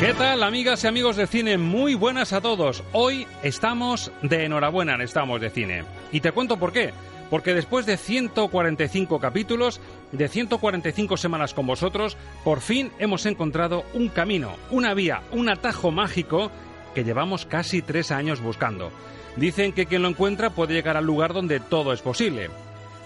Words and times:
¿Qué 0.00 0.14
tal, 0.14 0.42
amigas 0.42 0.82
y 0.82 0.86
amigos 0.86 1.16
de 1.16 1.26
cine? 1.26 1.58
Muy 1.58 1.94
buenas 1.94 2.32
a 2.32 2.40
todos. 2.40 2.82
Hoy 2.92 3.26
estamos 3.42 4.10
de 4.22 4.46
enhorabuena 4.46 4.94
en 4.94 5.02
Estamos 5.02 5.42
de 5.42 5.50
Cine. 5.50 5.84
Y 6.10 6.20
te 6.20 6.32
cuento 6.32 6.56
por 6.56 6.72
qué. 6.72 6.94
Porque 7.28 7.52
después 7.52 7.84
de 7.84 7.98
145 7.98 9.20
capítulos, 9.20 9.78
de 10.10 10.26
145 10.26 11.18
semanas 11.18 11.52
con 11.52 11.66
vosotros, 11.66 12.16
por 12.44 12.62
fin 12.62 12.90
hemos 12.98 13.26
encontrado 13.26 13.84
un 13.92 14.08
camino, 14.08 14.56
una 14.70 14.94
vía, 14.94 15.20
un 15.32 15.50
atajo 15.50 15.90
mágico 15.90 16.50
que 16.94 17.04
llevamos 17.04 17.44
casi 17.44 17.82
tres 17.82 18.10
años 18.10 18.40
buscando. 18.40 18.90
Dicen 19.36 19.74
que 19.74 19.84
quien 19.84 20.00
lo 20.00 20.08
encuentra 20.08 20.48
puede 20.48 20.72
llegar 20.72 20.96
al 20.96 21.04
lugar 21.04 21.34
donde 21.34 21.60
todo 21.60 21.92
es 21.92 22.00
posible. 22.00 22.48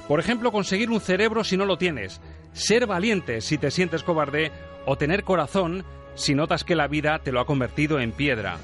Por 0.06 0.20
ejemplo, 0.20 0.53
conseguir 0.53 0.91
un 0.92 1.01
cerebro 1.01 1.42
si 1.42 1.56
no 1.56 1.64
lo 1.64 1.77
tienes, 1.77 2.20
ser 2.53 2.86
valiente 2.86 3.41
si 3.41 3.58
te 3.58 3.73
sientes 3.73 4.05
cobarde 4.05 4.53
o 4.86 4.95
tener 4.95 5.25
corazón 5.25 5.84
si 6.15 6.34
notas 6.34 6.65
que 6.65 6.77
la 6.77 6.89
vida 6.89 7.19
te 7.19 7.33
lo 7.33 7.41
ha 7.41 7.47
convertido 7.47 8.01
en 8.01 8.12
piedra. 8.12 8.59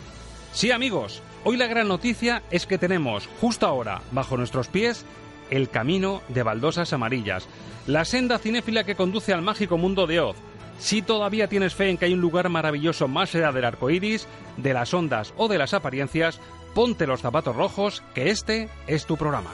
Sí, 0.52 0.70
amigos, 0.70 1.22
hoy 1.44 1.56
la 1.56 1.66
gran 1.66 1.88
noticia 1.88 2.42
es 2.50 2.66
que 2.66 2.78
tenemos 2.78 3.28
justo 3.40 3.66
ahora, 3.66 4.02
bajo 4.12 4.36
nuestros 4.36 4.68
pies, 4.68 5.04
el 5.50 5.68
camino 5.68 6.22
de 6.28 6.42
baldosas 6.42 6.92
amarillas, 6.92 7.48
la 7.86 8.04
senda 8.04 8.38
cinéfila 8.38 8.84
que 8.84 8.94
conduce 8.94 9.32
al 9.32 9.42
mágico 9.42 9.78
mundo 9.78 10.06
de 10.06 10.20
Oz. 10.20 10.36
Si 10.78 11.02
todavía 11.02 11.48
tienes 11.48 11.74
fe 11.74 11.90
en 11.90 11.98
que 11.98 12.06
hay 12.06 12.14
un 12.14 12.20
lugar 12.20 12.48
maravilloso 12.48 13.06
más 13.06 13.34
allá 13.34 13.52
del 13.52 13.64
arco 13.64 13.90
iris, 13.90 14.26
de 14.56 14.72
las 14.72 14.94
ondas 14.94 15.34
o 15.36 15.48
de 15.48 15.58
las 15.58 15.74
apariencias, 15.74 16.40
ponte 16.74 17.06
los 17.06 17.20
zapatos 17.20 17.54
rojos, 17.54 18.02
que 18.14 18.30
este 18.30 18.68
es 18.86 19.04
tu 19.04 19.16
programa. 19.16 19.50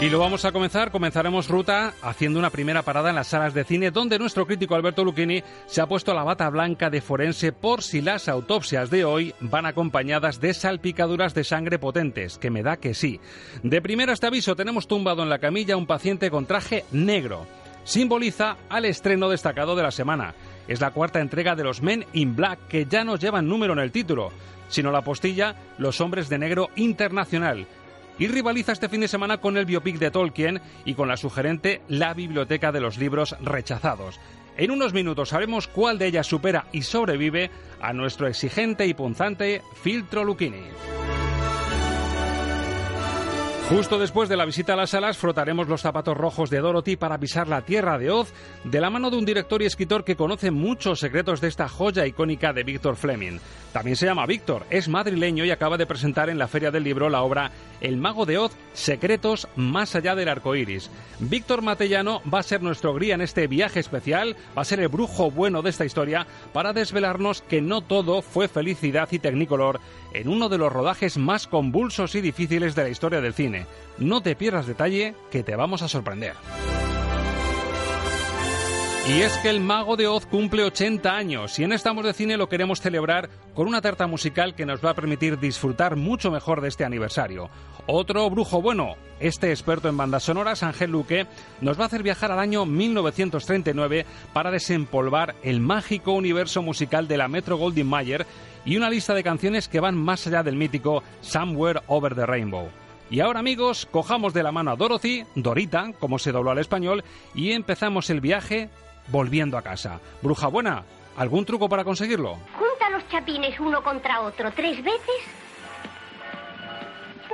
Y 0.00 0.10
lo 0.10 0.18
vamos 0.18 0.44
a 0.44 0.52
comenzar, 0.52 0.90
comenzaremos 0.90 1.48
ruta 1.48 1.94
haciendo 2.02 2.38
una 2.38 2.50
primera 2.50 2.82
parada 2.82 3.10
en 3.10 3.14
las 3.14 3.28
salas 3.28 3.54
de 3.54 3.64
cine 3.64 3.92
donde 3.92 4.18
nuestro 4.18 4.44
crítico 4.44 4.74
Alberto 4.74 5.04
Lucchini 5.04 5.42
se 5.66 5.80
ha 5.80 5.86
puesto 5.86 6.12
la 6.12 6.24
bata 6.24 6.50
blanca 6.50 6.90
de 6.90 7.00
forense 7.00 7.52
por 7.52 7.82
si 7.82 8.02
las 8.02 8.28
autopsias 8.28 8.90
de 8.90 9.04
hoy 9.04 9.34
van 9.40 9.66
acompañadas 9.66 10.40
de 10.40 10.52
salpicaduras 10.52 11.32
de 11.32 11.44
sangre 11.44 11.78
potentes, 11.78 12.38
que 12.38 12.50
me 12.50 12.62
da 12.62 12.76
que 12.76 12.92
sí. 12.92 13.20
De 13.62 13.80
primero 13.80 14.12
este 14.12 14.26
aviso 14.26 14.56
tenemos 14.56 14.88
tumbado 14.88 15.22
en 15.22 15.30
la 15.30 15.38
camilla 15.38 15.76
un 15.76 15.86
paciente 15.86 16.30
con 16.30 16.44
traje 16.44 16.84
negro. 16.90 17.46
Simboliza 17.84 18.56
al 18.68 18.86
estreno 18.86 19.28
destacado 19.28 19.76
de 19.76 19.84
la 19.84 19.90
semana. 19.92 20.34
Es 20.66 20.80
la 20.80 20.90
cuarta 20.90 21.20
entrega 21.20 21.54
de 21.54 21.64
los 21.64 21.82
Men 21.82 22.04
in 22.12 22.34
Black 22.34 22.66
que 22.68 22.84
ya 22.84 23.04
no 23.04 23.16
llevan 23.16 23.48
número 23.48 23.72
en 23.72 23.78
el 23.78 23.92
título, 23.92 24.32
sino 24.68 24.90
la 24.90 25.02
postilla 25.02 25.54
Los 25.78 26.00
Hombres 26.00 26.28
de 26.28 26.38
Negro 26.38 26.70
Internacional 26.74 27.66
y 28.18 28.28
rivaliza 28.28 28.72
este 28.72 28.88
fin 28.88 29.00
de 29.00 29.08
semana 29.08 29.38
con 29.38 29.56
el 29.56 29.66
biopic 29.66 29.98
de 29.98 30.10
Tolkien 30.10 30.60
y 30.84 30.94
con 30.94 31.08
la 31.08 31.16
sugerente 31.16 31.82
La 31.88 32.14
Biblioteca 32.14 32.72
de 32.72 32.80
los 32.80 32.98
Libros 32.98 33.36
Rechazados. 33.40 34.20
En 34.56 34.70
unos 34.70 34.92
minutos 34.92 35.30
sabremos 35.30 35.66
cuál 35.66 35.98
de 35.98 36.06
ellas 36.06 36.26
supera 36.26 36.66
y 36.72 36.82
sobrevive 36.82 37.50
a 37.80 37.92
nuestro 37.92 38.28
exigente 38.28 38.86
y 38.86 38.94
punzante 38.94 39.62
filtro 39.82 40.22
Lucchini. 40.22 40.62
Justo 43.70 43.98
después 43.98 44.28
de 44.28 44.36
la 44.36 44.44
visita 44.44 44.74
a 44.74 44.76
las 44.76 44.90
salas, 44.90 45.16
frotaremos 45.16 45.68
los 45.68 45.80
zapatos 45.80 46.14
rojos 46.14 46.50
de 46.50 46.58
Dorothy 46.58 46.96
para 46.96 47.18
pisar 47.18 47.48
la 47.48 47.62
tierra 47.62 47.96
de 47.96 48.10
Oz, 48.10 48.30
de 48.62 48.78
la 48.78 48.90
mano 48.90 49.10
de 49.10 49.16
un 49.16 49.24
director 49.24 49.62
y 49.62 49.64
escritor 49.64 50.04
que 50.04 50.16
conoce 50.16 50.50
muchos 50.50 51.00
secretos 51.00 51.40
de 51.40 51.48
esta 51.48 51.66
joya 51.66 52.06
icónica 52.06 52.52
de 52.52 52.62
Víctor 52.62 52.96
Fleming. 52.96 53.38
También 53.72 53.96
se 53.96 54.04
llama 54.04 54.26
Víctor, 54.26 54.66
es 54.68 54.86
madrileño 54.88 55.46
y 55.46 55.50
acaba 55.50 55.78
de 55.78 55.86
presentar 55.86 56.28
en 56.28 56.36
la 56.36 56.46
Feria 56.46 56.70
del 56.70 56.84
Libro 56.84 57.08
la 57.08 57.22
obra 57.22 57.52
El 57.80 57.96
Mago 57.96 58.26
de 58.26 58.36
Oz, 58.36 58.52
Secretos 58.74 59.48
más 59.56 59.96
allá 59.96 60.14
del 60.14 60.28
arco 60.28 60.54
iris. 60.54 60.90
Víctor 61.18 61.62
Matellano 61.62 62.20
va 62.32 62.40
a 62.40 62.44
ser 62.44 62.62
nuestro 62.62 62.94
guía 62.94 63.14
en 63.14 63.22
este 63.22 63.46
viaje 63.46 63.80
especial, 63.80 64.36
va 64.56 64.60
a 64.60 64.66
ser 64.66 64.80
el 64.80 64.88
brujo 64.88 65.30
bueno 65.30 65.62
de 65.62 65.70
esta 65.70 65.86
historia 65.86 66.26
para 66.52 66.74
desvelarnos 66.74 67.40
que 67.40 67.62
no 67.62 67.80
todo 67.80 68.20
fue 68.20 68.46
felicidad 68.46 69.08
y 69.10 69.18
tecnicolor 69.18 69.80
en 70.14 70.28
uno 70.28 70.48
de 70.48 70.58
los 70.58 70.72
rodajes 70.72 71.18
más 71.18 71.46
convulsos 71.46 72.14
y 72.14 72.20
difíciles 72.20 72.74
de 72.74 72.84
la 72.84 72.88
historia 72.88 73.20
del 73.20 73.34
cine. 73.34 73.66
No 73.98 74.22
te 74.22 74.36
pierdas 74.36 74.66
detalle 74.66 75.14
que 75.30 75.42
te 75.42 75.56
vamos 75.56 75.82
a 75.82 75.88
sorprender. 75.88 76.34
Y 79.06 79.20
es 79.20 79.36
que 79.38 79.50
el 79.50 79.60
Mago 79.60 79.96
de 79.96 80.06
Oz 80.06 80.24
cumple 80.24 80.64
80 80.64 81.14
años 81.14 81.58
y 81.58 81.64
en 81.64 81.72
Estamos 81.72 82.06
de 82.06 82.14
Cine 82.14 82.38
lo 82.38 82.48
queremos 82.48 82.80
celebrar 82.80 83.28
con 83.54 83.68
una 83.68 83.82
tarta 83.82 84.06
musical 84.06 84.54
que 84.54 84.64
nos 84.64 84.82
va 84.82 84.90
a 84.90 84.94
permitir 84.94 85.38
disfrutar 85.38 85.96
mucho 85.96 86.30
mejor 86.30 86.62
de 86.62 86.68
este 86.68 86.86
aniversario. 86.86 87.50
Otro 87.86 88.30
brujo 88.30 88.62
bueno, 88.62 88.94
este 89.20 89.50
experto 89.50 89.90
en 89.90 89.98
bandas 89.98 90.22
sonoras, 90.22 90.62
Ángel 90.62 90.90
Luque, 90.90 91.26
nos 91.60 91.78
va 91.78 91.82
a 91.82 91.86
hacer 91.88 92.02
viajar 92.02 92.32
al 92.32 92.38
año 92.38 92.64
1939 92.64 94.06
para 94.32 94.50
desempolvar 94.50 95.34
el 95.42 95.60
mágico 95.60 96.12
universo 96.12 96.62
musical 96.62 97.06
de 97.06 97.18
la 97.18 97.28
Metro 97.28 97.58
Goldwyn 97.58 97.86
Mayer 97.86 98.26
y 98.64 98.76
una 98.76 98.90
lista 98.90 99.14
de 99.14 99.22
canciones 99.22 99.68
que 99.68 99.80
van 99.80 99.96
más 99.96 100.26
allá 100.26 100.42
del 100.42 100.56
mítico 100.56 101.02
Somewhere 101.20 101.80
Over 101.86 102.14
the 102.14 102.26
Rainbow. 102.26 102.68
Y 103.10 103.20
ahora 103.20 103.40
amigos, 103.40 103.86
cojamos 103.90 104.32
de 104.32 104.42
la 104.42 104.52
mano 104.52 104.70
a 104.70 104.76
Dorothy, 104.76 105.24
Dorita, 105.34 105.92
como 106.00 106.18
se 106.18 106.32
dobló 106.32 106.50
al 106.50 106.58
español, 106.58 107.04
y 107.34 107.52
empezamos 107.52 108.08
el 108.10 108.20
viaje 108.20 108.70
volviendo 109.08 109.58
a 109.58 109.62
casa. 109.62 110.00
Bruja 110.22 110.48
buena, 110.48 110.84
¿algún 111.16 111.44
truco 111.44 111.68
para 111.68 111.84
conseguirlo? 111.84 112.38
Junta 112.58 112.90
los 112.90 113.06
chapines 113.08 113.60
uno 113.60 113.82
contra 113.82 114.22
otro 114.22 114.50
tres 114.52 114.82
veces 114.82 115.22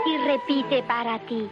y 0.06 0.16
repite 0.26 0.82
para 0.82 1.18
ti. 1.20 1.48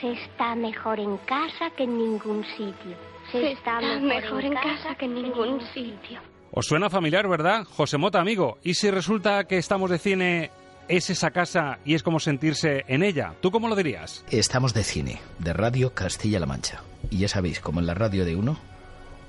Se 0.00 0.12
está 0.12 0.54
mejor 0.54 0.98
en 0.98 1.18
casa 1.18 1.70
que 1.76 1.84
en 1.84 1.98
ningún 1.98 2.44
sitio. 2.56 2.96
Se, 3.30 3.52
está, 3.52 3.80
mejor, 3.80 4.44
en 4.44 4.54
casa 4.54 4.94
que 4.96 5.04
en 5.04 5.14
ningún 5.14 5.60
sitio. 5.72 6.20
Os 6.54 6.66
suena 6.66 6.90
familiar, 6.90 7.26
¿verdad? 7.28 7.64
José 7.64 7.96
Mota, 7.96 8.20
amigo. 8.20 8.58
¿Y 8.62 8.74
si 8.74 8.90
resulta 8.90 9.44
que 9.44 9.56
estamos 9.56 9.88
de 9.90 9.98
cine 9.98 10.50
es 10.86 11.08
esa 11.08 11.30
casa 11.30 11.78
y 11.82 11.94
es 11.94 12.02
como 12.02 12.20
sentirse 12.20 12.84
en 12.88 13.02
ella? 13.02 13.34
¿Tú 13.40 13.50
cómo 13.50 13.68
lo 13.68 13.74
dirías? 13.74 14.22
Estamos 14.30 14.74
de 14.74 14.84
cine, 14.84 15.20
de 15.38 15.54
Radio 15.54 15.94
Castilla-La 15.94 16.44
Mancha. 16.44 16.82
Y 17.08 17.18
ya 17.18 17.28
sabéis, 17.28 17.60
como 17.60 17.80
en 17.80 17.86
la 17.86 17.94
radio 17.94 18.26
de 18.26 18.36
uno, 18.36 18.58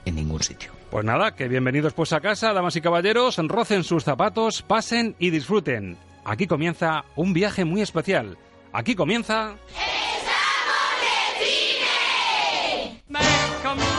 en 0.03 0.15
ningún 0.15 0.43
sitio. 0.43 0.71
Pues 0.91 1.05
nada, 1.05 1.33
que 1.33 1.47
bienvenidos 1.47 1.93
pues 1.93 2.11
a 2.11 2.19
casa, 2.19 2.51
damas 2.51 2.75
y 2.75 2.81
caballeros, 2.81 3.37
rocen 3.37 3.85
sus 3.85 4.03
zapatos, 4.03 4.61
pasen 4.61 5.15
y 5.17 5.29
disfruten. 5.29 5.97
Aquí 6.25 6.45
comienza 6.45 7.05
un 7.15 7.31
viaje 7.31 7.63
muy 7.63 7.81
especial. 7.81 8.37
Aquí 8.73 8.95
comienza... 8.95 9.55
Make 13.07 13.23
'em 13.63 13.77
laugh. 13.77 13.92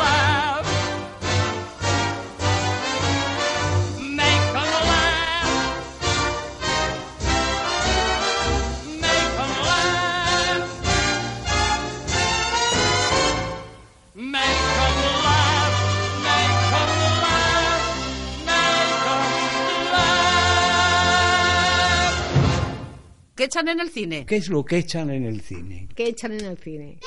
que 23.45 23.47
echan 23.47 23.69
en 23.69 23.81
el 23.81 23.91
cine? 23.91 24.25
¿Qué 24.25 24.37
es 24.37 24.49
lo 24.49 24.65
que 24.65 24.79
echan 24.79 25.11
en 25.11 25.27
el 25.27 25.43
cine? 25.43 25.87
¿Qué 25.95 26.07
echan 26.07 26.33
en 26.33 26.47
el 26.47 26.57
cine? 26.57 26.99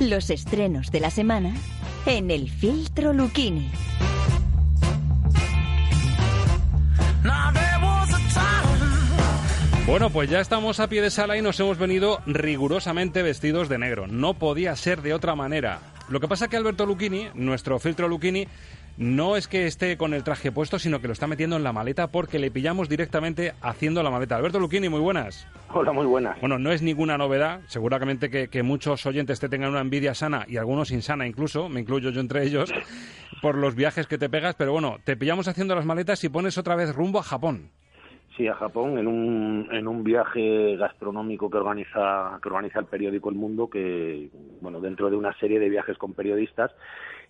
Los 0.00 0.28
estrenos 0.28 0.90
de 0.90 1.00
la 1.00 1.10
semana 1.10 1.54
en 2.04 2.30
el 2.30 2.50
filtro 2.50 3.14
Luquini. 3.14 3.70
Bueno, 9.84 10.10
pues 10.10 10.30
ya 10.30 10.40
estamos 10.40 10.78
a 10.78 10.88
pie 10.88 11.02
de 11.02 11.10
sala 11.10 11.36
y 11.36 11.42
nos 11.42 11.58
hemos 11.58 11.76
venido 11.76 12.20
rigurosamente 12.24 13.20
vestidos 13.22 13.68
de 13.68 13.78
negro. 13.78 14.06
No 14.06 14.34
podía 14.34 14.76
ser 14.76 15.02
de 15.02 15.12
otra 15.12 15.34
manera. 15.34 15.80
Lo 16.08 16.20
que 16.20 16.28
pasa 16.28 16.44
es 16.44 16.50
que 16.52 16.56
Alberto 16.56 16.86
Lucchini, 16.86 17.26
nuestro 17.34 17.80
filtro 17.80 18.06
Lucchini, 18.06 18.46
no 18.96 19.36
es 19.36 19.48
que 19.48 19.66
esté 19.66 19.96
con 19.96 20.14
el 20.14 20.22
traje 20.22 20.52
puesto, 20.52 20.78
sino 20.78 21.00
que 21.00 21.08
lo 21.08 21.12
está 21.12 21.26
metiendo 21.26 21.56
en 21.56 21.64
la 21.64 21.72
maleta 21.72 22.06
porque 22.06 22.38
le 22.38 22.52
pillamos 22.52 22.88
directamente 22.88 23.54
haciendo 23.60 24.04
la 24.04 24.10
maleta. 24.10 24.36
Alberto 24.36 24.60
Lucchini, 24.60 24.88
muy 24.88 25.00
buenas. 25.00 25.48
Hola, 25.74 25.90
muy 25.90 26.06
buenas. 26.06 26.40
Bueno, 26.40 26.60
no 26.60 26.70
es 26.70 26.80
ninguna 26.80 27.18
novedad. 27.18 27.62
Seguramente 27.66 28.30
que, 28.30 28.46
que, 28.48 28.62
muchos 28.62 29.04
oyentes 29.04 29.40
te 29.40 29.48
tengan 29.48 29.70
una 29.70 29.80
envidia 29.80 30.14
sana 30.14 30.44
y 30.46 30.58
algunos 30.58 30.92
insana 30.92 31.26
incluso, 31.26 31.68
me 31.68 31.80
incluyo 31.80 32.10
yo 32.10 32.20
entre 32.20 32.44
ellos, 32.44 32.72
por 33.42 33.56
los 33.56 33.74
viajes 33.74 34.06
que 34.06 34.16
te 34.16 34.30
pegas. 34.30 34.54
Pero 34.54 34.70
bueno, 34.70 34.98
te 35.02 35.16
pillamos 35.16 35.48
haciendo 35.48 35.74
las 35.74 35.86
maletas 35.86 36.22
y 36.22 36.28
pones 36.28 36.56
otra 36.56 36.76
vez 36.76 36.94
rumbo 36.94 37.18
a 37.18 37.24
Japón. 37.24 37.72
Sí, 38.36 38.48
a 38.48 38.54
Japón, 38.54 38.96
en 38.96 39.06
un, 39.06 39.68
en 39.72 39.86
un 39.86 40.02
viaje 40.02 40.76
gastronómico 40.76 41.50
que 41.50 41.58
organiza, 41.58 42.38
que 42.42 42.48
organiza 42.48 42.78
el 42.78 42.86
periódico 42.86 43.28
El 43.28 43.34
Mundo, 43.34 43.68
que, 43.68 44.30
bueno, 44.62 44.80
dentro 44.80 45.10
de 45.10 45.16
una 45.16 45.34
serie 45.38 45.60
de 45.60 45.68
viajes 45.68 45.98
con 45.98 46.14
periodistas, 46.14 46.70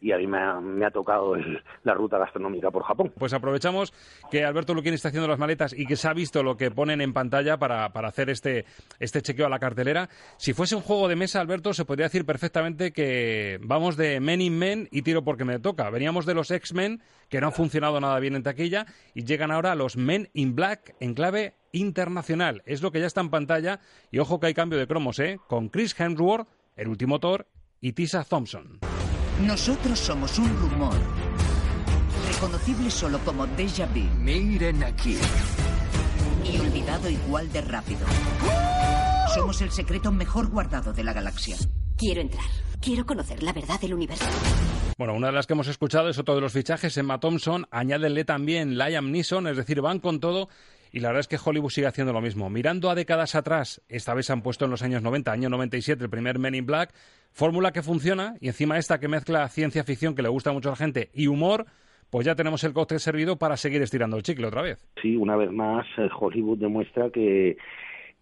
y 0.02 0.10
a 0.10 0.18
mí 0.18 0.26
me 0.26 0.84
ha, 0.84 0.90
tocado 0.90 1.36
la 1.84 1.94
ruta 1.94 2.18
gastronómica 2.18 2.70
por 2.70 2.82
Japón. 2.82 3.12
Pues 3.16 3.32
aprovechamos 3.32 3.94
que 4.30 4.44
Alberto 4.44 4.74
Luquín 4.74 4.94
está 4.94 5.08
haciendo 5.08 5.28
las 5.28 5.38
maletas 5.38 5.72
y 5.72 5.86
que 5.86 5.94
se 5.96 6.08
ha 6.08 6.12
visto 6.12 6.42
lo 6.42 6.56
que 6.56 6.72
ponen 6.72 7.00
en 7.00 7.12
pantalla 7.12 7.56
para, 7.56 7.92
para 7.92 8.08
hacer 8.08 8.28
este, 8.28 8.64
este 8.98 9.22
chequeo 9.22 9.46
a 9.46 9.48
la 9.48 9.60
cartelera. 9.60 10.08
Si 10.38 10.54
fuese 10.54 10.74
un 10.74 10.82
juego 10.82 11.06
de 11.06 11.14
mesa, 11.14 11.40
Alberto, 11.40 11.72
se 11.72 11.84
podría 11.84 12.06
decir 12.06 12.26
perfectamente 12.26 12.92
que 12.92 13.60
vamos 13.62 13.96
de 13.96 14.18
Men 14.18 14.40
in 14.40 14.58
Men 14.58 14.88
y 14.90 15.02
tiro 15.02 15.22
porque 15.22 15.44
me 15.44 15.60
toca. 15.60 15.88
Veníamos 15.90 16.26
de 16.26 16.34
los 16.34 16.50
X-Men, 16.50 17.00
que 17.28 17.40
no 17.40 17.46
han 17.46 17.52
funcionado 17.52 18.00
nada 18.00 18.18
bien 18.18 18.34
en 18.34 18.42
taquilla, 18.42 18.86
y 19.14 19.24
llegan 19.24 19.52
ahora 19.52 19.76
los 19.76 19.96
Men 19.96 20.28
in 20.34 20.56
Black 20.56 20.96
en 20.98 21.14
clave 21.14 21.54
internacional. 21.70 22.62
Es 22.66 22.82
lo 22.82 22.90
que 22.90 22.98
ya 22.98 23.06
está 23.06 23.20
en 23.20 23.30
pantalla, 23.30 23.78
y 24.10 24.18
ojo 24.18 24.40
que 24.40 24.48
hay 24.48 24.54
cambio 24.54 24.80
de 24.80 24.88
cromos, 24.88 25.20
¿eh? 25.20 25.38
Con 25.46 25.68
Chris 25.68 25.98
Hemsworth, 25.98 26.48
el 26.74 26.88
último 26.88 27.20
Thor, 27.20 27.46
y 27.80 27.92
Tisa 27.92 28.24
Thompson. 28.24 28.80
Nosotros 29.40 29.98
somos 29.98 30.38
un 30.38 30.48
rumor, 30.60 30.94
reconocible 32.28 32.90
solo 32.90 33.18
como 33.24 33.46
déjà 33.46 33.86
vu. 33.86 34.04
Miren 34.20 34.84
aquí. 34.84 35.16
Y 36.44 36.58
olvidado 36.58 37.08
igual 37.08 37.50
de 37.52 37.60
rápido. 37.62 38.06
Somos 39.34 39.60
el 39.62 39.70
secreto 39.70 40.12
mejor 40.12 40.48
guardado 40.48 40.92
de 40.92 41.02
la 41.02 41.12
galaxia. 41.12 41.56
Quiero 41.96 42.20
entrar. 42.20 42.44
Quiero 42.80 43.06
conocer 43.06 43.42
la 43.42 43.52
verdad 43.52 43.80
del 43.80 43.94
universo. 43.94 44.24
Bueno, 44.98 45.14
una 45.14 45.28
de 45.28 45.32
las 45.32 45.46
que 45.46 45.54
hemos 45.54 45.68
escuchado 45.68 46.08
es 46.08 46.18
otro 46.18 46.34
de 46.34 46.40
los 46.40 46.52
fichajes, 46.52 46.96
Emma 46.96 47.18
Thompson. 47.18 47.66
Añádenle 47.70 48.24
también 48.24 48.76
Liam 48.76 49.10
Neeson, 49.10 49.46
es 49.46 49.56
decir, 49.56 49.80
van 49.80 50.00
con 50.00 50.20
todo. 50.20 50.48
Y 50.92 51.00
la 51.00 51.08
verdad 51.08 51.20
es 51.20 51.28
que 51.28 51.38
Hollywood 51.42 51.70
sigue 51.70 51.86
haciendo 51.86 52.12
lo 52.12 52.20
mismo. 52.20 52.50
Mirando 52.50 52.90
a 52.90 52.94
décadas 52.94 53.34
atrás, 53.34 53.82
esta 53.88 54.12
vez 54.12 54.26
se 54.26 54.34
han 54.34 54.42
puesto 54.42 54.66
en 54.66 54.70
los 54.70 54.82
años 54.82 55.02
90, 55.02 55.32
año 55.32 55.48
97, 55.48 56.04
el 56.04 56.10
primer 56.10 56.38
Men 56.38 56.54
in 56.54 56.66
Black, 56.66 56.92
fórmula 57.32 57.72
que 57.72 57.82
funciona, 57.82 58.34
y 58.40 58.48
encima 58.48 58.76
esta 58.76 59.00
que 59.00 59.08
mezcla 59.08 59.48
ciencia 59.48 59.84
ficción, 59.84 60.14
que 60.14 60.22
le 60.22 60.28
gusta 60.28 60.52
mucho 60.52 60.68
a 60.68 60.72
la 60.72 60.76
gente, 60.76 61.10
y 61.14 61.28
humor, 61.28 61.64
pues 62.10 62.26
ya 62.26 62.34
tenemos 62.34 62.62
el 62.64 62.74
cóctel 62.74 63.00
servido 63.00 63.38
para 63.38 63.56
seguir 63.56 63.80
estirando 63.80 64.18
el 64.18 64.22
chicle 64.22 64.46
otra 64.46 64.60
vez. 64.60 64.86
Sí, 65.00 65.16
una 65.16 65.34
vez 65.34 65.50
más, 65.50 65.86
Hollywood 66.20 66.58
demuestra 66.58 67.08
que 67.08 67.56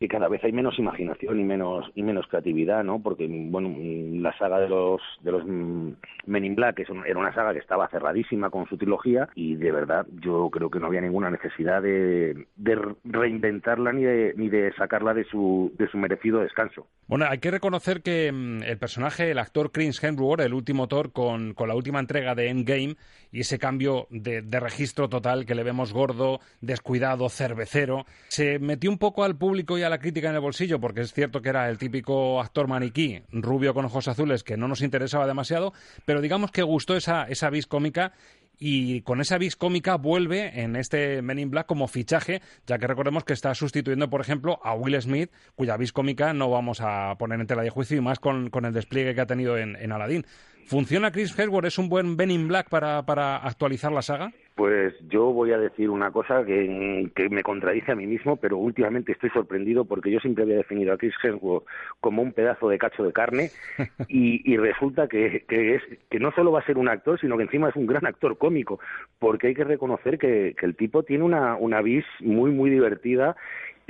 que 0.00 0.08
cada 0.08 0.28
vez 0.28 0.42
hay 0.42 0.52
menos 0.52 0.78
imaginación 0.78 1.38
y 1.38 1.44
menos 1.44 1.84
y 1.94 2.02
menos 2.02 2.26
creatividad, 2.26 2.82
¿no? 2.82 3.02
Porque 3.02 3.26
bueno, 3.28 3.76
la 4.22 4.36
saga 4.38 4.58
de 4.58 4.66
los 4.66 5.02
de 5.20 5.30
los 5.30 5.44
Men 5.44 6.44
in 6.44 6.54
Black 6.54 6.78
era 6.78 7.18
una 7.18 7.34
saga 7.34 7.52
que 7.52 7.58
estaba 7.58 7.86
cerradísima 7.88 8.48
con 8.48 8.66
su 8.66 8.78
trilogía 8.78 9.28
y 9.34 9.56
de 9.56 9.70
verdad 9.70 10.06
yo 10.22 10.48
creo 10.48 10.70
que 10.70 10.80
no 10.80 10.86
había 10.86 11.02
ninguna 11.02 11.30
necesidad 11.30 11.82
de, 11.82 12.46
de 12.56 12.78
reinventarla 13.04 13.92
ni 13.92 14.04
de 14.04 14.32
ni 14.38 14.48
de 14.48 14.72
sacarla 14.72 15.12
de 15.12 15.24
su 15.24 15.70
de 15.76 15.86
su 15.88 15.98
merecido 15.98 16.40
descanso. 16.40 16.86
Bueno, 17.06 17.26
hay 17.28 17.38
que 17.38 17.50
reconocer 17.50 18.00
que 18.00 18.28
el 18.28 18.78
personaje, 18.78 19.30
el 19.30 19.38
actor 19.38 19.70
Chris 19.70 20.02
Hemsworth, 20.02 20.40
el 20.40 20.54
último 20.54 20.88
Thor 20.88 21.12
con, 21.12 21.52
con 21.52 21.68
la 21.68 21.74
última 21.74 22.00
entrega 22.00 22.34
de 22.34 22.48
Endgame 22.48 22.96
y 23.32 23.40
ese 23.40 23.58
cambio 23.58 24.06
de, 24.08 24.40
de 24.40 24.60
registro 24.60 25.10
total 25.10 25.44
que 25.44 25.54
le 25.54 25.62
vemos 25.62 25.92
gordo, 25.92 26.40
descuidado, 26.62 27.28
cervecero, 27.28 28.06
se 28.28 28.58
metió 28.60 28.90
un 28.90 28.98
poco 28.98 29.24
al 29.24 29.36
público 29.36 29.76
y 29.76 29.82
a 29.82 29.89
la 29.90 29.98
crítica 29.98 30.28
en 30.28 30.34
el 30.34 30.40
bolsillo, 30.40 30.80
porque 30.80 31.02
es 31.02 31.12
cierto 31.12 31.42
que 31.42 31.50
era 31.50 31.68
el 31.68 31.76
típico 31.76 32.40
actor 32.40 32.68
maniquí, 32.68 33.22
rubio 33.32 33.74
con 33.74 33.84
ojos 33.84 34.08
azules, 34.08 34.42
que 34.42 34.56
no 34.56 34.68
nos 34.68 34.80
interesaba 34.80 35.26
demasiado, 35.26 35.72
pero 36.06 36.20
digamos 36.20 36.50
que 36.50 36.62
gustó 36.62 36.96
esa, 36.96 37.24
esa 37.24 37.50
vis 37.50 37.66
cómica 37.66 38.12
y 38.58 39.00
con 39.02 39.20
esa 39.20 39.38
vis 39.38 39.56
cómica 39.56 39.96
vuelve 39.96 40.60
en 40.60 40.76
este 40.76 41.22
Men 41.22 41.38
in 41.38 41.50
Black 41.50 41.66
como 41.66 41.88
fichaje, 41.88 42.42
ya 42.66 42.78
que 42.78 42.86
recordemos 42.86 43.24
que 43.24 43.32
está 43.32 43.54
sustituyendo, 43.54 44.10
por 44.10 44.20
ejemplo, 44.20 44.60
a 44.62 44.74
Will 44.74 45.00
Smith, 45.00 45.30
cuya 45.54 45.76
vis 45.76 45.92
cómica 45.92 46.32
no 46.32 46.50
vamos 46.50 46.80
a 46.80 47.16
poner 47.18 47.40
en 47.40 47.46
tela 47.46 47.62
de 47.62 47.70
juicio 47.70 47.96
y 47.96 48.00
más 48.00 48.20
con, 48.20 48.50
con 48.50 48.64
el 48.64 48.72
despliegue 48.72 49.14
que 49.14 49.20
ha 49.22 49.26
tenido 49.26 49.58
en, 49.58 49.76
en 49.76 49.92
Aladdin. 49.92 50.24
¿Funciona 50.66 51.10
Chris 51.10 51.36
Hemsworth? 51.36 51.66
¿Es 51.66 51.78
un 51.78 51.88
buen 51.88 52.16
Ben 52.16 52.30
in 52.30 52.46
Black 52.46 52.68
para, 52.68 53.04
para 53.04 53.38
actualizar 53.38 53.90
la 53.90 54.02
saga? 54.02 54.32
Pues 54.60 54.92
yo 55.08 55.32
voy 55.32 55.52
a 55.52 55.58
decir 55.58 55.88
una 55.88 56.10
cosa 56.10 56.44
que, 56.44 57.10
que, 57.14 57.30
me 57.30 57.42
contradice 57.42 57.92
a 57.92 57.94
mí 57.94 58.06
mismo, 58.06 58.36
pero 58.36 58.58
últimamente 58.58 59.12
estoy 59.12 59.30
sorprendido 59.30 59.86
porque 59.86 60.10
yo 60.10 60.20
siempre 60.20 60.44
había 60.44 60.58
definido 60.58 60.92
a 60.92 60.98
Chris 60.98 61.14
Hemsworth 61.22 61.64
como 62.00 62.20
un 62.20 62.34
pedazo 62.34 62.68
de 62.68 62.76
cacho 62.76 63.02
de 63.02 63.14
carne 63.14 63.48
y, 64.08 64.42
y 64.44 64.58
resulta 64.58 65.08
que, 65.08 65.46
que, 65.48 65.76
es, 65.76 65.82
que 66.10 66.20
no 66.20 66.30
solo 66.32 66.52
va 66.52 66.60
a 66.60 66.66
ser 66.66 66.76
un 66.76 66.90
actor, 66.90 67.18
sino 67.18 67.38
que 67.38 67.44
encima 67.44 67.70
es 67.70 67.76
un 67.76 67.86
gran 67.86 68.04
actor 68.04 68.36
cómico, 68.36 68.80
porque 69.18 69.46
hay 69.46 69.54
que 69.54 69.64
reconocer 69.64 70.18
que, 70.18 70.54
que 70.54 70.66
el 70.66 70.76
tipo 70.76 71.04
tiene 71.04 71.24
una, 71.24 71.56
una 71.56 71.80
vis 71.80 72.04
muy, 72.20 72.50
muy 72.50 72.68
divertida 72.68 73.36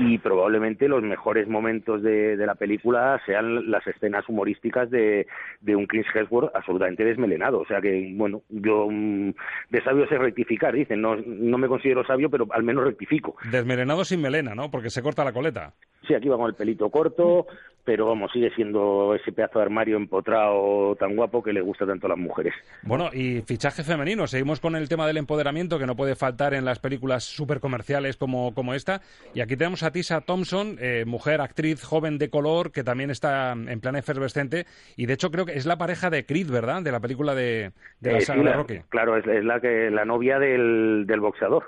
y 0.00 0.18
probablemente 0.18 0.88
los 0.88 1.02
mejores 1.02 1.46
momentos 1.46 2.02
de, 2.02 2.36
de, 2.36 2.46
la 2.46 2.54
película 2.54 3.20
sean 3.26 3.70
las 3.70 3.86
escenas 3.86 4.28
humorísticas 4.28 4.90
de, 4.90 5.26
de 5.60 5.76
un 5.76 5.86
Chris 5.86 6.06
Hemsworth 6.14 6.54
absolutamente 6.54 7.04
desmelenado. 7.04 7.60
O 7.60 7.66
sea 7.66 7.80
que, 7.80 8.12
bueno, 8.14 8.42
yo 8.48 8.88
mm, 8.90 9.30
de 9.70 9.82
sabio 9.84 10.08
sé 10.08 10.16
rectificar, 10.18 10.74
dicen. 10.74 11.00
No, 11.00 11.16
no 11.16 11.58
me 11.58 11.68
considero 11.68 12.04
sabio, 12.04 12.30
pero 12.30 12.46
al 12.50 12.62
menos 12.62 12.84
rectifico. 12.84 13.36
Desmelenado 13.50 14.04
sin 14.04 14.22
melena, 14.22 14.54
¿no? 14.54 14.70
Porque 14.70 14.90
se 14.90 15.02
corta 15.02 15.24
la 15.24 15.32
coleta. 15.32 15.74
Sí, 16.06 16.14
aquí 16.14 16.28
va 16.28 16.38
con 16.38 16.48
el 16.48 16.54
pelito 16.54 16.90
corto, 16.90 17.46
pero 17.84 18.06
vamos, 18.06 18.32
sigue 18.32 18.50
siendo 18.54 19.14
ese 19.14 19.32
pedazo 19.32 19.58
de 19.58 19.64
armario 19.64 19.96
empotrado 19.96 20.96
tan 20.96 21.14
guapo 21.14 21.42
que 21.42 21.52
le 21.52 21.60
gusta 21.60 21.86
tanto 21.86 22.06
a 22.06 22.10
las 22.10 22.18
mujeres. 22.18 22.54
Bueno, 22.82 23.10
y 23.12 23.42
fichaje 23.42 23.84
femenino. 23.84 24.26
Seguimos 24.26 24.60
con 24.60 24.76
el 24.76 24.88
tema 24.88 25.06
del 25.06 25.18
empoderamiento 25.18 25.78
que 25.78 25.86
no 25.86 25.96
puede 25.96 26.16
faltar 26.16 26.54
en 26.54 26.64
las 26.64 26.78
películas 26.78 27.24
súper 27.24 27.60
comerciales 27.60 28.16
como, 28.16 28.54
como 28.54 28.74
esta. 28.74 29.02
Y 29.34 29.40
aquí 29.40 29.56
tenemos 29.56 29.82
a 29.82 29.89
Tisa 29.92 30.20
Thompson, 30.20 30.76
eh, 30.80 31.04
mujer, 31.06 31.40
actriz 31.40 31.82
joven 31.82 32.18
de 32.18 32.30
color, 32.30 32.72
que 32.72 32.84
también 32.84 33.10
está 33.10 33.52
en 33.52 33.80
plan 33.80 33.96
efervescente. 33.96 34.66
Y 34.96 35.06
de 35.06 35.14
hecho 35.14 35.30
creo 35.30 35.46
que 35.46 35.52
es 35.54 35.66
la 35.66 35.78
pareja 35.78 36.10
de 36.10 36.24
Creed, 36.26 36.50
¿verdad? 36.50 36.82
De 36.82 36.92
la 36.92 37.00
película 37.00 37.34
de, 37.34 37.72
de 38.00 38.12
la 38.12 38.18
Eh, 38.18 38.20
saga 38.22 38.40
sí, 38.40 38.46
de 38.46 38.52
Rocky. 38.52 38.78
Claro, 38.88 39.16
es, 39.16 39.26
es 39.26 39.44
la, 39.44 39.60
que, 39.60 39.90
la 39.90 40.04
novia 40.04 40.38
del, 40.38 41.04
del 41.06 41.20
boxeador. 41.20 41.64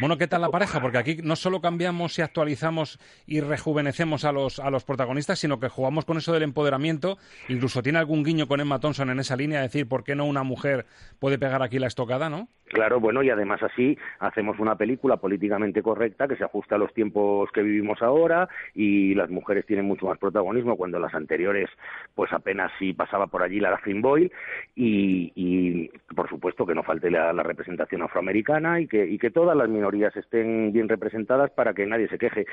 Bueno, 0.00 0.18
¿qué 0.18 0.26
tal 0.26 0.40
la 0.42 0.50
pareja? 0.50 0.80
Porque 0.80 0.98
aquí 0.98 1.16
no 1.22 1.36
solo 1.36 1.60
cambiamos 1.60 2.18
y 2.18 2.22
actualizamos 2.22 2.98
y 3.26 3.40
rejuvenecemos 3.40 4.24
a 4.24 4.32
los, 4.32 4.58
a 4.58 4.70
los 4.70 4.84
protagonistas, 4.84 5.38
sino 5.38 5.58
que 5.58 5.68
jugamos 5.68 6.04
con 6.04 6.16
eso 6.18 6.32
del 6.32 6.42
empoderamiento. 6.42 7.18
Incluso 7.48 7.82
tiene 7.82 7.98
algún 7.98 8.24
guiño 8.24 8.46
con 8.46 8.60
Emma 8.60 8.80
Thompson 8.80 9.10
en 9.10 9.20
esa 9.20 9.36
línea, 9.36 9.60
decir, 9.60 9.88
¿por 9.88 10.04
qué 10.04 10.14
no 10.14 10.24
una 10.24 10.42
mujer 10.42 10.86
puede 11.18 11.38
pegar 11.38 11.62
aquí 11.62 11.78
la 11.78 11.86
estocada, 11.86 12.28
no? 12.28 12.48
Claro, 12.68 12.98
bueno, 12.98 13.22
y 13.22 13.30
además 13.30 13.62
así 13.62 13.96
hacemos 14.18 14.58
una 14.58 14.76
película 14.76 15.18
políticamente 15.18 15.82
correcta 15.82 16.26
que 16.26 16.36
se 16.36 16.42
ajusta 16.42 16.74
a 16.74 16.78
los 16.78 16.92
tiempos 16.92 17.48
que 17.52 17.62
vivimos 17.62 18.02
ahora 18.02 18.48
y 18.74 19.14
las 19.14 19.30
mujeres 19.30 19.64
tienen 19.66 19.86
mucho 19.86 20.06
más 20.06 20.18
protagonismo 20.18 20.76
cuando 20.76 20.98
las 20.98 21.14
anteriores, 21.14 21.70
pues 22.16 22.32
apenas 22.32 22.72
si 22.78 22.92
pasaba 22.92 23.28
por 23.28 23.42
allí 23.42 23.60
la 23.60 23.70
Dustin 23.70 24.02
Boyle 24.02 24.32
y, 24.74 25.32
y 25.36 25.88
por 26.14 26.28
supuesto 26.28 26.66
que 26.66 26.74
no 26.74 26.82
falte 26.82 27.08
la, 27.08 27.32
la 27.32 27.44
representación 27.44 28.02
afroamericana 28.02 28.80
y 28.80 28.88
que, 28.88 29.06
y 29.06 29.16
que 29.16 29.30
todas 29.30 29.56
las 29.56 29.65
minorías 29.68 30.16
estén 30.16 30.72
bien 30.72 30.88
representadas 30.88 31.50
para 31.50 31.74
que 31.74 31.86
nadie 31.86 32.08
se 32.08 32.18
queje. 32.18 32.46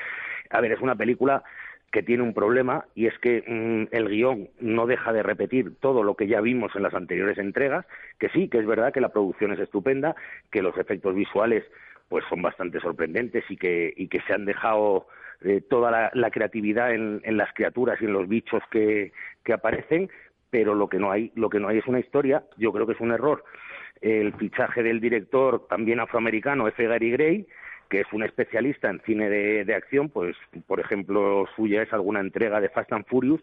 A 0.50 0.62
ver, 0.62 0.72
es 0.72 0.82
una 0.82 0.96
película 0.96 1.44
que 1.92 2.02
tiene 2.02 2.24
un 2.24 2.34
problema 2.34 2.86
y 2.96 3.06
es 3.06 3.18
que 3.20 3.44
mm, 3.48 3.96
el 3.96 4.10
guion 4.10 4.50
no 4.60 4.88
deja 4.88 5.14
de 5.14 5.22
repetir 5.22 5.76
todo 5.80 6.02
lo 6.04 6.16
que 6.16 6.28
ya 6.28 6.42
vimos 6.42 6.76
en 6.76 6.82
las 6.82 6.94
anteriores 6.96 7.38
entregas, 7.38 7.86
que 8.20 8.30
sí, 8.30 8.50
que 8.50 8.58
es 8.58 8.66
verdad 8.66 8.92
que 8.92 9.00
la 9.00 9.10
producción 9.10 9.54
es 9.54 9.60
estupenda, 9.60 10.16
que 10.52 10.64
los 10.64 10.76
efectos 10.78 11.14
visuales 11.14 11.64
pues 12.10 12.26
son 12.30 12.42
bastante 12.42 12.80
sorprendentes 12.80 13.44
y 13.50 13.58
que, 13.58 13.94
y 13.96 14.08
que 14.08 14.22
se 14.22 14.34
han 14.34 14.46
dejado 14.46 15.08
eh, 15.42 15.62
toda 15.62 15.92
la, 15.92 16.12
la 16.14 16.32
creatividad 16.32 16.94
en, 16.94 17.22
en 17.24 17.38
las 17.38 17.54
criaturas 17.54 18.02
y 18.02 18.06
en 18.06 18.14
los 18.14 18.28
bichos 18.28 18.64
que, 18.72 19.12
que 19.44 19.54
aparecen, 19.54 20.10
pero 20.50 20.74
lo 20.74 20.88
que 20.90 21.00
no 21.00 21.12
hay, 21.12 21.32
lo 21.36 21.50
que 21.50 21.60
no 21.60 21.68
hay 21.68 21.78
es 21.78 21.88
una 21.88 22.00
historia, 22.00 22.44
yo 22.58 22.72
creo 22.72 22.88
que 22.88 22.94
es 22.94 23.02
un 23.02 23.12
error. 23.12 23.44
El 24.04 24.34
fichaje 24.34 24.84
del 24.84 25.00
director 25.00 25.66
también 25.68 26.02
afroamericano, 26.02 26.68
F. 26.68 26.86
Gary 26.86 27.12
Gray, 27.12 27.48
que 27.90 28.02
es 28.02 28.08
un 28.12 28.24
especialista 28.24 28.90
en 28.90 29.00
cine 29.06 29.30
de, 29.30 29.64
de 29.64 29.76
acción, 29.76 30.10
pues 30.10 30.36
por 30.68 30.82
ejemplo 30.82 31.46
suya 31.56 31.84
es 31.84 31.94
alguna 31.94 32.20
entrega 32.20 32.60
de 32.60 32.68
Fast 32.68 32.92
and 32.92 33.06
Furious, 33.06 33.42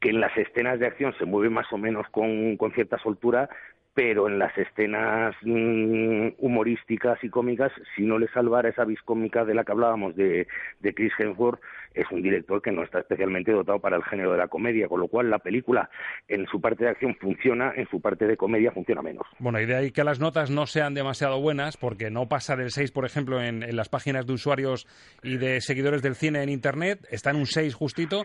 que 0.00 0.10
en 0.10 0.20
las 0.20 0.36
escenas 0.36 0.78
de 0.78 0.86
acción 0.86 1.12
se 1.18 1.24
mueve 1.24 1.50
más 1.50 1.72
o 1.72 1.78
menos 1.78 2.06
con, 2.10 2.56
con 2.56 2.72
cierta 2.72 2.98
soltura, 2.98 3.48
pero 3.94 4.28
en 4.28 4.38
las 4.38 4.56
escenas 4.56 5.34
mm, 5.42 6.28
humorísticas 6.38 7.22
y 7.24 7.28
cómicas, 7.28 7.72
si 7.96 8.02
no 8.02 8.18
le 8.18 8.28
salvara 8.28 8.68
esa 8.68 8.84
vis 8.84 9.02
cómica 9.02 9.44
de 9.44 9.54
la 9.54 9.64
que 9.64 9.72
hablábamos 9.72 10.14
de, 10.14 10.46
de 10.78 10.94
Chris 10.94 11.12
Hemsworth, 11.18 11.60
es 11.94 12.06
un 12.10 12.22
director 12.22 12.62
que 12.62 12.72
no 12.72 12.82
está 12.82 13.00
especialmente 13.00 13.52
dotado 13.52 13.80
para 13.80 13.96
el 13.96 14.04
género 14.04 14.32
de 14.32 14.38
la 14.38 14.48
comedia, 14.48 14.88
con 14.88 15.00
lo 15.00 15.08
cual 15.08 15.30
la 15.30 15.38
película 15.38 15.90
en 16.28 16.46
su 16.46 16.60
parte 16.60 16.84
de 16.84 16.90
acción 16.90 17.16
funciona, 17.20 17.72
en 17.76 17.88
su 17.88 18.00
parte 18.00 18.26
de 18.26 18.36
comedia 18.36 18.70
funciona 18.72 19.02
menos. 19.02 19.26
Bueno, 19.38 19.60
y 19.60 19.66
de 19.66 19.74
ahí 19.74 19.90
que 19.90 20.04
las 20.04 20.20
notas 20.20 20.50
no 20.50 20.66
sean 20.66 20.94
demasiado 20.94 21.40
buenas, 21.40 21.76
porque 21.76 22.10
no 22.10 22.28
pasa 22.28 22.56
del 22.56 22.70
6, 22.70 22.92
por 22.92 23.04
ejemplo, 23.04 23.42
en, 23.42 23.62
en 23.62 23.76
las 23.76 23.88
páginas 23.88 24.26
de 24.26 24.32
usuarios 24.32 24.86
y 25.22 25.36
de 25.36 25.60
seguidores 25.60 26.02
del 26.02 26.14
cine 26.14 26.42
en 26.42 26.48
Internet, 26.48 27.06
está 27.10 27.30
en 27.30 27.36
un 27.36 27.46
6 27.46 27.74
justito, 27.74 28.24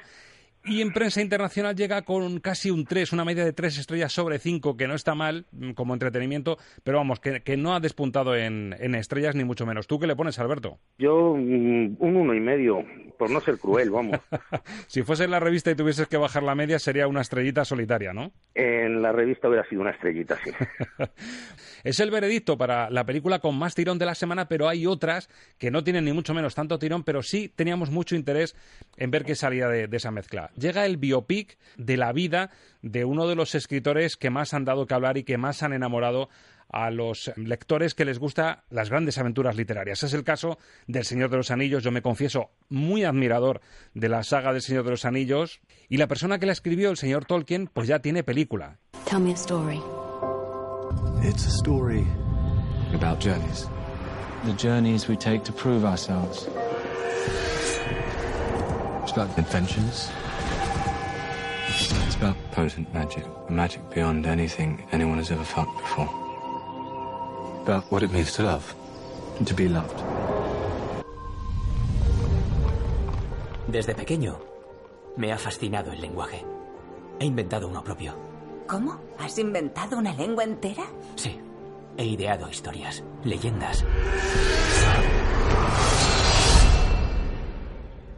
y 0.65 0.81
en 0.81 0.91
prensa 0.91 1.21
internacional 1.21 1.75
llega 1.75 2.01
con 2.01 2.39
casi 2.39 2.71
un 2.71 2.85
3, 2.85 3.13
una 3.13 3.23
media 3.23 3.45
de 3.45 3.53
3 3.53 3.77
estrellas 3.77 4.11
sobre 4.11 4.39
5, 4.39 4.75
que 4.75 4.87
no 4.87 4.95
está 4.95 5.13
mal 5.13 5.45
mm, 5.51 5.71
como 5.71 5.93
entretenimiento, 5.93 6.57
pero 6.83 6.97
vamos, 6.97 7.19
que, 7.19 7.41
que 7.41 7.55
no 7.55 7.75
ha 7.75 7.79
despuntado 7.79 8.35
en, 8.35 8.75
en, 8.79 8.95
estrellas 8.95 9.35
ni 9.35 9.43
mucho 9.43 9.65
menos. 9.65 9.87
¿Tú 9.87 9.99
qué 9.99 10.07
le 10.07 10.15
pones, 10.15 10.39
Alberto? 10.39 10.79
Yo 10.97 11.35
mm, 11.35 11.97
un 11.99 12.15
uno 12.15 12.33
y 12.33 12.39
medio, 12.39 12.83
por 13.17 13.29
no 13.29 13.39
ser 13.41 13.57
cruel, 13.59 13.91
vamos. 13.91 14.19
si 14.87 15.03
fuese 15.03 15.27
la 15.27 15.39
revista 15.39 15.69
y 15.69 15.75
tuvieses 15.75 16.07
que 16.07 16.17
bajar 16.17 16.43
la 16.43 16.55
media, 16.55 16.79
sería 16.79 17.07
una 17.07 17.21
estrellita 17.21 17.63
solitaria, 17.63 18.13
¿no? 18.13 18.31
En 18.55 19.01
la 19.01 19.11
revista 19.11 19.47
hubiera 19.47 19.67
sido 19.69 19.81
una 19.81 19.91
estrellita, 19.91 20.37
sí. 20.43 20.51
es 21.83 21.99
el 21.99 22.09
veredicto 22.09 22.57
para 22.57 22.89
la 22.89 23.05
película 23.05 23.39
con 23.39 23.57
más 23.57 23.75
tirón 23.75 23.99
de 23.99 24.05
la 24.05 24.15
semana, 24.15 24.47
pero 24.47 24.67
hay 24.67 24.87
otras 24.87 25.29
que 25.59 25.69
no 25.69 25.83
tienen 25.83 26.05
ni 26.05 26.13
mucho 26.13 26.33
menos 26.33 26.55
tanto 26.55 26.79
tirón, 26.79 27.03
pero 27.03 27.21
sí 27.21 27.51
teníamos 27.55 27.91
mucho 27.91 28.15
interés 28.15 28.55
en 28.97 29.11
ver 29.11 29.25
qué 29.25 29.35
salía 29.35 29.67
de, 29.67 29.87
de 29.87 29.97
esa 29.97 30.09
mezcla 30.11 30.51
llega 30.57 30.85
el 30.85 30.97
biopic 30.97 31.57
de 31.77 31.97
la 31.97 32.11
vida 32.11 32.51
de 32.81 33.05
uno 33.05 33.27
de 33.27 33.35
los 33.35 33.55
escritores 33.55 34.17
que 34.17 34.29
más 34.29 34.53
han 34.53 34.65
dado 34.65 34.85
que 34.85 34.93
hablar 34.93 35.17
y 35.17 35.23
que 35.23 35.37
más 35.37 35.63
han 35.63 35.73
enamorado 35.73 36.29
a 36.69 36.89
los 36.91 37.31
lectores 37.37 37.93
que 37.93 38.05
les 38.05 38.19
gusta 38.19 38.63
las 38.69 38.89
grandes 38.89 39.17
aventuras 39.17 39.55
literarias. 39.55 40.03
Es 40.03 40.13
el 40.13 40.23
caso 40.23 40.57
del 40.87 41.05
Señor 41.05 41.29
de 41.29 41.37
los 41.37 41.51
Anillos. 41.51 41.83
Yo 41.83 41.91
me 41.91 42.01
confieso 42.01 42.49
muy 42.69 43.03
admirador 43.03 43.61
de 43.93 44.09
la 44.09 44.23
saga 44.23 44.51
del 44.51 44.61
Señor 44.61 44.83
de 44.83 44.91
los 44.91 45.05
Anillos 45.05 45.61
y 45.89 45.97
la 45.97 46.07
persona 46.07 46.39
que 46.39 46.45
la 46.45 46.51
escribió, 46.51 46.89
el 46.89 46.97
señor 46.97 47.25
Tolkien, 47.25 47.67
pues 47.71 47.87
ya 47.87 47.99
tiene 47.99 48.23
película. 48.23 48.79
Tell 49.09 49.19
me 49.19 49.31
a 49.31 49.35
story. 49.35 49.79
It's 51.23 51.45
a 51.45 51.51
story 51.51 52.05
about 52.93 53.19
journeys. 53.19 53.67
The 54.45 54.53
journeys 54.53 55.07
we 55.07 55.15
take 55.15 55.43
to 55.45 55.53
prove 55.53 55.85
ourselves. 55.85 56.47
It's 59.03 59.11
about 59.11 59.37
adventures. 59.37 60.09
It's 61.75 62.15
about 62.15 62.37
potent 62.51 62.93
magic, 62.93 63.25
magic 63.49 63.81
beyond 63.93 64.25
anything 64.25 64.87
anyone 64.93 65.17
has 65.17 65.29
ever 65.29 65.43
felt 65.43 65.67
before. 65.77 66.09
About 67.63 67.91
what 67.91 68.01
it 68.01 68.11
means 68.11 68.31
to 68.33 68.43
love, 68.43 68.73
and 69.37 69.45
to 69.45 69.53
be 69.53 69.67
loved. 69.67 69.99
Desde 73.67 73.93
pequeño 73.93 74.39
me 75.17 75.33
ha 75.33 75.37
fascinado 75.37 75.91
el 75.91 75.99
lenguaje. 75.99 76.45
He 77.19 77.25
inventado 77.25 77.67
uno 77.67 77.83
propio. 77.83 78.13
¿Cómo? 78.67 79.01
¿Has 79.19 79.37
inventado 79.37 79.97
una 79.97 80.13
lengua 80.13 80.45
entera? 80.45 80.85
Sí. 81.15 81.39
He 81.97 82.05
ideado 82.05 82.49
historias, 82.49 83.03
leyendas. 83.25 83.83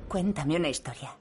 Cuéntame 0.07 0.55
una 0.55 0.69
historia 0.69 1.17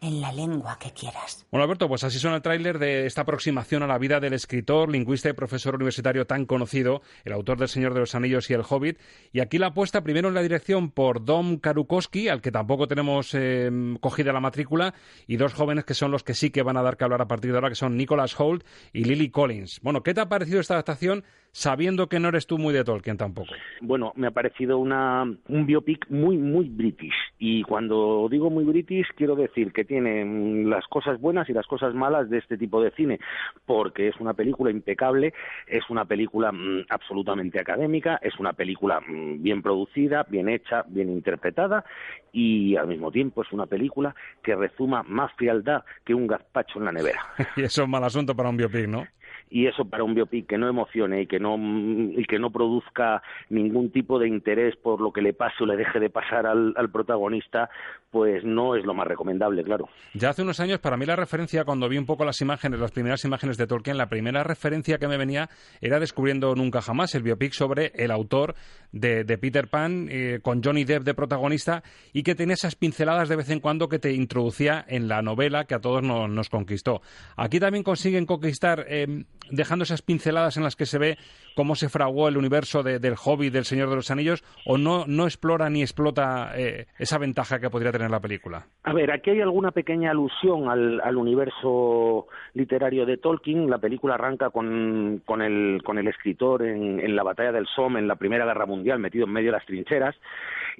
en 0.00 0.20
la 0.20 0.32
lengua 0.32 0.78
que 0.78 0.92
quieras. 0.92 1.46
Bueno, 1.50 1.64
Alberto, 1.64 1.88
pues 1.88 2.04
así 2.04 2.18
suena 2.18 2.36
el 2.36 2.42
tráiler 2.42 2.78
de 2.78 3.06
esta 3.06 3.22
aproximación 3.22 3.82
a 3.82 3.86
la 3.86 3.98
vida 3.98 4.20
del 4.20 4.32
escritor, 4.32 4.90
lingüista 4.90 5.28
y 5.28 5.32
profesor 5.32 5.74
universitario 5.74 6.26
tan 6.26 6.46
conocido, 6.46 7.02
el 7.24 7.32
autor 7.32 7.58
del 7.58 7.68
Señor 7.68 7.94
de 7.94 8.00
los 8.00 8.14
Anillos 8.14 8.50
y 8.50 8.54
El 8.54 8.62
Hobbit. 8.68 8.98
Y 9.32 9.40
aquí 9.40 9.58
la 9.58 9.68
apuesta 9.68 10.02
primero 10.02 10.28
en 10.28 10.34
la 10.34 10.42
dirección 10.42 10.90
por 10.90 11.24
Dom 11.24 11.58
Karukowski, 11.58 12.28
al 12.28 12.40
que 12.40 12.52
tampoco 12.52 12.88
tenemos 12.88 13.34
eh, 13.34 13.70
cogida 14.00 14.32
la 14.32 14.40
matrícula, 14.40 14.94
y 15.26 15.36
dos 15.36 15.54
jóvenes 15.54 15.84
que 15.84 15.94
son 15.94 16.10
los 16.10 16.22
que 16.22 16.34
sí 16.34 16.50
que 16.50 16.62
van 16.62 16.76
a 16.76 16.82
dar 16.82 16.96
que 16.96 17.04
hablar 17.04 17.22
a 17.22 17.28
partir 17.28 17.50
de 17.50 17.58
ahora, 17.58 17.68
que 17.68 17.74
son 17.74 17.96
Nicholas 17.96 18.38
Holt 18.38 18.64
y 18.92 19.04
Lily 19.04 19.30
Collins. 19.30 19.80
Bueno, 19.82 20.02
¿qué 20.02 20.14
te 20.14 20.20
ha 20.20 20.28
parecido 20.28 20.60
esta 20.60 20.74
adaptación 20.74 21.24
sabiendo 21.52 22.08
que 22.08 22.20
no 22.20 22.28
eres 22.28 22.46
tú 22.46 22.58
muy 22.58 22.72
de 22.72 22.84
Tolkien 22.84 23.16
tampoco? 23.16 23.52
Bueno, 23.80 24.12
me 24.16 24.26
ha 24.26 24.30
parecido 24.30 24.78
una, 24.78 25.22
un 25.22 25.66
biopic 25.66 26.08
muy, 26.08 26.36
muy 26.36 26.68
british. 26.68 27.14
Y 27.38 27.62
cuando 27.62 28.28
digo 28.30 28.50
muy 28.50 28.64
british, 28.64 29.06
quiero 29.16 29.34
decir 29.34 29.72
que 29.72 29.84
tiene 29.84 30.64
las 30.64 30.86
cosas 30.86 31.20
buenas 31.20 31.48
y 31.48 31.52
las 31.52 31.66
cosas 31.66 31.94
malas 31.94 32.28
de 32.30 32.38
este 32.38 32.56
tipo 32.58 32.82
de 32.82 32.90
cine, 32.92 33.18
porque 33.66 34.08
es 34.08 34.16
una 34.20 34.34
película 34.34 34.70
impecable, 34.70 35.32
es 35.66 35.88
una 35.88 36.04
película 36.04 36.52
mmm, 36.52 36.84
absolutamente 36.88 37.60
académica, 37.60 38.18
es 38.22 38.38
una 38.38 38.52
película 38.52 39.00
mmm, 39.00 39.42
bien 39.42 39.62
producida, 39.62 40.24
bien 40.28 40.48
hecha, 40.48 40.84
bien 40.88 41.10
interpretada 41.10 41.84
y 42.32 42.76
al 42.76 42.86
mismo 42.86 43.10
tiempo 43.10 43.42
es 43.42 43.52
una 43.52 43.66
película 43.66 44.14
que 44.42 44.54
rezuma 44.54 45.02
más 45.02 45.32
frialdad 45.34 45.84
que 46.04 46.14
un 46.14 46.26
gazpacho 46.26 46.78
en 46.78 46.84
la 46.84 46.92
nevera. 46.92 47.20
y 47.56 47.62
eso 47.62 47.82
es 47.82 47.88
mal 47.88 48.04
asunto 48.04 48.34
para 48.34 48.48
un 48.48 48.56
biopic, 48.56 48.86
¿no? 48.86 49.06
Y 49.50 49.66
eso 49.66 49.84
para 49.84 50.04
un 50.04 50.14
biopic 50.14 50.46
que 50.46 50.56
no 50.56 50.68
emocione 50.68 51.22
y 51.22 51.26
que 51.26 51.40
no 51.40 51.56
y 51.58 52.24
que 52.24 52.38
no 52.38 52.50
produzca 52.50 53.22
ningún 53.48 53.90
tipo 53.90 54.18
de 54.18 54.28
interés 54.28 54.76
por 54.76 55.00
lo 55.00 55.12
que 55.12 55.20
le 55.20 55.32
pase 55.32 55.64
o 55.64 55.66
le 55.66 55.76
deje 55.76 55.98
de 55.98 56.08
pasar 56.08 56.46
al, 56.46 56.72
al, 56.76 56.90
protagonista 56.90 57.68
pues 58.10 58.44
no 58.44 58.76
es 58.76 58.84
lo 58.84 58.94
más 58.94 59.06
recomendable 59.06 59.64
claro. 59.64 59.88
Ya 60.14 60.30
hace 60.30 60.42
unos 60.42 60.60
años 60.60 60.78
para 60.78 60.96
mí 60.96 61.04
la 61.04 61.16
referencia 61.16 61.64
cuando 61.64 61.88
vi 61.88 61.98
un 61.98 62.06
poco 62.06 62.24
las 62.24 62.40
imágenes 62.40 62.78
las 62.78 62.92
primeras 62.92 63.24
imágenes 63.24 63.56
de 63.56 63.66
Tolkien 63.66 63.98
la 63.98 64.08
primera 64.08 64.44
referencia 64.44 64.98
que 64.98 65.08
me 65.08 65.16
venía 65.16 65.48
era 65.80 65.98
descubriendo 65.98 66.54
nunca 66.54 66.80
jamás 66.80 67.14
el 67.14 67.22
biopic 67.22 67.52
sobre 67.52 67.92
el 67.96 68.12
autor 68.12 68.54
de, 68.92 69.24
de 69.24 69.38
Peter 69.38 69.68
Pan 69.68 70.08
eh, 70.10 70.38
con 70.42 70.62
Johnny 70.62 70.84
Depp 70.84 71.02
de 71.02 71.14
protagonista 71.14 71.82
y 72.12 72.22
que 72.22 72.34
tenía 72.34 72.54
esas 72.54 72.76
pinceladas 72.76 73.28
de 73.28 73.36
vez 73.36 73.50
en 73.50 73.60
cuando 73.60 73.88
que 73.88 73.98
te 73.98 74.12
introducía 74.12 74.84
en 74.86 75.08
la 75.08 75.22
novela 75.22 75.64
que 75.64 75.74
a 75.74 75.80
todos 75.80 76.02
nos, 76.02 76.28
nos 76.30 76.48
conquistó. 76.48 77.00
Aquí 77.36 77.58
también 77.58 77.82
consiguen 77.82 78.26
conquistar 78.26 78.84
eh, 78.88 79.24
dejando 79.50 79.82
esas 79.82 80.02
pinceladas 80.02 80.56
en 80.56 80.62
las 80.62 80.76
que 80.76 80.86
se 80.86 80.98
ve 80.98 81.18
cómo 81.54 81.74
se 81.74 81.88
fraguó 81.88 82.28
el 82.28 82.36
universo 82.36 82.82
de, 82.82 82.98
del 82.98 83.16
hobby 83.16 83.50
del 83.50 83.64
Señor 83.64 83.90
de 83.90 83.96
los 83.96 84.10
Anillos 84.10 84.44
o 84.64 84.78
no, 84.78 85.04
no 85.06 85.24
explora 85.24 85.68
ni 85.70 85.82
explota 85.82 86.52
eh, 86.56 86.86
esa 86.98 87.18
ventaja 87.18 87.58
que 87.58 87.70
podría 87.70 87.92
tener 87.92 88.10
la 88.10 88.20
película? 88.20 88.66
A 88.84 88.92
ver, 88.92 89.10
aquí 89.10 89.30
hay 89.30 89.40
alguna 89.40 89.70
pequeña 89.70 90.10
alusión 90.10 90.68
al, 90.68 91.00
al 91.00 91.16
universo 91.16 92.28
literario 92.54 93.06
de 93.06 93.16
Tolkien. 93.16 93.68
La 93.68 93.78
película 93.78 94.14
arranca 94.14 94.50
con, 94.50 95.22
con, 95.24 95.42
el, 95.42 95.82
con 95.84 95.98
el 95.98 96.08
escritor 96.08 96.62
en, 96.62 97.00
en 97.00 97.16
la 97.16 97.22
batalla 97.22 97.52
del 97.52 97.66
Somme, 97.66 98.00
en 98.00 98.08
la 98.08 98.16
Primera 98.16 98.46
Guerra 98.46 98.66
Mundial, 98.66 98.98
metido 98.98 99.26
en 99.26 99.32
medio 99.32 99.48
de 99.48 99.58
las 99.58 99.66
trincheras 99.66 100.16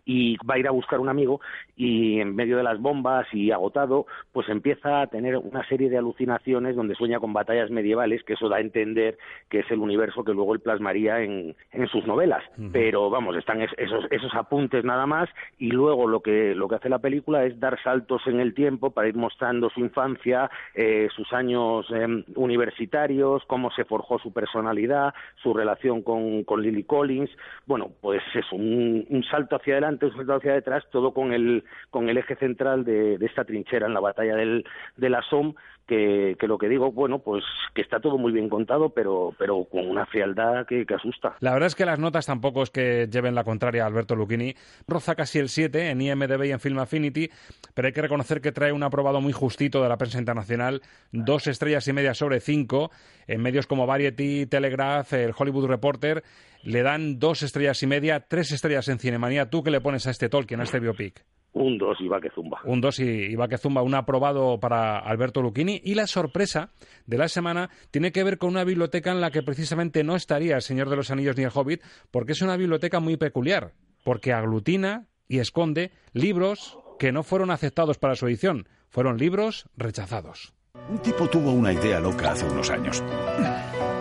y 0.05 0.37
va 0.47 0.55
a 0.55 0.59
ir 0.59 0.69
a 0.69 0.73
buscar 0.73 1.01
un 1.01 1.09
amigo 1.09 1.41
y 1.77 2.21
en 2.21 2.35
medio 2.35 2.57
de 2.57 2.63
las 2.63 2.81
bombas 2.81 3.27
y 3.33 3.51
agotado, 3.51 4.07
pues 4.33 4.49
empieza 4.49 5.03
a 5.03 5.07
tener 5.07 5.37
una 5.37 5.67
serie 5.67 5.89
de 5.89 5.99
alucinaciones 5.99 6.77
donde 6.77 6.95
sueña 6.95 7.21
con 7.21 7.33
batallas 7.33 7.71
medievales, 7.71 8.23
que 8.25 8.35
eso 8.35 8.49
da 8.49 8.57
a 8.57 8.61
entender 8.61 9.17
que 9.49 9.61
es 9.61 9.71
el 9.71 9.79
universo 9.79 10.25
que 10.25 10.33
luego 10.35 10.55
él 10.55 10.61
plasmaría 10.61 11.23
en, 11.23 11.55
en 11.73 11.89
sus 11.89 12.07
novelas. 12.07 12.43
Uh 12.59 12.63
-huh. 12.63 12.71
Pero 12.73 13.11
vamos, 13.11 13.37
están 13.37 13.63
esos, 13.63 14.05
esos 14.11 14.35
apuntes 14.35 14.85
nada 14.85 15.07
más 15.07 15.29
y 15.59 15.71
luego 15.71 16.07
lo 16.07 16.21
que, 16.21 16.55
lo 16.55 16.69
que 16.69 16.77
hace 16.77 16.89
la 16.89 16.99
película 16.99 17.45
es 17.45 17.59
dar 17.59 17.83
saltos 17.83 18.27
en 18.27 18.41
el 18.41 18.53
tiempo 18.55 18.91
para 18.91 19.09
ir 19.09 19.17
mostrando 19.17 19.71
su 19.71 19.81
infancia, 19.81 20.51
eh, 20.75 21.09
sus 21.15 21.33
años 21.33 21.87
eh, 21.91 22.25
universitarios, 22.37 23.43
cómo 23.47 23.71
se 23.71 23.85
forjó 23.85 24.19
su 24.19 24.33
personalidad, 24.33 25.15
su 25.43 25.55
relación 25.55 26.03
con, 26.03 26.45
con 26.45 26.63
Lily 26.63 26.85
Collins. 26.85 27.31
Bueno, 27.67 27.91
pues 28.01 28.23
es 28.35 28.51
un, 28.53 29.07
un 29.09 29.23
salto 29.25 29.57
hacia 29.57 29.79
adelante, 29.83 30.07
un 30.07 30.17
salto 30.17 30.35
hacia 30.35 30.55
detrás, 30.55 30.85
todo 30.91 31.13
con 31.13 31.33
el, 31.33 31.65
con 31.91 32.09
el 32.09 32.19
eje 32.19 32.37
central 32.37 32.85
de, 32.85 33.19
de 33.19 33.27
esta 33.27 33.45
trinchera 33.45 33.87
en 33.87 33.95
la 33.95 34.01
batalla 34.01 34.37
del, 34.37 34.65
de 34.97 35.11
la 35.11 35.23
Somme, 35.23 35.55
que, 35.91 36.47
lo 36.47 36.57
que 36.57 36.69
digo, 36.69 36.93
bueno, 36.93 37.19
pues 37.19 37.43
que 37.75 37.83
está 37.83 37.99
todo 37.99 38.17
muy 38.17 38.31
bien 38.31 38.49
contado, 38.49 38.91
pero, 38.91 39.35
pero 39.37 39.65
con 39.65 39.89
una 39.89 40.07
frialdad 40.07 40.65
que, 40.67 40.87
que, 40.87 40.95
asusta. 40.95 41.35
La 41.41 41.53
verdad 41.53 41.67
es 41.67 41.75
que 41.75 41.85
las 41.85 41.99
notas 41.99 42.27
tampoco 42.27 42.63
es 42.63 42.71
que 42.71 43.09
lleven 43.11 43.35
la 43.35 43.43
contraria 43.43 43.83
a 43.83 43.87
Alberto 43.87 44.15
Lucchini. 44.15 44.55
Roza 44.87 45.17
casi 45.17 45.41
el 45.41 45.49
7 45.49 45.91
en 45.91 46.01
IMDB 46.01 46.45
y 46.45 46.53
en 46.53 46.61
Film 46.61 46.79
Affinity, 46.79 47.29
pero 47.75 47.87
hay 47.87 47.93
que 47.93 48.03
reconocer 48.03 48.41
que 48.41 48.53
trae 48.53 48.73
un 48.73 48.85
aprobado 48.85 49.21
muy 49.21 49.33
justito 49.33 49.83
de 49.83 49.89
la 49.89 49.97
prensa 49.97 50.19
internacional, 50.19 50.81
dos 51.11 51.49
estrellas 51.49 51.89
y 51.89 51.93
media 51.93 52.15
sobre 52.15 52.39
cinco, 52.39 52.93
en 53.27 53.43
medios 53.43 53.67
como 53.67 53.87
Variety, 53.87 54.47
Telegraph, 54.47 55.13
el 55.15 55.33
Hollywood 55.37 55.67
Reporter, 55.67 56.23
le 56.63 56.83
dan 56.83 57.19
dos 57.19 57.43
estrellas 57.43 57.83
y 57.83 57.89
media, 57.89 58.21
tres 58.21 58.53
estrellas 58.53 58.87
en 58.89 59.01
Cinemanía. 59.01 59.51
¿Tú 59.51 59.65
qué 59.65 59.71
le 59.73 59.81
pones 59.81 60.07
a 60.07 60.11
este 60.11 60.29
Tolkien, 60.29 60.61
a 60.61 60.65
este 60.65 60.79
biopic? 60.79 61.25
Un 61.53 61.79
2 61.79 61.99
y 62.01 62.09
va 62.09 62.21
que 62.21 62.31
zumba. 62.31 62.61
Un 62.65 62.81
2 62.81 63.01
y, 63.01 63.05
y 63.05 63.35
va 63.35 63.49
que 63.49 63.59
zumba, 63.59 63.83
un 63.83 63.95
aprobado 63.95 64.61
para 64.61 64.99
Alberto 64.99 65.43
Lucchini. 65.43 65.81
Y 65.85 65.95
la 65.95 66.07
sorpresa 66.07 66.71
de 67.07 67.19
la 67.19 67.29
semana 67.29 67.71
tiene 67.91 68.13
que 68.13 68.23
ver 68.23 68.39
con 68.39 68.51
una 68.51 68.65
biblioteca 68.65 69.11
en 69.11 69.21
la 69.21 69.31
que 69.31 69.43
precisamente 69.43 70.05
no 70.05 70.15
estaría 70.15 70.57
el 70.57 70.63
Señor 70.63 70.89
de 70.91 70.97
los 70.97 71.11
Anillos 71.11 71.37
ni 71.37 71.45
el 71.45 71.51
Hobbit, 71.53 71.83
porque 72.11 72.33
es 72.33 72.43
una 72.43 72.57
biblioteca 72.57 73.01
muy 73.01 73.17
peculiar, 73.17 73.73
porque 74.05 74.33
aglutina 74.33 75.09
y 75.29 75.39
esconde 75.39 75.93
libros 76.13 76.79
que 76.99 77.13
no 77.13 77.23
fueron 77.23 77.51
aceptados 77.51 77.99
para 77.99 78.15
su 78.15 78.27
edición, 78.27 78.69
fueron 78.89 79.17
libros 79.19 79.69
rechazados. 79.77 80.53
Un 80.89 80.99
tipo 80.99 81.29
tuvo 81.29 81.53
una 81.53 81.73
idea 81.73 81.99
loca 81.99 82.33
hace 82.33 82.45
unos 82.47 82.71
años. 82.71 83.03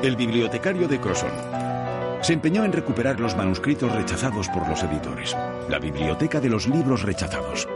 El 0.03 0.15
bibliotecario 0.15 0.87
de 0.87 0.99
Crosson 0.99 1.68
se 2.21 2.33
empeñó 2.33 2.63
en 2.65 2.71
recuperar 2.71 3.19
los 3.19 3.35
manuscritos 3.35 3.91
rechazados 3.93 4.49
por 4.49 4.67
los 4.67 4.83
editores. 4.83 5.35
La 5.69 5.79
biblioteca 5.79 6.39
de 6.39 6.49
los 6.49 6.67
libros 6.67 7.03
rechazados. 7.03 7.67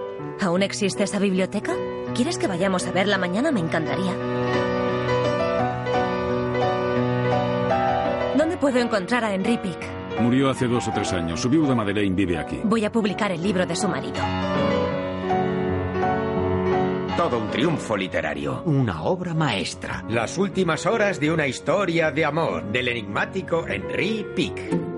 ¿Aún 0.41 0.63
existe 0.63 1.03
esa 1.03 1.19
biblioteca? 1.19 1.73
¿Quieres 2.13 2.37
que 2.37 2.47
vayamos 2.47 2.85
a 2.85 2.91
verla 2.91 3.17
mañana? 3.17 3.51
Me 3.51 3.59
encantaría. 3.59 4.13
¿Dónde 8.37 8.57
puedo 8.57 8.79
encontrar 8.79 9.23
a 9.23 9.33
Henry 9.33 9.57
Pick? 9.57 9.79
Murió 10.19 10.49
hace 10.49 10.67
dos 10.67 10.87
o 10.87 10.91
tres 10.91 11.11
años. 11.13 11.41
Su 11.41 11.49
viuda 11.49 11.73
Madeleine 11.73 12.15
vive 12.15 12.37
aquí. 12.37 12.59
Voy 12.63 12.85
a 12.85 12.91
publicar 12.91 13.31
el 13.31 13.41
libro 13.41 13.65
de 13.65 13.75
su 13.75 13.87
marido. 13.87 14.19
Todo 17.17 17.37
un 17.37 17.51
triunfo 17.51 17.95
literario, 17.95 18.63
una 18.65 19.03
obra 19.03 19.35
maestra. 19.35 20.03
Las 20.09 20.39
últimas 20.39 20.87
horas 20.87 21.19
de 21.19 21.31
una 21.31 21.45
historia 21.45 22.09
de 22.09 22.25
amor 22.25 22.63
del 22.71 22.87
enigmático 22.87 23.67
Henry 23.67 24.25
Pick. 24.35 24.92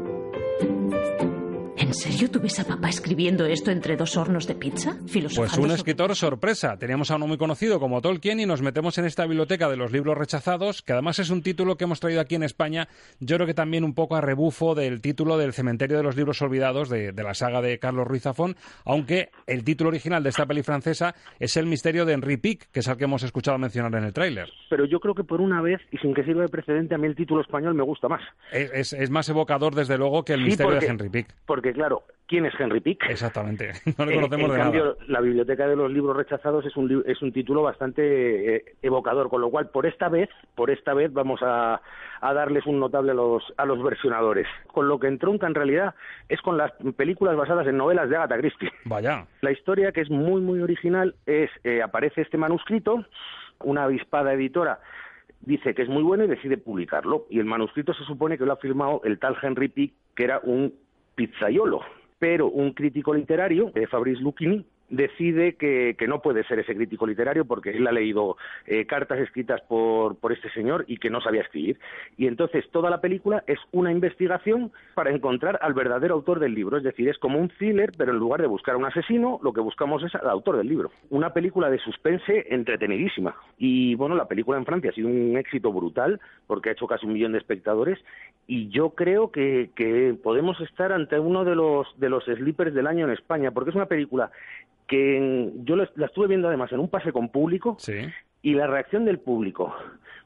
¿En 1.95 2.11
serio 2.11 2.29
tú 2.29 2.41
ves 2.41 2.59
a 2.59 2.65
papá 2.67 2.89
escribiendo 2.89 3.45
esto 3.45 3.71
entre 3.71 3.95
dos 3.95 4.17
hornos 4.17 4.45
de 4.47 4.55
pizza? 4.55 4.97
Pues 5.35 5.57
un 5.57 5.71
escritor 5.71 6.13
sorpresa. 6.13 6.75
Teníamos 6.77 7.09
a 7.09 7.15
uno 7.15 7.25
muy 7.25 7.37
conocido 7.37 7.79
como 7.79 8.01
Tolkien 8.01 8.41
y 8.41 8.45
nos 8.45 8.61
metemos 8.61 8.97
en 8.97 9.05
esta 9.05 9.25
biblioteca 9.25 9.69
de 9.69 9.77
los 9.77 9.93
libros 9.93 10.17
rechazados, 10.17 10.81
que 10.81 10.91
además 10.91 11.19
es 11.19 11.29
un 11.29 11.41
título 11.41 11.77
que 11.77 11.85
hemos 11.85 12.01
traído 12.01 12.19
aquí 12.19 12.35
en 12.35 12.43
España, 12.43 12.89
yo 13.21 13.37
creo 13.37 13.47
que 13.47 13.53
también 13.53 13.85
un 13.85 13.93
poco 13.93 14.17
a 14.17 14.21
rebufo 14.21 14.75
del 14.75 14.99
título 14.99 15.37
del 15.37 15.53
Cementerio 15.53 15.95
de 15.95 16.03
los 16.03 16.17
Libros 16.17 16.41
Olvidados 16.41 16.89
de, 16.89 17.13
de 17.13 17.23
la 17.23 17.33
saga 17.33 17.61
de 17.61 17.79
Carlos 17.79 18.05
Ruiz 18.05 18.23
Zafón, 18.23 18.57
aunque 18.83 19.29
el 19.47 19.63
título 19.63 19.87
original 19.89 20.21
de 20.21 20.29
esta 20.29 20.45
peli 20.45 20.63
francesa 20.63 21.15
es 21.39 21.55
El 21.55 21.65
misterio 21.65 22.03
de 22.05 22.13
Henri 22.13 22.35
Pic, 22.35 22.69
que 22.73 22.81
es 22.81 22.87
el 22.89 22.97
que 22.97 23.05
hemos 23.05 23.23
escuchado 23.23 23.57
mencionar 23.57 23.95
en 23.95 24.03
el 24.03 24.13
tráiler. 24.13 24.49
Pero 24.69 24.83
yo 24.85 24.99
creo 24.99 25.15
que 25.15 25.23
por 25.23 25.39
una 25.39 25.61
vez, 25.61 25.79
y 25.93 25.97
sin 25.99 26.13
que 26.13 26.25
sirva 26.25 26.41
de 26.41 26.49
precedente, 26.49 26.93
a 26.93 26.97
mí 26.97 27.07
el 27.07 27.15
título 27.15 27.41
español 27.41 27.73
me 27.73 27.83
gusta 27.83 28.09
más. 28.09 28.21
Es, 28.51 28.69
es, 28.73 28.93
es 28.93 29.09
más 29.09 29.29
evocador, 29.29 29.73
desde 29.75 29.97
luego, 29.97 30.25
que 30.25 30.33
El 30.33 30.39
Sí, 30.41 30.45
misterio 30.47 30.71
porque- 30.73 30.85
de 30.85 30.91
Henry 30.91 31.09
Pic. 31.09 31.27
Porque, 31.45 31.71
claro, 31.71 31.84
¿quién 32.27 32.45
es 32.45 32.53
Henry 32.59 32.79
Pick? 32.79 33.05
Exactamente. 33.09 33.71
No 33.97 34.05
le 34.05 34.13
Eh, 34.13 34.15
conocemos 34.15 34.49
en 34.49 34.51
de 34.51 34.57
cambio, 34.57 34.83
nada. 34.85 34.95
la 35.07 35.21
biblioteca 35.21 35.67
de 35.67 35.75
los 35.75 35.91
libros 35.91 36.15
rechazados 36.17 36.65
es 36.65 36.75
un, 36.75 37.03
es 37.05 37.21
un 37.21 37.31
título 37.31 37.61
bastante 37.61 38.55
eh, 38.55 38.65
evocador, 38.81 39.29
con 39.29 39.41
lo 39.41 39.49
cual 39.49 39.69
por 39.69 39.85
esta 39.85 40.09
vez, 40.09 40.29
por 40.55 40.69
esta 40.71 40.93
vez 40.93 41.11
vamos 41.13 41.39
a, 41.43 41.81
a 42.21 42.33
darles 42.33 42.65
un 42.65 42.79
notable 42.79 43.11
a 43.11 43.15
los, 43.15 43.43
a 43.57 43.65
los 43.65 43.83
versionadores. 43.83 44.47
Con 44.67 44.87
lo 44.87 44.99
que 44.99 45.07
entronca 45.07 45.47
en 45.47 45.55
realidad 45.55 45.93
es 46.29 46.41
con 46.41 46.57
las 46.57 46.71
películas 46.97 47.35
basadas 47.35 47.67
en 47.67 47.77
novelas 47.77 48.09
de 48.09 48.15
Agatha 48.17 48.37
Christie. 48.37 48.71
Vaya. 48.85 49.25
La 49.41 49.51
historia, 49.51 49.91
que 49.91 50.01
es 50.01 50.09
muy, 50.09 50.41
muy 50.41 50.61
original, 50.61 51.15
es 51.25 51.49
eh, 51.63 51.81
aparece 51.81 52.21
este 52.21 52.37
manuscrito, 52.37 53.05
una 53.63 53.83
avispada 53.85 54.33
editora 54.33 54.79
dice 55.41 55.75
que 55.75 55.83
es 55.83 55.89
muy 55.89 56.01
bueno 56.01 56.23
y 56.23 56.27
decide 56.27 56.57
publicarlo. 56.57 57.27
Y 57.29 57.37
el 57.37 57.45
manuscrito 57.45 57.93
se 57.93 58.03
supone 58.05 58.35
que 58.37 58.45
lo 58.45 58.53
ha 58.53 58.57
firmado 58.57 59.01
el 59.03 59.19
tal 59.19 59.37
Henry 59.39 59.67
Pick, 59.67 59.93
que 60.15 60.23
era 60.23 60.39
un 60.41 60.73
pizzaiolo. 61.15 61.81
Pero 62.19 62.47
un 62.47 62.73
crítico 62.73 63.13
literario, 63.13 63.71
eh, 63.75 63.87
Fabrice 63.87 64.21
Lucchini, 64.21 64.65
decide 64.89 65.55
que, 65.55 65.95
no 66.07 66.21
puede 66.21 66.43
ser 66.43 66.59
ese 66.59 66.75
crítico 66.75 67.07
literario 67.07 67.45
porque 67.45 67.71
él 67.71 67.87
ha 67.87 67.91
leído 67.91 68.37
eh, 68.67 68.85
cartas 68.85 69.19
escritas 69.19 69.59
por, 69.61 70.17
por 70.17 70.31
este 70.31 70.51
señor 70.51 70.85
y 70.87 70.97
que 70.97 71.09
no 71.09 71.19
sabía 71.19 71.41
escribir. 71.41 71.79
Y 72.15 72.27
entonces 72.27 72.69
toda 72.71 72.91
la 72.91 73.01
película 73.01 73.43
es 73.47 73.57
una 73.71 73.91
investigación 73.91 74.71
para 74.93 75.09
encontrar 75.09 75.57
al 75.61 75.73
verdadero 75.73 76.13
autor 76.13 76.39
del 76.39 76.53
libro. 76.53 76.77
Es 76.77 76.83
decir, 76.83 77.09
es 77.09 77.17
como 77.17 77.39
un 77.39 77.49
thriller, 77.49 77.91
pero 77.97 78.11
en 78.11 78.19
lugar 78.19 78.41
de 78.41 78.47
buscar 78.47 78.75
a 78.75 78.77
un 78.77 78.85
asesino, 78.85 79.39
lo 79.41 79.51
que 79.51 79.61
buscamos 79.61 80.03
es 80.03 80.13
al 80.13 80.29
autor 80.29 80.57
del 80.57 80.67
libro. 80.67 80.91
Una 81.09 81.33
película 81.33 81.69
de 81.69 81.79
suspense 81.79 82.45
entretenidísima. 82.49 83.35
Y 83.57 83.95
bueno, 83.95 84.15
la 84.15 84.27
película 84.27 84.57
en 84.57 84.65
Francia 84.65 84.91
ha 84.91 84.93
sido 84.93 85.07
un 85.07 85.37
éxito 85.37 85.71
brutal 85.71 86.19
porque 86.45 86.69
ha 86.69 86.73
hecho 86.73 86.87
casi 86.87 87.07
un 87.07 87.13
millón 87.13 87.31
de 87.31 87.39
espectadores 87.39 87.99
y 88.47 88.69
yo 88.69 88.91
creo 88.91 89.31
que, 89.31 89.71
que 89.75 90.15
podemos 90.21 90.59
estar 90.61 90.91
ante 90.91 91.19
uno 91.19 91.43
de 91.43 91.55
los, 91.55 91.87
de 91.99 92.09
los 92.09 92.25
del 92.25 92.87
año 92.87 93.05
en 93.05 93.11
España 93.11 93.51
porque 93.51 93.69
es 93.71 93.75
una 93.75 93.87
película 93.87 94.31
que 94.87 95.17
en- 95.17 95.65
yo 95.65 95.75
la, 95.75 95.89
la 95.95 96.05
estuve 96.07 96.27
viendo 96.27 96.47
además 96.47 96.71
en 96.71 96.79
un 96.79 96.89
pase 96.89 97.11
con 97.11 97.29
público 97.29 97.77
y 98.41 98.53
la 98.53 98.67
reacción 98.67 99.05
del 99.05 99.19
público 99.19 99.73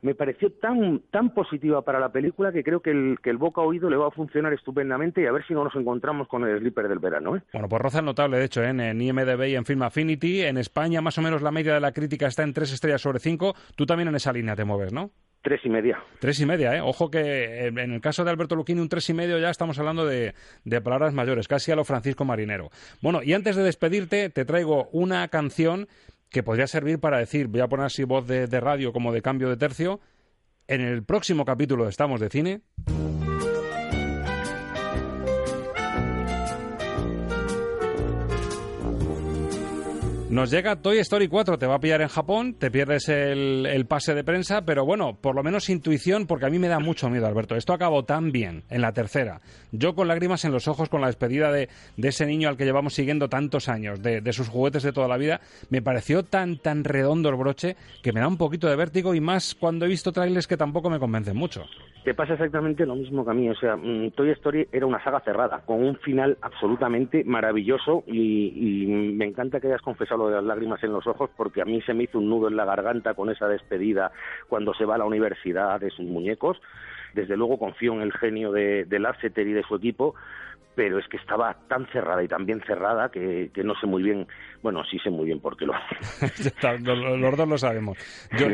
me 0.01 0.15
pareció 0.15 0.49
tan 0.53 1.01
tan 1.11 1.33
positiva 1.33 1.81
para 1.81 1.99
la 1.99 2.09
película 2.09 2.53
que 2.53 2.63
creo 2.63 2.81
que 2.81 2.91
el, 2.91 3.17
que 3.21 3.29
el 3.29 3.37
boca 3.37 3.59
oído 3.61 3.89
le 3.89 3.97
va 3.97 4.07
a 4.07 4.11
funcionar 4.11 4.53
estupendamente 4.53 5.21
y 5.21 5.25
a 5.25 5.31
ver 5.33 5.45
si 5.45 5.53
no 5.53 5.63
nos 5.65 5.75
encontramos 5.75 6.27
con 6.29 6.45
el 6.47 6.59
sleeper 6.59 6.87
del 6.87 6.99
verano. 6.99 7.35
¿eh? 7.35 7.41
Bueno, 7.51 7.67
pues 7.67 7.81
roza 7.81 8.01
notable, 8.01 8.37
de 8.37 8.45
hecho, 8.45 8.63
¿eh? 8.63 8.69
en 8.69 9.01
IMDB 9.01 9.47
y 9.49 9.55
en 9.55 9.65
Film 9.65 9.81
Affinity. 9.83 10.41
En 10.43 10.57
España, 10.57 11.01
más 11.01 11.17
o 11.17 11.21
menos, 11.21 11.41
la 11.41 11.51
media 11.51 11.73
de 11.73 11.81
la 11.81 11.91
crítica 11.91 12.27
está 12.27 12.43
en 12.43 12.53
tres 12.53 12.71
estrellas 12.71 13.01
sobre 13.01 13.19
cinco. 13.19 13.55
Tú 13.75 13.85
también 13.85 14.07
en 14.07 14.15
esa 14.15 14.31
línea 14.31 14.55
te 14.55 14.63
mueves, 14.63 14.93
¿no? 14.93 15.11
Tres 15.41 15.61
y 15.63 15.69
media. 15.69 16.03
Tres 16.19 16.39
y 16.41 16.45
media, 16.45 16.75
¿eh? 16.75 16.81
Ojo 16.81 17.09
que 17.09 17.19
eh, 17.19 17.67
en 17.67 17.93
el 17.93 18.01
caso 18.01 18.25
de 18.25 18.31
Alberto 18.31 18.55
Luquini, 18.55 18.81
un 18.81 18.89
tres 18.89 19.09
y 19.09 19.13
medio 19.13 19.39
ya 19.39 19.49
estamos 19.49 19.79
hablando 19.79 20.05
de, 20.05 20.33
palabras 20.83 21.13
mayores, 21.13 21.47
casi 21.47 21.71
a 21.71 21.75
lo 21.75 21.85
Francisco 21.85 22.25
Marinero. 22.25 22.69
Bueno, 23.01 23.23
y 23.23 23.33
antes 23.33 23.55
de 23.55 23.63
despedirte, 23.63 24.29
te 24.29 24.43
traigo 24.43 24.89
una 24.91 25.27
canción 25.29 25.87
que 26.29 26.43
podría 26.43 26.67
servir 26.67 26.99
para 26.99 27.19
decir, 27.19 27.47
voy 27.47 27.61
a 27.61 27.67
poner 27.67 27.85
así 27.85 28.03
voz 28.03 28.27
de, 28.27 28.47
de 28.47 28.59
radio 28.59 28.91
como 28.91 29.13
de 29.13 29.21
cambio 29.21 29.49
de 29.49 29.57
tercio. 29.57 30.01
En 30.67 30.81
el 30.81 31.03
próximo 31.03 31.45
capítulo 31.45 31.85
de 31.85 31.89
Estamos 31.89 32.19
de 32.19 32.29
Cine. 32.29 32.61
Nos 40.29 40.51
llega 40.51 40.75
Toy 40.75 40.99
Story 40.99 41.27
4, 41.27 41.57
te 41.57 41.65
va 41.65 41.75
a 41.75 41.79
pillar 41.79 42.01
en 42.01 42.07
Japón, 42.07 42.53
te 42.53 42.69
pierdes 42.69 43.09
el, 43.09 43.65
el 43.65 43.87
pase 43.87 44.13
de 44.13 44.23
prensa, 44.23 44.63
pero 44.63 44.85
bueno, 44.85 45.17
por 45.19 45.33
lo 45.33 45.41
menos 45.41 45.71
intuición, 45.71 46.27
porque 46.27 46.45
a 46.45 46.49
mí 46.49 46.59
me 46.59 46.67
da 46.67 46.77
mucho 46.77 47.09
miedo, 47.09 47.25
Alberto. 47.25 47.55
Esto 47.55 47.73
acabó 47.73 48.05
tan 48.05 48.31
bien 48.31 48.61
en 48.69 48.81
la 48.81 48.91
tercera. 48.91 49.41
Yo 49.71 49.95
con 49.95 50.07
lágrimas 50.07 50.45
en 50.45 50.51
los 50.51 50.67
ojos 50.67 50.87
con 50.87 51.01
la 51.01 51.07
despedida 51.07 51.51
de, 51.51 51.67
de 51.97 52.07
ese 52.07 52.27
niño 52.27 52.47
al 52.47 52.57
que 52.57 52.65
llevamos 52.65 52.93
siguiendo 52.93 53.27
tantos 53.27 53.69
años, 53.69 54.03
de, 54.03 54.21
de 54.21 54.33
sus 54.33 54.49
juguetes 54.49 54.83
de 54.83 54.93
toda 54.93 55.07
la 55.07 55.17
vida, 55.17 55.41
me 55.71 55.81
pareció 55.81 56.21
tan, 56.21 56.57
tan 56.59 56.83
redondo 56.83 57.29
el 57.29 57.35
broche 57.35 57.75
que 58.03 58.13
me 58.13 58.19
da 58.19 58.27
un 58.27 58.37
poquito 58.37 58.67
de 58.67 58.75
vértigo 58.75 59.15
y 59.15 59.21
más 59.21 59.55
cuando 59.55 59.85
he 59.85 59.89
visto 59.89 60.11
trailers 60.11 60.45
que 60.45 60.57
tampoco 60.57 60.91
me 60.91 60.99
convencen 60.99 61.35
mucho. 61.35 61.65
Te 62.03 62.13
pasa 62.13 62.33
exactamente 62.33 62.85
lo 62.85 62.95
mismo 62.95 63.25
que 63.25 63.31
a 63.31 63.33
mí. 63.33 63.49
O 63.49 63.55
sea, 63.55 63.75
mm, 63.75 64.11
Toy 64.11 64.29
Story 64.31 64.67
era 64.71 64.85
una 64.85 65.03
saga 65.03 65.21
cerrada, 65.21 65.63
con 65.65 65.83
un 65.83 65.95
final 65.97 66.37
absolutamente 66.41 67.23
maravilloso 67.23 68.03
y, 68.05 68.83
y 68.83 68.87
me 68.87 69.25
encanta 69.25 69.59
que 69.59 69.67
hayas 69.67 69.81
confesado 69.81 70.18
lo 70.19 70.27
de 70.27 70.35
las 70.35 70.43
lágrimas 70.43 70.83
en 70.83 70.93
los 70.93 71.07
ojos 71.07 71.29
porque 71.35 71.61
a 71.61 71.65
mí 71.65 71.81
se 71.81 71.93
me 71.93 72.03
hizo 72.03 72.19
un 72.19 72.29
nudo 72.29 72.47
en 72.47 72.55
la 72.55 72.65
garganta 72.65 73.13
con 73.13 73.29
esa 73.29 73.47
despedida 73.47 74.11
cuando 74.47 74.73
se 74.73 74.85
va 74.85 74.95
a 74.95 74.99
la 74.99 75.05
universidad 75.05 75.79
de 75.79 75.89
sus 75.89 76.05
muñecos. 76.05 76.61
Desde 77.13 77.35
luego 77.35 77.57
confío 77.57 77.93
en 77.93 78.01
el 78.01 78.13
genio 78.13 78.51
de, 78.51 78.85
de 78.85 78.99
Lasseter 78.99 79.47
y 79.47 79.53
de 79.53 79.63
su 79.63 79.75
equipo, 79.75 80.13
pero 80.75 80.99
es 80.99 81.07
que 81.07 81.17
estaba 81.17 81.55
tan 81.67 81.87
cerrada 81.87 82.23
y 82.23 82.27
tan 82.27 82.45
bien 82.45 82.61
cerrada 82.65 83.09
que, 83.09 83.51
que 83.53 83.63
no 83.63 83.75
sé 83.75 83.87
muy 83.87 84.03
bien, 84.03 84.27
bueno, 84.61 84.83
sí 84.89 84.97
sé 84.99 85.09
muy 85.09 85.25
bien 85.25 85.39
por 85.39 85.55
qué 85.57 85.65
lo 85.65 85.73
hace. 85.73 85.95
Los 86.83 87.37
dos 87.37 87.47
lo 87.47 87.57
sabemos. 87.57 87.97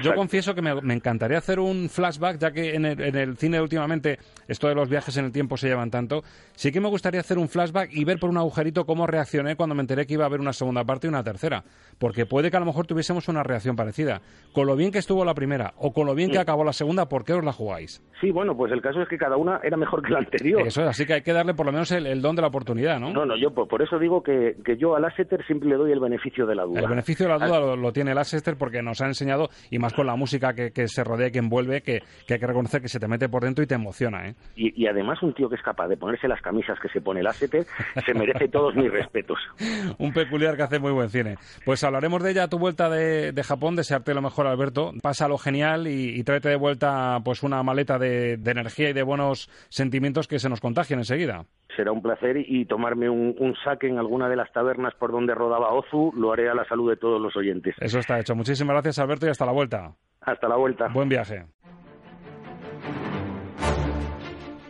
Yo, 0.02 0.14
confieso 0.16 0.54
que 0.56 0.62
me, 0.62 0.80
me 0.82 0.94
encantaría 0.94 1.38
hacer 1.38 1.60
un 1.60 1.90
flashback, 1.90 2.38
ya 2.40 2.52
que 2.52 2.76
en 2.76 2.86
el, 2.86 3.02
en 3.02 3.16
el 3.16 3.38
cine 3.38 3.60
últimamente 3.62 4.20
esto 4.48 4.68
de 4.68 4.76
los 4.76 4.90
viajes 4.90 5.18
en 5.18 5.26
el 5.26 5.32
tiempo 5.32 5.58
se 5.58 5.68
llevan 5.68 5.90
tanto. 5.92 6.24
Sí 6.54 6.72
que 6.72 6.80
me 6.80 6.88
gustaría 6.90 7.20
hacer 7.20 7.38
un 7.38 7.50
flashback 7.50 7.90
y 7.92 8.04
ver 8.06 8.20
por 8.20 8.30
un 8.30 8.38
agujerito 8.38 8.86
cómo 8.86 9.08
reaccioné 9.08 9.56
cuando 9.56 9.76
me 9.76 9.82
enteré 9.82 10.06
que 10.06 10.14
iba 10.14 10.24
a 10.24 10.28
haber 10.28 10.40
una 10.40 10.54
segunda 10.54 10.84
parte 10.84 11.08
y 11.08 11.10
una 11.10 11.24
tercera. 11.24 11.64
Porque 11.98 12.26
puede 12.26 12.52
que 12.52 12.58
a 12.58 12.60
lo 12.60 12.66
mejor 12.66 12.86
tuviésemos 12.88 13.28
una 13.28 13.44
reacción 13.44 13.76
parecida. 13.76 14.22
Con 14.54 14.68
lo 14.68 14.76
bien 14.76 14.92
que 14.92 15.00
estuvo 15.00 15.26
la 15.26 15.34
primera 15.34 15.74
o 15.78 15.92
con 15.94 16.06
lo 16.06 16.14
bien 16.16 16.30
que 16.32 16.38
Mm. 16.38 16.42
acabó 16.42 16.64
la 16.64 16.74
segunda, 16.74 17.08
¿por 17.08 17.24
qué 17.24 17.34
os 17.34 17.44
la 17.44 17.52
jugáis? 17.54 18.04
Sí, 18.22 18.32
bueno, 18.32 18.56
pues 18.56 18.72
el 18.72 18.82
caso 18.82 19.02
es 19.02 19.08
que 19.10 19.18
cada 19.18 19.38
una 19.38 19.60
era 19.64 19.78
mejor 19.78 20.02
que 20.04 20.12
la 20.12 20.20
anterior. 20.20 20.62
Eso 20.68 20.82
es, 20.82 20.88
así 20.88 21.06
que 21.06 21.14
hay 21.16 21.22
que 21.22 21.34
darle 21.34 21.54
por 21.54 21.66
lo 21.66 21.72
menos 21.72 21.92
el, 21.92 22.06
el 22.08 22.22
don 22.22 22.36
de 22.36 22.42
la 22.42 22.50
oportunidad, 22.50 23.00
¿no? 23.00 23.12
No, 23.12 23.26
no, 23.26 23.36
yo 23.38 23.52
por, 23.54 23.68
por 23.68 23.82
eso 23.82 23.98
digo 24.00 24.22
que, 24.24 24.56
que 24.66 24.78
yo 24.78 24.96
a 24.96 25.00
Lasseter 25.00 25.46
siempre 25.46 25.70
le 25.70 25.76
doy 25.76 25.92
el 25.96 26.02
beneficio 26.02 26.46
de 26.46 26.56
la 26.56 26.64
duda. 26.64 26.82
El 26.82 26.88
beneficio 26.88 27.26
de 27.28 27.38
la 27.38 27.46
duda 27.46 27.60
lo, 27.60 27.76
lo 27.76 27.92
tiene 27.92 28.14
Leicester 28.14 28.56
porque 28.58 28.82
nos 28.82 29.02
ha 29.02 29.08
enseñado, 29.08 29.50
y 29.70 29.80
más 29.80 29.94
con 29.94 30.06
la 30.08 30.16
música 30.16 30.54
que, 30.54 30.72
que 30.72 30.88
se 30.88 31.04
rodea 31.04 31.28
y 31.28 31.32
que 31.32 31.40
envuelve, 31.40 31.82
que, 31.82 32.02
que 32.28 32.36
hay 32.36 32.40
que 32.40 32.48
reconocer 32.48 32.82
que 32.82 32.88
se 32.88 33.00
te 33.00 33.08
mete 33.08 33.30
por 33.30 33.44
dentro 33.44 33.64
y 33.64 33.68
te 33.68 33.76
emociona. 33.76 34.28
¿eh? 34.28 34.36
Y, 34.56 34.84
y 34.84 34.88
además 34.88 35.22
un 35.24 35.34
tío 35.34 35.50
que 35.50 35.56
es 35.56 35.62
capaz 35.62 35.88
de 35.88 35.98
ponerse 35.98 36.28
las 36.28 36.42
camisas 36.42 36.80
que 36.80 36.90
se 36.90 37.02
pone 37.02 37.24
Lasseter 37.24 37.66
se 38.06 38.14
merece 38.14 38.48
todos 38.48 38.76
mis 38.76 38.92
respetos. 38.92 39.40
Un 39.98 40.14
peculiar 40.14 40.56
que 40.56 40.64
hace 40.64 40.80
muy 40.80 40.92
buen 40.92 41.10
cine. 41.10 41.38
Pues 41.66 41.84
hablaremos 41.84 42.24
de 42.24 42.32
ella 42.32 42.44
a 42.44 42.48
tu 42.48 42.60
vuelta 42.60 42.90
de, 42.90 43.32
de 43.32 43.44
Japón, 43.44 43.76
desearte 43.76 44.14
lo 44.14 44.22
mejor, 44.22 44.48
Alberto. 44.48 44.92
Pásalo 45.02 45.38
genial 45.38 45.88
y, 45.88 46.20
y 46.20 46.24
tráete 46.24 46.50
de 46.50 46.56
vuelta 46.56 47.20
pues 47.24 47.44
una 47.44 47.62
maleta 47.64 47.98
de, 47.98 48.38
de 48.38 48.52
energía 48.52 48.90
y 48.90 48.94
de 48.94 49.04
buenos 49.04 49.50
sentimientos 49.70 50.28
que 50.28 50.40
se 50.40 50.50
nos 50.50 50.62
contagien 50.62 51.00
enseguida. 51.00 51.46
Será 51.76 51.92
un 51.92 52.02
placer 52.02 52.38
y, 52.38 52.66
tomarme 52.66 53.10
un, 53.10 53.36
un 53.38 53.56
saque 53.64 53.88
en 53.88 53.98
alguna 53.98 54.30
de 54.30 54.38
las 54.38 54.52
tabernas 54.54 54.94
por 54.96 55.12
donde 55.12 55.36
rodaba 55.36 55.74
Lo 55.92 56.32
haré 56.34 56.50
a 56.50 56.54
la 56.54 56.66
salud 56.66 56.90
de 56.90 56.98
todos 56.98 57.22
los 57.22 57.36
oyentes. 57.36 57.76
Eso 57.80 58.00
está 58.00 58.20
hecho. 58.20 58.36
Muchísimas 58.36 58.74
gracias, 58.74 59.00
Alberto, 59.00 59.26
y 59.26 59.30
hasta 59.30 59.46
la 59.46 59.52
vuelta. 59.52 59.94
Hasta 60.22 60.48
la 60.48 60.56
vuelta. 60.56 60.88
Buen 60.90 61.10
viaje. 61.10 61.46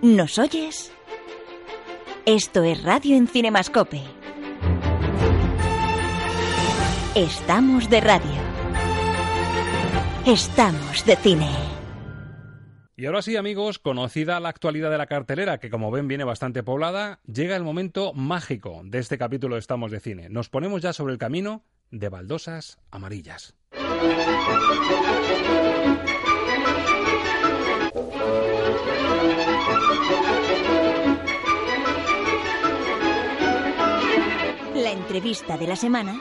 ¿Nos 0.01 0.37
oyes? 0.37 0.95
Esto 2.25 2.63
es 2.63 2.83
Radio 2.83 3.15
en 3.15 3.27
Cinemascope. 3.27 4.01
Estamos 7.15 7.89
de 7.89 8.01
radio. 8.01 8.41
Estamos 10.25 11.05
de 11.05 11.15
cine. 11.15 11.74
Y 12.97 13.07
ahora 13.07 13.21
sí, 13.21 13.35
amigos, 13.35 13.77
conocida 13.77 14.39
la 14.39 14.47
actualidad 14.47 14.89
de 14.89 14.97
la 14.97 15.07
cartelera, 15.07 15.57
que 15.57 15.69
como 15.69 15.91
ven 15.91 16.07
viene 16.07 16.23
bastante 16.23 16.63
poblada, 16.63 17.19
llega 17.25 17.57
el 17.57 17.63
momento 17.63 18.13
mágico 18.13 18.83
de 18.85 18.99
este 18.99 19.17
capítulo 19.17 19.55
de 19.55 19.59
Estamos 19.59 19.91
de 19.91 19.99
Cine. 19.99 20.29
Nos 20.29 20.47
ponemos 20.47 20.81
ya 20.81 20.93
sobre 20.93 21.11
el 21.11 21.19
camino 21.19 21.65
de 21.91 22.07
baldosas 22.07 22.79
amarillas. 22.91 23.53
La 34.73 34.91
entrevista 34.91 35.57
de 35.57 35.67
la 35.67 35.75
semana 35.75 36.17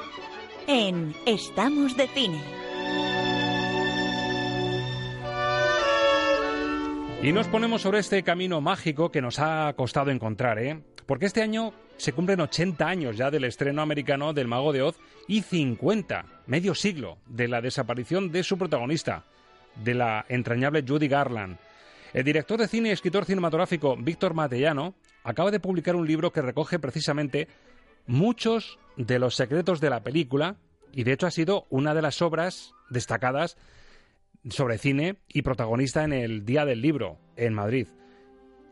en 0.67 1.15
Estamos 1.25 1.97
de 1.97 2.09
Cine. 2.09 2.64
Y 7.25 7.33
nos 7.33 7.49
ponemos 7.49 7.81
sobre 7.81 8.01
este 8.01 8.23
camino 8.23 8.61
mágico 8.61 9.11
que 9.11 9.23
nos 9.23 9.39
ha 9.39 9.73
costado 9.79 10.11
encontrar, 10.11 10.59
¿eh? 10.59 10.83
Porque 11.07 11.25
este 11.25 11.41
año 11.41 11.73
se 11.97 12.13
cumplen 12.13 12.43
80 12.43 12.87
años 12.87 13.17
ya 13.17 13.31
del 13.31 13.45
estreno 13.45 13.81
americano 13.81 14.35
del 14.35 14.47
Mago 14.47 14.75
de 14.75 14.83
Oz 14.83 14.99
y 15.27 15.41
50, 15.41 16.27
medio 16.47 16.75
siglo, 16.75 17.17
de 17.25 17.49
la 17.49 17.63
desaparición 17.63 18.31
de 18.31 18.43
su 18.43 18.59
protagonista, 18.59 19.25
de 19.83 19.95
la 19.95 20.27
entrañable 20.29 20.85
Judy 20.87 21.09
Garland. 21.09 21.57
El 22.13 22.25
director 22.25 22.61
de 22.61 22.69
cine 22.69 22.91
y 22.91 22.93
escritor 22.93 23.25
cinematográfico 23.25 23.97
Víctor 23.97 24.35
Matellano 24.35 24.95
acaba 25.23 25.51
de 25.51 25.61
publicar 25.61 25.97
un 25.97 26.07
libro 26.07 26.31
que 26.31 26.43
recoge 26.43 26.79
precisamente 26.79 27.49
muchos 28.07 28.79
de 28.99 29.19
los 29.19 29.35
secretos 29.35 29.81
de 29.81 29.89
la 29.89 30.03
película 30.03 30.57
y 30.93 31.05
de 31.05 31.15
hecho 31.15 31.27
ha 31.27 31.31
sido 31.31 31.65
una 31.71 31.95
de 31.95 32.03
las 32.03 32.21
obras 32.21 32.75
destacadas 32.91 33.57
sobre 34.51 34.79
cine 34.79 35.17
y 35.29 35.43
protagonista 35.43 36.05
en 36.05 36.13
el 36.13 36.45
Día 36.45 36.65
del 36.65 36.81
Libro 36.81 37.19
en 37.37 37.55
Madrid. 37.55 37.89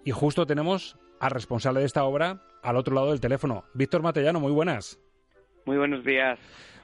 Y 0.05 0.11
justo 0.11 0.47
tenemos 0.47 0.99
al 1.21 1.31
responsable 1.31 1.81
de 1.81 1.87
esta 1.87 2.05
obra 2.05 2.43
al 2.63 2.77
otro 2.77 2.95
lado 2.95 3.11
del 3.11 3.21
teléfono. 3.21 3.65
Víctor 3.75 4.03
Matellano, 4.03 4.41
muy 4.41 4.53
buenas. 4.53 4.99
Muy 5.65 5.77
buenos 5.77 6.05
días. 6.05 6.39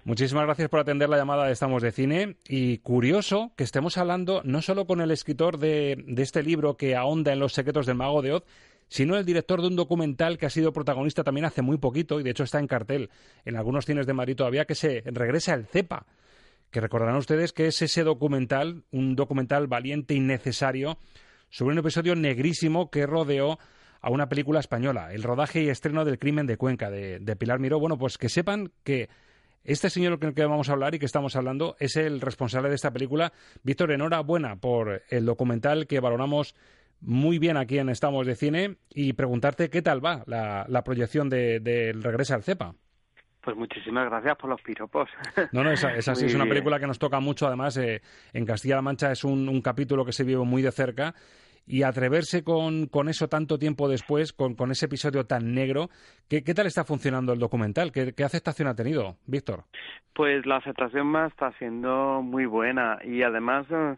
Muchísimas 0.04 0.44
gracias 0.44 0.68
por 0.68 0.80
atender 0.80 1.08
la 1.08 1.16
llamada 1.16 1.46
de 1.46 1.52
Estamos 1.52 1.82
de 1.82 1.92
Cine. 1.92 2.36
Y 2.48 2.78
curioso 2.78 3.52
que 3.56 3.64
estemos 3.64 3.98
hablando 3.98 4.40
no 4.44 4.62
solo 4.62 4.86
con 4.86 5.00
el 5.00 5.10
escritor 5.10 5.58
de, 5.58 6.02
de 6.06 6.22
este 6.22 6.42
libro 6.42 6.76
que 6.76 6.96
ahonda 6.96 7.32
en 7.32 7.40
los 7.40 7.52
secretos 7.52 7.86
del 7.86 7.96
mago 7.96 8.22
de 8.22 8.32
Oz, 8.32 8.44
sino 8.88 9.16
el 9.16 9.24
director 9.24 9.60
de 9.60 9.68
un 9.68 9.76
documental 9.76 10.38
que 10.38 10.46
ha 10.46 10.50
sido 10.50 10.72
protagonista 10.72 11.24
también 11.24 11.44
hace 11.44 11.62
muy 11.62 11.76
poquito 11.76 12.20
y 12.20 12.22
de 12.22 12.30
hecho 12.30 12.44
está 12.44 12.58
en 12.58 12.66
cartel 12.66 13.10
en 13.44 13.56
algunos 13.56 13.84
cines 13.84 14.06
de 14.06 14.14
Madrid 14.14 14.36
todavía, 14.36 14.64
que 14.64 14.74
se 14.74 15.02
regresa 15.04 15.52
al 15.52 15.66
CEPA 15.66 16.06
que 16.70 16.80
recordarán 16.80 17.16
ustedes 17.16 17.52
que 17.52 17.66
es 17.66 17.80
ese 17.82 18.04
documental, 18.04 18.84
un 18.90 19.16
documental 19.16 19.66
valiente 19.66 20.14
y 20.14 20.20
necesario, 20.20 20.98
sobre 21.50 21.72
un 21.72 21.78
episodio 21.78 22.14
negrísimo 22.14 22.90
que 22.90 23.06
rodeó 23.06 23.58
a 24.00 24.10
una 24.10 24.28
película 24.28 24.60
española, 24.60 25.12
el 25.12 25.22
rodaje 25.22 25.62
y 25.62 25.68
estreno 25.68 26.04
del 26.04 26.18
crimen 26.18 26.46
de 26.46 26.56
Cuenca, 26.56 26.90
de, 26.90 27.36
Pilar 27.36 27.58
Miró. 27.58 27.80
Bueno, 27.80 27.98
pues 27.98 28.18
que 28.18 28.28
sepan 28.28 28.70
que 28.84 29.08
este 29.64 29.90
señor 29.90 30.18
con 30.18 30.28
el 30.28 30.34
que 30.34 30.44
vamos 30.44 30.68
a 30.68 30.72
hablar 30.72 30.94
y 30.94 30.98
que 30.98 31.06
estamos 31.06 31.36
hablando 31.36 31.76
es 31.78 31.96
el 31.96 32.20
responsable 32.20 32.68
de 32.68 32.76
esta 32.76 32.92
película. 32.92 33.32
Víctor, 33.62 33.92
enhorabuena 33.92 34.56
por 34.56 35.02
el 35.08 35.26
documental 35.26 35.86
que 35.86 36.00
valoramos 36.00 36.54
muy 37.00 37.38
bien 37.38 37.56
aquí 37.56 37.78
en 37.78 37.88
Estamos 37.88 38.26
de 38.26 38.34
Cine 38.34 38.76
y 38.90 39.12
preguntarte 39.12 39.70
qué 39.70 39.82
tal 39.82 40.04
va 40.04 40.24
la, 40.26 40.84
proyección 40.84 41.28
del 41.28 41.62
de, 41.62 41.92
Regreso 41.92 42.34
al 42.34 42.42
CEPA. 42.42 42.74
Pues 43.48 43.56
muchísimas 43.56 44.04
gracias 44.10 44.36
por 44.36 44.50
los 44.50 44.60
piropos. 44.60 45.08
No, 45.52 45.64
no, 45.64 45.70
esa, 45.70 45.94
esa 45.94 46.14
sí 46.14 46.26
es 46.26 46.34
una 46.34 46.44
película 46.44 46.78
que 46.78 46.86
nos 46.86 46.98
toca 46.98 47.18
mucho. 47.18 47.46
Además, 47.46 47.78
eh, 47.78 48.02
en 48.34 48.44
Castilla-La 48.44 48.82
Mancha 48.82 49.10
es 49.10 49.24
un, 49.24 49.62
capítulo 49.62 50.04
que 50.04 50.12
se 50.12 50.22
vive 50.22 50.44
muy 50.44 50.60
de 50.60 50.70
cerca. 50.70 51.14
Y 51.66 51.82
atreverse 51.82 52.44
con, 52.44 52.88
con 52.88 53.08
eso 53.08 53.26
tanto 53.28 53.58
tiempo 53.58 53.88
después, 53.88 54.34
con, 54.34 54.54
con 54.54 54.70
ese 54.70 54.84
episodio 54.84 55.24
tan 55.24 55.54
negro, 55.54 55.88
¿qué, 56.28 56.44
¿qué, 56.44 56.52
tal 56.52 56.66
está 56.66 56.84
funcionando 56.84 57.32
el 57.32 57.38
documental? 57.38 57.90
¿Qué, 57.90 58.12
¿Qué 58.12 58.22
aceptación 58.22 58.68
ha 58.68 58.74
tenido, 58.74 59.16
Víctor? 59.24 59.64
Pues 60.12 60.44
la 60.44 60.56
aceptación 60.56 61.06
más 61.06 61.32
está 61.32 61.50
siendo 61.52 62.20
muy 62.20 62.44
buena. 62.44 62.98
Y 63.02 63.22
además. 63.22 63.64
Eh, 63.70 63.96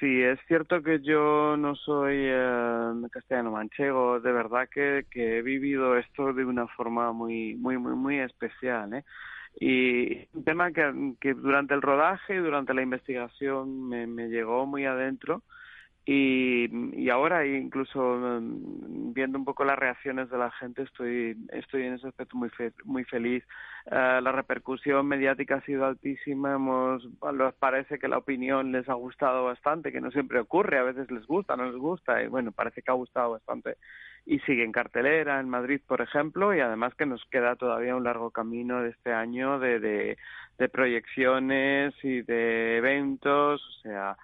Sí, 0.00 0.22
es 0.22 0.40
cierto 0.48 0.82
que 0.82 1.00
yo 1.00 1.56
no 1.56 1.76
soy 1.76 2.16
eh, 2.18 2.92
castellano 3.12 3.52
manchego, 3.52 4.20
de 4.20 4.32
verdad 4.32 4.68
que, 4.72 5.06
que 5.10 5.38
he 5.38 5.42
vivido 5.42 5.96
esto 5.96 6.32
de 6.32 6.44
una 6.44 6.66
forma 6.68 7.12
muy, 7.12 7.54
muy, 7.54 7.78
muy, 7.78 7.94
muy 7.94 8.18
especial, 8.18 8.92
¿eh? 8.94 9.04
Y 9.60 10.26
un 10.36 10.44
tema 10.44 10.72
que, 10.72 11.14
que 11.20 11.32
durante 11.34 11.74
el 11.74 11.82
rodaje 11.82 12.34
y 12.34 12.38
durante 12.38 12.74
la 12.74 12.82
investigación 12.82 13.88
me, 13.88 14.06
me 14.08 14.28
llegó 14.28 14.66
muy 14.66 14.84
adentro 14.84 15.42
y, 16.06 16.68
y 17.00 17.08
ahora 17.08 17.46
incluso 17.46 17.98
mm, 17.98 19.14
viendo 19.14 19.38
un 19.38 19.44
poco 19.46 19.64
las 19.64 19.78
reacciones 19.78 20.28
de 20.28 20.36
la 20.36 20.50
gente 20.50 20.82
estoy 20.82 21.34
estoy 21.50 21.84
en 21.84 21.94
ese 21.94 22.08
aspecto 22.08 22.36
muy 22.36 22.50
muy 22.84 23.04
feliz. 23.04 23.42
Uh, 23.86 24.20
la 24.20 24.32
repercusión 24.32 25.06
mediática 25.06 25.56
ha 25.56 25.60
sido 25.62 25.86
altísima. 25.86 26.54
Hemos 26.54 27.08
parece 27.58 27.98
que 27.98 28.08
la 28.08 28.18
opinión 28.18 28.72
les 28.72 28.86
ha 28.88 28.94
gustado 28.94 29.44
bastante 29.44 29.92
que 29.92 30.00
no 30.02 30.10
siempre 30.10 30.40
ocurre. 30.40 30.78
A 30.78 30.82
veces 30.82 31.10
les 31.10 31.26
gusta 31.26 31.56
no 31.56 31.64
les 31.70 31.76
gusta. 31.76 32.22
Y 32.22 32.28
bueno 32.28 32.52
parece 32.52 32.82
que 32.82 32.90
ha 32.90 32.94
gustado 32.94 33.30
bastante. 33.30 33.78
Y 34.26 34.40
sigue 34.40 34.62
en 34.64 34.72
cartelera 34.72 35.40
en 35.40 35.48
Madrid 35.48 35.80
por 35.86 36.02
ejemplo. 36.02 36.54
Y 36.54 36.60
además 36.60 36.94
que 36.96 37.06
nos 37.06 37.24
queda 37.30 37.56
todavía 37.56 37.96
un 37.96 38.04
largo 38.04 38.30
camino 38.30 38.82
de 38.82 38.90
este 38.90 39.14
año 39.14 39.58
de, 39.58 40.18
de 40.58 40.68
proyecciones 40.68 41.94
y 42.02 42.20
de 42.20 42.76
eventos. 42.76 43.62
O 43.62 43.80
sea 43.80 44.16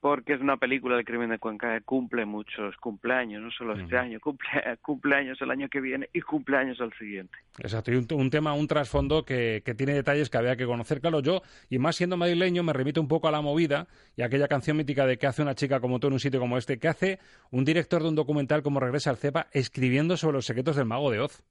porque 0.00 0.34
es 0.34 0.40
una 0.40 0.56
película 0.56 0.96
del 0.96 1.04
crimen 1.04 1.30
de 1.30 1.38
Cuenca 1.38 1.74
que 1.74 1.84
cumple 1.84 2.24
muchos 2.24 2.76
cumpleaños, 2.76 3.42
no 3.42 3.50
solo 3.50 3.74
este 3.74 3.96
año, 3.96 4.20
cumple 4.20 4.48
cumpleaños 4.82 5.40
el 5.40 5.50
año 5.50 5.68
que 5.68 5.80
viene 5.80 6.08
y 6.12 6.20
cumpleaños 6.20 6.78
el 6.80 6.92
siguiente. 6.94 7.36
Exacto, 7.58 7.92
y 7.92 7.96
un, 7.96 8.30
tema, 8.30 8.52
un 8.52 8.68
trasfondo 8.68 9.24
que, 9.24 9.62
que, 9.64 9.74
tiene 9.74 9.94
detalles 9.94 10.30
que 10.30 10.38
había 10.38 10.56
que 10.56 10.66
conocer. 10.66 11.00
Claro, 11.00 11.20
yo, 11.20 11.42
y 11.68 11.78
más 11.78 11.96
siendo 11.96 12.16
madrileño, 12.16 12.62
me 12.62 12.72
remito 12.72 13.00
un 13.00 13.08
poco 13.08 13.28
a 13.28 13.32
la 13.32 13.40
movida 13.40 13.88
y 14.16 14.22
a 14.22 14.26
aquella 14.26 14.48
canción 14.48 14.76
mítica 14.76 15.06
de 15.06 15.18
que 15.18 15.26
hace 15.26 15.42
una 15.42 15.54
chica 15.54 15.80
como 15.80 15.98
tú 15.98 16.06
en 16.06 16.14
un 16.14 16.20
sitio 16.20 16.40
como 16.40 16.58
este, 16.58 16.78
que 16.78 16.88
hace 16.88 17.18
un 17.50 17.64
director 17.64 18.02
de 18.02 18.08
un 18.08 18.14
documental 18.14 18.62
como 18.62 18.80
Regresa 18.80 19.10
al 19.10 19.16
CEPA 19.16 19.48
escribiendo 19.52 20.16
sobre 20.16 20.34
los 20.34 20.46
secretos 20.46 20.76
del 20.76 20.86
mago 20.86 21.10
de 21.10 21.20
Oz. 21.20 21.42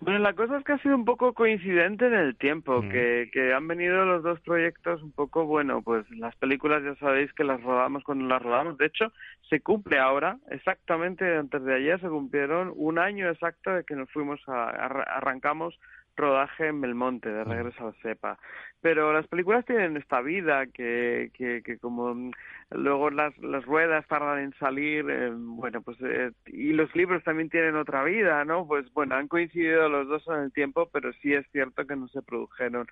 Bueno, 0.00 0.18
la 0.18 0.34
cosa 0.34 0.58
es 0.58 0.64
que 0.64 0.72
ha 0.72 0.78
sido 0.78 0.94
un 0.94 1.04
poco 1.04 1.32
coincidente 1.32 2.06
en 2.06 2.14
el 2.14 2.36
tiempo, 2.36 2.82
que, 2.82 3.30
que 3.32 3.54
han 3.54 3.66
venido 3.66 4.04
los 4.04 4.22
dos 4.22 4.40
proyectos 4.40 5.02
un 5.02 5.12
poco, 5.12 5.46
bueno, 5.46 5.82
pues 5.82 6.08
las 6.10 6.34
películas 6.36 6.82
ya 6.82 6.94
sabéis 6.96 7.32
que 7.32 7.44
las 7.44 7.62
rodamos 7.62 8.02
cuando 8.04 8.26
las 8.26 8.42
rodamos. 8.42 8.76
De 8.76 8.86
hecho, 8.86 9.12
se 9.48 9.60
cumple 9.60 9.98
ahora, 9.98 10.38
exactamente 10.50 11.36
antes 11.36 11.62
de 11.64 11.74
ayer 11.74 12.00
se 12.00 12.08
cumplieron 12.08 12.72
un 12.76 12.98
año 12.98 13.30
exacto 13.30 13.70
de 13.70 13.84
que 13.84 13.94
nos 13.94 14.10
fuimos 14.10 14.40
a, 14.46 14.68
arrancamos 14.68 15.78
rodaje 16.16 16.68
en 16.68 16.80
Belmonte, 16.80 17.28
de 17.28 17.44
regreso 17.44 17.88
al 17.88 17.94
CEPA. 18.02 18.38
Pero 18.80 19.12
las 19.12 19.26
películas 19.26 19.64
tienen 19.64 19.96
esta 19.96 20.20
vida 20.20 20.66
que, 20.66 21.30
que, 21.34 21.62
que 21.62 21.78
como 21.78 22.30
luego 22.70 23.10
las, 23.10 23.36
las 23.38 23.64
ruedas 23.64 24.06
tardan 24.06 24.38
en 24.40 24.52
salir, 24.58 25.06
eh, 25.08 25.30
bueno, 25.34 25.82
pues, 25.82 25.96
eh, 26.02 26.32
y 26.46 26.72
los 26.72 26.94
libros 26.94 27.24
también 27.24 27.48
tienen 27.48 27.76
otra 27.76 28.04
vida, 28.04 28.44
¿no? 28.44 28.66
Pues 28.66 28.92
bueno, 28.92 29.14
han 29.14 29.28
coincidido 29.28 29.88
los 29.88 30.08
dos 30.08 30.26
en 30.28 30.44
el 30.44 30.52
tiempo, 30.52 30.88
pero 30.92 31.12
sí 31.14 31.32
es 31.32 31.46
cierto 31.50 31.86
que 31.86 31.96
no 31.96 32.08
se 32.08 32.22
produjeron 32.22 32.86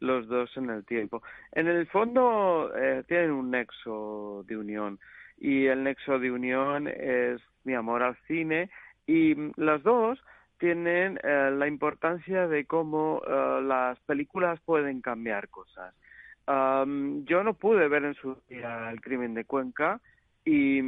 los 0.00 0.28
dos 0.28 0.56
en 0.56 0.70
el 0.70 0.84
tiempo. 0.84 1.22
En 1.52 1.66
el 1.66 1.86
fondo 1.88 2.70
eh, 2.76 3.02
tienen 3.08 3.30
un 3.32 3.50
nexo 3.50 4.44
de 4.46 4.56
unión 4.56 4.98
y 5.38 5.66
el 5.66 5.84
nexo 5.84 6.18
de 6.18 6.30
unión 6.30 6.88
es 6.88 7.40
mi 7.64 7.74
amor 7.74 8.02
al 8.02 8.16
cine 8.26 8.70
y 9.06 9.34
las 9.56 9.82
dos 9.82 10.18
tienen 10.58 11.18
eh, 11.22 11.50
la 11.52 11.66
importancia 11.66 12.46
de 12.48 12.66
cómo 12.66 13.22
eh, 13.26 13.60
las 13.62 13.98
películas 14.00 14.60
pueden 14.60 15.00
cambiar 15.00 15.48
cosas. 15.48 15.94
yo 16.46 17.44
no 17.44 17.54
pude 17.54 17.88
ver 17.88 18.04
en 18.04 18.14
su 18.14 18.36
día 18.48 18.90
el 18.90 19.00
crimen 19.00 19.34
de 19.34 19.44
Cuenca 19.44 20.00
y, 20.44 20.80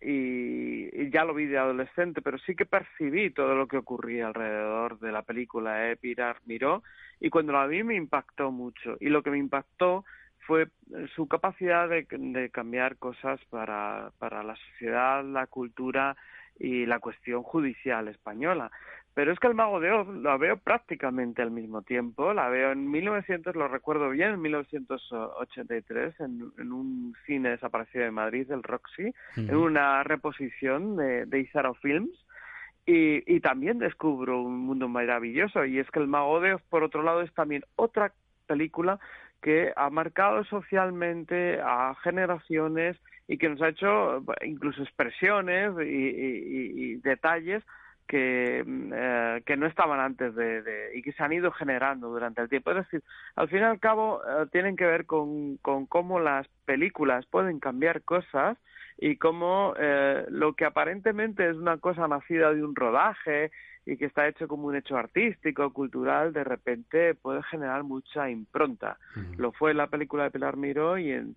y, 0.00 1.10
ya 1.10 1.24
lo 1.24 1.34
vi 1.34 1.46
de 1.46 1.58
adolescente, 1.58 2.20
pero 2.20 2.38
sí 2.38 2.56
que 2.56 2.66
percibí 2.66 3.30
todo 3.30 3.54
lo 3.54 3.68
que 3.68 3.76
ocurría 3.76 4.26
alrededor 4.26 4.98
de 4.98 5.12
la 5.12 5.22
película 5.22 5.88
eh, 5.88 5.96
Pilar 5.96 6.38
Miró 6.46 6.82
y 7.20 7.30
cuando 7.30 7.52
la 7.52 7.66
vi 7.66 7.84
me 7.84 7.94
impactó 7.94 8.50
mucho 8.50 8.96
y 8.98 9.08
lo 9.08 9.22
que 9.22 9.30
me 9.30 9.38
impactó 9.38 10.04
fue 10.40 10.66
su 11.14 11.28
capacidad 11.28 11.88
de, 11.88 12.06
de 12.10 12.50
cambiar 12.50 12.96
cosas 12.96 13.40
para, 13.50 14.10
para 14.18 14.42
la 14.42 14.56
sociedad, 14.56 15.24
la 15.24 15.46
cultura 15.46 16.16
y 16.58 16.86
la 16.86 16.98
cuestión 16.98 17.42
judicial 17.42 18.08
española. 18.08 18.70
Pero 19.14 19.30
es 19.30 19.38
que 19.38 19.46
el 19.46 19.54
Mago 19.54 19.78
de 19.78 19.90
Oz 19.90 20.08
la 20.08 20.38
veo 20.38 20.56
prácticamente 20.56 21.42
al 21.42 21.50
mismo 21.50 21.82
tiempo, 21.82 22.32
la 22.32 22.48
veo 22.48 22.72
en 22.72 22.90
1900, 22.90 23.54
lo 23.54 23.68
recuerdo 23.68 24.08
bien, 24.08 24.30
en 24.30 24.40
1983, 24.40 26.20
en, 26.20 26.50
en 26.58 26.72
un 26.72 27.14
cine 27.26 27.50
desaparecido 27.50 28.04
de 28.04 28.10
Madrid, 28.10 28.50
el 28.50 28.62
Roxy, 28.62 29.12
en 29.36 29.54
una 29.54 30.02
reposición 30.02 30.96
de, 30.96 31.26
de 31.26 31.40
Izaro 31.40 31.74
Films, 31.74 32.24
y, 32.86 33.22
y 33.32 33.40
también 33.40 33.78
descubro 33.78 34.40
un 34.40 34.60
mundo 34.60 34.88
maravilloso, 34.88 35.66
y 35.66 35.78
es 35.78 35.90
que 35.90 36.00
el 36.00 36.08
Mago 36.08 36.40
de 36.40 36.54
Oz, 36.54 36.62
por 36.70 36.82
otro 36.82 37.02
lado, 37.02 37.20
es 37.20 37.32
también 37.34 37.64
otra 37.76 38.14
película 38.46 38.98
que 39.42 39.72
ha 39.76 39.90
marcado 39.90 40.44
socialmente 40.44 41.60
a 41.60 41.94
generaciones 42.02 42.96
y 43.32 43.38
que 43.38 43.48
nos 43.48 43.62
ha 43.62 43.68
hecho 43.68 44.22
incluso 44.44 44.82
expresiones 44.82 45.72
y, 45.80 46.96
detalles 46.96 47.64
que, 48.06 48.62
eh, 48.66 49.42
que 49.46 49.56
no 49.56 49.66
estaban 49.66 50.00
antes 50.00 50.34
de, 50.34 50.90
y 50.94 51.00
que 51.00 51.12
se 51.12 51.22
han 51.22 51.32
ido 51.32 51.50
generando 51.50 52.10
durante 52.10 52.42
el 52.42 52.50
tiempo. 52.50 52.72
Es 52.72 52.76
decir, 52.76 53.02
al 53.34 53.48
fin 53.48 53.60
y 53.60 53.62
al 53.62 53.80
cabo 53.80 54.20
eh, 54.22 54.46
tienen 54.52 54.76
que 54.76 54.84
ver 54.84 55.06
con, 55.06 55.56
con 55.62 55.86
cómo 55.86 56.20
las 56.20 56.46
películas 56.66 57.24
pueden 57.24 57.58
cambiar 57.58 58.02
cosas 58.02 58.58
y 59.02 59.16
cómo 59.16 59.74
eh, 59.80 60.24
lo 60.28 60.52
que 60.54 60.64
aparentemente 60.64 61.50
es 61.50 61.56
una 61.56 61.78
cosa 61.78 62.06
nacida 62.06 62.54
de 62.54 62.62
un 62.62 62.76
rodaje 62.76 63.50
y 63.84 63.96
que 63.96 64.04
está 64.04 64.28
hecho 64.28 64.46
como 64.46 64.68
un 64.68 64.76
hecho 64.76 64.96
artístico, 64.96 65.72
cultural, 65.72 66.32
de 66.32 66.44
repente 66.44 67.16
puede 67.16 67.42
generar 67.42 67.82
mucha 67.82 68.30
impronta. 68.30 68.98
Lo 69.36 69.50
fue 69.50 69.72
en 69.72 69.78
la 69.78 69.88
película 69.88 70.22
de 70.22 70.30
Pilar 70.30 70.56
Miró 70.56 70.98
y 70.98 71.10
en, 71.10 71.34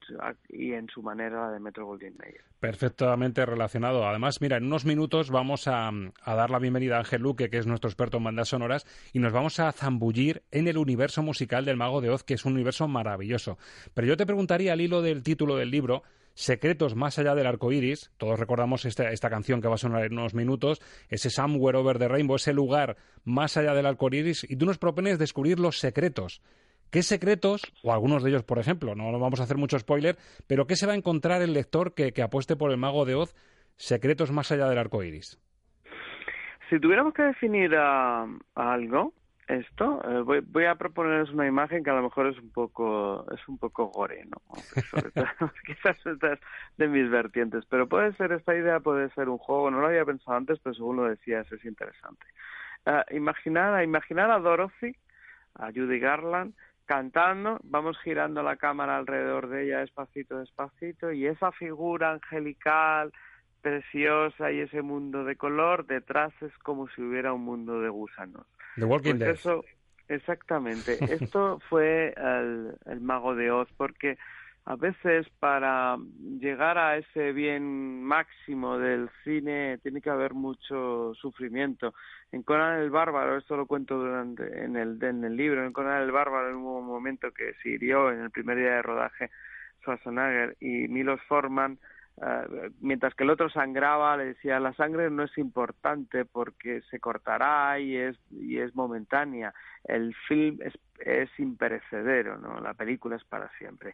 y 0.50 0.74
en 0.74 0.88
su 0.90 1.02
manera 1.02 1.50
de 1.50 1.60
Metro 1.60 1.88
Goldwyn 1.88 2.14
Mayer. 2.20 2.42
Perfectamente 2.60 3.44
relacionado. 3.48 4.08
Además, 4.08 4.42
mira, 4.42 4.58
en 4.58 4.66
unos 4.66 4.86
minutos 4.86 5.32
vamos 5.32 5.68
a, 5.68 5.88
a, 5.88 6.36
dar 6.36 6.52
la 6.52 6.60
bienvenida 6.60 6.98
a 6.98 7.00
Ángel 7.00 7.24
Luque, 7.24 7.50
que 7.50 7.58
es 7.58 7.66
nuestro 7.66 7.90
experto 7.90 8.18
en 8.18 8.26
bandas 8.26 8.50
sonoras, 8.50 8.86
y 9.12 9.18
nos 9.18 9.34
vamos 9.34 9.60
a 9.60 9.72
zambullir 9.72 10.44
en 10.52 10.68
el 10.68 10.78
universo 10.78 11.24
musical 11.24 11.66
del 11.66 11.78
Mago 11.78 12.00
de 12.00 12.12
Oz, 12.12 12.24
que 12.24 12.36
es 12.36 12.46
un 12.46 12.54
universo 12.54 12.88
maravilloso. 12.88 13.58
Pero 13.96 14.06
yo 14.06 14.18
te 14.18 14.28
preguntaría, 14.28 14.74
al 14.74 14.82
hilo 14.82 15.02
del 15.02 15.24
título 15.24 15.56
del 15.56 15.72
libro, 15.72 16.04
Secretos 16.36 16.96
más 16.96 17.18
allá 17.18 17.34
del 17.34 17.48
arco 17.48 17.72
iris. 17.72 18.12
Todos 18.18 18.38
recordamos 18.38 18.84
esta, 18.84 19.30
canción 19.30 19.62
que 19.62 19.70
va 19.70 19.76
a 19.76 19.78
sonar 19.78 20.04
en 20.04 20.14
unos 20.14 20.34
minutos, 20.34 20.82
ese 21.08 21.30
Somewhere 21.30 21.78
Over 21.78 21.98
the 21.98 22.10
Rainbow, 22.10 22.36
ese 22.36 22.52
lugar 22.52 22.98
más 23.24 23.56
allá 23.56 23.74
del 23.74 23.86
arco 23.86 24.14
iris, 24.14 24.46
y 24.50 24.58
tú 24.58 24.66
nos 24.66 24.78
propones 24.78 25.18
descubrir 25.18 25.60
los 25.62 25.80
secretos. 25.80 26.42
¿Qué 26.92 27.04
secretos, 27.04 27.62
o 27.84 27.94
algunos 27.94 28.22
de 28.22 28.32
ellos, 28.32 28.44
por 28.44 28.60
ejemplo, 28.60 28.96
no 28.96 29.18
vamos 29.18 29.40
a 29.40 29.44
hacer 29.44 29.58
mucho 29.58 29.80
spoiler, 29.80 30.18
pero 30.46 30.68
qué 30.68 30.76
se 30.76 30.86
va 30.86 30.92
a 30.92 30.98
encontrar 30.98 31.42
el 31.42 31.54
lector 31.54 31.94
que, 31.94 32.14
apueste 32.22 32.58
por 32.58 32.70
el 32.70 32.78
mago 32.78 33.06
de 33.06 33.16
Oz, 33.16 33.34
secretos 33.78 34.32
más 34.32 34.52
allá 34.52 34.68
del 34.68 34.78
arco 34.78 35.04
iris? 35.04 35.40
Si 36.70 36.80
tuviéramos 36.82 37.14
que 37.14 37.24
definir 37.24 37.74
algo, 37.76 39.14
esto 39.48 40.02
eh, 40.10 40.22
voy, 40.22 40.40
voy, 40.40 40.66
a 40.66 40.76
proponerles 40.76 41.30
una 41.30 41.46
imagen 41.46 41.84
que 41.84 41.90
a 41.90 41.96
lo 41.96 42.04
mejor 42.04 42.28
es 42.28 42.38
un 42.40 42.52
poco 42.52 43.26
es 43.32 43.48
un 43.48 43.58
poco 43.58 43.88
gore 43.88 44.26
no 44.26 44.42
quizás 45.66 46.04
esta 46.06 46.40
de 46.78 46.88
mis 46.88 47.10
vertientes 47.10 47.64
pero 47.70 47.88
puede 47.88 48.14
ser 48.14 48.32
esta 48.32 48.56
idea 48.56 48.80
puede 48.80 49.10
ser 49.12 49.30
un 49.30 49.38
juego 49.38 49.70
no 49.70 49.82
lo 49.82 49.88
había 49.88 50.06
pensado 50.06 50.38
antes 50.38 50.60
pero 50.60 50.74
según 50.74 50.98
lo 50.98 51.04
decías 51.04 51.52
es 51.52 51.64
interesante. 51.66 52.26
Uh, 52.88 53.16
imaginar 53.16 53.84
imaginar 53.84 54.32
a 54.32 54.40
Dorothy 54.40 54.96
a 55.56 55.72
Judy 55.72 56.00
Garland 56.00 56.54
cantando 56.86 57.60
vamos 57.64 57.98
girando 58.00 58.42
la 58.44 58.58
cámara 58.58 58.98
alrededor 58.98 59.50
de 59.50 59.66
ella 59.66 59.80
despacito 59.80 60.40
despacito 60.40 61.12
y 61.12 61.28
esa 61.28 61.52
figura 61.52 62.12
angelical 62.12 63.12
preciosa 63.66 64.52
y 64.52 64.60
ese 64.60 64.84
mundo 64.84 65.24
de 65.24 65.38
color, 65.38 65.88
detrás 65.88 66.32
es 66.44 66.56
como 66.60 66.88
si 66.90 67.02
hubiera 67.02 67.34
un 67.34 67.44
mundo 67.44 67.82
de 67.82 67.90
gusanos. 67.90 68.46
The 68.76 68.86
Walking 68.86 69.18
pues 69.18 69.40
Eso, 69.40 69.66
exactamente. 70.08 71.00
Esto 71.12 71.60
fue 71.68 72.14
el, 72.16 72.76
el 72.86 73.02
mago 73.02 73.34
de 73.34 73.50
Oz, 73.50 73.68
porque 73.76 74.20
a 74.66 74.76
veces 74.76 75.26
para 75.40 75.98
llegar 76.40 76.78
a 76.78 76.98
ese 76.98 77.32
bien 77.32 78.04
máximo 78.04 78.78
del 78.78 79.10
cine 79.24 79.80
tiene 79.82 80.00
que 80.00 80.12
haber 80.12 80.36
mucho 80.36 81.16
sufrimiento. 81.16 81.96
En 82.32 82.44
Conan 82.44 82.80
el 82.80 82.92
Bárbaro, 82.92 83.36
esto 83.36 83.58
lo 83.58 83.66
cuento 83.66 83.98
durante, 83.98 84.64
en, 84.64 84.76
el, 84.76 85.02
en 85.02 85.24
el 85.24 85.36
libro, 85.36 85.66
en 85.66 85.74
Conan 85.74 86.04
el 86.04 86.12
Bárbaro 86.12 86.56
hubo 86.60 86.78
un 86.78 86.86
momento 86.86 87.32
que 87.32 87.56
se 87.64 87.70
hirió 87.70 88.12
en 88.12 88.22
el 88.22 88.30
primer 88.30 88.58
día 88.58 88.76
de 88.76 88.82
rodaje 88.84 89.32
Schwarzenegger 89.82 90.56
y 90.60 90.88
Milos 90.88 91.20
Forman 91.28 91.80
eh, 92.22 92.72
mientras 92.80 93.14
que 93.14 93.24
el 93.24 93.30
otro 93.30 93.50
sangraba, 93.50 94.18
le 94.18 94.26
decía, 94.26 94.60
la 94.60 94.74
sangre 94.74 95.10
no 95.10 95.24
es 95.24 95.38
importante 95.38 96.26
porque 96.26 96.82
se 96.90 97.00
cortará 97.00 97.80
y 97.80 97.98
es, 97.98 98.18
y 98.32 98.60
es 98.60 98.74
momentánea. 98.76 99.54
El 99.84 100.16
film 100.28 100.60
es, 100.62 100.74
es 101.00 101.30
imperecedero, 101.40 102.38
¿no? 102.38 102.60
La 102.60 102.74
película 102.74 103.18
es 103.18 103.24
para 103.26 103.50
siempre. 103.58 103.94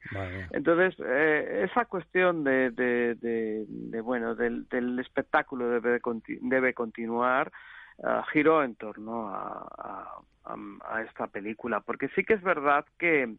Entonces, 0.51 0.95
eh, 1.03 1.67
esa 1.69 1.86
cuestión 1.86 2.43
de, 2.43 2.69
de, 2.71 3.15
de, 3.15 4.01
bueno, 4.01 4.36
del, 4.36 4.67
del 4.69 4.99
espectáculo 4.99 5.67
debe, 5.67 5.99
debe 6.41 6.73
continuar, 6.73 7.51
uh, 7.97 8.21
giró 8.31 8.63
en 8.63 8.75
torno 8.75 9.29
a, 9.29 10.21
a, 10.45 10.55
a 10.86 11.01
esta 11.01 11.27
película, 11.27 11.81
porque 11.81 12.07
sí 12.10 12.23
que 12.23 12.36
es 12.36 12.41
verdad 12.41 12.86
que, 12.97 13.36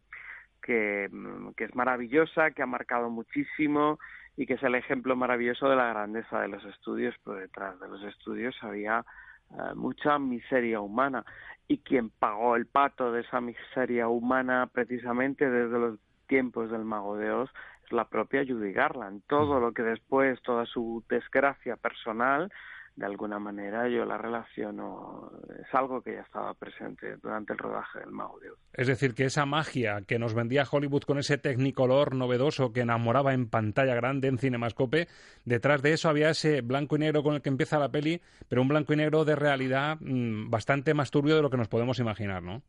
que, 0.61 1.09
que 1.57 1.63
es 1.63 1.73
maravillosa, 1.73 2.51
que 2.51 2.61
ha 2.61 2.67
marcado 2.67 3.09
muchísimo, 3.09 3.97
y 4.35 4.45
que 4.45 4.55
es 4.55 4.63
el 4.63 4.75
ejemplo 4.75 5.15
maravilloso 5.15 5.69
de 5.69 5.75
la 5.75 5.89
grandeza 5.89 6.41
de 6.41 6.47
los 6.47 6.63
estudios, 6.65 7.15
pero 7.23 7.37
detrás 7.37 7.79
de 7.79 7.87
los 7.87 8.03
estudios 8.03 8.55
había 8.61 9.05
eh, 9.51 9.75
mucha 9.75 10.17
miseria 10.17 10.81
humana 10.81 11.23
y 11.67 11.77
quien 11.79 12.09
pagó 12.09 12.55
el 12.55 12.65
pato 12.65 13.11
de 13.11 13.21
esa 13.21 13.41
miseria 13.41 14.07
humana 14.07 14.69
precisamente 14.71 15.49
desde 15.49 15.79
los 15.79 15.99
tiempos 16.27 16.71
del 16.71 16.83
mago 16.83 17.17
de 17.17 17.31
Oz 17.31 17.49
es 17.85 17.91
la 17.91 18.05
propia 18.05 18.43
Judy 18.47 18.71
Garland. 18.71 19.21
Todo 19.27 19.59
lo 19.59 19.73
que 19.73 19.83
después, 19.83 20.41
toda 20.41 20.65
su 20.65 21.03
desgracia 21.09 21.75
personal, 21.75 22.51
de 22.95 23.05
alguna 23.05 23.39
manera 23.39 23.89
yo 23.89 24.05
la 24.05 24.17
relaciono, 24.17 25.31
es 25.59 25.73
algo 25.73 26.01
que 26.01 26.13
ya 26.13 26.21
estaba 26.21 26.53
presente 26.53 27.17
durante 27.17 27.53
el 27.53 27.59
rodaje 27.59 27.99
del 27.99 28.11
Mago. 28.11 28.39
Es 28.73 28.87
decir, 28.87 29.15
que 29.15 29.25
esa 29.25 29.45
magia 29.45 30.01
que 30.07 30.19
nos 30.19 30.33
vendía 30.33 30.65
Hollywood 30.69 31.03
con 31.03 31.17
ese 31.17 31.37
tecnicolor 31.37 32.15
novedoso 32.15 32.71
que 32.71 32.81
enamoraba 32.81 33.33
en 33.33 33.49
pantalla 33.49 33.95
grande, 33.95 34.27
en 34.27 34.37
cinemascope, 34.37 35.07
detrás 35.43 35.81
de 35.81 35.93
eso 35.93 36.09
había 36.09 36.29
ese 36.29 36.61
blanco 36.61 36.95
y 36.95 36.99
negro 36.99 37.23
con 37.23 37.33
el 37.33 37.41
que 37.41 37.49
empieza 37.49 37.79
la 37.79 37.89
peli, 37.89 38.21
pero 38.47 38.61
un 38.61 38.67
blanco 38.67 38.93
y 38.93 38.97
negro 38.97 39.25
de 39.25 39.35
realidad 39.35 39.97
mm, 39.99 40.49
bastante 40.51 40.93
más 40.93 41.09
turbio 41.09 41.35
de 41.35 41.41
lo 41.41 41.49
que 41.49 41.57
nos 41.57 41.67
podemos 41.67 41.99
imaginar, 41.99 42.43
¿no? 42.43 42.61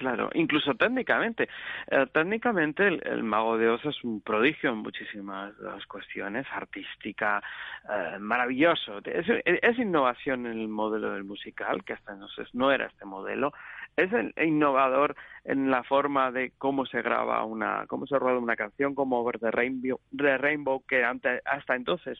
Claro, 0.00 0.30
incluso 0.32 0.74
técnicamente. 0.76 1.46
Eh, 1.90 2.06
técnicamente 2.10 2.88
el, 2.88 3.22
Mago 3.22 3.58
de 3.58 3.68
Oz 3.68 3.84
es 3.84 4.02
un 4.02 4.22
prodigio 4.22 4.70
en 4.70 4.78
muchísimas 4.78 5.52
cuestiones, 5.88 6.46
artística, 6.50 7.42
eh, 7.86 8.18
maravilloso. 8.18 9.00
Es, 9.04 9.78
innovación 9.78 10.46
en 10.46 10.58
el 10.58 10.68
modelo 10.68 11.12
del 11.12 11.24
musical, 11.24 11.84
que 11.84 11.92
hasta 11.92 12.14
entonces 12.14 12.48
no 12.54 12.72
era 12.72 12.86
este 12.86 13.04
modelo. 13.04 13.52
Es 13.94 14.10
innovador 14.42 15.16
en 15.44 15.70
la 15.70 15.82
forma 15.82 16.32
de 16.32 16.52
cómo 16.56 16.86
se 16.86 17.02
graba 17.02 17.44
una, 17.44 17.84
cómo 17.86 18.06
se 18.06 18.18
rueda 18.18 18.38
una 18.38 18.56
canción 18.56 18.94
como 18.94 19.20
Over 19.20 19.38
the 19.38 19.50
Rainbow, 19.50 20.00
the 20.16 20.38
Rainbow 20.38 20.82
que 20.88 21.04
hasta 21.04 21.74
entonces 21.76 22.18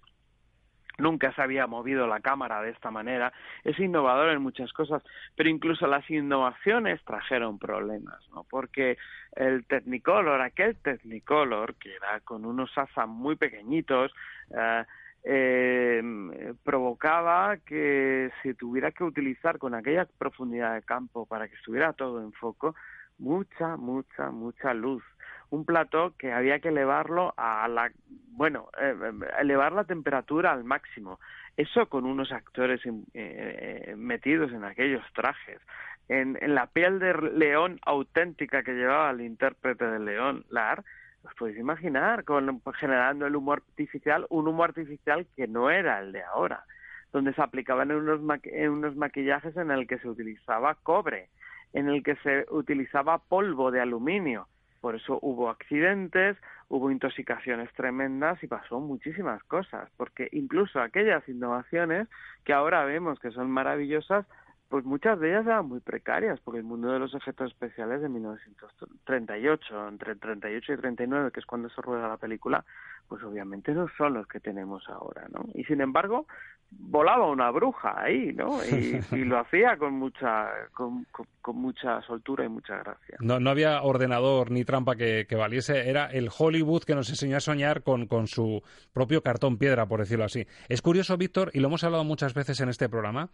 nunca 1.01 1.33
se 1.35 1.43
había 1.43 1.67
movido 1.67 2.07
la 2.07 2.21
cámara 2.21 2.63
de 2.63 2.71
esta 2.71 2.91
manera, 2.91 3.33
es 3.65 3.79
innovador 3.79 4.31
en 4.31 4.43
muchas 4.43 4.73
cosas, 4.73 5.03
pero 5.37 5.49
incluso 5.49 5.87
las 5.87 6.09
innovaciones 6.11 7.03
trajeron 7.05 7.59
problemas, 7.59 8.21
¿no? 8.31 8.45
Porque 8.49 8.99
el 9.35 9.65
Technicolor, 9.67 10.41
aquel 10.41 10.77
Technicolor, 10.77 11.75
que 11.77 11.95
era 11.95 12.21
con 12.21 12.45
unos 12.45 12.71
asas 12.77 13.09
muy 13.09 13.37
pequeñitos, 13.37 14.13
eh, 14.57 14.85
eh, 15.23 16.55
provocaba 16.65 17.59
que 17.59 18.31
se 18.43 18.55
tuviera 18.55 18.91
que 18.91 19.05
utilizar 19.05 19.59
con 19.59 19.75
aquella 19.75 20.07
profundidad 20.19 20.75
de 20.75 20.83
campo 20.83 21.27
para 21.27 21.49
que 21.49 21.57
estuviera 21.57 21.93
todo 21.93 22.23
en 22.23 22.33
foco, 22.33 22.75
mucha, 23.19 23.77
mucha, 23.77 24.31
mucha 24.31 24.73
luz 24.73 25.03
un 25.51 25.65
plató 25.65 26.15
que 26.17 26.33
había 26.33 26.61
que 26.61 26.69
elevarlo 26.69 27.35
a 27.37 27.67
la, 27.69 27.91
bueno, 28.33 28.69
eh, 28.81 28.95
elevar 29.41 29.73
la 29.73 29.85
temperatura 29.85 30.53
al 30.53 30.65
máximo. 30.65 31.19
Eso 31.57 31.89
con 31.89 32.07
unos 32.07 32.33
actores 32.33 32.81
eh, 32.87 32.93
eh, 33.15 33.95
metidos 33.97 34.53
en 34.53 34.65
aquellos 34.65 35.05
trajes, 35.13 35.61
en, 36.09 36.39
en, 36.41 36.55
la 36.55 36.67
piel 36.67 36.99
de 36.99 37.15
león 37.15 37.79
auténtica 37.85 38.63
que 38.63 38.73
llevaba 38.73 39.11
el 39.11 39.21
intérprete 39.21 39.85
de 39.85 39.99
León, 39.99 40.45
Lar, 40.49 40.83
os 41.23 41.35
podéis 41.35 41.59
imaginar, 41.59 42.25
con, 42.25 42.63
generando 42.75 43.27
el 43.27 43.37
humor 43.37 43.63
artificial, 43.69 44.27
un 44.31 44.49
humor 44.49 44.71
artificial 44.71 45.27
que 45.37 45.47
no 45.47 45.71
era 45.71 46.01
el 46.01 46.13
de 46.13 46.23
ahora, 46.23 46.65
donde 47.13 47.35
se 47.35 47.43
aplicaban 47.43 47.93
unos, 47.93 48.21
unos 48.21 48.97
maquillajes 48.97 49.57
en 49.57 49.71
el 49.71 49.87
que 49.87 49.99
se 49.99 50.09
utilizaba 50.09 50.77
cobre, 50.77 51.29
en 51.73 51.89
el 51.89 52.03
que 52.03 52.17
se 52.17 52.47
utilizaba 52.51 53.19
polvo 53.19 53.71
de 53.71 53.81
aluminio, 53.81 54.49
por 54.81 54.95
eso 54.95 55.19
hubo 55.23 55.51
accidentes, 55.51 56.37
hubo 56.69 56.91
intoxicaciones 56.91 57.73
tremendas 57.75 58.43
y 58.43 58.47
pasó 58.47 58.81
muchísimas 58.81 59.43
cosas, 59.45 59.91
porque 59.97 60.29
incluso 60.33 60.81
aquellas 60.81 61.29
innovaciones 61.29 62.09
que 62.45 62.53
ahora 62.53 62.85
vemos 62.85 63.19
que 63.21 63.31
son 63.31 63.51
maravillosas, 63.51 64.27
pues 64.71 64.85
muchas 64.85 65.19
de 65.19 65.31
ellas 65.31 65.47
eran 65.47 65.67
muy 65.67 65.81
precarias, 65.81 66.39
porque 66.45 66.59
el 66.59 66.65
mundo 66.65 66.93
de 66.93 67.01
los 67.01 67.13
efectos 67.13 67.51
especiales 67.51 68.01
de 68.01 68.09
1938, 68.09 69.89
entre 69.89 70.15
38 70.15 70.73
y 70.73 70.77
39, 70.77 71.33
que 71.33 71.41
es 71.41 71.47
cuando 71.47 71.69
se 71.71 71.83
rueda 71.83 72.07
la 72.07 72.17
película, 72.19 72.65
pues 73.09 73.21
obviamente 73.25 73.75
no 73.75 73.89
son 73.99 74.15
los 74.15 74.29
que 74.29 74.39
tenemos 74.39 74.89
ahora, 74.89 75.27
¿no? 75.33 75.45
Y 75.55 75.65
sin 75.65 75.81
embargo, 75.81 76.29
volaba 76.71 77.29
una 77.29 77.51
bruja 77.51 78.01
ahí, 78.01 78.33
¿no? 78.33 78.61
Y, 78.65 79.01
lo 79.25 79.41
hacía 79.41 79.77
con 79.77 79.95
mucha, 79.95 80.51
con, 80.73 81.05
mucha 81.53 82.01
soltura 82.03 82.45
y 82.45 82.49
mucha 82.49 82.77
gracia. 82.77 83.17
No, 83.19 83.41
no 83.41 83.51
había 83.51 83.83
ordenador 83.83 84.53
ni 84.53 84.65
trampa 84.65 84.95
que, 84.95 85.27
valiese, 85.37 85.91
era 85.91 86.07
el 86.07 86.29
Hollywood 86.37 86.85
que 86.85 86.95
nos 86.95 87.11
enseñó 87.11 87.39
a 87.39 87.41
soñar 87.41 87.83
con, 87.83 88.07
con 88.07 88.29
su 88.29 88.63
propio 88.93 89.21
cartón 89.21 89.59
piedra, 89.59 89.87
por 89.87 89.99
decirlo 89.99 90.27
así. 90.27 90.47
Es 90.69 90.81
curioso, 90.81 91.17
Víctor, 91.17 91.51
y 91.55 91.59
lo 91.59 91.67
hemos 91.67 91.83
hablado 91.83 92.05
muchas 92.05 92.35
veces 92.35 92.61
en 92.61 92.69
este 92.69 92.89
programa, 92.89 93.31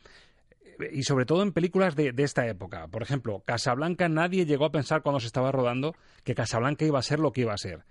y 0.93 1.03
sobre 1.03 1.27
todo 1.27 1.43
en 1.43 1.53
películas 1.53 1.97
de, 1.97 2.13
esta 2.19 2.47
época. 2.47 2.89
Por 2.89 3.03
ejemplo, 3.03 3.43
Casablanca 3.45 4.09
nadie 4.09 4.47
llegó 4.47 4.65
a 4.65 4.73
pensar 4.73 5.03
cuando 5.03 5.21
se 5.21 5.27
estaba 5.27 5.53
rodando 5.53 5.95
que 6.25 6.35
Casablanca 6.35 6.85
iba 6.85 6.99
a 6.99 7.03
ser 7.03 7.19
lo 7.19 7.33
que 7.33 7.43
iba 7.43 7.53
a 7.53 7.59
ser. 7.59 7.85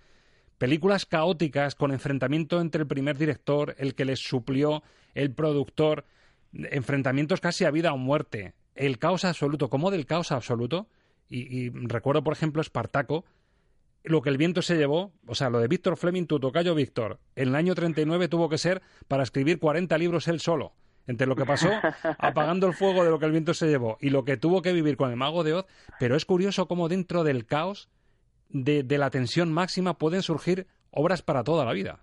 Películas 0.58 1.06
caóticas 1.06 1.76
con 1.76 1.92
enfrentamiento 1.92 2.62
entre 2.62 2.82
el 2.82 2.88
primer 2.88 3.18
director, 3.18 3.76
el 3.78 3.96
que 3.96 4.06
les 4.06 4.20
suplió, 4.20 4.84
el 5.14 5.34
productor, 5.34 6.06
enfrentamientos 6.54 7.42
casi 7.42 7.66
a 7.66 7.72
vida 7.72 7.94
o 7.94 7.98
muerte, 7.98 8.54
el 8.76 8.98
caos 8.98 9.26
absoluto, 9.26 9.70
como 9.70 9.92
del 9.92 10.06
caos 10.06 10.32
absoluto. 10.32 10.88
Y, 11.28 11.70
recuerdo, 11.70 12.24
por 12.24 12.34
ejemplo, 12.34 12.62
Espartaco, 12.62 13.26
lo 14.04 14.22
que 14.22 14.30
el 14.30 14.38
viento 14.38 14.62
se 14.62 14.78
llevó, 14.78 15.12
o 15.26 15.34
sea, 15.34 15.50
lo 15.50 15.60
de 15.60 15.68
Víctor 15.68 15.98
Fleming, 15.98 16.28
tu 16.28 16.40
tocayo 16.40 16.76
Víctor, 16.76 17.20
en 17.36 17.50
el 17.50 17.56
año 17.56 17.74
39 17.74 18.28
tuvo 18.28 18.48
que 18.48 18.60
ser 18.60 18.84
para 19.08 19.24
escribir 19.24 19.58
40 19.58 19.98
libros 19.98 20.28
él 20.28 20.40
solo 20.40 20.74
entre 21.08 21.28
lo 21.28 21.36
que 21.36 21.46
pasó 21.46 21.70
apagando 22.20 22.68
el 22.68 22.74
fuego 22.74 23.04
de 23.04 23.10
lo 23.10 23.20
que 23.20 23.26
el 23.26 23.32
viento 23.32 23.54
se 23.54 23.68
llevó 23.68 23.98
y 24.00 24.10
lo 24.10 24.26
que 24.26 24.38
tuvo 24.38 24.62
que 24.62 24.74
vivir 24.74 24.98
con 24.98 25.10
el 25.10 25.18
mago 25.18 25.44
de 25.44 25.54
Oz, 25.54 25.66
pero 26.00 26.16
es 26.16 26.26
curioso 26.26 26.68
cómo 26.68 26.90
dentro 26.90 27.24
del 27.24 27.46
caos 27.46 27.90
de, 28.50 28.84
la 28.98 29.10
tensión 29.10 29.52
máxima 29.54 29.96
pueden 29.96 30.22
surgir 30.22 30.68
obras 30.92 31.22
para 31.22 31.44
toda 31.44 31.66
la 31.66 31.74
vida. 31.74 32.00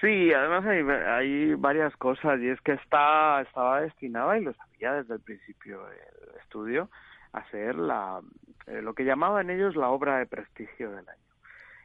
Sí, 0.00 0.32
además 0.32 0.66
hay, 0.66 0.82
hay 0.82 1.54
varias 1.54 1.94
cosas 1.96 2.40
y 2.40 2.48
es 2.48 2.60
que 2.60 2.72
está, 2.72 3.40
estaba 3.42 3.82
destinada, 3.82 4.36
y 4.36 4.42
lo 4.42 4.52
sabía 4.54 4.94
desde 4.94 5.14
el 5.14 5.20
principio 5.20 5.80
el 5.88 6.40
estudio, 6.40 6.90
a 7.32 7.48
ser 7.50 7.76
la, 7.76 8.20
eh, 8.66 8.82
lo 8.82 8.94
que 8.94 9.04
llamaban 9.04 9.50
ellos 9.50 9.76
la 9.76 9.88
obra 9.88 10.18
de 10.18 10.26
prestigio 10.26 10.90
del 10.90 11.08
año. 11.08 11.31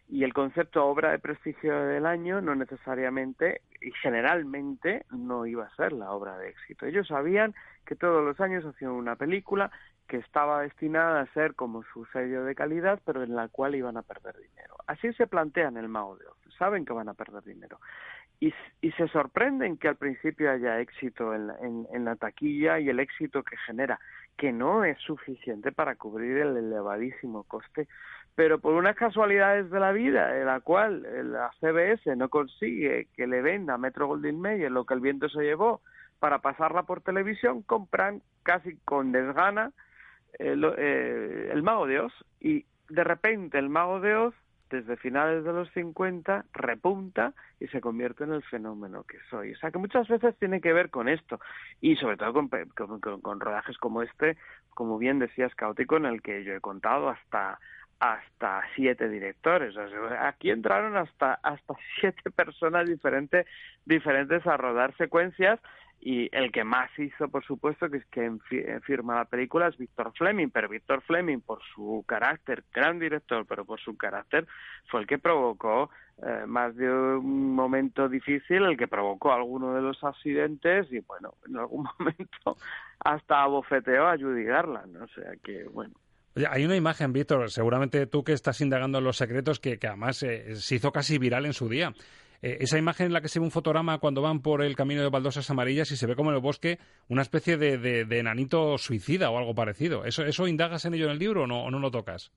Y 0.09 0.23
el 0.23 0.33
concepto 0.33 0.85
obra 0.85 1.11
de 1.11 1.19
prestigio 1.19 1.85
del 1.85 2.05
año 2.05 2.39
no 2.39 2.55
necesariamente 2.55 3.61
y 3.81 3.91
generalmente 4.01 5.05
no 5.11 5.45
iba 5.45 5.65
a 5.65 5.75
ser 5.75 5.91
la 5.91 6.11
obra 6.11 6.37
de 6.37 6.49
éxito. 6.49 6.85
Ellos 6.85 7.07
sabían 7.07 7.53
que 7.85 7.95
todos 7.95 8.23
los 8.23 8.39
años 8.39 8.65
hacían 8.65 8.91
una 8.91 9.15
película 9.15 9.69
que 10.07 10.17
estaba 10.17 10.61
destinada 10.61 11.21
a 11.21 11.33
ser 11.33 11.53
como 11.55 11.83
su 11.83 12.05
sello 12.05 12.45
de 12.45 12.55
calidad, 12.55 13.01
pero 13.05 13.23
en 13.23 13.35
la 13.35 13.49
cual 13.49 13.75
iban 13.75 13.97
a 13.97 14.01
perder 14.01 14.37
dinero. 14.37 14.75
Así 14.87 15.11
se 15.13 15.27
plantean 15.27 15.75
el 15.77 15.89
Mago 15.89 16.15
de 16.17 16.25
Oz, 16.27 16.37
saben 16.57 16.85
que 16.85 16.93
van 16.93 17.09
a 17.09 17.13
perder 17.13 17.43
dinero. 17.43 17.79
Y, 18.39 18.53
y 18.81 18.91
se 18.91 19.07
sorprenden 19.09 19.77
que 19.77 19.89
al 19.89 19.95
principio 19.97 20.51
haya 20.51 20.79
éxito 20.79 21.33
en, 21.33 21.51
en, 21.61 21.87
en 21.91 22.05
la 22.05 22.15
taquilla 22.15 22.79
y 22.79 22.87
el 22.87 22.99
éxito 22.99 23.43
que 23.43 23.57
genera, 23.57 23.99
que 24.37 24.53
no 24.53 24.85
es 24.85 24.97
suficiente 24.99 25.71
para 25.71 25.95
cubrir 25.95 26.37
el 26.37 26.55
elevadísimo 26.55 27.43
coste 27.43 27.87
pero 28.37 28.59
por 28.59 28.75
unas 28.75 28.95
casualidades 28.95 29.71
de 29.71 29.79
la 29.79 29.91
vida 29.91 30.37
en 30.39 30.45
la 30.45 30.59
cual 30.59 31.01
la 31.31 31.49
CBS 31.59 32.15
no 32.15 32.29
consigue 32.29 33.07
que 33.15 33.25
le 33.25 33.41
venda 33.41 33.73
a 33.73 33.77
Metro 33.79 34.05
Goldwyn 34.05 34.39
Mayer 34.39 34.69
lo 34.71 34.85
que 34.85 34.93
el 34.93 34.99
viento 34.99 35.27
se 35.27 35.41
llevó 35.41 35.81
para 36.19 36.37
pasarla 36.37 36.83
por 36.83 37.01
televisión, 37.01 37.63
compran 37.63 38.21
casi 38.43 38.77
con 38.85 39.11
desgana 39.11 39.71
el, 40.37 40.71
eh, 40.77 41.49
el 41.51 41.63
Mago 41.63 41.87
de 41.87 41.99
Oz 41.99 42.13
y 42.39 42.63
de 42.89 43.03
repente 43.03 43.57
el 43.57 43.69
Mago 43.69 44.01
de 44.01 44.15
Oz 44.15 44.35
desde 44.69 44.97
finales 44.97 45.43
de 45.43 45.53
los 45.53 45.71
50 45.71 46.45
repunta 46.53 47.33
y 47.59 47.65
se 47.69 47.81
convierte 47.81 48.23
en 48.23 48.33
el 48.33 48.43
fenómeno 48.43 49.03
que 49.03 49.17
soy. 49.31 49.53
O 49.53 49.57
sea 49.57 49.71
que 49.71 49.79
muchas 49.79 50.07
veces 50.07 50.37
tiene 50.37 50.61
que 50.61 50.73
ver 50.73 50.91
con 50.91 51.09
esto 51.09 51.39
y 51.81 51.95
sobre 51.95 52.17
todo 52.17 52.33
con, 52.33 52.49
con, 52.99 52.99
con 52.99 53.39
rodajes 53.39 53.79
como 53.79 54.03
este, 54.03 54.37
como 54.69 54.99
bien 54.99 55.17
decías, 55.17 55.55
caótico, 55.55 55.97
en 55.97 56.05
el 56.05 56.21
que 56.21 56.43
yo 56.43 56.53
he 56.53 56.61
contado 56.61 57.09
hasta 57.09 57.57
hasta 57.99 58.61
siete 58.75 59.09
directores. 59.09 59.75
aquí 60.19 60.51
entraron 60.51 60.97
hasta 60.97 61.35
hasta 61.43 61.73
siete 61.99 62.29
personas 62.31 62.87
diferentes 62.87 63.45
diferentes 63.85 64.45
a 64.45 64.57
rodar 64.57 64.95
secuencias 64.97 65.59
y 65.99 66.29
el 66.31 66.51
que 66.51 66.63
más 66.63 66.89
hizo, 66.99 67.27
por 67.27 67.43
supuesto, 67.43 67.89
que 67.89 67.97
es 67.97 68.05
que 68.05 68.31
firma 68.83 69.15
la 69.15 69.25
película 69.25 69.67
es 69.67 69.77
Víctor 69.77 70.13
Fleming, 70.15 70.49
pero 70.49 70.69
Víctor 70.69 71.01
Fleming, 71.01 71.39
por 71.39 71.59
su 71.73 72.05
carácter, 72.07 72.63
gran 72.71 72.99
director, 72.99 73.45
pero 73.47 73.65
por 73.65 73.79
su 73.79 73.97
carácter, 73.97 74.47
fue 74.89 75.01
el 75.01 75.07
que 75.07 75.17
provocó 75.17 75.89
eh, 76.21 76.43
más 76.45 76.75
de 76.75 76.89
un 76.91 77.55
momento 77.55 78.07
difícil, 78.09 78.63
el 78.63 78.77
que 78.77 78.87
provocó 78.87 79.33
alguno 79.33 79.73
de 79.73 79.81
los 79.81 80.03
accidentes 80.03 80.91
y, 80.91 80.99
bueno, 80.99 81.33
en 81.47 81.57
algún 81.57 81.87
momento 81.99 82.57
hasta 82.99 83.41
abofeteó 83.41 84.07
a 84.07 84.17
Judy 84.17 84.43
Garland, 84.43 84.97
o 84.97 85.07
sea 85.07 85.31
que, 85.43 85.63
bueno 85.63 85.95
hay 86.49 86.65
una 86.65 86.75
imagen, 86.75 87.13
Víctor, 87.13 87.49
seguramente 87.49 88.05
tú 88.07 88.23
que 88.23 88.33
estás 88.33 88.61
indagando 88.61 88.97
en 88.99 89.03
los 89.03 89.17
secretos, 89.17 89.59
que, 89.59 89.79
además 89.81 90.21
eh, 90.23 90.55
se 90.55 90.75
hizo 90.75 90.91
casi 90.91 91.17
viral 91.17 91.45
en 91.45 91.53
su 91.53 91.69
día. 91.69 91.93
Eh, 92.41 92.57
esa 92.59 92.77
imagen 92.77 93.07
en 93.07 93.13
la 93.13 93.21
que 93.21 93.29
se 93.29 93.39
ve 93.39 93.45
un 93.45 93.51
fotograma 93.51 93.97
cuando 93.97 94.21
van 94.21 94.41
por 94.41 94.61
el 94.61 94.75
camino 94.75 95.01
de 95.01 95.09
baldosas 95.09 95.49
amarillas 95.49 95.91
y 95.91 95.97
se 95.97 96.05
ve 96.05 96.15
como 96.15 96.29
en 96.29 96.35
el 96.35 96.41
bosque 96.41 96.77
una 97.09 97.23
especie 97.23 97.57
de, 97.57 97.77
de, 97.77 98.19
enanito 98.19 98.77
suicida 98.77 99.31
o 99.31 99.37
algo 99.37 99.55
parecido. 99.55 100.05
¿Eso, 100.05 100.23
¿Eso 100.23 100.47
indagas 100.47 100.85
en 100.85 100.93
ello 100.93 101.05
en 101.05 101.11
el 101.11 101.19
libro 101.19 101.43
o 101.43 101.47
no, 101.47 101.63
o 101.63 101.71
no 101.71 101.79
lo 101.79 101.89
tocas? 101.89 102.31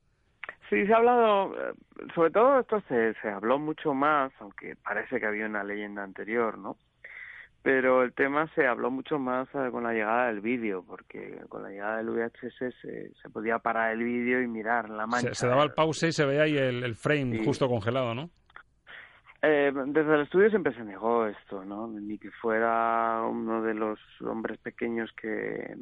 Sí, 0.71 0.87
se 0.87 0.93
ha 0.93 0.97
hablado, 0.97 1.55
eh, 1.55 1.75
sobre 2.15 2.31
todo 2.31 2.61
esto 2.61 2.83
se, 2.89 3.15
se 3.21 3.29
habló 3.29 3.59
mucho 3.59 3.93
más, 3.93 4.33
aunque 4.41 4.77
parece 4.77 5.21
que 5.21 5.27
había 5.27 5.47
una 5.47 5.65
leyenda 5.65 6.03
anterior, 6.03 6.57
¿no? 6.57 6.77
Pero 7.63 8.03
el 8.03 8.15
tema 8.15 8.49
se 8.55 8.67
habló 8.67 8.91
mucho 8.91 9.19
más 9.19 9.49
eh, 9.55 9.69
con 9.71 9.85
la 9.85 9.93
llegada 9.93 10.29
del 10.29 10.41
vídeo, 10.41 10.83
porque 10.87 11.41
con 11.49 11.63
la 11.63 11.69
llegada 11.69 11.99
del 11.99 12.09
VHS 12.11 12.75
se, 12.81 13.13
se 13.15 13.31
podía 13.31 13.59
parar 13.59 13.93
el 13.93 14.03
vídeo 14.03 14.41
y 14.41 14.47
mirar 14.47 14.89
la 14.89 15.07
mancha. 15.07 15.35
Se, 15.35 15.47
daba 15.47 15.65
el 15.65 15.73
pause 15.73 16.09
y 16.09 16.13
se 16.13 16.25
veía 16.25 16.43
ahí 16.43 16.57
el, 16.57 16.95
frame 16.95 17.45
justo 17.45 17.69
congelado, 17.69 18.15
¿no? 18.15 18.31
Eh, 19.43 19.73
desde 19.87 20.15
el 20.15 20.21
estudio 20.23 20.51
siempre 20.51 20.75
se 20.75 20.85
negó 20.85 21.27
esto, 21.27 21.65
¿no? 21.65 21.87
Ni 21.89 22.19
que 22.19 22.31
fuera 22.31 23.23
uno 23.23 23.63
de 23.63 23.73
los 23.73 23.99
hombres 24.21 24.59
pequeños 24.59 25.11
que, 25.13 25.77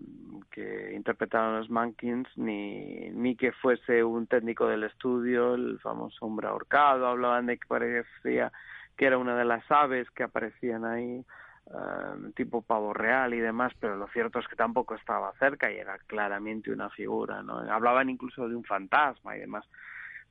que 0.51 0.93
interpretaron 0.95 1.59
los 1.59 1.69
Mankins, 1.69 2.29
ni, 2.37 3.11
ni 3.11 3.35
que 3.37 3.51
fuese 3.53 4.05
un 4.05 4.29
técnico 4.29 4.67
del 4.67 4.85
estudio, 4.85 5.55
el 5.55 5.81
famoso 5.81 6.25
hombre 6.25 6.47
ahorcado, 6.47 7.07
hablaban 7.07 7.47
de 7.47 7.59
que 7.59 7.67
parecía 7.67 8.53
que 8.97 9.07
era 9.07 9.19
una 9.19 9.37
de 9.37 9.45
las 9.45 9.65
aves 9.71 10.11
que 10.11 10.25
aparecían 10.25 10.85
ahí. 10.85 11.25
Eh, 11.71 12.33
tipo 12.35 12.63
pavo 12.63 12.95
real 12.95 13.35
y 13.35 13.41
demás, 13.41 13.75
pero 13.79 13.95
lo 13.97 14.09
cierto 14.09 14.39
es 14.39 14.49
que 14.49 14.57
tampoco 14.57 14.95
estaba 14.95 15.33
cerca 15.39 15.71
y 15.71 15.77
era 15.77 15.99
claramente 16.07 16.73
una 16.73 16.89
figura, 16.89 17.43
¿no? 17.43 17.59
Hablaban 17.59 18.09
incluso 18.09 18.49
de 18.49 18.57
un 18.57 18.65
fantasma 18.65 19.37
y 19.37 19.41
demás, 19.41 19.69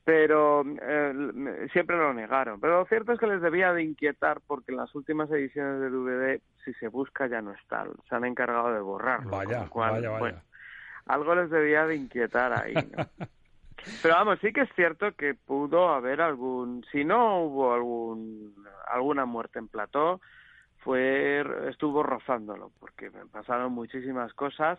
pero 0.02 0.64
eh, 0.82 1.68
siempre 1.72 1.96
lo 1.96 2.12
negaron. 2.12 2.60
Pero 2.60 2.80
lo 2.80 2.86
cierto 2.86 3.12
es 3.12 3.20
que 3.20 3.28
les 3.28 3.40
debía 3.40 3.72
de 3.72 3.84
inquietar 3.84 4.40
porque 4.48 4.72
en 4.72 4.78
las 4.78 4.92
últimas 4.96 5.30
ediciones 5.30 5.80
de 5.80 5.90
DVD, 5.90 6.40
si 6.64 6.74
se 6.74 6.88
busca, 6.88 7.28
ya 7.28 7.40
no 7.40 7.52
está, 7.52 7.86
se 8.08 8.14
han 8.16 8.24
encargado 8.24 8.72
de 8.72 8.80
borrarlo. 8.80 9.30
Vaya, 9.30 9.68
vaya, 9.72 10.10
vaya. 10.10 10.42
algo 11.06 11.36
les 11.36 11.50
debía 11.50 11.86
de 11.86 11.94
inquietar 11.94 12.52
ahí, 12.52 12.74
¿no? 12.74 13.06
Pero 14.02 14.14
vamos, 14.14 14.40
sí 14.40 14.52
que 14.52 14.62
es 14.62 14.70
cierto 14.74 15.12
que 15.12 15.34
pudo 15.34 15.90
haber 15.90 16.20
algún, 16.20 16.84
si 16.90 17.04
no 17.04 17.42
hubo 17.42 17.72
algún 17.72 18.54
alguna 18.88 19.24
muerte 19.24 19.60
en 19.60 19.68
plató, 19.68 20.20
fue 20.78 21.44
estuvo 21.68 22.02
rozándolo 22.02 22.70
porque 22.78 23.10
pasaron 23.32 23.72
muchísimas 23.72 24.32
cosas 24.34 24.78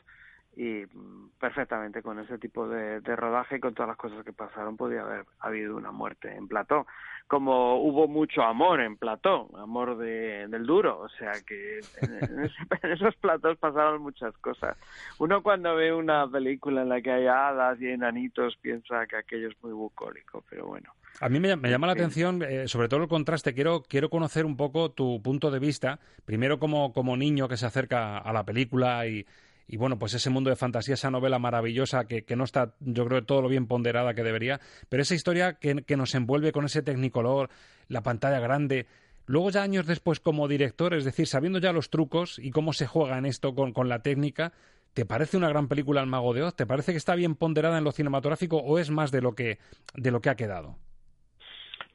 y 0.56 0.86
mm, 0.92 1.30
perfectamente 1.40 2.02
con 2.02 2.20
ese 2.20 2.38
tipo 2.38 2.68
de, 2.68 3.00
rodaje 3.16 3.58
y 3.58 3.60
con 3.60 3.74
todas 3.74 3.90
las 3.90 3.98
cosas 3.98 4.24
que 4.26 4.34
pasaron 4.34 4.78
podía 4.78 5.02
haber 5.02 5.26
habido 5.40 5.76
una 5.76 5.92
muerte 5.92 6.36
en 6.36 6.48
plató. 6.48 6.86
Como 7.28 7.82
hubo 7.84 8.08
mucho 8.08 8.42
amor 8.42 8.82
en 8.82 8.98
plató 8.98 9.50
amor 9.58 9.98
de, 9.98 10.48
del 10.48 10.66
duro 10.66 11.00
o 11.00 11.10
sea 11.10 11.34
que 11.46 11.80
en, 12.02 12.50
en, 12.82 12.92
esos 12.92 13.16
platos 13.18 13.58
pasaron 13.58 14.02
muchas 14.02 14.36
cosas. 14.40 14.78
Uno 15.20 15.44
cuando 15.44 15.76
ve 15.76 15.94
una 15.94 16.28
película 16.28 16.82
en 16.82 16.90
la 16.90 17.02
que 17.02 17.12
hay 17.12 17.28
hadas 17.28 17.80
y 17.80 17.88
enanitos 17.88 18.58
piensa 18.58 19.06
que 19.06 19.18
aquello 19.18 19.50
es 19.50 19.64
muy 19.64 19.74
bucólico 19.74 20.44
pero 20.50 20.66
bueno 20.66 20.92
a 21.20 21.30
mí 21.30 21.40
me, 21.40 21.50
llama 21.70 21.88
la 21.88 21.94
atención, 21.94 22.42
eh, 22.44 22.68
sobre 22.68 22.88
todo 22.88 23.02
el 23.02 23.10
contraste. 23.10 23.54
Quiero, 23.54 23.84
quiero 23.84 24.10
conocer 24.10 24.46
un 24.46 24.56
poco 24.56 24.92
tu 24.92 25.22
punto 25.22 25.52
de 25.52 25.60
vista, 25.60 26.00
primero 26.26 26.60
como, 26.60 26.94
como 26.94 27.18
niño 27.18 27.48
que 27.48 27.58
se 27.58 27.66
acerca 27.66 28.18
a 28.18 28.32
la 28.32 28.46
película 28.46 29.06
y, 29.08 29.26
y 29.68 29.78
bueno, 29.78 30.00
pues 30.00 30.14
ese 30.14 30.30
mundo 30.30 30.50
de 30.50 30.56
fantasía, 30.56 30.94
esa 30.94 31.12
novela 31.12 31.38
maravillosa 31.38 32.06
que, 32.06 32.24
que, 32.24 32.36
no 32.36 32.46
está, 32.46 32.74
yo 32.80 33.06
creo, 33.06 33.24
todo 33.26 33.42
lo 33.42 33.50
bien 33.50 33.68
ponderada 33.68 34.14
que 34.14 34.24
debería, 34.24 34.62
pero 34.88 35.04
esa 35.04 35.16
historia 35.16 35.54
que, 35.54 35.84
que 35.84 35.98
nos 35.98 36.16
envuelve 36.16 36.52
con 36.52 36.66
ese 36.66 36.82
tecnicolor, 36.82 37.50
la 37.88 38.02
pantalla 38.02 38.40
grande. 38.40 38.88
Luego 39.26 39.52
ya 39.52 39.62
años 39.62 39.86
después 39.86 40.20
como 40.20 40.48
director, 40.48 40.94
es 40.94 41.06
decir, 41.06 41.28
sabiendo 41.28 41.60
ya 41.60 41.74
los 41.74 41.90
trucos 41.90 42.40
y 42.40 42.50
cómo 42.50 42.74
se 42.74 42.88
juega 42.88 43.18
en 43.18 43.26
esto 43.26 43.54
con, 43.54 43.74
con 43.74 43.90
la 43.90 44.02
técnica, 44.02 44.54
¿Te 44.94 45.06
parece 45.06 45.38
una 45.38 45.50
gran 45.50 45.68
película 45.68 46.02
El 46.02 46.08
Mago 46.08 46.34
de 46.34 46.42
Oz? 46.42 46.56
¿Te 46.56 46.66
parece 46.66 46.92
que 46.92 46.98
está 46.98 47.14
bien 47.14 47.36
ponderada 47.36 47.78
en 47.78 47.84
lo 47.84 47.92
cinematográfico 47.92 48.58
o 48.58 48.80
es 48.80 48.90
más 48.90 49.12
de 49.12 49.22
lo 49.22 49.36
que, 49.36 49.60
de 49.94 50.10
lo 50.10 50.20
que 50.20 50.30
ha 50.32 50.36
quedado? 50.36 50.78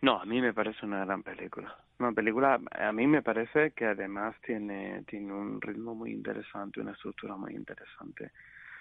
No, 0.05 0.21
a 0.21 0.27
mí 0.27 0.43
me 0.43 0.53
parece 0.53 0.85
una 0.85 1.03
gran 1.07 1.23
película. 1.23 1.75
Una 1.99 2.13
película, 2.13 2.61
a 2.73 2.93
mí 2.93 3.07
me 3.07 3.23
parece 3.23 3.71
que 3.71 3.87
además 3.87 4.37
tiene, 4.45 5.03
tiene 5.07 5.33
un 5.33 5.63
ritmo 5.63 5.95
muy 5.95 6.13
interesante, 6.13 6.83
una 6.83 6.93
estructura 6.93 7.37
muy 7.37 7.55
interesante. 7.55 8.31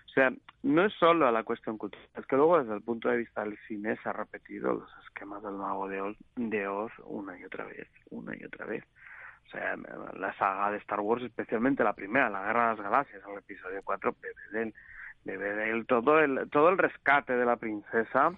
O 0.06 0.10
sea, 0.10 0.34
no 0.64 0.86
es 0.86 0.94
solo 0.96 1.32
la 1.32 1.44
cuestión 1.44 1.78
cultural, 1.78 2.10
es 2.14 2.26
que 2.26 2.36
luego 2.36 2.60
desde 2.60 2.76
el 2.76 2.82
punto 2.82 3.08
de 3.08 3.16
vista 3.16 3.46
del 3.46 3.58
cine 3.70 3.96
se 4.04 4.10
ha 4.10 4.12
repetido 4.12 4.74
los 4.74 4.90
esquemas 5.06 5.42
del 5.44 5.54
mago 5.54 5.88
de 5.88 6.02
Oz, 6.68 6.92
una 7.06 7.40
y 7.40 7.46
otra 7.46 7.64
vez, 7.68 7.88
una 8.10 8.36
y 8.36 8.44
otra 8.44 8.66
vez. 8.66 8.84
O 9.48 9.50
sea, 9.50 9.78
la 10.20 10.34
saga 10.38 10.72
de 10.72 10.80
Star 10.80 11.00
Wars, 11.00 11.24
especialmente 11.24 11.86
la 11.86 11.94
primera, 11.94 12.30
la 12.30 12.44
Guerra 12.44 12.64
de 12.64 12.76
las 12.76 12.84
Galaxias, 12.84 13.24
el 13.32 13.38
episodio 13.38 13.80
4, 13.82 14.14
bebe 14.22 14.36
de 14.52 14.64
él, 14.64 14.74
bebe 15.24 15.56
de 15.56 15.70
él 15.72 15.86
todo 15.86 16.20
el, 16.20 16.50
todo 16.50 16.68
el 16.68 16.78
rescate 16.78 17.32
de 17.32 17.46
la 17.46 17.56
princesa, 17.56 18.34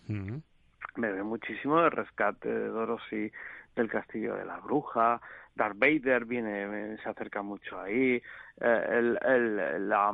bebe 0.95 1.23
muchísimo 1.23 1.81
del 1.81 1.91
rescate 1.91 2.49
de 2.49 2.67
Dorothy 2.67 3.31
del 3.75 3.89
castillo 3.89 4.35
de 4.35 4.45
la 4.45 4.57
bruja, 4.59 5.21
Darth 5.55 5.77
Vader 5.77 6.25
viene, 6.25 6.97
se 6.97 7.09
acerca 7.09 7.41
mucho 7.41 7.79
ahí, 7.79 8.21
eh, 8.61 8.85
el, 8.89 9.19
el, 9.25 9.89
la, 9.89 10.13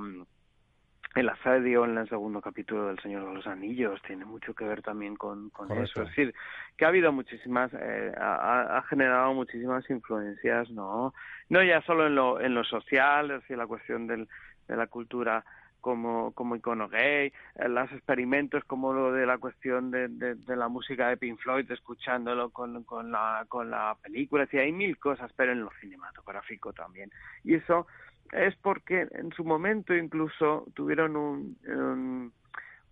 el 1.15 1.29
asedio 1.29 1.86
en 1.86 1.97
el 1.97 2.07
segundo 2.07 2.41
capítulo 2.41 2.88
del 2.88 2.99
Señor 2.99 3.27
de 3.27 3.34
los 3.36 3.47
Anillos 3.47 4.01
tiene 4.03 4.25
mucho 4.25 4.53
que 4.53 4.65
ver 4.65 4.82
también 4.82 5.15
con, 5.15 5.49
con 5.49 5.71
eso. 5.71 6.03
Es 6.03 6.09
decir, 6.09 6.34
que 6.77 6.86
ha 6.86 6.88
habido 6.88 7.11
muchísimas, 7.11 7.71
eh, 7.73 8.13
ha, 8.17 8.77
ha, 8.77 8.82
generado 8.84 9.34
muchísimas 9.34 9.88
influencias, 9.89 10.69
¿no? 10.71 11.13
No 11.49 11.63
ya 11.63 11.82
solo 11.82 12.07
en 12.07 12.15
lo, 12.15 12.39
en 12.39 12.53
lo 12.53 12.63
social, 12.63 13.32
es 13.32 13.41
decir, 13.41 13.57
la 13.57 13.67
cuestión 13.67 14.07
del, 14.07 14.27
de 14.67 14.77
la 14.77 14.88
cultura 14.88 15.43
como, 15.82 16.32
como 16.34 16.55
icono 16.55 16.88
gay, 16.88 17.34
eh, 17.55 17.67
los 17.67 17.91
experimentos 17.91 18.63
como 18.65 18.93
lo 18.93 19.11
de 19.11 19.25
la 19.25 19.38
cuestión 19.39 19.91
de, 19.91 20.07
de, 20.07 20.55
la 20.55 20.69
música 20.69 21.09
de 21.09 21.17
Pink 21.17 21.39
Floyd, 21.39 21.69
escuchándolo 21.69 22.51
con, 22.51 22.84
con, 22.84 23.11
la, 23.11 23.45
con 23.49 23.69
la 23.69 23.97
película, 24.01 24.43
decir, 24.43 24.61
hay 24.61 24.71
mil 24.71 24.97
cosas, 24.97 25.32
pero 25.36 25.51
en 25.51 25.61
lo 25.61 25.71
cinematográfico 25.82 26.71
también. 26.71 27.11
Y 27.43 27.55
eso 27.55 27.88
es 28.32 28.55
porque 28.57 29.07
en 29.11 29.32
su 29.32 29.43
momento 29.43 29.93
incluso 29.93 30.65
tuvieron 30.73 31.15
un, 31.17 31.57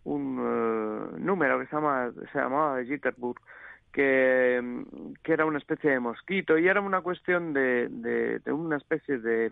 un, 0.04 0.40
uh, 0.40 1.18
número 1.18 1.60
que 1.60 1.68
se, 1.68 1.76
llama, 1.76 2.12
se 2.32 2.40
llamaba 2.40 2.84
Jitterbug, 2.84 3.40
que, 3.92 4.84
era 5.24 5.46
una 5.46 5.58
especie 5.58 5.92
de 5.92 6.00
mosquito 6.00 6.58
y 6.58 6.68
era 6.68 6.82
una 6.82 7.02
cuestión 7.02 7.54
de, 7.54 7.88
de, 7.90 8.52
una 8.52 8.78
especie 8.78 9.20
de, 9.20 9.52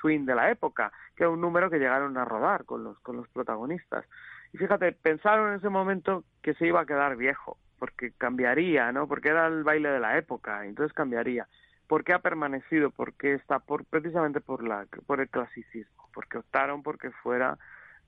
swing 0.00 0.26
de 0.26 0.34
la 0.34 0.50
época, 0.50 0.92
que 1.16 1.24
era 1.24 1.30
un 1.30 1.40
número 1.40 1.70
que 1.70 1.78
llegaron 1.78 2.16
a 2.16 2.24
rodar 2.24 2.64
con 2.64 2.84
los, 2.84 2.98
con 3.00 3.16
los 3.16 3.28
protagonistas. 3.28 4.04
Y 4.52 4.58
fíjate, 4.58 4.92
pensaron 4.92 5.50
en 5.50 5.56
ese 5.56 5.68
momento 5.68 6.24
que 6.42 6.54
se 6.54 6.66
iba 6.66 6.80
a 6.80 6.86
quedar 6.86 7.16
viejo, 7.16 7.58
porque 7.78 8.12
cambiaría, 8.12 8.92
¿no? 8.92 9.06
Porque 9.08 9.28
era 9.28 9.46
el 9.46 9.64
baile 9.64 9.90
de 9.90 10.00
la 10.00 10.18
época, 10.18 10.64
entonces 10.66 10.94
cambiaría. 10.94 11.46
¿Por 11.86 12.04
qué 12.04 12.12
ha 12.12 12.18
permanecido? 12.18 12.90
Porque 12.90 13.32
está 13.34 13.60
por, 13.60 13.84
precisamente 13.86 14.40
por, 14.40 14.62
la, 14.62 14.86
por 15.06 15.20
el 15.20 15.28
clasicismo, 15.28 16.08
porque 16.12 16.38
optaron 16.38 16.82
porque 16.82 17.10
fuera 17.10 17.58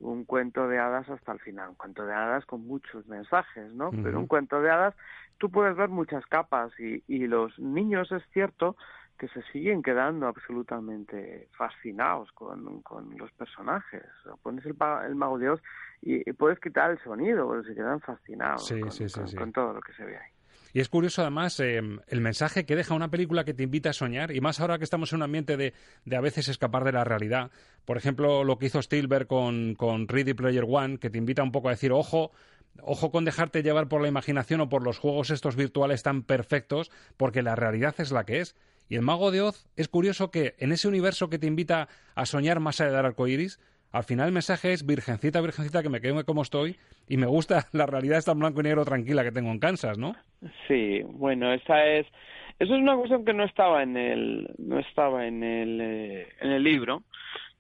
un 0.01 0.25
cuento 0.25 0.67
de 0.69 0.79
hadas 0.79 1.09
hasta 1.09 1.33
el 1.33 1.41
final, 1.41 1.71
un 1.71 1.75
cuento 1.77 2.05
de 2.05 2.15
hadas 2.15 2.45
con 2.47 2.67
muchos 2.67 3.07
mensajes, 3.07 3.73
¿no? 3.75 3.89
Uh 3.89 3.93
-huh. 3.93 4.03
Pero 4.03 4.19
un 4.19 4.27
cuento 4.27 4.61
de 4.61 4.71
hadas, 4.71 4.95
tú 5.39 5.51
puedes 5.51 5.77
ver 5.77 5.89
muchas 5.89 6.27
capas 6.27 6.73
y, 6.79 7.03
y 7.07 7.27
los 7.27 7.59
niños 7.59 8.11
es 8.13 8.23
cierto 8.33 8.77
que 9.19 9.29
se 9.29 9.43
siguen 9.53 9.83
quedando 9.83 10.27
absolutamente 10.27 11.49
fascinados 11.53 12.33
con, 12.33 12.81
con 12.81 13.19
los 13.19 13.31
personajes. 13.33 14.03
O 14.33 14.37
pones 14.39 14.65
el, 14.65 14.75
el 15.07 15.15
mago 15.15 15.39
de 15.39 15.51
Oz 15.51 15.63
y, 16.01 16.29
y, 16.29 16.33
puedes 16.33 16.59
quitar 16.59 16.91
el 16.91 16.99
sonido, 17.01 17.47
porque 17.47 17.69
se 17.69 17.75
quedan 17.75 18.01
fascinados 18.01 18.67
sí, 18.67 18.81
con, 18.81 18.91
sí, 18.91 19.09
sí, 19.11 19.21
con, 19.21 19.35
con 19.35 19.53
todo 19.53 19.75
lo 19.75 19.81
que 19.83 19.93
se 19.93 20.05
ve 20.07 20.17
ahí. 20.17 20.31
Y 20.73 20.81
es 20.81 20.89
curioso 20.89 21.23
además 21.23 21.59
eh, 21.61 21.81
el 22.07 22.21
mensaje 22.21 22.65
que 22.65 22.77
deja 22.77 22.95
una 22.95 23.11
película 23.11 23.45
que 23.45 23.55
te 23.55 23.63
invita 23.63 23.91
a 23.91 23.93
soñar, 23.93 24.31
y 24.35 24.41
más 24.41 24.61
ahora 24.61 24.79
que 24.79 24.85
estamos 24.85 25.13
en 25.13 25.17
un 25.17 25.23
ambiente 25.25 25.57
de, 25.57 25.75
de 26.05 26.17
a 26.17 26.21
veces 26.21 26.49
escapar 26.49 26.85
de 26.85 26.93
la 26.93 27.05
realidad. 27.05 27.51
Por 27.85 27.97
ejemplo, 27.97 28.45
lo 28.45 28.59
que 28.59 28.67
hizo 28.67 28.79
Spielberg 28.79 29.27
con, 29.27 29.75
con 29.75 30.09
Ready 30.09 30.35
Player 30.35 30.65
One, 30.67 30.99
que 30.99 31.11
te 31.11 31.19
invita 31.19 31.43
un 31.43 31.53
poco 31.53 31.69
a 31.69 31.73
decir, 31.73 31.93
ojo, 31.93 32.33
ojo 32.83 33.11
con 33.11 33.25
dejarte 33.25 33.63
llevar 33.63 33.89
por 33.89 34.01
la 34.01 34.09
imaginación 34.09 34.61
o 34.61 34.69
por 34.69 34.85
los 34.85 34.99
juegos 34.99 35.31
estos 35.31 35.57
virtuales 35.57 36.03
tan 36.03 36.23
perfectos, 36.23 36.91
porque 37.17 37.43
la 37.43 37.57
realidad 37.57 37.95
es 37.99 38.13
la 38.13 38.25
que 38.25 38.41
es. 38.41 38.55
Y 38.89 38.97
el 38.97 39.03
Mago 39.03 39.31
de 39.31 39.41
Oz 39.41 39.69
es 39.77 39.89
curioso 39.89 40.31
que 40.31 40.57
en 40.59 40.73
ese 40.73 40.89
universo 40.89 41.31
que 41.31 41.39
te 41.39 41.47
invita 41.47 41.89
a 42.17 42.27
soñar 42.27 42.59
más 42.59 42.81
allá 42.81 42.91
del 42.91 43.07
arco 43.07 43.29
iris, 43.29 43.61
al 43.93 44.05
final 44.05 44.29
el 44.29 44.33
mensaje 44.33 44.73
es 44.73 44.87
virgencita, 44.87 45.41
virgencita, 45.41 45.83
que 45.83 45.89
me 45.89 46.01
quedo 46.01 46.25
como 46.25 46.43
estoy 46.43 46.77
y 47.09 47.17
me 47.17 47.27
gusta 47.27 47.67
la 47.73 47.87
realidad 47.87 48.19
esta 48.19 48.35
blanco 48.35 48.61
y 48.61 48.65
negro 48.65 48.85
tranquila 48.85 49.25
que 49.25 49.33
tengo 49.33 49.51
en 49.51 49.59
Kansas, 49.59 49.99
¿no? 49.99 50.15
Sí, 50.69 51.03
bueno, 51.05 51.53
esa 51.53 51.85
es, 51.87 52.07
eso 52.59 52.75
es 52.75 52.81
una 52.81 52.97
cuestión 52.97 53.25
que 53.25 53.33
no 53.33 53.45
estaba 53.45 53.83
en 53.83 53.97
el, 53.97 54.55
no 54.59 54.79
estaba 54.79 55.27
en 55.27 55.43
el, 55.43 55.81
eh, 55.81 56.29
en 56.41 56.51
el 56.53 56.63
libro, 56.63 57.03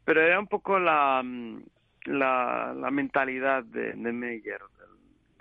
pero 0.04 0.22
era 0.22 0.38
un 0.38 0.46
poco 0.46 0.78
la, 0.78 1.22
la, 2.04 2.74
la 2.74 2.90
mentalidad 2.90 3.64
de, 3.64 3.92
de 3.92 4.12
Meyer, 4.12 4.60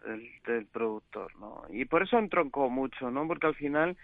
del, 0.06 0.20
del, 0.20 0.30
del 0.46 0.66
productor, 0.66 1.36
¿no? 1.40 1.64
Y 1.70 1.86
por 1.86 2.04
eso 2.04 2.18
entroncó 2.18 2.70
mucho, 2.70 3.12
¿no? 3.12 3.28
Porque 3.28 3.48
al 3.48 3.56
final, 3.56 3.96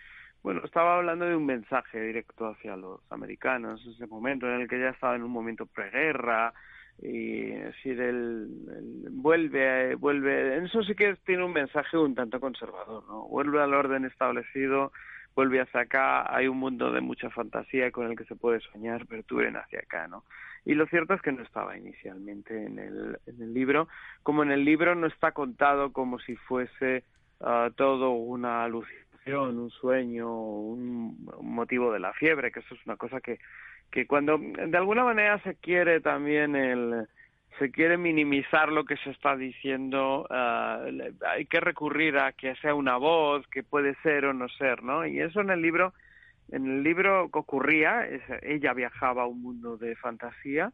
bueno, 0.43 0.61
estaba 0.63 0.97
hablando 0.97 1.25
de 1.25 1.35
un 1.35 1.45
mensaje 1.45 1.99
directo 1.99 2.47
hacia 2.47 2.77
los 2.77 3.01
americanos, 3.09 3.85
ese 3.85 4.05
momento 4.07 4.47
en 4.47 4.61
el 4.61 4.67
que 4.67 4.79
ya 4.79 4.89
estaba 4.89 5.15
en 5.15 5.23
un 5.23 5.31
momento 5.31 5.65
preguerra, 5.65 6.53
y 7.01 7.51
es 7.51 7.65
decir 7.65 7.99
el, 7.99 8.47
el, 8.69 9.07
vuelve 9.11 9.95
vuelve 9.95 10.63
eso 10.63 10.81
sí 10.83 10.95
que 10.95 11.15
tiene 11.25 11.43
un 11.43 11.53
mensaje 11.53 11.97
un 11.97 12.15
tanto 12.15 12.39
conservador 12.39 13.03
no 13.07 13.27
vuelve 13.27 13.61
al 13.61 13.73
orden 13.73 14.05
establecido 14.05 14.91
vuelve 15.35 15.59
hacia 15.59 15.81
acá 15.81 16.33
hay 16.33 16.47
un 16.47 16.57
mundo 16.57 16.91
de 16.91 17.01
mucha 17.01 17.29
fantasía 17.29 17.91
con 17.91 18.09
el 18.09 18.17
que 18.17 18.23
se 18.23 18.35
puede 18.35 18.61
soñar 18.61 19.05
pero 19.07 19.23
tú 19.23 19.37
ven 19.37 19.57
hacia 19.57 19.79
acá 19.79 20.07
no 20.07 20.23
y 20.65 20.73
lo 20.73 20.87
cierto 20.87 21.13
es 21.13 21.21
que 21.21 21.31
no 21.31 21.43
estaba 21.43 21.77
inicialmente 21.77 22.65
en 22.65 22.79
el 22.79 23.19
en 23.27 23.41
el 23.41 23.53
libro. 23.53 23.87
Como 24.23 24.41
en 24.41 24.51
el 24.51 24.65
libro 24.65 24.95
no 24.95 25.05
está 25.05 25.31
contado 25.31 25.93
como 25.93 26.19
si 26.19 26.35
fuese 26.35 27.03
uh, 27.39 27.69
todo 27.75 28.11
una 28.11 28.63
alucinación 28.63 29.59
un 29.59 29.69
sueño 29.69 30.31
un 30.31 31.17
motivo 31.41 31.91
de 31.91 31.99
la 31.99 32.13
fiebre 32.13 32.51
que 32.51 32.59
eso 32.59 32.75
es 32.75 32.85
una 32.85 32.95
cosa 32.95 33.21
que 33.21 33.39
que 33.91 34.07
cuando 34.07 34.37
de 34.37 34.77
alguna 34.77 35.03
manera 35.03 35.39
se 35.43 35.55
quiere 35.55 36.01
también 36.01 36.55
el 36.55 37.07
se 37.59 37.71
quiere 37.71 37.97
minimizar 37.97 38.69
lo 38.69 38.83
que 38.83 38.97
se 38.97 39.11
está 39.11 39.37
diciendo 39.37 40.27
uh, 40.29 41.27
hay 41.27 41.45
que 41.45 41.59
recurrir 41.59 42.17
a 42.17 42.33
que 42.33 42.55
sea 42.57 42.75
una 42.75 42.97
voz 42.97 43.47
que 43.47 43.63
puede 43.63 43.95
ser 44.03 44.25
o 44.25 44.33
no 44.33 44.49
ser 44.49 44.83
no 44.83 45.05
y 45.05 45.21
eso 45.21 45.41
en 45.41 45.49
el 45.49 45.61
libro 45.61 45.93
en 46.51 46.65
el 46.65 46.83
libro 46.83 47.29
ocurría 47.31 48.07
ella 48.41 48.73
viajaba 48.73 49.23
a 49.23 49.27
un 49.27 49.41
mundo 49.41 49.77
de 49.77 49.95
fantasía 49.95 50.71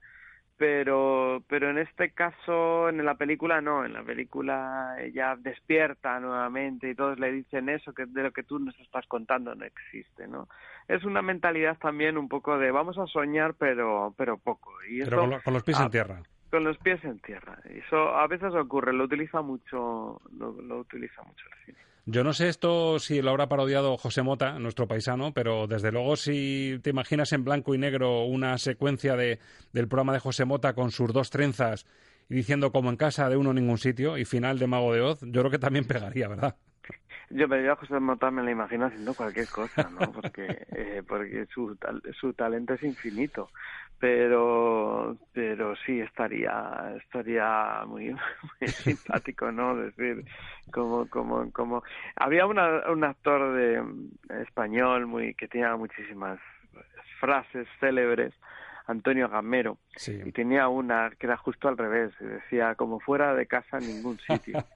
pero 0.62 1.42
pero 1.48 1.72
en 1.72 1.80
este 1.80 2.12
caso 2.12 2.88
en 2.88 3.04
la 3.04 3.16
película 3.16 3.62
no 3.62 3.84
en 3.84 3.94
la 3.94 4.04
película 4.04 4.96
ella 5.00 5.36
despierta 5.36 6.20
nuevamente 6.20 6.88
y 6.88 6.94
todos 6.94 7.18
le 7.20 7.32
dicen 7.32 7.68
eso 7.68 7.96
que 7.96 8.06
de 8.06 8.22
lo 8.22 8.32
que 8.32 8.44
tú 8.44 8.60
nos 8.60 8.80
estás 8.80 9.08
contando 9.08 9.56
no 9.56 9.66
existe 9.66 10.28
no 10.28 10.48
es 10.88 11.04
una 11.04 11.24
mentalidad 11.24 11.80
también 11.80 12.16
un 12.16 12.30
poco 12.30 12.60
de 12.60 12.70
vamos 12.70 13.00
a 13.00 13.08
soñar 13.08 13.56
pero 13.56 14.14
pero 14.16 14.38
poco 14.38 14.72
y 14.88 15.00
pero 15.00 15.08
eso, 15.08 15.22
con, 15.22 15.30
lo, 15.32 15.42
con, 15.42 15.54
los 15.56 15.64
pies 15.64 15.80
en 15.80 15.90
tierra 15.90 16.22
con 16.52 16.64
los 16.64 16.78
pies 16.78 17.04
en 17.04 17.20
tierra 17.20 17.58
eso 17.66 18.16
a 18.16 18.28
veces 18.28 18.54
ocurre 18.54 18.94
lo 18.94 19.06
utiliza 19.06 19.42
mucho 19.42 20.22
lo, 20.38 20.52
lo 20.62 20.80
utiliza 20.80 21.24
mucho 21.24 21.46
el 21.48 21.66
cine 21.66 21.92
yo 22.08 22.24
no 22.24 22.34
sé 22.34 22.50
esto 22.50 22.98
si 22.98 23.22
lo 23.22 23.30
habrá 23.30 23.48
parodiado 23.48 23.96
José 23.96 24.24
Mota, 24.24 24.58
nuestro 24.58 24.88
paisano, 24.88 25.34
pero 25.34 25.68
desde 25.68 25.92
luego 25.92 26.16
si 26.16 26.80
te 26.82 26.90
imaginas 26.90 27.32
en 27.32 27.44
blanco 27.44 27.76
y 27.76 27.78
negro 27.78 28.26
una 28.26 28.58
secuencia 28.58 29.16
de, 29.16 29.38
del 29.72 29.88
programa 29.88 30.14
de 30.14 30.20
José 30.20 30.46
Mota 30.46 30.74
con 30.74 30.90
sus 30.90 31.14
dos 31.14 31.30
trenzas 31.30 31.86
y 32.28 32.34
diciendo 32.34 32.72
como 32.72 32.90
en 32.90 32.98
casa 32.98 33.30
de 33.30 33.38
uno 33.38 33.54
ningún 33.54 33.78
sitio 33.78 34.18
y 34.18 34.26
final 34.26 34.58
de 34.58 34.66
Mago 34.66 34.94
de 34.94 35.02
Oz, 35.02 35.22
yo 35.22 35.42
creo 35.42 35.52
que 35.52 35.60
también 35.60 35.86
pegaría, 35.86 36.28
¿verdad? 36.28 36.56
Yo, 37.30 37.48
pero 37.48 37.64
yo 37.64 37.72
a 37.74 37.76
José 37.76 38.00
Mota 38.00 38.32
me 38.32 38.42
lo 38.42 38.50
imagino 38.50 38.88
haciendo 38.88 39.14
cualquier 39.14 39.48
cosa, 39.48 39.90
¿no? 39.98 40.12
Porque, 40.12 40.66
eh, 40.76 41.04
porque 41.08 41.46
su, 41.54 41.78
su 42.20 42.34
talento 42.34 42.74
es 42.74 42.84
infinito 42.84 43.50
pero 44.02 45.16
pero 45.32 45.76
sí 45.86 46.02
estaría 46.02 46.96
estaría 46.98 47.84
muy, 47.86 48.10
muy 48.60 48.68
simpático 48.68 49.52
no 49.52 49.76
decir 49.76 50.26
como 50.74 51.08
como 51.08 51.52
como 51.52 51.84
había 52.16 52.48
una, 52.48 52.90
un 52.92 53.04
actor 53.04 53.56
de 53.56 53.84
español 54.42 55.06
muy 55.06 55.36
que 55.36 55.48
tenía 55.48 55.78
muchísimas 55.78 56.40
frases 57.20 57.68
célebres 57.80 58.34
Antonio 58.88 59.30
Gamero 59.30 59.78
sí. 59.96 60.20
y 60.26 60.32
tenía 60.32 60.68
una 60.68 61.12
que 61.12 61.28
era 61.28 61.38
justo 61.38 61.68
al 61.68 61.78
revés 61.78 62.12
decía 62.20 62.74
como 62.74 63.00
fuera 63.00 63.36
de 63.36 63.46
casa 63.46 63.78
en 63.78 63.88
ningún 63.88 64.18
sitio 64.20 64.66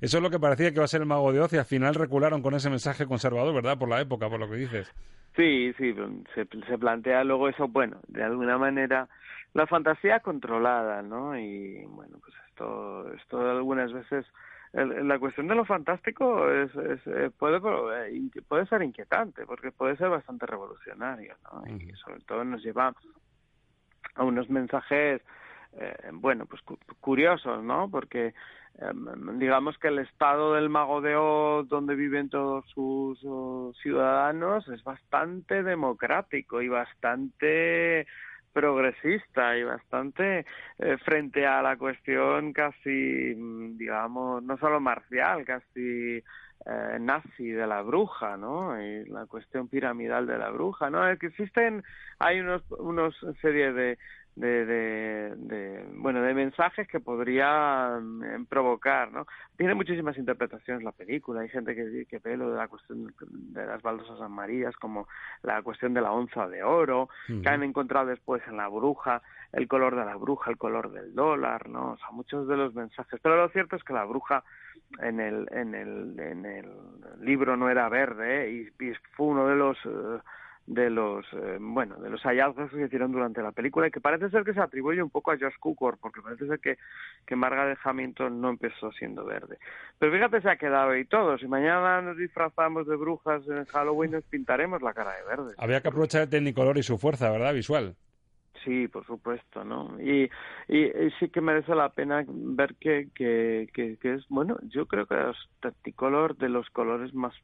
Eso 0.00 0.18
es 0.18 0.22
lo 0.22 0.30
que 0.30 0.38
parecía 0.38 0.70
que 0.70 0.76
iba 0.76 0.84
a 0.84 0.88
ser 0.88 1.00
el 1.00 1.06
mago 1.06 1.32
de 1.32 1.40
Oz 1.40 1.52
y 1.52 1.56
al 1.56 1.64
final 1.64 1.96
recularon 1.96 2.42
con 2.42 2.54
ese 2.54 2.70
mensaje 2.70 3.06
conservador, 3.06 3.52
¿verdad? 3.52 3.76
Por 3.76 3.88
la 3.88 4.00
época, 4.00 4.28
por 4.28 4.38
lo 4.38 4.48
que 4.48 4.56
dices. 4.56 4.92
Sí, 5.36 5.72
sí, 5.76 5.94
se, 6.34 6.46
se 6.46 6.78
plantea 6.78 7.24
luego 7.24 7.48
eso, 7.48 7.66
bueno, 7.66 7.98
de 8.06 8.22
alguna 8.22 8.56
manera 8.56 9.08
la 9.52 9.66
fantasía 9.66 10.20
controlada, 10.20 11.02
¿no? 11.02 11.36
Y 11.38 11.84
bueno, 11.86 12.18
pues 12.20 12.34
esto, 12.48 13.12
esto 13.14 13.50
algunas 13.50 13.92
veces 13.92 14.26
la 14.74 15.20
cuestión 15.20 15.46
de 15.46 15.54
lo 15.54 15.64
fantástico 15.64 16.50
es, 16.50 16.70
eh, 16.76 17.30
puede 17.38 17.58
eh, 17.58 18.42
puede 18.48 18.66
ser 18.66 18.82
inquietante 18.82 19.46
porque 19.46 19.70
puede 19.70 19.96
ser 19.96 20.08
bastante 20.08 20.46
revolucionario, 20.46 21.36
¿no? 21.44 21.62
Y 21.68 21.92
sobre 21.94 22.20
todo 22.22 22.44
nos 22.44 22.62
lleva 22.62 22.92
a 24.16 24.24
unos 24.24 24.50
mensajes 24.50 25.22
eh, 25.78 26.10
bueno, 26.12 26.46
pues 26.46 26.62
curiosos, 27.00 27.62
¿no? 27.62 27.90
Porque 27.90 28.34
em, 28.78 29.38
digamos 29.38 29.78
que 29.78 29.88
el 29.88 29.98
estado 29.98 30.54
del 30.54 30.68
mago 30.68 31.00
de 31.00 31.16
Oz, 31.16 31.68
donde 31.68 31.94
viven 31.94 32.28
todos 32.28 32.64
sus 32.70 33.18
ciudadanos, 33.82 34.68
es 34.68 34.82
bastante 34.84 35.62
democrático 35.62 36.62
y 36.62 36.68
bastante 36.68 38.06
progresista 38.54 39.56
y 39.58 39.64
bastante 39.64 40.46
eh, 40.78 40.96
frente 41.04 41.44
a 41.44 41.60
la 41.60 41.76
cuestión 41.76 42.52
casi, 42.52 43.34
mm, 43.36 43.76
digamos, 43.76 44.42
no 44.44 44.56
solo 44.58 44.80
marcial, 44.80 45.44
casi 45.44 46.22
eh, 46.66 46.98
nazi 47.00 47.50
de 47.50 47.66
la 47.66 47.82
bruja, 47.82 48.36
¿no? 48.36 48.80
Y 48.80 49.04
la 49.06 49.26
cuestión 49.26 49.68
piramidal 49.68 50.26
de 50.26 50.38
la 50.38 50.50
bruja, 50.50 50.88
¿no? 50.88 51.02
Que 51.18 51.26
existen, 51.26 51.82
hay 52.20 52.40
unos, 52.40 52.62
unos 52.78 53.14
serie 53.42 53.72
de, 53.72 53.98
de, 54.36 54.66
de, 55.36 55.84
bueno 55.96 56.20
de 56.20 56.34
mensajes 56.34 56.88
que 56.88 56.98
podrían 56.98 58.22
em, 58.24 58.46
provocar 58.46 59.12
no 59.12 59.26
tiene 59.56 59.74
muchísimas 59.74 60.18
interpretaciones 60.18 60.82
la 60.82 60.90
película. 60.90 61.42
Hay 61.42 61.48
gente 61.48 61.74
que, 61.74 62.06
que 62.06 62.18
ve 62.18 62.36
lo 62.36 62.50
de 62.50 62.56
la 62.56 62.66
cuestión 62.66 63.14
de 63.20 63.66
las 63.66 63.80
baldosas 63.82 64.20
amarillas 64.20 64.74
como 64.76 65.06
la 65.42 65.62
cuestión 65.62 65.94
de 65.94 66.00
la 66.00 66.10
onza 66.10 66.48
de 66.48 66.64
oro 66.64 67.08
que 67.26 67.48
han 67.48 67.62
encontrado 67.62 68.06
después 68.06 68.42
en 68.48 68.56
la 68.56 68.68
bruja 68.68 69.22
el 69.52 69.68
color 69.68 69.94
de 69.94 70.04
la 70.04 70.16
bruja 70.16 70.50
el 70.50 70.58
color 70.58 70.90
del 70.90 71.14
dólar 71.14 71.68
no 71.68 71.92
o 71.92 71.96
sea 71.98 72.10
muchos 72.10 72.48
de 72.48 72.56
los 72.56 72.74
mensajes. 72.74 73.20
Pero 73.22 73.36
lo 73.36 73.48
cierto 73.50 73.76
es 73.76 73.84
que 73.84 73.92
la 73.92 74.04
bruja 74.04 74.42
en 75.00 75.20
el 75.20 75.48
en 75.52 75.74
el 75.74 76.18
en 76.18 76.44
el 76.44 76.70
libro 77.20 77.56
no 77.56 77.70
era 77.70 77.88
verde 77.88 78.46
¿eh? 78.46 78.70
y, 78.80 78.92
fue 79.12 79.26
uno 79.26 79.46
de 79.46 79.54
los 79.54 79.78
eh, 79.84 80.18
de 80.66 80.88
los 80.88 81.26
eh, 81.34 81.58
bueno 81.60 81.96
de 81.96 82.08
los 82.08 82.22
hallazgos 82.22 82.70
que 82.70 82.76
se 82.78 82.84
hicieron 82.86 83.12
durante 83.12 83.42
la 83.42 83.52
película 83.52 83.86
y 83.86 83.90
que 83.90 84.00
parece 84.00 84.30
ser 84.30 84.44
que 84.44 84.54
se 84.54 84.60
atribuye 84.60 85.02
un 85.02 85.10
poco 85.10 85.30
a 85.30 85.36
Josh 85.38 85.58
Cukor 85.60 85.98
porque 85.98 86.22
parece 86.22 86.46
ser 86.46 86.58
que 86.58 86.78
que 87.26 87.36
Margaret 87.36 87.78
Hamilton 87.82 88.40
no 88.40 88.50
empezó 88.50 88.90
siendo 88.92 89.24
verde. 89.24 89.58
Pero 89.98 90.12
fíjate 90.12 90.40
se 90.40 90.50
ha 90.50 90.56
quedado 90.56 90.90
ahí 90.90 91.04
todo. 91.04 91.36
Si 91.38 91.46
mañana 91.46 92.00
nos 92.00 92.16
disfrazamos 92.16 92.86
de 92.86 92.96
brujas 92.96 93.42
en 93.48 93.64
Halloween 93.66 94.12
nos 94.12 94.24
pintaremos 94.24 94.80
la 94.80 94.94
cara 94.94 95.12
de 95.16 95.24
verde. 95.24 95.54
Había 95.58 95.80
que 95.80 95.88
aprovechar 95.88 96.22
el 96.22 96.30
Technicolor 96.30 96.78
y 96.78 96.82
su 96.82 96.98
fuerza 96.98 97.30
verdad 97.30 97.54
visual 97.54 97.94
sí 98.64 98.88
por 98.88 99.04
supuesto 99.04 99.62
no 99.62 100.00
y, 100.00 100.30
y, 100.68 100.90
sí 101.18 101.28
que 101.28 101.42
merece 101.42 101.74
la 101.74 101.90
pena 101.90 102.24
ver 102.26 102.74
que, 102.76 103.08
que 103.14 103.68
que, 103.74 103.98
que 103.98 104.14
es 104.14 104.26
bueno 104.28 104.56
yo 104.68 104.86
creo 104.86 105.06
que 105.06 105.14
los 105.14 105.36
Technicolor 105.60 106.36
de 106.38 106.48
los 106.48 106.70
colores 106.70 107.12
más 107.12 107.34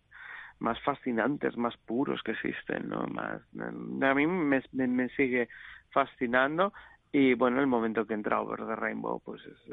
más 0.61 0.81
fascinantes, 0.83 1.57
más 1.57 1.77
puros 1.79 2.23
que 2.23 2.33
existen, 2.33 2.89
¿no? 2.89 3.03
Más, 3.07 3.41
a 3.59 4.15
mí 4.15 4.27
me, 4.27 4.63
me, 4.73 5.09
sigue 5.11 5.49
fascinando 5.91 6.73
y 7.13 7.35
bueno, 7.35 7.61
el 7.61 7.67
momento 7.67 8.07
que 8.07 8.15
entra 8.15 8.41
Over 8.41 8.67
the 8.67 8.77
Rainbow, 8.77 9.21
pues 9.25 9.43
es, 9.45 9.73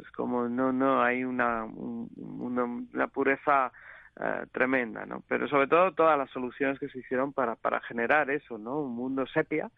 es, 0.00 0.10
como 0.16 0.48
no 0.48 0.72
no 0.72 1.02
hay 1.02 1.22
una 1.22 1.64
una, 1.64 3.06
pureza 3.08 3.70
eh, 4.18 4.46
tremenda, 4.52 5.06
¿no? 5.06 5.22
Pero 5.28 5.46
sobre 5.48 5.68
todo 5.68 5.92
todas 5.92 6.18
las 6.18 6.30
soluciones 6.30 6.78
que 6.78 6.88
se 6.88 6.98
hicieron 6.98 7.32
para 7.32 7.54
para 7.54 7.80
generar 7.82 8.30
eso, 8.30 8.58
¿no? 8.58 8.80
Un 8.80 8.96
mundo 8.96 9.26
sepia, 9.26 9.70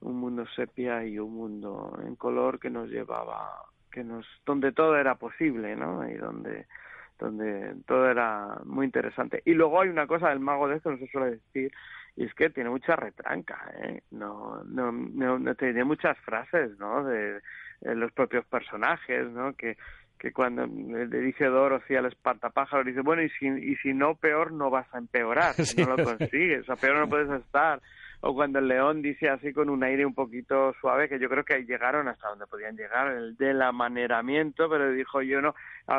un 0.00 0.16
mundo 0.16 0.46
sepia 0.56 1.04
y 1.04 1.18
un 1.18 1.34
mundo 1.34 2.00
en 2.04 2.16
color 2.16 2.58
que 2.58 2.70
nos 2.70 2.88
llevaba, 2.88 3.50
que 3.90 4.02
nos 4.02 4.26
donde 4.46 4.72
todo 4.72 4.96
era 4.96 5.14
posible, 5.16 5.76
¿no? 5.76 6.08
Y 6.08 6.14
donde 6.14 6.66
donde 7.22 7.74
todo 7.86 8.10
era 8.10 8.58
muy 8.64 8.86
interesante. 8.86 9.42
Y 9.44 9.54
luego 9.54 9.80
hay 9.80 9.88
una 9.88 10.06
cosa 10.06 10.30
del 10.30 10.40
mago 10.40 10.68
de 10.68 10.76
esto, 10.76 10.90
no 10.90 10.98
se 10.98 11.06
suele 11.06 11.32
decir, 11.32 11.72
y 12.16 12.24
es 12.24 12.34
que 12.34 12.50
tiene 12.50 12.68
mucha 12.68 12.96
retranca, 12.96 13.72
¿eh? 13.82 14.02
No, 14.10 14.62
no, 14.64 14.92
no, 14.92 15.54
tiene 15.54 15.84
muchas 15.84 16.18
frases, 16.18 16.76
¿no? 16.78 17.04
De, 17.04 17.40
los 17.80 18.12
propios 18.12 18.44
personajes, 18.46 19.28
¿no? 19.30 19.54
Que, 19.54 19.76
que 20.18 20.32
cuando 20.32 20.66
le 20.66 21.06
dice 21.06 21.46
Dorothy 21.46 21.96
al 21.96 22.06
espantapájaro, 22.06 22.84
dice, 22.84 23.00
bueno, 23.00 23.22
y 23.22 23.30
si, 23.30 23.46
y 23.46 23.76
si 23.76 23.92
no, 23.92 24.14
peor 24.14 24.52
no 24.52 24.70
vas 24.70 24.86
a 24.94 24.98
empeorar, 24.98 25.54
si 25.54 25.82
no 25.82 25.96
lo 25.96 26.04
consigues, 26.18 26.62
o 26.62 26.64
sea, 26.64 26.76
peor 26.76 26.98
no 26.98 27.08
puedes 27.08 27.30
estar 27.30 27.80
o 28.22 28.34
cuando 28.34 28.60
el 28.60 28.68
león 28.68 29.02
dice 29.02 29.28
así 29.28 29.52
con 29.52 29.68
un 29.68 29.82
aire 29.82 30.06
un 30.06 30.14
poquito 30.14 30.72
suave, 30.80 31.08
que 31.08 31.18
yo 31.18 31.28
creo 31.28 31.44
que 31.44 31.64
llegaron 31.64 32.06
hasta 32.06 32.28
donde 32.28 32.46
podían 32.46 32.76
llegar, 32.76 33.08
el 33.08 33.36
del 33.36 33.60
amaneramiento, 33.60 34.68
pero 34.70 34.92
dijo 34.92 35.22
yo 35.22 35.40
no, 35.42 35.54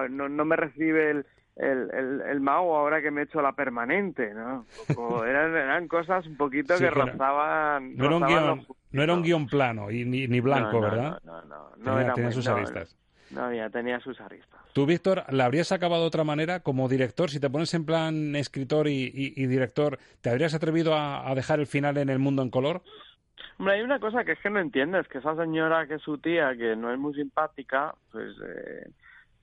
no, 0.10 0.30
no 0.30 0.46
me 0.46 0.56
recibe 0.56 1.12
el, 1.12 1.26
el, 1.58 2.22
el, 2.22 2.40
mago 2.40 2.78
ahora 2.78 3.02
que 3.02 3.12
me 3.12 3.22
he 3.22 3.24
hecho 3.26 3.42
la 3.42 3.52
permanente, 3.52 4.34
¿no? 4.34 4.66
eran, 5.28 5.56
eran 5.56 5.88
cosas 5.90 6.26
un 6.26 6.38
poquito 6.38 6.78
que 6.78 6.90
rozaban... 6.90 7.96
No, 7.98 8.06
era 8.06 8.16
un 8.16 8.26
guion, 8.26 8.68
no 8.92 9.04
era 9.04 9.14
un 9.14 9.22
guion 9.22 9.48
plano 9.48 9.92
y 9.92 10.06
ni, 10.06 10.26
ni 10.28 10.40
blanco, 10.40 10.80
¿verdad? 10.80 11.20
No, 11.26 11.42
no, 11.44 11.76
no. 11.76 12.14
tenía, 12.14 12.32
sus 12.32 12.48
aristas. 12.48 12.98
No, 13.34 13.54
ya 13.54 13.70
tenía 13.70 14.00
sus 14.00 14.20
aristas. 14.22 14.62
Tú, 14.74 14.86
Víctor, 14.86 15.24
¿la 15.30 15.46
habrías 15.46 15.72
acabado 15.72 16.02
de 16.02 16.08
otra 16.08 16.24
manera 16.24 16.62
como 16.62 16.88
director? 16.88 17.30
Si 17.30 17.40
te 17.40 17.50
pones 17.50 17.74
en 17.74 17.86
plan 17.86 18.36
escritor 18.36 18.88
y, 18.88 19.48
director, 19.48 20.00
¿te 20.22 20.30
habrías 20.30 20.54
atrevido 20.54 20.96
a, 20.96 21.34
dejar 21.36 21.60
el 21.60 21.68
final 21.68 21.98
en 21.98 22.10
el 22.10 22.20
mundo 22.20 22.42
en 22.42 22.50
color? 22.50 22.82
Hombre, 23.58 23.76
hay 23.76 23.82
una 23.82 24.00
cosa 24.00 24.24
que 24.24 24.34
es 24.34 24.40
que 24.40 24.50
no 24.50 24.60
entiendes, 24.60 25.08
que 25.08 25.20
esa 25.20 25.36
señora 25.36 25.88
que 25.88 25.96
es 25.96 26.02
su 26.02 26.18
tía, 26.18 26.56
que 26.56 26.76
no 26.76 26.92
es 26.92 27.00
muy 27.00 27.14
simpática, 27.14 27.94
pues, 28.12 28.36
eh, 28.46 28.90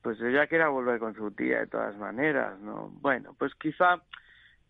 pues 0.02 0.20
ella 0.20 0.46
quiere 0.46 0.66
volver 0.66 0.98
con 0.98 1.14
su 1.14 1.30
tía 1.30 1.60
de 1.60 1.66
todas 1.66 1.96
maneras, 1.96 2.58
¿no? 2.60 2.90
Bueno, 3.00 3.34
pues 3.38 3.54
quizá 3.54 4.00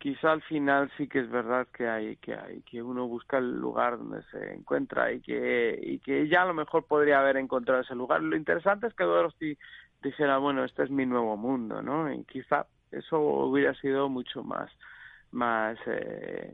quizá 0.01 0.33
al 0.33 0.41
final 0.43 0.91
sí 0.97 1.07
que 1.07 1.21
es 1.21 1.31
verdad 1.31 1.69
que 1.77 1.87
hay 1.87 2.17
que 2.17 2.35
hay 2.35 2.63
que 2.63 2.83
uno 2.83 3.07
busca 3.07 3.37
el 3.37 3.61
lugar 3.61 3.99
donde 3.99 4.23
se 4.31 4.55
encuentra 4.55 5.13
y 5.13 5.21
que 5.21 5.79
y 5.81 5.99
que 5.99 6.27
ya 6.27 6.43
a 6.43 6.47
lo 6.47 6.55
mejor 6.55 6.87
podría 6.87 7.21
haber 7.21 7.37
encontrado 7.37 7.83
ese 7.83 7.95
lugar. 7.95 8.23
Lo 8.23 8.35
interesante 8.35 8.87
es 8.87 8.95
que 8.95 9.05
Dorothy 9.05 9.59
dijera 10.03 10.39
bueno 10.39 10.65
este 10.65 10.85
es 10.85 10.91
mi 10.91 11.05
nuevo 11.05 11.37
mundo 11.37 11.83
no 11.83 12.11
y 12.13 12.25
quizá 12.25 12.67
eso 12.91 13.21
hubiera 13.21 13.75
sido 13.75 14.09
mucho 14.09 14.43
más 14.43 14.71
más 15.33 15.79
eh, 15.87 16.53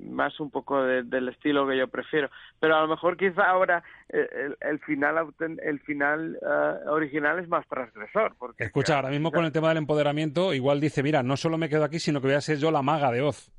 más 0.00 0.38
un 0.40 0.50
poco 0.50 0.82
del 0.82 1.28
estilo 1.28 1.66
que 1.66 1.76
yo 1.76 1.88
prefiero. 1.88 2.30
Pero 2.60 2.76
a 2.76 2.82
lo 2.82 2.88
mejor 2.88 3.16
quizá 3.16 3.44
ahora 3.44 3.82
eh, 4.08 4.50
el, 4.60 4.78
final 4.80 5.34
el 5.62 5.80
final 5.80 6.38
eh, 6.40 6.88
original 6.88 7.38
es 7.38 7.48
más 7.48 7.66
transgresor 7.68 8.34
porque 8.38 8.64
escucha 8.64 8.96
ahora 8.96 9.10
mismo 9.10 9.32
con 9.32 9.44
el 9.44 9.52
tema 9.52 9.68
del 9.68 9.78
empoderamiento 9.78 10.54
igual 10.54 10.80
dice 10.80 11.02
mira 11.02 11.22
no 11.22 11.36
solo 11.36 11.58
me 11.58 11.68
quedo 11.68 11.84
aquí 11.84 11.98
sino 11.98 12.20
que 12.20 12.28
voy 12.28 12.36
a 12.36 12.40
ser 12.40 12.58
yo 12.58 12.70
la 12.70 12.82
maga 12.82 13.10
de 13.10 13.22
Oz 13.22 13.50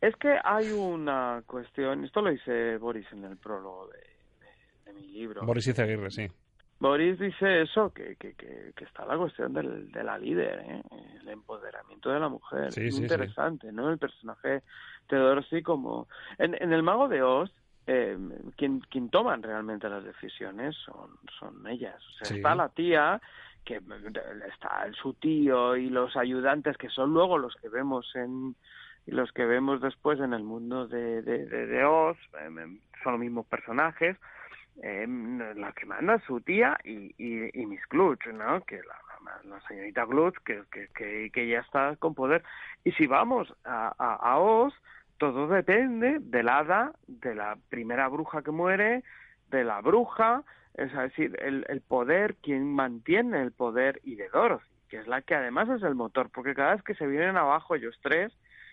es 0.00 0.14
que 0.16 0.36
hay 0.44 0.70
una 0.72 1.42
cuestión 1.46 2.04
esto 2.04 2.20
lo 2.20 2.30
dice 2.30 2.76
Boris 2.76 3.06
en 3.12 3.24
el 3.24 3.36
prólogo 3.38 3.88
de, 3.88 4.92
mi 4.92 5.08
libro. 5.08 5.44
Boris 5.44 5.66
Izaguirre 5.66 6.10
sí 6.10 6.28
Boris 6.80 7.18
dice 7.18 7.62
eso, 7.62 7.92
que, 7.92 8.16
que, 8.16 8.34
que, 8.34 8.84
está 8.84 9.06
la 9.06 9.16
cuestión 9.16 9.52
del, 9.52 9.90
de 9.90 10.04
la 10.04 10.18
líder, 10.18 10.60
¿eh? 10.60 10.82
el 11.20 11.28
empoderamiento 11.28 12.10
de 12.10 12.20
la 12.20 12.28
mujer. 12.28 12.68
es 12.76 12.98
interesante, 12.98 13.72
¿no? 13.72 13.90
El 13.90 13.98
personaje 13.98 14.62
de 15.08 15.16
Dorothy 15.16 15.62
como... 15.62 16.08
En, 16.38 16.54
en 16.60 16.72
El 16.72 16.82
Mago 16.82 17.08
de 17.08 17.22
Oz, 17.22 17.50
eh, 17.86 18.18
quien, 18.56 18.80
quien 18.80 19.08
toman 19.10 19.42
realmente 19.42 19.88
las 19.88 20.04
decisiones 20.04 20.74
son, 20.84 21.10
son 21.38 21.66
ellas. 21.66 21.96
O 21.96 22.24
sea, 22.24 22.36
está 22.36 22.54
la 22.54 22.68
tía, 22.70 23.20
que 23.64 23.80
está 24.48 24.86
su 25.00 25.14
tío 25.14 25.76
y 25.76 25.88
los 25.90 26.16
ayudantes, 26.16 26.76
que 26.76 26.88
son 26.88 27.12
luego 27.12 27.38
los 27.38 27.54
que 27.56 27.68
vemos 27.68 28.10
en 28.14 28.56
y 29.06 29.10
los 29.10 29.32
que 29.32 29.44
vemos 29.44 29.82
después 29.82 30.18
en 30.20 30.32
el 30.32 30.42
mundo 30.42 30.86
de, 30.86 31.20
de, 31.20 31.44
de, 31.46 31.84
Oz, 31.84 32.16
eh, 32.40 32.78
son 33.02 33.12
los 33.12 33.20
mismos 33.20 33.46
personajes, 33.46 34.16
eh, 34.82 35.06
la 35.56 35.72
que 35.72 35.86
manda 35.86 36.18
su 36.26 36.40
tía 36.40 36.78
y, 36.84 37.14
y, 37.18 37.66
Miss 37.66 37.86
Glutch, 37.88 38.26
¿no? 38.26 38.60
Que 38.62 38.76
la, 38.76 39.40
la 39.44 39.60
señorita 39.68 40.04
Glutch, 40.04 40.36
que, 40.44 40.62
que, 40.94 41.30
que, 41.30 41.48
ya 41.48 41.60
está 41.60 41.96
con 41.96 42.14
poder. 42.14 42.42
Y 42.82 42.92
si 42.92 43.06
vamos 43.06 43.54
a, 43.64 43.94
a, 43.98 44.14
a 44.14 44.38
Oz, 44.38 44.74
todo 45.18 45.46
depende 45.46 46.18
del 46.20 46.48
hada, 46.48 46.92
de 47.06 47.34
la 47.34 47.56
primera 47.68 48.08
bruja 48.08 48.42
que 48.42 48.50
muere, 48.50 49.04
de 49.50 49.64
la 49.64 49.80
bruja, 49.80 50.42
es 50.74 50.92
decir, 50.92 51.36
el, 51.40 51.64
el 51.68 51.80
poder, 51.80 52.34
quien 52.36 52.74
mantiene 52.74 53.40
el 53.42 53.52
poder 53.52 54.00
y 54.02 54.16
de 54.16 54.28
Dorothy, 54.28 54.66
que 54.88 54.98
es 54.98 55.06
la 55.06 55.22
que 55.22 55.34
además 55.34 55.68
es 55.68 55.82
el 55.82 55.94
motor, 55.94 56.30
porque 56.30 56.54
cada 56.54 56.74
vez 56.74 56.82
que 56.82 56.94
se 56.94 57.06
vienen 57.06 57.36
abajo 57.36 57.74
ellos 57.74 57.98
tres, 58.02 58.32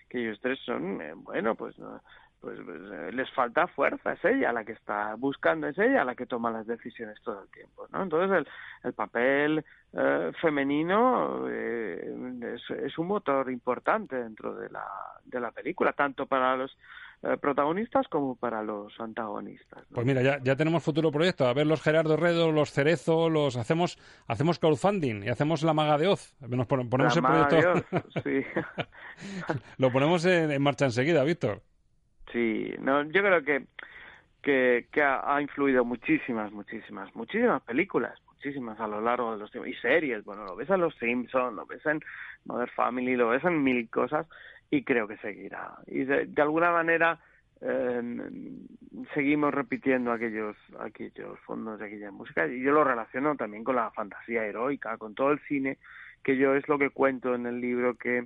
que 0.09 0.19
ellos 0.19 0.39
tres 0.41 0.59
son, 0.65 1.01
eh, 1.01 1.13
bueno, 1.15 1.55
pues 1.55 1.77
no, 1.77 2.01
pues, 2.41 2.59
pues 2.65 2.79
eh, 2.91 3.11
les 3.13 3.31
falta 3.31 3.67
fuerza, 3.67 4.13
es 4.13 4.25
ella 4.25 4.51
la 4.51 4.65
que 4.65 4.73
está 4.73 5.15
buscando, 5.15 5.67
es 5.67 5.77
ella 5.77 6.03
la 6.03 6.15
que 6.15 6.25
toma 6.25 6.51
las 6.51 6.67
decisiones 6.67 7.21
todo 7.21 7.43
el 7.43 7.49
tiempo, 7.49 7.87
¿no? 7.91 8.03
Entonces 8.03 8.37
el, 8.37 8.47
el 8.83 8.93
papel 8.93 9.63
eh, 9.93 10.31
femenino 10.41 11.47
eh, 11.49 12.13
es, 12.55 12.77
es, 12.77 12.97
un 12.97 13.07
motor 13.07 13.51
importante 13.51 14.15
dentro 14.15 14.55
de 14.55 14.69
la, 14.69 14.85
de 15.25 15.39
la 15.39 15.51
película, 15.51 15.93
tanto 15.93 16.25
para 16.25 16.55
los 16.57 16.75
eh, 17.23 17.37
protagonistas 17.37 18.07
como 18.07 18.35
para 18.35 18.63
los 18.63 18.99
antagonistas. 18.99 19.83
Pues 19.93 20.07
mira, 20.07 20.23
ya, 20.23 20.39
ya 20.41 20.55
tenemos 20.55 20.81
futuro 20.81 21.11
proyecto. 21.11 21.45
A 21.45 21.53
ver 21.53 21.67
los 21.67 21.79
Gerardo 21.79 22.17
Redo, 22.17 22.51
los 22.51 22.71
Cerezo, 22.71 23.29
los 23.29 23.57
hacemos 23.57 23.99
hacemos 24.25 24.57
crowdfunding 24.57 25.25
y 25.25 25.29
hacemos 25.29 25.61
la 25.61 25.73
maga 25.73 25.99
de 25.99 26.07
Oz. 26.07 26.35
Nos 26.39 26.65
ponemos 26.65 27.15
el 27.15 27.21
proyecto. 27.21 27.85
sí. 28.23 28.43
Lo 29.77 29.91
ponemos 29.91 30.25
en, 30.25 30.59
marcha 30.63 30.85
enseguida, 30.85 31.23
Víctor. 31.23 31.61
Sí, 32.31 32.73
no, 32.79 33.03
yo 33.03 33.21
creo 33.21 33.43
que 33.43 33.65
que, 34.41 34.87
ha, 35.03 35.41
influido 35.41 35.85
muchísimas, 35.85 36.51
muchísimas, 36.51 37.13
muchísimas 37.15 37.61
películas, 37.63 38.19
muchísimas 38.27 38.79
a 38.79 38.87
lo 38.87 39.01
largo 39.01 39.33
de 39.33 39.39
los 39.39 39.51
tiempos 39.51 39.69
y 39.69 39.75
series. 39.75 40.23
Bueno, 40.23 40.45
lo 40.45 40.55
ves 40.55 40.69
en 40.69 40.81
Los 40.81 40.95
Simpsons, 40.95 41.55
lo 41.55 41.65
ves 41.65 41.85
en 41.85 42.01
Mother 42.45 42.69
Family, 42.71 43.15
lo 43.15 43.29
ves 43.29 43.43
en 43.43 43.63
mil 43.63 43.89
cosas 43.89 44.27
y 44.69 44.83
creo 44.83 45.07
que 45.07 45.17
seguirá. 45.17 45.75
Y 45.87 46.05
de, 46.05 46.29
alguna 46.41 46.71
manera 46.71 47.19
eh, 47.61 48.01
seguimos 49.13 49.53
repitiendo 49.53 50.11
aquellos 50.11 50.57
aquellos 50.79 51.39
fondos 51.41 51.79
de 51.79 51.85
aquella 51.85 52.11
música 52.11 52.47
y 52.47 52.61
yo 52.61 52.71
lo 52.71 52.83
relaciono 52.83 53.35
también 53.35 53.63
con 53.63 53.75
la 53.75 53.91
fantasía 53.91 54.45
heroica, 54.45 54.97
con 54.97 55.13
todo 55.13 55.31
el 55.31 55.39
cine, 55.41 55.77
que 56.23 56.37
yo 56.37 56.55
es 56.55 56.67
lo 56.67 56.79
que 56.79 56.89
cuento 56.89 57.35
en 57.35 57.45
el 57.45 57.61
libro 57.61 57.95
que 57.95 58.25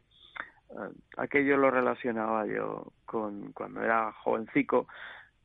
aquello 1.17 1.57
lo 1.57 1.71
relacionaba 1.71 2.45
yo 2.45 2.91
con 3.05 3.51
cuando 3.53 3.81
era 3.81 4.11
jovencico 4.13 4.87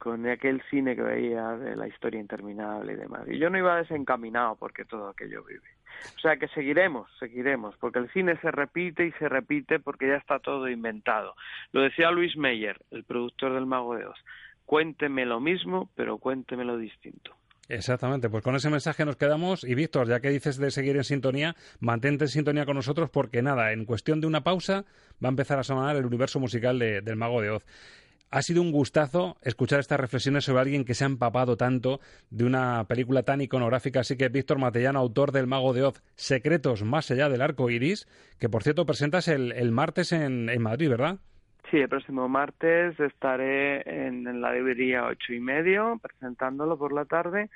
con 0.00 0.26
aquel 0.26 0.62
cine 0.70 0.96
que 0.96 1.02
veía 1.02 1.50
de 1.58 1.76
la 1.76 1.86
historia 1.86 2.18
interminable 2.18 2.94
y 2.94 2.96
demás. 2.96 3.28
Y 3.28 3.38
yo 3.38 3.50
no 3.50 3.58
iba 3.58 3.76
desencaminado 3.76 4.56
porque 4.56 4.86
todo 4.86 5.10
aquello 5.10 5.44
vive. 5.44 5.68
O 6.16 6.18
sea 6.20 6.38
que 6.38 6.48
seguiremos, 6.48 7.10
seguiremos, 7.18 7.76
porque 7.76 7.98
el 7.98 8.10
cine 8.10 8.38
se 8.38 8.50
repite 8.50 9.04
y 9.06 9.12
se 9.12 9.28
repite 9.28 9.78
porque 9.78 10.08
ya 10.08 10.16
está 10.16 10.38
todo 10.38 10.68
inventado. 10.68 11.34
Lo 11.72 11.82
decía 11.82 12.10
Luis 12.10 12.34
Meyer, 12.36 12.80
el 12.90 13.04
productor 13.04 13.52
del 13.52 13.66
Mago 13.66 13.94
de 13.94 14.06
Oz. 14.06 14.18
Cuénteme 14.64 15.26
lo 15.26 15.38
mismo, 15.38 15.90
pero 15.94 16.16
cuénteme 16.16 16.64
lo 16.64 16.78
distinto. 16.78 17.36
Exactamente, 17.70 18.28
pues 18.28 18.42
con 18.42 18.56
ese 18.56 18.68
mensaje 18.68 19.04
nos 19.04 19.16
quedamos. 19.16 19.62
Y 19.62 19.76
Víctor, 19.76 20.08
ya 20.08 20.18
que 20.18 20.28
dices 20.30 20.56
de 20.56 20.72
seguir 20.72 20.96
en 20.96 21.04
sintonía, 21.04 21.54
mantente 21.78 22.24
en 22.24 22.28
sintonía 22.28 22.66
con 22.66 22.74
nosotros 22.74 23.10
porque 23.10 23.42
nada, 23.42 23.72
en 23.72 23.84
cuestión 23.84 24.20
de 24.20 24.26
una 24.26 24.42
pausa 24.42 24.84
va 25.22 25.28
a 25.28 25.30
empezar 25.30 25.60
a 25.60 25.62
sonar 25.62 25.94
el 25.94 26.04
universo 26.04 26.40
musical 26.40 26.80
del 26.80 27.16
Mago 27.16 27.40
de 27.40 27.50
Oz. 27.50 27.64
Ha 28.32 28.42
sido 28.42 28.60
un 28.60 28.72
gustazo 28.72 29.36
escuchar 29.42 29.78
estas 29.78 30.00
reflexiones 30.00 30.44
sobre 30.44 30.62
alguien 30.62 30.84
que 30.84 30.94
se 30.94 31.04
ha 31.04 31.06
empapado 31.06 31.56
tanto 31.56 32.00
de 32.30 32.44
una 32.44 32.84
película 32.88 33.22
tan 33.22 33.40
iconográfica. 33.40 34.00
Así 34.00 34.16
que 34.16 34.28
Víctor 34.28 34.58
Matellano, 34.58 34.98
autor 34.98 35.30
del 35.30 35.46
Mago 35.46 35.72
de 35.72 35.84
Oz, 35.84 36.02
Secretos 36.16 36.82
más 36.82 37.08
allá 37.12 37.28
del 37.28 37.40
arco 37.40 37.70
iris, 37.70 38.08
que 38.40 38.48
por 38.48 38.64
cierto 38.64 38.84
presentas 38.84 39.28
el, 39.28 39.52
el 39.52 39.70
martes 39.70 40.10
en, 40.10 40.48
en, 40.48 40.60
Madrid, 40.60 40.88
¿verdad? 40.88 41.18
Sí, 41.70 41.76
el 41.76 41.88
próximo 41.88 42.28
martes 42.28 42.98
estaré 42.98 43.82
en, 44.08 44.40
la 44.40 44.52
librería 44.52 45.04
ocho 45.04 45.32
y 45.32 45.38
medio 45.38 46.00
presentándolo 46.02 46.76
por 46.76 46.92
la 46.92 47.04
tarde 47.04 47.48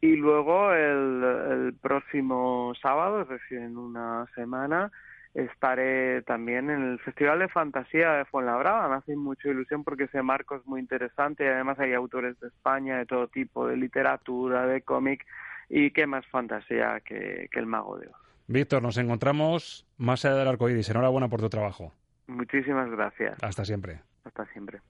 y 0.00 0.16
luego 0.16 0.72
el, 0.72 1.74
próximo 1.82 2.72
sábado, 2.80 3.22
es 3.22 3.28
decir, 3.28 3.58
en 3.58 3.76
una 3.76 4.26
semana, 4.34 4.90
estaré 5.34 6.22
también 6.22 6.70
en 6.70 6.92
el 6.92 6.98
Festival 7.00 7.40
de 7.40 7.48
Fantasía 7.48 8.12
de 8.12 8.24
Fuenlabrada. 8.24 8.88
Me 8.88 8.94
hace 8.94 9.16
mucha 9.16 9.48
ilusión 9.48 9.84
porque 9.84 10.04
ese 10.04 10.22
marco 10.22 10.56
es 10.56 10.64
muy 10.64 10.80
interesante 10.80 11.44
y 11.44 11.48
además 11.48 11.78
hay 11.78 11.92
autores 11.92 12.40
de 12.40 12.48
España 12.48 12.96
de 12.96 13.04
todo 13.06 13.28
tipo, 13.28 13.66
de 13.66 13.76
literatura, 13.76 14.66
de 14.66 14.80
cómic 14.80 15.26
y 15.68 15.90
qué 15.90 16.06
más 16.06 16.24
fantasía 16.26 17.00
que, 17.00 17.48
que 17.52 17.58
el 17.58 17.66
mago 17.66 17.98
de 17.98 18.06
Oz. 18.06 18.16
Víctor, 18.46 18.82
nos 18.82 18.96
encontramos 18.96 19.86
más 19.98 20.24
allá 20.24 20.36
del 20.36 20.48
arco 20.48 20.70
iris. 20.70 20.88
Enhorabuena 20.88 21.28
por 21.28 21.40
tu 21.40 21.50
trabajo. 21.50 21.92
Muchísimas 22.28 22.90
gracias. 22.90 23.36
Hasta 23.42 23.64
siempre. 23.64 24.00
Hasta 24.24 24.44
siempre. 24.52 24.80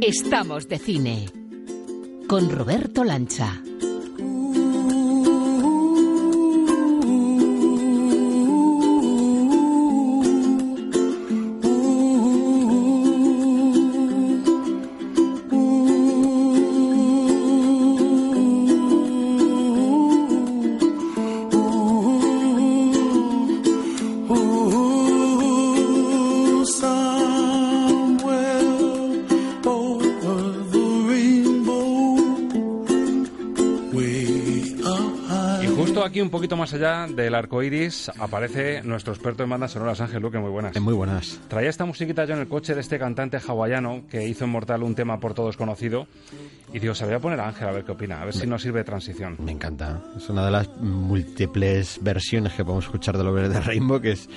Estamos 0.00 0.68
de 0.68 0.78
cine 0.78 1.26
con 2.28 2.50
Roberto 2.50 3.04
Lancha. 3.04 3.62
Poquito 36.32 36.56
más 36.56 36.72
allá 36.72 37.06
del 37.06 37.34
arco 37.34 37.62
iris 37.62 38.10
aparece 38.18 38.82
nuestro 38.82 39.12
experto 39.12 39.44
en 39.44 39.50
bandas 39.50 39.72
sonoras, 39.72 40.00
Ángel 40.00 40.22
Luque. 40.22 40.38
Muy 40.38 40.50
buenas. 40.50 40.80
Muy 40.80 40.94
buenas. 40.94 41.38
Traía 41.46 41.68
esta 41.68 41.84
musiquita 41.84 42.24
yo 42.24 42.34
en 42.34 42.40
el 42.40 42.48
coche 42.48 42.74
de 42.74 42.80
este 42.80 42.98
cantante 42.98 43.36
hawaiano 43.36 44.04
que 44.10 44.26
hizo 44.26 44.46
inmortal 44.46 44.82
un 44.82 44.94
tema 44.94 45.20
por 45.20 45.34
todos 45.34 45.56
conocido. 45.56 46.08
Y 46.72 46.78
digo, 46.78 46.94
se 46.94 47.02
lo 47.02 47.08
voy 47.08 47.16
a 47.16 47.20
poner 47.20 47.40
a 47.40 47.48
Ángel 47.48 47.68
a 47.68 47.72
ver 47.72 47.84
qué 47.84 47.92
opina, 47.92 48.22
a 48.22 48.24
ver 48.24 48.34
si 48.34 48.46
nos 48.46 48.62
sirve 48.62 48.78
de 48.78 48.84
transición. 48.84 49.36
Me 49.38 49.52
encanta. 49.52 50.02
Es 50.16 50.30
una 50.30 50.46
de 50.46 50.50
las 50.50 50.70
múltiples 50.78 51.98
versiones 52.00 52.54
que 52.54 52.64
podemos 52.64 52.86
escuchar 52.86 53.18
de 53.18 53.24
Over 53.24 53.50
de 53.50 53.60
Rainbow, 53.60 54.00
que 54.00 54.12
es. 54.12 54.28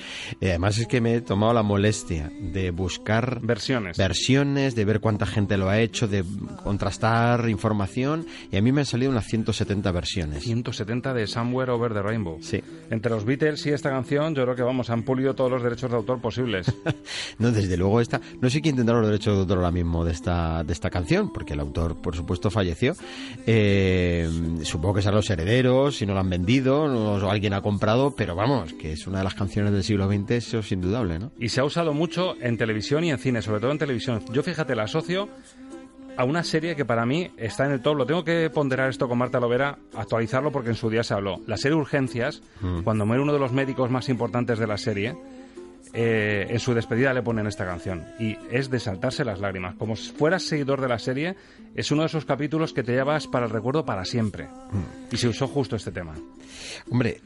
Eh, 0.42 0.50
además, 0.50 0.76
es 0.76 0.86
que 0.86 1.00
me 1.00 1.14
he 1.14 1.20
tomado 1.22 1.54
la 1.54 1.62
molestia 1.62 2.30
de 2.38 2.70
buscar. 2.72 3.40
Versiones. 3.40 3.96
Versiones, 3.96 4.74
de 4.74 4.84
ver 4.84 5.00
cuánta 5.00 5.24
gente 5.24 5.56
lo 5.56 5.70
ha 5.70 5.80
hecho, 5.80 6.08
de 6.08 6.24
contrastar 6.62 7.48
información. 7.48 8.26
Y 8.52 8.58
a 8.58 8.62
mí 8.62 8.70
me 8.70 8.82
han 8.82 8.86
salido 8.86 9.10
unas 9.10 9.24
170 9.24 9.90
versiones. 9.92 10.42
170 10.42 11.14
de 11.14 11.26
Somewhere 11.26 11.72
Over 11.72 11.94
the 11.94 12.02
Rainbow. 12.02 12.36
Sí. 12.42 12.62
Entre 12.90 13.10
los 13.10 13.24
Beatles 13.24 13.64
y 13.64 13.70
esta 13.70 13.88
canción, 13.88 14.34
yo 14.34 14.42
creo 14.42 14.54
que 14.54 14.62
vamos, 14.62 14.90
han 14.90 15.04
pulido 15.04 15.34
todos 15.34 15.50
los 15.50 15.62
derechos 15.62 15.90
de 15.90 15.96
autor 15.96 16.20
posibles. 16.20 16.70
no, 17.38 17.50
desde 17.50 17.78
luego 17.78 17.98
esta. 18.02 18.20
No 18.42 18.50
sé 18.50 18.60
quién 18.60 18.76
tendrá 18.76 18.98
los 18.98 19.06
derechos 19.06 19.34
de 19.34 19.40
autor 19.40 19.56
ahora 19.56 19.70
mismo 19.70 20.04
de 20.04 20.12
esta, 20.12 20.62
de 20.64 20.74
esta 20.74 20.90
canción, 20.90 21.32
porque 21.32 21.54
el 21.54 21.60
autor, 21.60 21.96
por 21.96 22.14
supuesto, 22.14 22.25
falleció. 22.50 22.94
Eh, 23.46 24.28
supongo 24.62 24.94
que 24.94 25.02
serán 25.02 25.16
los 25.16 25.30
herederos, 25.30 25.96
si 25.96 26.06
no 26.06 26.14
lo 26.14 26.20
han 26.20 26.30
vendido, 26.30 26.82
o 26.84 27.30
alguien 27.30 27.54
ha 27.54 27.62
comprado, 27.62 28.14
pero 28.16 28.34
vamos, 28.34 28.72
que 28.74 28.92
es 28.92 29.06
una 29.06 29.18
de 29.18 29.24
las 29.24 29.34
canciones 29.34 29.72
del 29.72 29.84
siglo 29.84 30.08
XX, 30.08 30.30
eso 30.32 30.58
es 30.60 30.72
indudable, 30.72 31.18
¿no? 31.18 31.32
Y 31.38 31.48
se 31.48 31.60
ha 31.60 31.64
usado 31.64 31.92
mucho 31.92 32.34
en 32.40 32.56
televisión 32.56 33.04
y 33.04 33.10
en 33.10 33.18
cine, 33.18 33.42
sobre 33.42 33.60
todo 33.60 33.72
en 33.72 33.78
televisión. 33.78 34.22
Yo, 34.32 34.42
fíjate, 34.42 34.74
la 34.74 34.84
asocio 34.84 35.28
a 36.16 36.24
una 36.24 36.42
serie 36.42 36.76
que 36.76 36.84
para 36.84 37.04
mí 37.04 37.30
está 37.36 37.66
en 37.66 37.72
el 37.72 37.80
top. 37.80 37.96
Lo 37.96 38.06
tengo 38.06 38.24
que 38.24 38.50
ponderar 38.50 38.88
esto 38.88 39.08
con 39.08 39.18
Marta 39.18 39.38
Lovera, 39.38 39.78
actualizarlo 39.94 40.50
porque 40.50 40.70
en 40.70 40.74
su 40.74 40.88
día 40.88 41.02
se 41.02 41.14
habló. 41.14 41.40
La 41.46 41.56
serie 41.56 41.76
Urgencias, 41.76 42.42
mm. 42.60 42.82
cuando 42.82 43.06
muere 43.06 43.22
uno 43.22 43.32
de 43.32 43.38
los 43.38 43.52
médicos 43.52 43.90
más 43.90 44.08
importantes 44.08 44.58
de 44.58 44.66
la 44.66 44.78
serie, 44.78 45.14
eh, 45.92 46.46
en 46.50 46.58
su 46.58 46.74
despedida 46.74 47.12
le 47.12 47.22
ponen 47.22 47.46
esta 47.46 47.64
canción. 47.64 48.04
Y 48.18 48.36
es 48.50 48.70
de 48.70 48.80
saltarse 48.80 49.24
las 49.24 49.40
lágrimas. 49.40 49.74
Como 49.76 49.96
si 49.96 50.12
fueras 50.12 50.42
seguidor 50.42 50.80
de 50.80 50.88
la 50.88 50.98
serie, 50.98 51.36
es 51.74 51.90
uno 51.90 52.02
de 52.02 52.08
esos 52.08 52.24
capítulos 52.24 52.72
que 52.72 52.82
te 52.82 52.92
llevas 52.92 53.26
para 53.26 53.46
el 53.46 53.52
recuerdo 53.52 53.84
para 53.84 54.04
siempre. 54.04 54.46
Mm. 54.46 55.14
Y 55.14 55.16
se 55.16 55.28
usó 55.28 55.48
justo 55.48 55.76
este 55.76 55.92
tema. 55.92 56.14
Hombre, 56.90 57.20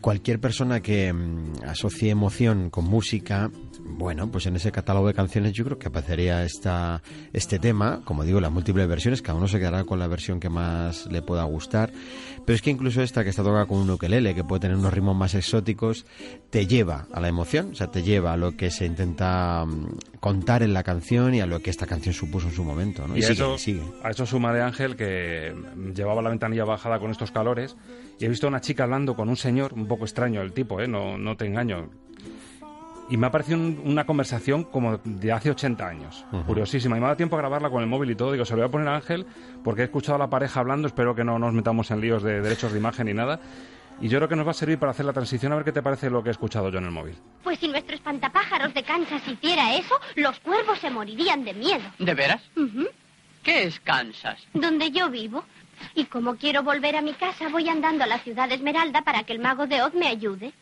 cualquier 0.00 0.40
persona 0.40 0.80
que 0.80 1.12
mm, 1.12 1.64
asocie 1.66 2.10
emoción 2.10 2.70
con 2.70 2.84
música, 2.84 3.50
bueno, 3.84 4.30
pues 4.30 4.46
en 4.46 4.56
ese 4.56 4.72
catálogo 4.72 5.08
de 5.08 5.14
canciones 5.14 5.52
yo 5.52 5.64
creo 5.64 5.78
que 5.78 5.88
aparecería 5.88 6.44
esta, 6.44 7.02
este 7.32 7.58
tema, 7.58 8.02
como 8.04 8.24
digo, 8.24 8.40
las 8.40 8.52
múltiples 8.52 8.86
versiones, 8.88 9.22
cada 9.22 9.38
uno 9.38 9.48
se 9.48 9.58
quedará 9.58 9.84
con 9.84 9.98
la 9.98 10.06
versión 10.06 10.40
que 10.40 10.48
más 10.48 11.06
le 11.06 11.22
pueda 11.22 11.44
gustar, 11.44 11.92
pero 12.44 12.56
es 12.56 12.62
que 12.62 12.70
incluso 12.70 13.02
esta 13.02 13.24
que 13.24 13.30
está 13.30 13.42
tocada 13.42 13.66
con 13.66 13.78
un 13.78 13.90
ukelele, 13.90 14.34
que 14.34 14.44
puede 14.44 14.60
tener 14.60 14.76
unos 14.76 14.92
ritmos 14.92 15.16
más 15.16 15.34
exóticos, 15.34 16.06
te 16.50 16.66
lleva 16.66 17.06
a 17.12 17.20
la 17.20 17.28
emoción, 17.28 17.70
o 17.72 17.74
sea, 17.74 17.88
te 17.88 18.02
lleva 18.02 18.32
a 18.32 18.36
lo 18.36 18.56
que 18.56 18.70
se 18.70 18.86
intenta 18.86 19.64
mm, 19.66 20.18
contar 20.20 20.62
en 20.62 20.72
la 20.72 20.82
canción 20.82 21.34
y 21.34 21.40
a 21.40 21.46
lo 21.46 21.60
que 21.60 21.70
esta 21.70 21.86
canción 21.86 22.14
supuso 22.14 22.48
en 22.48 22.54
su 22.54 22.64
momento, 22.64 23.06
¿no? 23.06 23.16
Y, 23.16 23.20
eso, 23.20 23.56
a 24.02 24.10
eso 24.10 24.26
suma 24.26 24.52
de 24.52 24.62
Ángel 24.62 24.96
que 24.96 25.54
llevaba 25.94 26.22
la 26.22 26.30
ventanilla 26.30 26.64
bajada 26.64 26.98
con 26.98 27.10
estos 27.10 27.30
calores 27.30 27.76
y 28.20 28.26
he 28.26 28.28
visto 28.28 28.46
a 28.46 28.50
una 28.50 28.60
chica 28.60 28.84
hablando 28.84 29.16
con 29.16 29.30
un 29.30 29.36
señor, 29.36 29.72
un 29.72 29.86
poco 29.86 30.04
extraño 30.04 30.42
el 30.42 30.52
tipo, 30.52 30.78
¿eh? 30.78 30.86
no, 30.86 31.16
no 31.16 31.36
te 31.38 31.46
engaño. 31.46 31.88
Y 33.08 33.16
me 33.16 33.26
ha 33.26 33.30
parecido 33.30 33.58
una 33.58 34.04
conversación 34.04 34.64
como 34.64 34.98
de 35.02 35.32
hace 35.32 35.50
80 35.50 35.84
años. 35.84 36.24
Curiosísima. 36.46 36.96
Y 36.96 37.00
me 37.00 37.06
ha 37.06 37.08
dado 37.08 37.16
tiempo 37.16 37.34
a 37.34 37.40
grabarla 37.40 37.68
con 37.68 37.82
el 37.82 37.88
móvil 37.88 38.12
y 38.12 38.14
todo. 38.14 38.30
Digo, 38.30 38.44
se 38.44 38.52
lo 38.52 38.58
voy 38.58 38.68
a 38.68 38.70
poner 38.70 38.86
a 38.86 38.94
Ángel 38.94 39.26
porque 39.64 39.80
he 39.80 39.84
escuchado 39.86 40.14
a 40.14 40.18
la 40.18 40.30
pareja 40.30 40.60
hablando. 40.60 40.86
Espero 40.86 41.12
que 41.12 41.24
no 41.24 41.36
nos 41.36 41.52
metamos 41.52 41.90
en 41.90 42.00
líos 42.00 42.22
de 42.22 42.40
derechos 42.40 42.72
de 42.72 42.78
imagen 42.78 43.06
ni 43.06 43.14
nada. 43.14 43.40
Y 44.00 44.06
yo 44.08 44.18
creo 44.18 44.28
que 44.28 44.36
nos 44.36 44.46
va 44.46 44.52
a 44.52 44.54
servir 44.54 44.78
para 44.78 44.92
hacer 44.92 45.06
la 45.06 45.12
transición. 45.12 45.52
A 45.52 45.56
ver 45.56 45.64
qué 45.64 45.72
te 45.72 45.82
parece 45.82 46.08
lo 46.08 46.22
que 46.22 46.28
he 46.28 46.32
escuchado 46.32 46.70
yo 46.70 46.78
en 46.78 46.84
el 46.84 46.92
móvil. 46.92 47.16
Pues 47.42 47.58
si 47.58 47.66
nuestro 47.66 47.96
espantapájaros 47.96 48.72
de 48.74 48.84
Kansas 48.84 49.26
hiciera 49.26 49.74
eso, 49.74 49.94
los 50.14 50.38
cuervos 50.38 50.78
se 50.78 50.90
morirían 50.90 51.44
de 51.44 51.54
miedo. 51.54 51.82
¿De 51.98 52.14
veras? 52.14 52.42
¿Qué 53.42 53.64
es 53.64 53.80
Kansas? 53.80 54.38
Donde 54.54 54.92
yo 54.92 55.10
vivo. 55.10 55.44
Y 55.94 56.04
como 56.06 56.36
quiero 56.36 56.62
volver 56.62 56.96
a 56.96 57.02
mi 57.02 57.14
casa, 57.14 57.48
voy 57.48 57.68
andando 57.68 58.04
a 58.04 58.06
la 58.06 58.18
ciudad 58.18 58.48
de 58.48 58.56
Esmeralda 58.56 59.02
para 59.02 59.24
que 59.24 59.32
el 59.32 59.40
mago 59.40 59.66
de 59.66 59.82
Oz 59.82 59.94
me 59.94 60.08
ayude. 60.08 60.52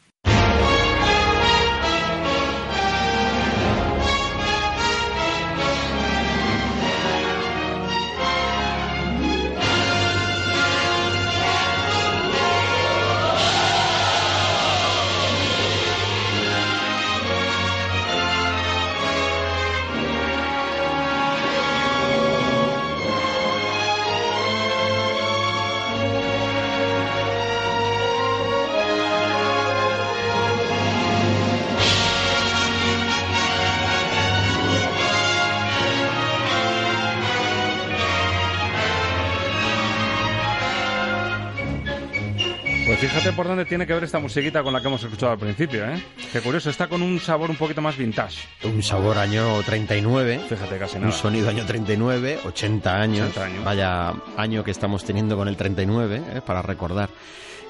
Fíjate 43.08 43.32
por 43.32 43.48
dónde 43.48 43.64
tiene 43.64 43.86
que 43.86 43.94
ver 43.94 44.04
esta 44.04 44.18
musiquita 44.18 44.62
con 44.62 44.72
la 44.72 44.80
que 44.80 44.88
hemos 44.88 45.02
escuchado 45.02 45.32
al 45.32 45.38
principio, 45.38 45.84
¿eh? 45.86 46.02
Qué 46.30 46.40
curioso, 46.40 46.68
está 46.68 46.88
con 46.88 47.00
un 47.00 47.18
sabor 47.18 47.48
un 47.48 47.56
poquito 47.56 47.80
más 47.80 47.96
vintage. 47.96 48.46
Un 48.64 48.82
sabor 48.82 49.16
año 49.16 49.62
39. 49.62 50.40
Fíjate, 50.48 50.78
casi 50.78 50.96
nada. 50.96 51.06
Un 51.06 51.12
sonido 51.12 51.48
año 51.48 51.64
39, 51.64 52.40
80 52.44 52.94
años. 52.94 53.30
80 53.30 53.44
años. 53.44 53.64
Vaya 53.64 54.14
año 54.36 54.62
que 54.62 54.70
estamos 54.70 55.04
teniendo 55.04 55.36
con 55.36 55.48
el 55.48 55.56
39, 55.56 56.22
¿eh? 56.34 56.40
para 56.44 56.60
recordar 56.60 57.08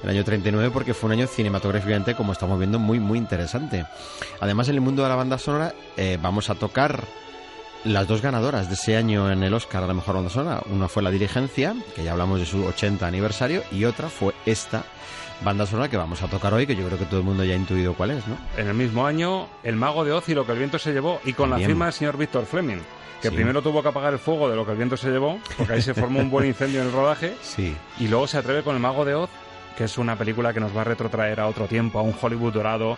el 0.03 0.09
año 0.09 0.23
39 0.23 0.71
porque 0.71 0.93
fue 0.93 1.07
un 1.07 1.13
año 1.13 1.27
cinematográficamente, 1.27 2.15
como 2.15 2.33
estamos 2.33 2.59
viendo, 2.59 2.77
muy, 2.77 2.99
muy 2.99 3.17
interesante. 3.17 3.85
Además, 4.41 4.67
en 4.67 4.75
el 4.75 4.81
mundo 4.81 5.03
de 5.03 5.09
la 5.09 5.15
banda 5.15 5.37
sonora 5.37 5.73
eh, 5.95 6.17
vamos 6.21 6.49
a 6.49 6.55
tocar 6.55 7.03
las 7.85 8.07
dos 8.07 8.21
ganadoras 8.21 8.67
de 8.67 8.73
ese 8.75 8.97
año 8.97 9.31
en 9.31 9.41
el 9.43 9.53
Oscar 9.53 9.83
a 9.83 9.87
la 9.87 9.93
mejor 9.93 10.15
banda 10.15 10.29
sonora. 10.29 10.61
Una 10.69 10.87
fue 10.87 11.01
La 11.03 11.11
Dirigencia, 11.11 11.75
que 11.95 12.03
ya 12.03 12.11
hablamos 12.11 12.39
de 12.39 12.45
su 12.45 12.63
80 12.65 13.07
aniversario, 13.07 13.63
y 13.71 13.85
otra 13.85 14.09
fue 14.09 14.33
esta 14.45 14.83
banda 15.41 15.65
sonora 15.65 15.87
que 15.89 15.95
vamos 15.97 16.21
a 16.21 16.27
tocar 16.27 16.53
hoy, 16.53 16.67
que 16.67 16.75
yo 16.75 16.85
creo 16.85 16.99
que 16.99 17.05
todo 17.05 17.19
el 17.21 17.25
mundo 17.25 17.43
ya 17.45 17.53
ha 17.53 17.57
intuido 17.57 17.93
cuál 17.93 18.11
es, 18.11 18.27
¿no? 18.27 18.37
En 18.57 18.67
el 18.67 18.73
mismo 18.73 19.05
año, 19.05 19.47
El 19.63 19.77
Mago 19.77 20.03
de 20.03 20.11
Oz 20.11 20.27
y 20.27 20.33
Lo 20.35 20.45
que 20.45 20.51
el 20.51 20.57
viento 20.57 20.77
se 20.77 20.91
llevó, 20.91 21.21
y 21.23 21.33
con 21.33 21.49
la 21.49 21.57
firma 21.57 21.85
del 21.85 21.93
señor 21.93 22.17
Víctor 22.17 22.45
Fleming, 22.45 22.79
que 23.21 23.29
Sí. 23.29 23.35
primero 23.35 23.61
tuvo 23.61 23.81
que 23.81 23.87
apagar 23.89 24.11
el 24.13 24.19
fuego 24.19 24.49
de 24.49 24.55
Lo 24.57 24.65
que 24.65 24.71
el 24.71 24.77
viento 24.77 24.97
se 24.97 25.09
llevó, 25.09 25.39
porque 25.57 25.73
ahí 25.73 25.81
se 25.81 25.93
formó 25.93 26.19
un 26.19 26.29
buen 26.29 26.45
incendio 26.45 26.81
en 26.81 26.87
el 26.87 26.93
rodaje, 26.93 27.35
Sí. 27.41 27.73
y 27.99 28.07
luego 28.09 28.27
se 28.27 28.37
atreve 28.37 28.63
con 28.63 28.75
El 28.75 28.81
Mago 28.81 29.05
de 29.05 29.15
Oz, 29.15 29.29
que 29.77 29.85
es 29.85 29.97
una 29.97 30.17
película 30.17 30.51
que 30.53 30.59
nos 30.59 30.75
va 30.75 30.81
a 30.81 30.83
retrotraer 30.83 31.39
a 31.39 31.47
otro 31.47 31.65
tiempo, 31.67 31.99
a 31.99 32.01
un 32.01 32.13
Hollywood 32.21 32.51
dorado, 32.51 32.97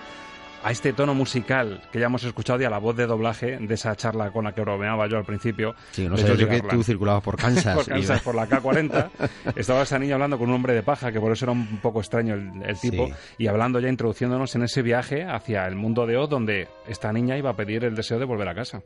a 0.63 0.71
este 0.71 0.93
tono 0.93 1.13
musical 1.13 1.81
que 1.91 1.99
ya 1.99 2.05
hemos 2.05 2.23
escuchado 2.23 2.61
y 2.61 2.65
a 2.65 2.69
la 2.69 2.77
voz 2.77 2.95
de 2.95 3.05
doblaje 3.07 3.57
de 3.57 3.73
esa 3.73 3.95
charla 3.95 4.31
con 4.31 4.43
la 4.45 4.53
que 4.53 4.61
bromeaba 4.61 5.07
yo 5.07 5.17
al 5.17 5.25
principio. 5.25 5.75
Sí, 5.91 6.07
no 6.07 6.17
sé, 6.17 6.35
yo 6.37 6.47
que 6.47 6.61
tú 6.61 6.83
circulabas 6.83 7.23
por 7.23 7.35
Kansas. 7.37 7.75
por 7.75 7.85
Kansas, 7.87 8.21
y- 8.21 8.23
por 8.23 8.35
la 8.35 8.47
K40. 8.47 9.09
Estaba 9.55 9.81
esa 9.83 9.97
niña 9.99 10.15
hablando 10.15 10.37
con 10.37 10.49
un 10.49 10.55
hombre 10.55 10.73
de 10.73 10.83
paja, 10.83 11.11
que 11.11 11.19
por 11.19 11.31
eso 11.31 11.45
era 11.45 11.51
un 11.53 11.79
poco 11.81 11.99
extraño 11.99 12.35
el, 12.35 12.51
el 12.63 12.79
tipo, 12.79 13.07
Sí. 13.07 13.13
y 13.39 13.47
hablando 13.47 13.79
ya, 13.79 13.89
introduciéndonos 13.89 14.53
en 14.55 14.63
ese 14.63 14.81
viaje 14.81 15.23
hacia 15.23 15.65
el 15.67 15.75
mundo 15.75 16.05
de 16.05 16.17
Oz, 16.17 16.29
donde 16.29 16.67
esta 16.87 17.11
niña 17.11 17.37
iba 17.37 17.49
a 17.49 17.55
pedir 17.55 17.83
el 17.83 17.95
deseo 17.95 18.19
de 18.19 18.25
volver 18.25 18.47
a 18.47 18.55
casa. 18.55 18.81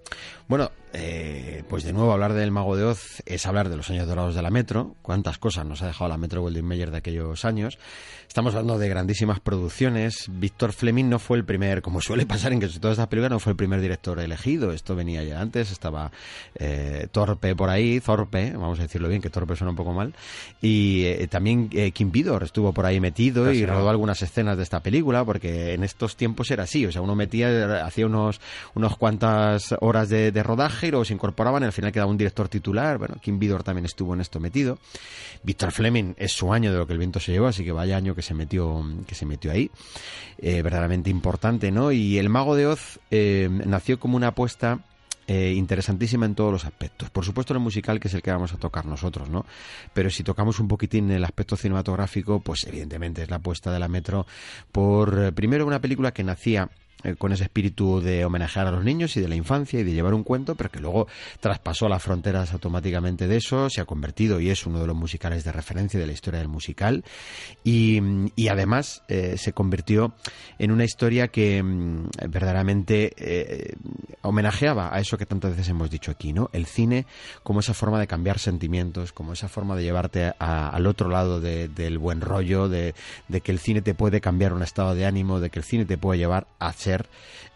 Bueno, 0.47 0.71
eh, 0.97 1.63
pues 1.67 1.83
de 1.83 1.93
nuevo 1.93 2.13
hablar 2.13 2.33
del 2.33 2.51
Mago 2.51 2.77
de 2.77 2.85
Oz 2.85 3.21
es 3.25 3.45
hablar 3.45 3.69
de 3.69 3.75
los 3.75 3.89
años 3.89 4.07
dorados 4.07 4.33
de 4.35 4.41
la 4.41 4.49
Metro. 4.49 4.95
Cuántas 5.01 5.37
cosas 5.37 5.65
nos 5.65 5.81
ha 5.81 5.87
dejado 5.87 6.09
la 6.09 6.17
Metro 6.17 6.41
Goldwyn 6.41 6.65
Mayer 6.65 6.91
de 6.91 6.97
aquellos 6.97 7.43
años. 7.43 7.77
Estamos 8.27 8.53
hablando 8.53 8.77
de 8.77 8.89
grandísimas 8.89 9.39
producciones. 9.39 10.25
Víctor 10.29 10.73
Fleming 10.73 11.05
no 11.05 11.19
fue 11.19 11.37
el 11.37 11.45
primer, 11.45 11.81
como 11.81 12.01
suele 12.01 12.25
pasar 12.25 12.53
en 12.53 12.59
que 12.59 12.67
todas 12.67 12.95
estas 12.95 13.07
películas, 13.07 13.31
no 13.31 13.39
fue 13.39 13.51
el 13.51 13.55
primer 13.55 13.81
director 13.81 14.19
elegido. 14.19 14.71
Esto 14.71 14.95
venía 14.95 15.23
ya 15.23 15.39
antes. 15.39 15.71
Estaba 15.71 16.11
eh, 16.55 17.07
Torpe 17.11 17.55
por 17.55 17.69
ahí, 17.69 17.99
Thorpe, 17.99 18.51
vamos 18.51 18.79
a 18.79 18.83
decirlo 18.83 19.07
bien, 19.07 19.21
que 19.21 19.29
Torpe 19.29 19.55
suena 19.55 19.71
un 19.71 19.77
poco 19.77 19.93
mal. 19.93 20.13
Y 20.61 21.05
eh, 21.05 21.27
también 21.27 21.69
eh, 21.71 21.91
Kim 21.91 22.11
Vidor 22.11 22.43
estuvo 22.43 22.73
por 22.73 22.85
ahí 22.85 22.99
metido 22.99 23.45
Casi 23.45 23.59
y 23.59 23.65
rodó 23.65 23.89
algunas 23.89 24.21
escenas 24.21 24.57
de 24.57 24.63
esta 24.63 24.81
película, 24.81 25.23
porque 25.23 25.73
en 25.73 25.83
estos 25.83 26.15
tiempos 26.15 26.51
era 26.51 26.63
así. 26.63 26.85
O 26.85 26.91
sea, 26.91 27.01
uno 27.01 27.15
metía, 27.15 27.85
hacía 27.85 28.05
unos, 28.05 28.41
unos 28.73 28.97
cuantas 28.97 29.75
horas 29.79 30.09
de, 30.09 30.31
de 30.31 30.43
rodaje 30.43 30.84
se 31.03 31.13
incorporaban 31.13 31.63
al 31.63 31.71
final 31.71 31.91
quedaba 31.91 32.09
un 32.09 32.17
director 32.17 32.47
titular. 32.47 32.97
Bueno, 32.97 33.15
Kim 33.21 33.39
Vidor 33.39 33.63
también 33.63 33.85
estuvo 33.85 34.13
en 34.13 34.21
esto 34.21 34.39
metido. 34.39 34.77
Víctor 35.43 35.71
Fleming 35.71 36.13
es 36.17 36.31
su 36.31 36.53
año 36.53 36.71
de 36.71 36.77
lo 36.77 36.87
que 36.87 36.93
el 36.93 36.99
viento 36.99 37.19
se 37.19 37.31
llevó, 37.31 37.47
así 37.47 37.63
que 37.63 37.71
vaya 37.71 37.97
año 37.97 38.15
que 38.15 38.21
se 38.21 38.33
metió, 38.33 38.83
que 39.07 39.15
se 39.15 39.25
metió 39.25 39.51
ahí. 39.51 39.71
Eh, 40.37 40.61
verdaderamente 40.61 41.09
importante, 41.09 41.71
¿no? 41.71 41.91
Y 41.91 42.17
el 42.17 42.29
Mago 42.29 42.55
de 42.55 42.67
Oz 42.67 42.99
eh, 43.11 43.49
nació 43.49 43.99
como 43.99 44.17
una 44.17 44.27
apuesta 44.27 44.79
eh, 45.27 45.53
interesantísima 45.55 46.25
en 46.25 46.35
todos 46.35 46.51
los 46.51 46.65
aspectos. 46.65 47.09
Por 47.09 47.25
supuesto 47.25 47.53
en 47.53 47.57
el 47.57 47.63
musical, 47.63 47.99
que 47.99 48.09
es 48.09 48.13
el 48.13 48.21
que 48.21 48.31
vamos 48.31 48.53
a 48.53 48.57
tocar 48.57 48.85
nosotros, 48.85 49.29
¿no? 49.29 49.45
Pero 49.93 50.09
si 50.09 50.23
tocamos 50.23 50.59
un 50.59 50.67
poquitín 50.67 51.09
el 51.09 51.23
aspecto 51.23 51.57
cinematográfico, 51.57 52.41
pues 52.41 52.65
evidentemente 52.67 53.23
es 53.23 53.29
la 53.29 53.37
apuesta 53.37 53.71
de 53.71 53.79
la 53.79 53.87
Metro 53.87 54.27
por, 54.71 55.33
primero, 55.33 55.65
una 55.65 55.81
película 55.81 56.11
que 56.11 56.23
nacía 56.23 56.69
eh, 57.05 57.15
con 57.15 57.31
ese 57.31 57.43
espíritu 57.45 58.01
de 58.01 58.25
homenajear 58.25 58.67
a 58.67 58.71
los 58.71 58.83
niños 58.83 59.15
y 59.15 59.21
de 59.21 59.27
la 59.29 59.35
infancia 59.35 59.79
y 59.79 59.83
de 59.83 59.93
llevar 59.93 60.13
un 60.13 60.23
cuento, 60.23 60.55
pero 60.55 60.69
que 60.69 60.79
luego 60.79 61.07
traspasó 61.39 61.87
las 61.87 62.03
fronteras 62.03 62.51
automáticamente 62.53 63.27
de 63.27 63.37
eso, 63.37 63.69
se 63.69 63.79
ha 63.81 63.85
convertido 63.85 64.39
y 64.39 64.49
es 64.49 64.65
uno 64.65 64.79
de 64.79 64.87
los 64.87 64.95
musicales 64.95 65.43
de 65.43 65.51
referencia 65.51 65.99
de 65.99 66.07
la 66.07 66.11
historia 66.13 66.39
del 66.39 66.49
musical 66.49 67.03
y, 67.63 68.01
y 68.35 68.47
además 68.47 69.03
eh, 69.07 69.35
se 69.37 69.53
convirtió 69.53 70.13
en 70.59 70.71
una 70.71 70.83
historia 70.83 71.27
que 71.27 71.61
mm, 71.61 72.07
verdaderamente 72.29 73.13
eh, 73.17 73.73
homenajeaba 74.21 74.95
a 74.95 74.99
eso 74.99 75.17
que 75.17 75.25
tantas 75.25 75.51
veces 75.51 75.69
hemos 75.69 75.89
dicho 75.89 76.11
aquí, 76.11 76.33
¿no? 76.33 76.49
El 76.53 76.65
cine 76.65 77.05
como 77.43 77.59
esa 77.59 77.73
forma 77.73 77.99
de 77.99 78.07
cambiar 78.07 78.39
sentimientos, 78.39 79.11
como 79.11 79.33
esa 79.33 79.47
forma 79.49 79.75
de 79.75 79.83
llevarte 79.83 80.33
a- 80.39 80.69
al 80.69 80.87
otro 80.87 81.09
lado 81.09 81.41
de- 81.41 81.67
del 81.67 81.97
buen 81.97 82.21
rollo, 82.21 82.69
de, 82.69 82.95
de 83.27 83.41
que 83.41 83.51
el 83.51 83.59
cine 83.59 83.81
te 83.81 83.93
puede 83.93 84.21
cambiar 84.21 84.53
un 84.53 84.63
estado 84.63 84.95
de 84.95 85.05
ánimo, 85.05 85.39
de 85.39 85.49
que 85.49 85.59
el 85.59 85.65
cine 85.65 85.85
te 85.85 85.97
puede 85.97 86.19
llevar 86.19 86.47
a 86.59 86.71
ser 86.71 86.94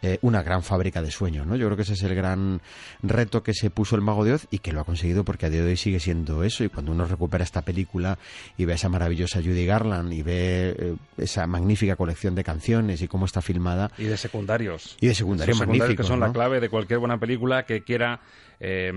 eh, 0.02 0.18
una 0.22 0.44
gran 0.44 0.64
fábrica 0.64 1.02
de 1.02 1.12
sueños, 1.12 1.46
¿no? 1.46 1.56
Yo 1.56 1.66
creo 1.68 1.76
que 1.76 1.84
ese 1.84 1.94
es 1.94 2.04
el 2.04 2.16
gran 2.16 2.62
reto 3.04 3.44
que 3.44 3.54
se 3.54 3.70
puso 3.70 3.96
el 3.96 4.02
Mago 4.02 4.24
de 4.24 4.34
Oz 4.34 4.48
y 4.52 4.60
que 4.60 4.72
lo 4.72 4.82
ha 4.82 4.84
conseguido 4.86 5.24
porque 5.24 5.46
a 5.46 5.50
día 5.50 5.62
de 5.62 5.70
hoy 5.72 5.78
sigue 5.78 6.00
siendo 6.00 6.44
eso 6.44 6.64
y 6.64 6.70
cuando 6.70 6.92
uno 6.92 7.06
recupera 7.06 7.44
esta 7.44 7.62
película 7.64 8.18
y 8.58 8.66
ve 8.66 8.74
a 8.74 8.76
esa 8.76 8.90
maravillosa 8.90 9.42
Judy 9.42 9.66
Garland 9.66 10.14
y 10.14 10.24
ve 10.24 10.76
eh, 10.78 10.96
esa 11.18 11.48
magnífica 11.48 11.96
colección 11.96 12.36
de 12.36 12.44
canciones 12.44 13.02
y 13.02 13.08
cómo 13.08 13.26
está 13.26 13.42
filmada 13.42 13.92
Y 13.98 14.06
de 14.06 14.18
secundarios. 14.18 14.98
y 15.02 15.08
de 15.08 15.16
secundarios 15.16 15.58
secundarios 15.58 15.98
que 15.98 16.04
son 16.04 16.20
¿no? 16.20 16.28
la 16.28 16.34
clave 16.34 16.60
de 16.60 16.70
cualquier 16.70 17.00
buena 17.00 17.20
película 17.20 17.66
que 17.66 17.84
quiera 17.84 18.22
eh, 18.60 18.92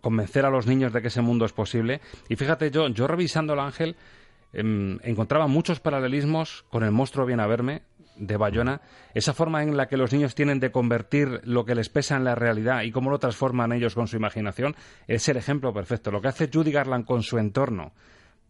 convencer 0.00 0.44
a 0.44 0.50
los 0.50 0.66
niños 0.66 0.92
de 0.92 1.02
que 1.02 1.08
ese 1.08 1.20
mundo 1.20 1.44
es 1.44 1.52
posible. 1.52 2.00
Y 2.28 2.36
fíjate, 2.36 2.70
yo, 2.70 2.86
yo 2.88 3.06
revisando 3.06 3.54
el 3.54 3.60
ángel 3.60 3.96
em, 4.56 4.98
encontraba 5.02 5.46
muchos 5.46 5.80
paralelismos 5.80 6.64
con 6.70 6.82
el 6.82 6.90
monstruo 6.90 7.26
viene 7.26 7.42
a 7.42 7.46
verme 7.46 7.82
de 8.16 8.36
Bayona, 8.36 8.80
esa 9.14 9.34
forma 9.34 9.62
en 9.62 9.76
la 9.76 9.88
que 9.88 9.96
los 9.96 10.12
niños 10.12 10.34
tienen 10.34 10.58
de 10.58 10.72
convertir 10.72 11.40
lo 11.44 11.64
que 11.64 11.74
les 11.74 11.88
pesa 11.88 12.16
en 12.16 12.24
la 12.24 12.34
realidad 12.34 12.82
y 12.82 12.90
cómo 12.90 13.10
lo 13.10 13.18
transforman 13.18 13.72
ellos 13.72 13.94
con 13.94 14.08
su 14.08 14.16
imaginación, 14.16 14.74
es 15.06 15.28
el 15.28 15.36
ejemplo 15.36 15.72
perfecto. 15.72 16.10
Lo 16.10 16.20
que 16.20 16.28
hace 16.28 16.50
Judy 16.52 16.72
Garland 16.72 17.04
con 17.04 17.22
su 17.22 17.38
entorno 17.38 17.92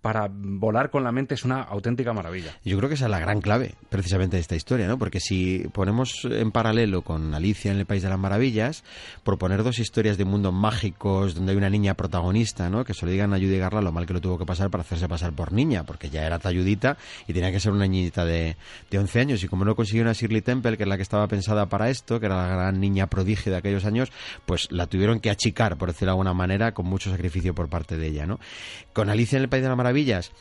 para 0.00 0.28
volar 0.30 0.90
con 0.90 1.04
la 1.04 1.12
mente 1.12 1.34
es 1.34 1.44
una 1.44 1.62
auténtica 1.62 2.12
maravilla. 2.12 2.52
Yo 2.64 2.76
creo 2.76 2.88
que 2.88 2.94
esa 2.94 3.06
es 3.06 3.10
la 3.10 3.18
gran 3.18 3.40
clave, 3.40 3.74
precisamente, 3.88 4.36
de 4.36 4.40
esta 4.40 4.54
historia, 4.54 4.86
¿no? 4.86 4.98
Porque 4.98 5.20
si 5.20 5.66
ponemos 5.72 6.24
en 6.24 6.52
paralelo 6.52 7.02
con 7.02 7.34
Alicia 7.34 7.72
en 7.72 7.78
el 7.78 7.86
País 7.86 8.02
de 8.02 8.08
las 8.08 8.18
Maravillas, 8.18 8.84
proponer 9.24 9.62
dos 9.62 9.78
historias 9.78 10.16
de 10.16 10.24
mundos 10.24 10.52
mágicos 10.52 11.34
donde 11.34 11.52
hay 11.52 11.58
una 11.58 11.70
niña 11.70 11.94
protagonista, 11.94 12.70
¿no? 12.70 12.84
Que 12.84 12.94
se 12.94 13.04
lo 13.04 13.12
digan 13.12 13.34
a 13.34 13.38
Judy 13.38 13.58
lo 13.58 13.92
mal 13.92 14.06
que 14.06 14.12
lo 14.12 14.20
tuvo 14.20 14.38
que 14.38 14.46
pasar 14.46 14.70
para 14.70 14.82
hacerse 14.82 15.08
pasar 15.08 15.32
por 15.32 15.52
niña, 15.52 15.84
porque 15.84 16.08
ya 16.08 16.24
era 16.24 16.38
talludita 16.38 16.96
y 17.26 17.32
tenía 17.32 17.50
que 17.50 17.60
ser 17.60 17.72
una 17.72 17.86
niñita 17.86 18.24
de, 18.24 18.56
de 18.90 18.98
11 18.98 19.20
años. 19.20 19.42
Y 19.42 19.48
como 19.48 19.64
no 19.64 19.74
consiguió 19.74 20.02
una 20.02 20.12
Shirley 20.12 20.42
Temple, 20.42 20.76
que 20.76 20.84
es 20.84 20.88
la 20.88 20.96
que 20.96 21.02
estaba 21.02 21.26
pensada 21.26 21.66
para 21.66 21.90
esto, 21.90 22.20
que 22.20 22.26
era 22.26 22.36
la 22.36 22.48
gran 22.48 22.80
niña 22.80 23.06
prodigio 23.08 23.52
de 23.52 23.58
aquellos 23.58 23.84
años, 23.84 24.12
pues 24.44 24.70
la 24.70 24.86
tuvieron 24.86 25.20
que 25.20 25.30
achicar, 25.30 25.76
por 25.76 25.88
decirlo 25.88 26.06
de 26.06 26.12
alguna 26.12 26.34
manera, 26.34 26.72
con 26.72 26.86
mucho 26.86 27.10
sacrificio 27.10 27.54
por 27.54 27.68
parte 27.68 27.96
de 27.96 28.06
ella, 28.06 28.26
¿no? 28.26 28.38
Con 28.92 29.10
Alicia 29.10 29.36
en 29.36 29.42
el 29.42 29.48
País 29.48 29.62
de 29.62 29.68
las 29.68 29.76
maravillas 29.86 30.32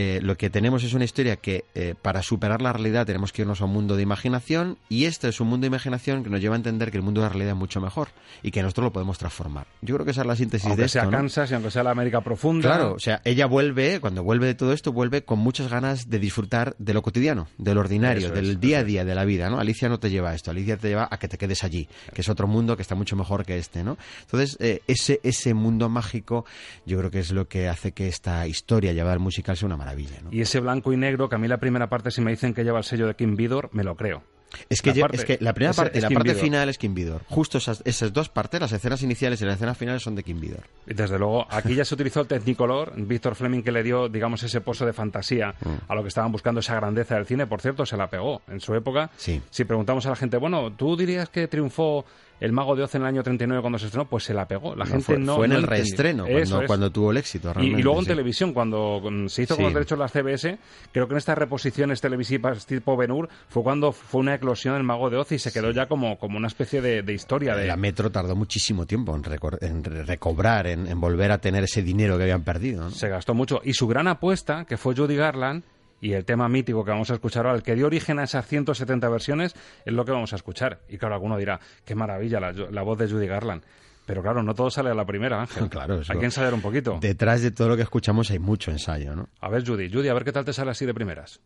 eh, 0.00 0.20
lo 0.22 0.36
que 0.36 0.48
tenemos 0.48 0.84
es 0.84 0.94
una 0.94 1.04
historia 1.04 1.34
que 1.34 1.64
eh, 1.74 1.96
para 2.00 2.22
superar 2.22 2.62
la 2.62 2.72
realidad 2.72 3.04
tenemos 3.04 3.32
que 3.32 3.42
irnos 3.42 3.60
a 3.60 3.64
un 3.64 3.72
mundo 3.72 3.96
de 3.96 4.02
imaginación 4.02 4.78
y 4.88 5.06
este 5.06 5.26
es 5.26 5.40
un 5.40 5.48
mundo 5.48 5.64
de 5.64 5.66
imaginación 5.66 6.22
que 6.22 6.30
nos 6.30 6.40
lleva 6.40 6.54
a 6.54 6.58
entender 6.58 6.92
que 6.92 6.98
el 6.98 7.02
mundo 7.02 7.20
de 7.20 7.26
la 7.26 7.30
realidad 7.30 7.54
es 7.54 7.58
mucho 7.58 7.80
mejor 7.80 8.06
y 8.44 8.52
que 8.52 8.62
nosotros 8.62 8.84
lo 8.84 8.92
podemos 8.92 9.18
transformar. 9.18 9.66
Yo 9.82 9.96
creo 9.96 10.04
que 10.04 10.12
esa 10.12 10.20
es 10.20 10.28
la 10.28 10.36
síntesis 10.36 10.66
Aunque 10.66 10.82
de 10.82 10.86
esto. 10.86 11.00
sea 11.00 11.04
¿no? 11.06 11.10
Kansas 11.10 11.50
y 11.50 11.54
aunque 11.54 11.72
sea 11.72 11.82
la 11.82 11.90
América 11.90 12.20
profunda. 12.20 12.68
Claro, 12.68 12.94
o 12.94 13.00
sea, 13.00 13.20
ella 13.24 13.46
vuelve, 13.46 13.98
cuando 13.98 14.22
vuelve 14.22 14.46
de 14.46 14.54
todo 14.54 14.72
esto, 14.72 14.92
vuelve 14.92 15.24
con 15.24 15.40
muchas 15.40 15.68
ganas 15.68 16.08
de 16.08 16.20
disfrutar 16.20 16.76
de 16.78 16.94
lo 16.94 17.02
cotidiano, 17.02 17.48
de 17.58 17.74
lo 17.74 17.80
ordinario, 17.80 18.26
Eso 18.26 18.34
del 18.34 18.50
es, 18.50 18.60
día 18.60 18.78
a 18.78 18.84
día 18.84 19.04
de 19.04 19.16
la 19.16 19.24
vida, 19.24 19.50
¿no? 19.50 19.58
Alicia 19.58 19.88
no 19.88 19.98
te 19.98 20.10
lleva 20.10 20.30
a 20.30 20.34
esto, 20.36 20.52
Alicia 20.52 20.76
te 20.76 20.90
lleva 20.90 21.08
a 21.10 21.18
que 21.18 21.26
te 21.26 21.38
quedes 21.38 21.64
allí, 21.64 21.88
que 22.14 22.20
es 22.20 22.28
otro 22.28 22.46
mundo 22.46 22.76
que 22.76 22.82
está 22.82 22.94
mucho 22.94 23.16
mejor 23.16 23.44
que 23.44 23.58
este, 23.58 23.82
¿no? 23.82 23.98
Entonces, 24.20 24.56
eh, 24.60 24.80
ese, 24.86 25.18
ese 25.24 25.54
mundo 25.54 25.88
mágico 25.88 26.44
yo 26.86 26.98
creo 26.98 27.10
que 27.10 27.18
es 27.18 27.32
lo 27.32 27.48
que 27.48 27.68
hace 27.68 27.90
que 27.90 28.06
esta 28.06 28.46
historia 28.46 28.92
llevada 28.92 29.14
al 29.14 29.18
musical 29.18 29.56
sea 29.56 29.66
una 29.66 29.76
maravilla, 29.76 29.87
¿no? 30.22 30.28
Y 30.32 30.40
ese 30.40 30.60
blanco 30.60 30.92
y 30.92 30.96
negro, 30.96 31.28
que 31.28 31.34
a 31.36 31.38
mí 31.38 31.48
la 31.48 31.58
primera 31.58 31.88
parte, 31.88 32.10
si 32.10 32.20
me 32.20 32.30
dicen 32.30 32.54
que 32.54 32.64
lleva 32.64 32.78
el 32.78 32.84
sello 32.84 33.06
de 33.06 33.14
Kim 33.14 33.36
Vidor, 33.36 33.70
me 33.72 33.84
lo 33.84 33.94
creo. 33.96 34.22
Es 34.70 34.80
que, 34.80 34.94
La 34.94 35.02
parte- 35.02 35.16
es 35.18 35.24
que 35.26 35.38
la 35.42 35.52
primera 35.52 35.74
parte 35.74 35.92
y 35.96 35.98
es 35.98 36.02
la 36.04 36.08
Kim 36.08 36.14
parte 36.16 36.30
Vidor. 36.30 36.42
final 36.42 36.68
es 36.70 36.78
Kim 36.78 36.94
Vidor. 36.94 37.20
Justo 37.28 37.58
esas, 37.58 37.82
esas 37.84 38.14
dos 38.14 38.30
partes, 38.30 38.58
las 38.58 38.72
escenas 38.72 39.02
iniciales 39.02 39.42
y 39.42 39.44
las 39.44 39.56
escenas 39.56 39.76
finales 39.76 40.02
son 40.02 40.14
de 40.14 40.22
Kim 40.22 40.40
Vidor. 40.40 40.62
Desde 40.86 41.18
luego, 41.18 41.46
aquí 41.50 41.74
ya 41.74 41.84
se 41.84 41.92
utilizó 41.92 42.22
el 42.22 42.28
Technicolor, 42.28 42.94
Víctor 42.96 43.34
Fleming 43.34 43.60
que 43.62 43.70
le 43.72 43.82
dio, 43.82 44.08
digamos, 44.08 44.42
ese 44.42 44.62
pozo 44.62 44.86
de 44.86 44.94
fantasía 44.94 45.54
Mm. 45.60 45.68
a 45.92 45.94
lo 45.94 46.00
que 46.00 46.08
estaban 46.08 46.32
buscando, 46.32 46.60
esa 46.60 46.74
grandeza 46.76 47.16
del 47.16 47.26
cine. 47.26 47.46
Por 47.46 47.60
cierto, 47.60 47.84
se 47.84 47.98
la 47.98 48.08
pegó 48.08 48.40
en 48.48 48.60
su 48.60 48.74
época. 48.74 49.10
Sí. 49.18 49.42
Si 49.50 49.64
preguntamos 49.64 50.06
a 50.06 50.10
la 50.10 50.16
gente, 50.16 50.38
bueno, 50.38 50.72
¿tú 50.72 50.96
dirías 50.96 51.28
que 51.28 51.46
triunfó 51.46 52.06
el 52.40 52.52
Mago 52.52 52.76
de 52.76 52.82
Oz 52.84 52.94
en 52.94 53.02
el 53.02 53.08
año 53.08 53.22
39 53.22 53.60
cuando 53.60 53.78
se 53.78 53.86
estrenó? 53.86 54.06
Pues 54.08 54.24
se 54.24 54.34
la 54.34 54.46
pegó. 54.46 54.74
La 54.76 54.84
No, 54.84 54.90
gente 54.90 55.04
fue, 55.04 55.18
no 55.18 55.36
fue 55.36 55.46
en 55.46 55.52
no 55.52 55.58
el 55.58 55.62
reestreno, 55.64 56.26
Eso 56.26 56.62
cuando, 56.66 56.90
tuvo 56.90 57.10
el 57.10 57.16
éxito. 57.16 57.52
Realmente, 57.52 57.80
y 57.80 57.82
luego 57.82 57.98
en 57.98 58.04
sí. 58.04 58.08
televisión, 58.10 58.52
cuando 58.52 59.00
mm, 59.10 59.26
se 59.28 59.42
hizo 59.42 59.54
con 59.56 59.64
los 59.64 59.74
derechos 59.74 59.98
de 59.98 60.04
la 60.04 60.08
CBS, 60.08 60.58
creo 60.92 61.06
que 61.08 61.14
en 61.14 61.18
estas 61.18 61.36
reposiciones 61.38 62.00
televisivas 62.00 62.66
tipo 62.66 62.96
Ben-Hur 62.96 63.28
fue 63.48 63.62
cuando 63.62 63.92
fue 63.92 64.20
una 64.20 64.34
eclosión 64.34 64.74
el 64.76 64.82
Mago 64.84 65.10
de 65.10 65.16
Oz 65.16 65.32
y 65.32 65.38
se 65.38 65.52
quedó 65.52 65.70
ya 65.70 65.86
como, 65.86 66.18
como 66.18 66.38
una 66.38 66.46
especie 66.48 66.80
de, 66.80 67.02
de 67.02 67.12
historia. 67.14 67.54
De, 67.56 67.66
La 67.66 67.76
Metro 67.76 68.10
tardó 68.10 68.36
muchísimo 68.36 68.86
tiempo 68.86 69.14
en, 69.16 69.22
en 69.60 69.84
re- 69.84 70.02
recobrar, 70.04 70.66
en, 70.66 70.86
en 70.86 71.00
volver 71.00 71.32
a 71.32 71.38
tener 71.38 71.64
ese 71.64 71.82
dinero 71.82 72.16
que 72.16 72.22
habían 72.24 72.42
perdido. 72.44 72.90
Se 72.90 73.08
gastó 73.08 73.34
mucho. 73.34 73.60
Y 73.64 73.74
su 73.74 73.86
gran 73.86 74.06
apuesta, 74.08 74.64
que 74.64 74.76
fue 74.76 74.94
Judy 74.94 75.16
Garland, 75.16 75.62
y 76.00 76.12
el 76.12 76.24
tema 76.24 76.48
mítico 76.48 76.84
que 76.84 76.90
vamos 76.90 77.10
a 77.10 77.14
escuchar 77.14 77.46
ahora, 77.46 77.56
el 77.58 77.62
que 77.62 77.74
dio 77.74 77.86
origen 77.86 78.18
a 78.18 78.24
esas 78.24 78.46
170 78.46 79.08
versiones, 79.08 79.54
es 79.84 79.92
lo 79.92 80.04
que 80.04 80.12
vamos 80.12 80.32
a 80.32 80.36
escuchar. 80.36 80.80
Y 80.88 80.98
claro, 80.98 81.14
alguno 81.14 81.36
dirá, 81.36 81.58
qué 81.84 81.94
maravilla 81.94 82.40
la, 82.40 82.52
la 82.52 82.82
voz 82.82 82.98
de 82.98 83.08
Judy 83.08 83.26
Garland. 83.26 83.62
Pero 84.06 84.22
claro, 84.22 84.42
no 84.42 84.54
todo 84.54 84.70
sale 84.70 84.88
a 84.90 84.94
la 84.94 85.04
primera, 85.04 85.40
Ángel. 85.42 85.68
Claro, 85.70 86.00
eso- 86.00 86.12
Hay 86.12 86.18
que 86.18 86.24
ensayar 86.24 86.54
un 86.54 86.62
poquito. 86.62 86.98
Detrás 87.00 87.42
de 87.42 87.50
todo 87.50 87.68
lo 87.68 87.76
que 87.76 87.82
escuchamos 87.82 88.30
hay 88.30 88.38
mucho 88.38 88.70
ensayo, 88.70 89.14
¿no? 89.14 89.28
A 89.40 89.50
ver, 89.50 89.66
Judy, 89.66 89.92
Judy, 89.92 90.08
a 90.08 90.14
ver 90.14 90.24
qué 90.24 90.32
tal 90.32 90.44
te 90.44 90.52
sale 90.52 90.70
así 90.70 90.86
de 90.86 90.94
primeras. 90.94 91.40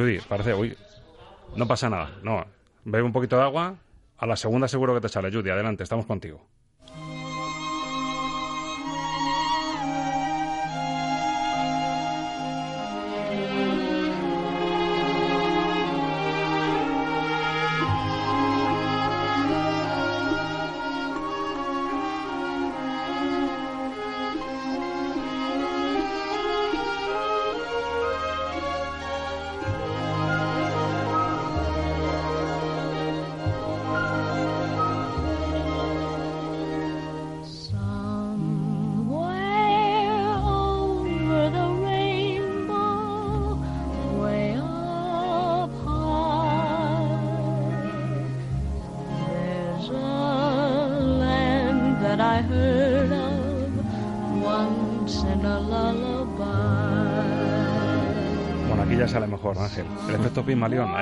Judy, 0.00 0.18
parece, 0.26 0.54
uy, 0.54 0.74
no 1.56 1.68
pasa 1.68 1.90
nada, 1.90 2.10
no. 2.22 2.46
Bebe 2.84 3.04
un 3.04 3.12
poquito 3.12 3.36
de 3.36 3.42
agua, 3.42 3.76
a 4.16 4.26
la 4.26 4.36
segunda 4.36 4.66
seguro 4.66 4.94
que 4.94 5.02
te 5.02 5.10
sale, 5.10 5.30
Judy, 5.30 5.50
adelante, 5.50 5.82
estamos 5.82 6.06
contigo. 6.06 6.40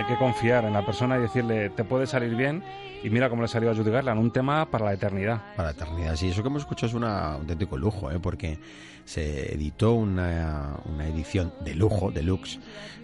Que 0.08 0.16
confiar 0.16 0.64
en 0.64 0.72
la 0.72 0.84
persona 0.84 1.18
y 1.18 1.20
decirle, 1.20 1.70
te 1.70 1.84
puede 1.84 2.06
salir 2.06 2.34
bien. 2.34 2.64
Y 3.02 3.10
mira 3.10 3.30
cómo 3.30 3.42
le 3.42 3.48
salió 3.48 3.70
a 3.70 3.74
Judy 3.74 3.90
Garland, 3.90 4.20
un 4.20 4.32
tema 4.32 4.68
para 4.68 4.86
la 4.86 4.92
eternidad. 4.92 5.54
Para 5.56 5.68
la 5.68 5.74
eternidad, 5.74 6.16
sí. 6.16 6.28
Eso 6.28 6.42
que 6.42 6.48
hemos 6.48 6.62
escuchado 6.62 6.88
es 6.88 6.94
un 6.94 7.04
auténtico 7.04 7.76
lujo, 7.76 8.10
¿eh? 8.10 8.18
porque 8.20 8.58
se 9.04 9.54
editó 9.54 9.94
una, 9.94 10.80
una 10.84 11.06
edición 11.06 11.54
de 11.64 11.74
lujo, 11.74 12.10
deluxe, 12.10 12.58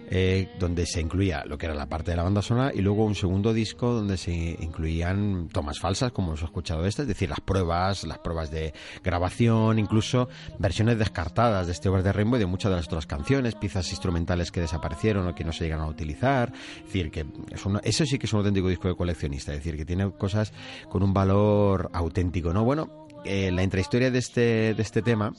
eh, 0.07 0.49
donde 0.59 0.85
se 0.85 1.01
incluía 1.01 1.43
lo 1.45 1.57
que 1.57 1.65
era 1.65 1.73
la 1.73 1.87
parte 1.87 2.11
de 2.11 2.17
la 2.17 2.21
banda 2.21 2.43
sonora 2.43 2.71
y 2.71 2.81
luego 2.81 3.05
un 3.05 3.15
segundo 3.15 3.53
disco 3.53 3.91
donde 3.91 4.17
se 4.17 4.31
incluían 4.31 5.49
tomas 5.51 5.79
falsas, 5.79 6.11
como 6.11 6.27
hemos 6.29 6.43
escuchado 6.43 6.85
esta, 6.85 7.01
es 7.01 7.07
decir, 7.07 7.27
las 7.29 7.39
pruebas, 7.39 8.03
las 8.03 8.19
pruebas 8.19 8.51
de 8.51 8.71
grabación, 9.03 9.79
incluso 9.79 10.29
versiones 10.59 10.99
descartadas 10.99 11.65
de 11.65 11.71
este 11.71 11.89
Over 11.89 12.03
the 12.03 12.13
Rainbow 12.13 12.37
y 12.37 12.41
de 12.41 12.45
muchas 12.45 12.69
de 12.69 12.75
las 12.75 12.85
otras 12.85 13.07
canciones, 13.07 13.55
piezas 13.55 13.89
instrumentales 13.89 14.51
que 14.51 14.61
desaparecieron 14.61 15.27
o 15.27 15.33
que 15.33 15.43
no 15.43 15.51
se 15.51 15.63
llegaron 15.63 15.85
a 15.85 15.89
utilizar. 15.89 16.53
Es 16.53 16.83
decir, 16.83 17.09
que 17.09 17.25
eso 17.83 18.05
sí 18.05 18.19
que 18.19 18.27
es 18.27 18.33
un 18.33 18.39
auténtico 18.39 18.69
disco 18.69 18.87
de 18.87 18.95
coleccionista, 18.95 19.53
es 19.53 19.63
decir, 19.63 19.75
que 19.75 19.84
tiene 19.85 20.11
cosas 20.11 20.53
con 20.89 21.03
un 21.03 21.13
valor 21.13 21.89
auténtico, 21.93 22.53
¿no? 22.53 22.63
Bueno, 22.63 23.07
eh, 23.25 23.51
la 23.51 23.63
intrahistoria 23.63 24.11
de 24.11 24.19
este, 24.19 24.73
de 24.73 24.81
este 24.81 25.01
tema, 25.01 25.33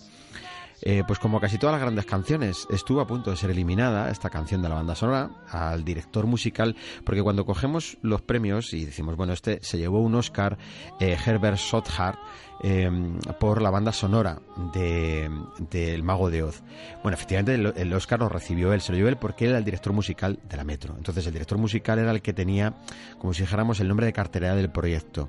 eh, 0.83 1.03
pues 1.07 1.19
como 1.19 1.41
casi 1.41 1.59
todas 1.59 1.75
las 1.75 1.83
grandes 1.83 2.07
canciones, 2.07 2.67
estuvo 2.71 3.01
a 3.01 3.07
punto 3.07 3.31
de 3.31 3.37
ser 3.37 3.51
eliminada 3.51 4.11
esta 4.11 4.31
canción 4.31 4.63
de 4.63 4.69
la 4.69 4.77
banda 4.77 4.95
sonora 4.95 5.31
al 5.51 5.85
director 5.85 6.27
musical, 6.27 6.77
porque 7.05 7.23
cuando 7.23 7.45
cogemos 7.45 7.99
los 8.03 8.23
premios 8.23 8.73
y 8.75 8.85
decimos, 8.85 9.17
bueno, 9.17 9.33
este 9.33 9.59
se 9.63 9.79
llevó 9.79 10.01
un 10.01 10.15
Oscar, 10.15 10.59
eh, 11.01 11.17
Herbert 11.25 11.59
Sothart, 11.59 12.19
eh, 12.63 12.91
por 13.39 13.61
la 13.61 13.71
banda 13.71 13.93
sonora 13.93 14.41
de, 14.73 15.31
de 15.71 16.03
Mago 16.03 16.31
de 16.31 16.43
Oz. 16.43 16.63
Bueno, 17.03 17.15
efectivamente 17.15 17.55
el, 17.55 17.73
el 17.77 17.93
Oscar 17.93 18.21
lo 18.21 18.29
recibió 18.29 18.73
él, 18.73 18.81
se 18.81 18.93
lo 18.93 18.99
llevó 18.99 19.11
él 19.11 19.19
porque 19.19 19.45
él 19.45 19.51
era 19.51 19.59
el 19.59 19.65
director 19.65 19.93
musical 19.93 20.39
de 20.43 20.57
la 20.57 20.65
Metro. 20.65 20.95
Entonces 20.97 21.27
el 21.27 21.33
director 21.35 21.59
musical 21.59 21.99
era 21.99 22.11
el 22.11 22.23
que 22.23 22.33
tenía, 22.33 22.75
como 23.19 23.35
si 23.35 23.43
dijéramos, 23.43 23.81
el 23.81 23.89
nombre 23.89 24.07
de 24.07 24.15
cartera 24.15 24.55
del 24.55 24.71
proyecto. 24.71 25.29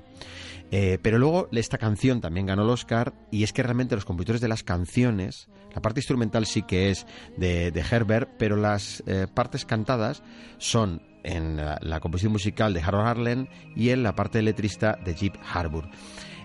Eh, 0.71 0.99
pero 1.01 1.17
luego 1.17 1.47
esta 1.51 1.77
canción 1.77 2.19
también 2.19 2.45
ganó 2.45 2.63
el 2.63 2.69
Oscar 2.69 3.13
y 3.31 3.43
es 3.43 3.53
que 3.53 3.63
realmente 3.63 3.95
los 3.95 4.05
compositores 4.05 4.41
de 4.41 4.47
las 4.47 4.63
canciones, 4.63 5.47
la 5.73 5.81
parte 5.81 5.99
instrumental 5.99 6.45
sí 6.45 6.63
que 6.63 6.89
es 6.89 7.05
de, 7.37 7.71
de 7.71 7.85
Herbert, 7.89 8.31
pero 8.37 8.57
las 8.57 9.01
eh, 9.07 9.27
partes 9.33 9.65
cantadas 9.65 10.23
son 10.57 11.01
en 11.23 11.57
la, 11.57 11.79
la 11.81 11.99
composición 11.99 12.33
musical 12.33 12.73
de 12.73 12.81
Harold 12.81 13.07
Arlen 13.07 13.49
y 13.75 13.89
en 13.89 14.03
la 14.03 14.15
parte 14.15 14.41
letrista 14.41 14.97
de 15.03 15.15
Jeep 15.15 15.35
Harbour. 15.53 15.89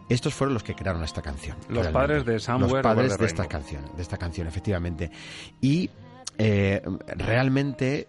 Estos 0.09 0.35
fueron 0.35 0.55
los 0.55 0.63
que 0.63 0.75
crearon 0.75 1.03
esta 1.03 1.23
canción. 1.23 1.57
Los 1.69 1.85
realmente. 1.85 1.93
padres 1.93 2.25
de 2.25 2.39
Somewhere 2.39 2.75
Los 2.75 2.83
padres 2.83 3.19
de 3.19 3.27
esta 3.27 3.47
canción, 3.47 3.85
de 3.97 4.03
esta 4.03 4.19
canción, 4.19 4.47
efectivamente. 4.47 5.11
Y 5.61 5.91
eh, 6.39 6.83
realmente 7.17 8.09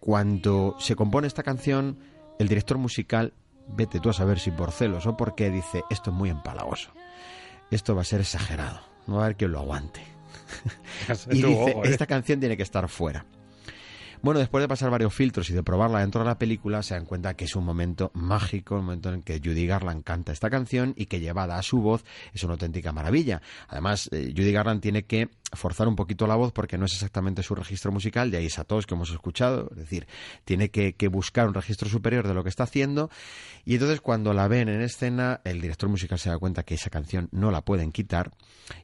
cuando 0.00 0.76
se 0.78 0.96
compone 0.96 1.26
esta 1.26 1.42
canción, 1.42 1.98
el 2.38 2.48
director 2.48 2.78
musical, 2.78 3.32
vete 3.68 4.00
tú 4.00 4.10
a 4.10 4.12
saber 4.12 4.38
si 4.38 4.50
por 4.50 4.72
celos 4.72 5.06
o 5.06 5.16
porque 5.16 5.50
dice, 5.50 5.82
esto 5.90 6.10
es 6.10 6.16
muy 6.16 6.30
empalagoso, 6.30 6.90
esto 7.70 7.94
va 7.94 8.02
a 8.02 8.04
ser 8.04 8.20
exagerado, 8.20 8.80
no 9.06 9.16
va 9.16 9.22
a 9.22 9.24
haber 9.26 9.36
quien 9.36 9.52
lo 9.52 9.60
aguante. 9.60 10.02
y 11.30 11.42
dice, 11.42 11.70
¿eh? 11.70 11.80
esta 11.84 12.06
canción 12.06 12.40
tiene 12.40 12.56
que 12.56 12.62
estar 12.62 12.88
fuera. 12.88 13.24
Bueno, 14.20 14.40
después 14.40 14.62
de 14.62 14.68
pasar 14.68 14.90
varios 14.90 15.14
filtros 15.14 15.48
y 15.50 15.54
de 15.54 15.62
probarla 15.62 16.00
dentro 16.00 16.20
de 16.22 16.26
la 16.26 16.38
película, 16.38 16.82
se 16.82 16.94
dan 16.94 17.04
cuenta 17.04 17.34
que 17.34 17.44
es 17.44 17.54
un 17.54 17.64
momento 17.64 18.10
mágico, 18.14 18.74
un 18.74 18.86
momento 18.86 19.12
en 19.12 19.22
que 19.22 19.38
Judy 19.38 19.66
Garland 19.66 20.02
canta 20.02 20.32
esta 20.32 20.50
canción 20.50 20.92
y 20.96 21.06
que 21.06 21.20
llevada 21.20 21.56
a 21.56 21.62
su 21.62 21.80
voz 21.80 22.04
es 22.32 22.42
una 22.42 22.54
auténtica 22.54 22.92
maravilla. 22.92 23.40
Además, 23.68 24.08
eh, 24.12 24.32
Judy 24.36 24.50
Garland 24.50 24.80
tiene 24.80 25.04
que 25.04 25.28
forzar 25.52 25.86
un 25.86 25.94
poquito 25.94 26.26
la 26.26 26.34
voz 26.34 26.52
porque 26.52 26.78
no 26.78 26.86
es 26.86 26.94
exactamente 26.94 27.44
su 27.44 27.54
registro 27.54 27.92
musical, 27.92 28.30
de 28.30 28.38
ahí 28.38 28.46
es 28.46 28.58
a 28.58 28.64
todos 28.64 28.86
que 28.86 28.94
hemos 28.94 29.10
escuchado, 29.10 29.68
es 29.70 29.76
decir, 29.76 30.08
tiene 30.44 30.70
que, 30.70 30.94
buscar 31.08 31.46
un 31.46 31.54
registro 31.54 31.88
superior 31.88 32.26
de 32.26 32.34
lo 32.34 32.42
que 32.42 32.50
está 32.50 32.64
haciendo. 32.64 33.10
Y 33.64 33.74
entonces 33.74 34.00
cuando 34.00 34.34
la 34.34 34.48
ven 34.48 34.68
en 34.68 34.82
escena 34.82 35.40
el 35.44 35.60
director 35.60 35.88
musical 35.88 36.18
se 36.18 36.28
da 36.28 36.38
cuenta 36.38 36.64
que 36.64 36.74
esa 36.74 36.90
canción 36.90 37.28
no 37.30 37.50
la 37.50 37.62
pueden 37.62 37.92
quitar. 37.92 38.32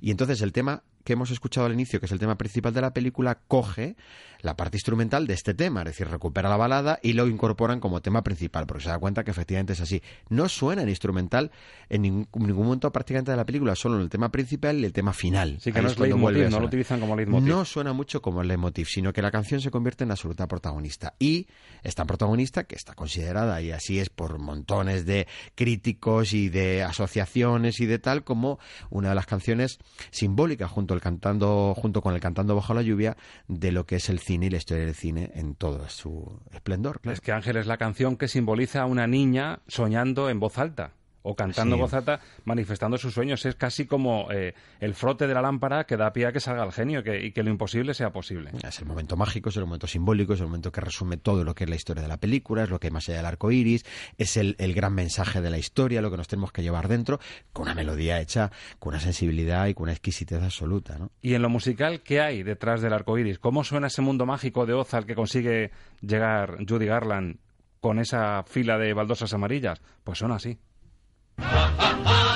Y 0.00 0.10
entonces 0.10 0.40
el 0.42 0.52
tema 0.52 0.84
que 1.04 1.12
hemos 1.12 1.30
escuchado 1.30 1.66
al 1.66 1.74
inicio, 1.74 2.00
que 2.00 2.06
es 2.06 2.12
el 2.12 2.18
tema 2.18 2.38
principal 2.38 2.72
de 2.72 2.80
la 2.80 2.94
película, 2.94 3.38
coge 3.46 3.96
la 4.44 4.56
parte 4.56 4.76
instrumental 4.76 5.26
de 5.26 5.32
este 5.32 5.54
tema, 5.54 5.80
es 5.80 5.86
decir, 5.86 6.06
recupera 6.06 6.50
la 6.50 6.58
balada 6.58 6.98
y 7.02 7.14
lo 7.14 7.26
incorporan 7.26 7.80
como 7.80 8.02
tema 8.02 8.22
principal, 8.22 8.66
porque 8.66 8.84
se 8.84 8.90
da 8.90 8.98
cuenta 8.98 9.24
que 9.24 9.30
efectivamente 9.30 9.72
es 9.72 9.80
así. 9.80 10.02
No 10.28 10.50
suena 10.50 10.82
en 10.82 10.90
instrumental 10.90 11.50
en 11.88 12.02
ningún, 12.02 12.28
ningún 12.34 12.66
momento 12.66 12.92
prácticamente 12.92 13.30
de 13.30 13.38
la 13.38 13.46
película, 13.46 13.74
solo 13.74 13.96
en 13.96 14.02
el 14.02 14.10
tema 14.10 14.30
principal 14.30 14.78
y 14.78 14.84
el 14.84 14.92
tema 14.92 15.14
final. 15.14 15.56
Sí, 15.60 15.72
que 15.72 15.80
no 15.80 15.88
es 15.88 15.98
leitmotiv, 15.98 16.50
no 16.50 16.60
lo 16.60 16.66
utilizan 16.66 17.00
como 17.00 17.16
leitmotiv. 17.16 17.48
No 17.48 17.64
suena 17.64 17.94
mucho 17.94 18.20
como 18.20 18.42
el 18.42 18.48
leitmotiv, 18.48 18.86
sino 18.86 19.14
que 19.14 19.22
la 19.22 19.30
canción 19.30 19.62
se 19.62 19.70
convierte 19.70 20.04
en 20.04 20.10
absoluta 20.10 20.46
protagonista. 20.46 21.14
Y 21.18 21.46
esta 21.82 22.04
protagonista, 22.04 22.64
que 22.64 22.74
está 22.74 22.92
considerada, 22.92 23.62
y 23.62 23.70
así 23.70 23.98
es 23.98 24.10
por 24.10 24.38
montones 24.38 25.06
de 25.06 25.26
críticos 25.54 26.34
y 26.34 26.50
de 26.50 26.82
asociaciones 26.82 27.80
y 27.80 27.86
de 27.86 27.98
tal, 27.98 28.24
como 28.24 28.58
una 28.90 29.08
de 29.08 29.14
las 29.14 29.24
canciones 29.24 29.78
simbólicas 30.10 30.70
junto, 30.70 30.92
el 30.92 31.00
cantando, 31.00 31.74
junto 31.74 32.02
con 32.02 32.14
el 32.14 32.20
Cantando 32.20 32.54
bajo 32.54 32.72
la 32.72 32.82
lluvia 32.82 33.16
de 33.48 33.70
lo 33.70 33.84
que 33.84 33.96
es 33.96 34.08
el 34.08 34.18
cine 34.18 34.33
y 34.42 34.50
la 34.50 34.56
historia 34.56 34.86
del 34.86 34.94
cine 34.94 35.30
en 35.34 35.54
todo 35.54 35.88
su 35.88 36.40
esplendor. 36.52 37.00
Es 37.04 37.20
que 37.20 37.32
Ángel 37.32 37.56
es 37.56 37.66
la 37.66 37.76
canción 37.76 38.16
que 38.16 38.28
simboliza 38.28 38.82
a 38.82 38.86
una 38.86 39.06
niña 39.06 39.60
soñando 39.68 40.30
en 40.30 40.40
voz 40.40 40.58
alta 40.58 40.92
o 41.26 41.34
cantando 41.34 41.76
alta, 41.90 42.20
manifestando 42.44 42.98
sus 42.98 43.14
sueños. 43.14 43.44
Es 43.46 43.54
casi 43.54 43.86
como 43.86 44.30
eh, 44.30 44.54
el 44.78 44.94
frote 44.94 45.26
de 45.26 45.32
la 45.34 45.40
lámpara 45.40 45.84
que 45.84 45.96
da 45.96 46.12
pie 46.12 46.26
a 46.26 46.32
que 46.32 46.38
salga 46.40 46.62
el 46.64 46.70
genio 46.72 47.02
que- 47.02 47.24
y 47.24 47.32
que 47.32 47.42
lo 47.42 47.50
imposible 47.50 47.94
sea 47.94 48.10
posible. 48.12 48.50
Es 48.62 48.78
el 48.80 48.86
momento 48.86 49.16
mágico, 49.16 49.48
es 49.48 49.56
el 49.56 49.64
momento 49.64 49.86
simbólico, 49.86 50.34
es 50.34 50.40
el 50.40 50.46
momento 50.46 50.70
que 50.70 50.82
resume 50.82 51.16
todo 51.16 51.42
lo 51.42 51.54
que 51.54 51.64
es 51.64 51.70
la 51.70 51.76
historia 51.76 52.02
de 52.02 52.08
la 52.08 52.18
película, 52.18 52.64
es 52.64 52.70
lo 52.70 52.78
que 52.78 52.88
hay 52.88 52.90
más 52.92 53.08
allá 53.08 53.16
del 53.18 53.26
arco 53.26 53.50
iris, 53.50 53.84
es 54.18 54.36
el, 54.36 54.54
el 54.58 54.74
gran 54.74 54.94
mensaje 54.94 55.40
de 55.40 55.48
la 55.50 55.56
historia, 55.58 56.02
lo 56.02 56.10
que 56.10 56.18
nos 56.18 56.28
tenemos 56.28 56.52
que 56.52 56.62
llevar 56.62 56.88
dentro, 56.88 57.18
con 57.52 57.62
una 57.64 57.74
melodía 57.74 58.20
hecha 58.20 58.50
con 58.78 58.92
una 58.92 59.00
sensibilidad 59.00 59.66
y 59.66 59.74
con 59.74 59.84
una 59.84 59.92
exquisitez 59.92 60.42
absoluta. 60.42 60.98
¿no? 60.98 61.10
Y 61.22 61.32
en 61.34 61.40
lo 61.42 61.48
musical, 61.48 62.02
¿qué 62.02 62.20
hay 62.20 62.42
detrás 62.42 62.82
del 62.82 62.92
arco 62.92 63.16
iris? 63.16 63.38
¿Cómo 63.38 63.64
suena 63.64 63.86
ese 63.86 64.02
mundo 64.02 64.26
mágico 64.26 64.66
de 64.66 64.74
Oz 64.74 64.92
al 64.92 65.06
que 65.06 65.14
consigue 65.14 65.70
llegar 66.02 66.58
Judy 66.68 66.86
Garland 66.86 67.38
con 67.80 67.98
esa 67.98 68.42
fila 68.44 68.76
de 68.78 68.92
baldosas 68.92 69.32
amarillas? 69.34 69.80
Pues 70.04 70.18
suena 70.18 70.36
así. 70.36 70.58
Ha, 71.38 71.70
ha, 71.78 71.88
ha. 72.04 72.33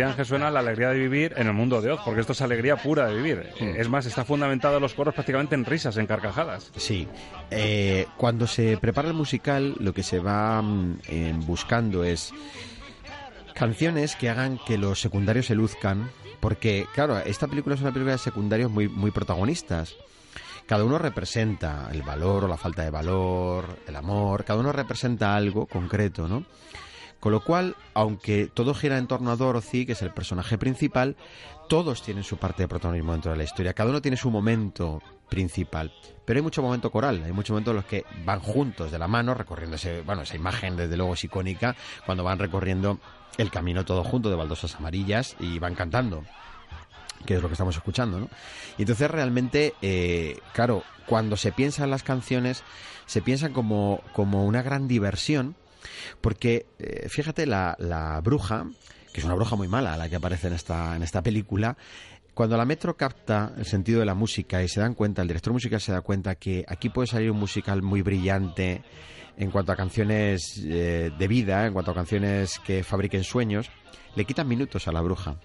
Así 0.00 0.10
Ángel 0.10 0.26
suena 0.26 0.50
la 0.50 0.60
alegría 0.60 0.90
de 0.90 0.98
vivir 0.98 1.34
en 1.36 1.46
el 1.46 1.52
mundo 1.52 1.80
de 1.80 1.90
Oz, 1.92 2.00
porque 2.04 2.20
esto 2.20 2.32
es 2.32 2.40
alegría 2.40 2.76
pura 2.76 3.06
de 3.06 3.14
vivir. 3.14 3.50
Es 3.58 3.88
más, 3.88 4.06
está 4.06 4.24
fundamentado 4.24 4.80
los 4.80 4.94
coros 4.94 5.14
prácticamente 5.14 5.54
en 5.54 5.64
risas, 5.64 5.96
en 5.96 6.06
carcajadas. 6.06 6.70
Sí. 6.76 7.06
Eh, 7.50 8.06
cuando 8.16 8.46
se 8.46 8.76
prepara 8.78 9.08
el 9.08 9.14
musical, 9.14 9.74
lo 9.78 9.92
que 9.92 10.02
se 10.02 10.18
va 10.18 10.62
mm, 10.62 10.98
eh, 11.08 11.34
buscando 11.46 12.04
es 12.04 12.32
canciones 13.54 14.16
que 14.16 14.30
hagan 14.30 14.58
que 14.66 14.78
los 14.78 15.00
secundarios 15.00 15.46
se 15.46 15.54
luzcan, 15.54 16.10
porque, 16.40 16.86
claro, 16.94 17.18
esta 17.18 17.46
película 17.46 17.74
es 17.74 17.82
una 17.82 17.92
película 17.92 18.12
de 18.12 18.18
secundarios 18.18 18.70
muy, 18.70 18.88
muy 18.88 19.10
protagonistas. 19.10 19.96
Cada 20.66 20.84
uno 20.84 20.98
representa 20.98 21.90
el 21.92 22.02
valor 22.02 22.44
o 22.44 22.48
la 22.48 22.56
falta 22.56 22.82
de 22.82 22.90
valor, 22.90 23.78
el 23.86 23.96
amor, 23.96 24.44
cada 24.44 24.60
uno 24.60 24.72
representa 24.72 25.34
algo 25.36 25.66
concreto, 25.66 26.28
¿no? 26.28 26.44
Con 27.20 27.32
lo 27.32 27.44
cual, 27.44 27.76
aunque 27.92 28.46
todo 28.46 28.74
gira 28.74 28.96
en 28.96 29.06
torno 29.06 29.30
a 29.30 29.36
Dorothy, 29.36 29.84
que 29.84 29.92
es 29.92 30.02
el 30.02 30.12
personaje 30.12 30.56
principal, 30.56 31.16
todos 31.68 32.02
tienen 32.02 32.24
su 32.24 32.38
parte 32.38 32.62
de 32.62 32.68
protagonismo 32.68 33.12
dentro 33.12 33.30
de 33.30 33.36
la 33.38 33.44
historia. 33.44 33.74
Cada 33.74 33.90
uno 33.90 34.00
tiene 34.00 34.16
su 34.16 34.30
momento 34.30 35.02
principal. 35.28 35.92
Pero 36.24 36.38
hay 36.38 36.42
mucho 36.42 36.62
momento 36.62 36.90
coral, 36.90 37.22
hay 37.24 37.32
muchos 37.32 37.50
momentos 37.50 37.72
en 37.72 37.76
los 37.76 37.84
que 37.84 38.04
van 38.24 38.40
juntos 38.40 38.90
de 38.90 38.98
la 38.98 39.06
mano, 39.06 39.34
recorriendo 39.34 39.76
ese, 39.76 40.02
bueno, 40.02 40.22
esa 40.22 40.36
imagen 40.36 40.76
desde 40.76 40.96
luego 40.96 41.14
es 41.14 41.22
icónica, 41.24 41.76
cuando 42.06 42.24
van 42.24 42.38
recorriendo 42.38 42.98
el 43.36 43.50
camino 43.50 43.84
todo 43.84 44.02
junto 44.02 44.30
de 44.30 44.36
baldosas 44.36 44.74
amarillas 44.76 45.36
y 45.38 45.58
van 45.58 45.74
cantando 45.74 46.24
que 47.24 47.34
es 47.34 47.42
lo 47.42 47.48
que 47.48 47.54
estamos 47.54 47.76
escuchando, 47.76 48.18
¿no? 48.18 48.28
Y 48.78 48.82
entonces 48.82 49.10
realmente, 49.10 49.74
eh, 49.82 50.38
claro, 50.54 50.82
cuando 51.06 51.36
se 51.36 51.52
piensa 51.52 51.84
en 51.84 51.90
las 51.90 52.02
canciones, 52.02 52.62
se 53.06 53.20
piensan 53.20 53.52
como, 53.52 54.02
como 54.12 54.46
una 54.46 54.62
gran 54.62 54.88
diversión, 54.88 55.54
porque 56.20 56.66
eh, 56.78 57.08
fíjate, 57.08 57.46
la, 57.46 57.76
la 57.78 58.20
bruja, 58.20 58.66
que 59.12 59.20
es 59.20 59.24
una 59.24 59.34
bruja 59.34 59.56
muy 59.56 59.68
mala 59.68 59.96
la 59.96 60.08
que 60.08 60.16
aparece 60.16 60.48
en 60.48 60.54
esta, 60.54 60.96
en 60.96 61.02
esta 61.02 61.22
película, 61.22 61.76
cuando 62.34 62.56
la 62.56 62.64
Metro 62.64 62.96
capta 62.96 63.52
el 63.58 63.66
sentido 63.66 64.00
de 64.00 64.06
la 64.06 64.14
música 64.14 64.62
y 64.62 64.68
se 64.68 64.80
dan 64.80 64.94
cuenta, 64.94 65.22
el 65.22 65.28
director 65.28 65.52
musical 65.52 65.80
se 65.80 65.92
da 65.92 66.00
cuenta 66.00 66.36
que 66.36 66.64
aquí 66.68 66.88
puede 66.88 67.06
salir 67.06 67.30
un 67.30 67.38
musical 67.38 67.82
muy 67.82 68.02
brillante 68.02 68.82
en 69.36 69.50
cuanto 69.50 69.72
a 69.72 69.76
canciones 69.76 70.62
eh, 70.64 71.10
de 71.18 71.28
vida, 71.28 71.66
en 71.66 71.72
cuanto 71.72 71.90
a 71.90 71.94
canciones 71.94 72.58
que 72.60 72.84
fabriquen 72.84 73.24
sueños, 73.24 73.70
le 74.14 74.24
quitan 74.24 74.48
minutos 74.48 74.88
a 74.88 74.92
la 74.92 75.00
bruja. 75.00 75.36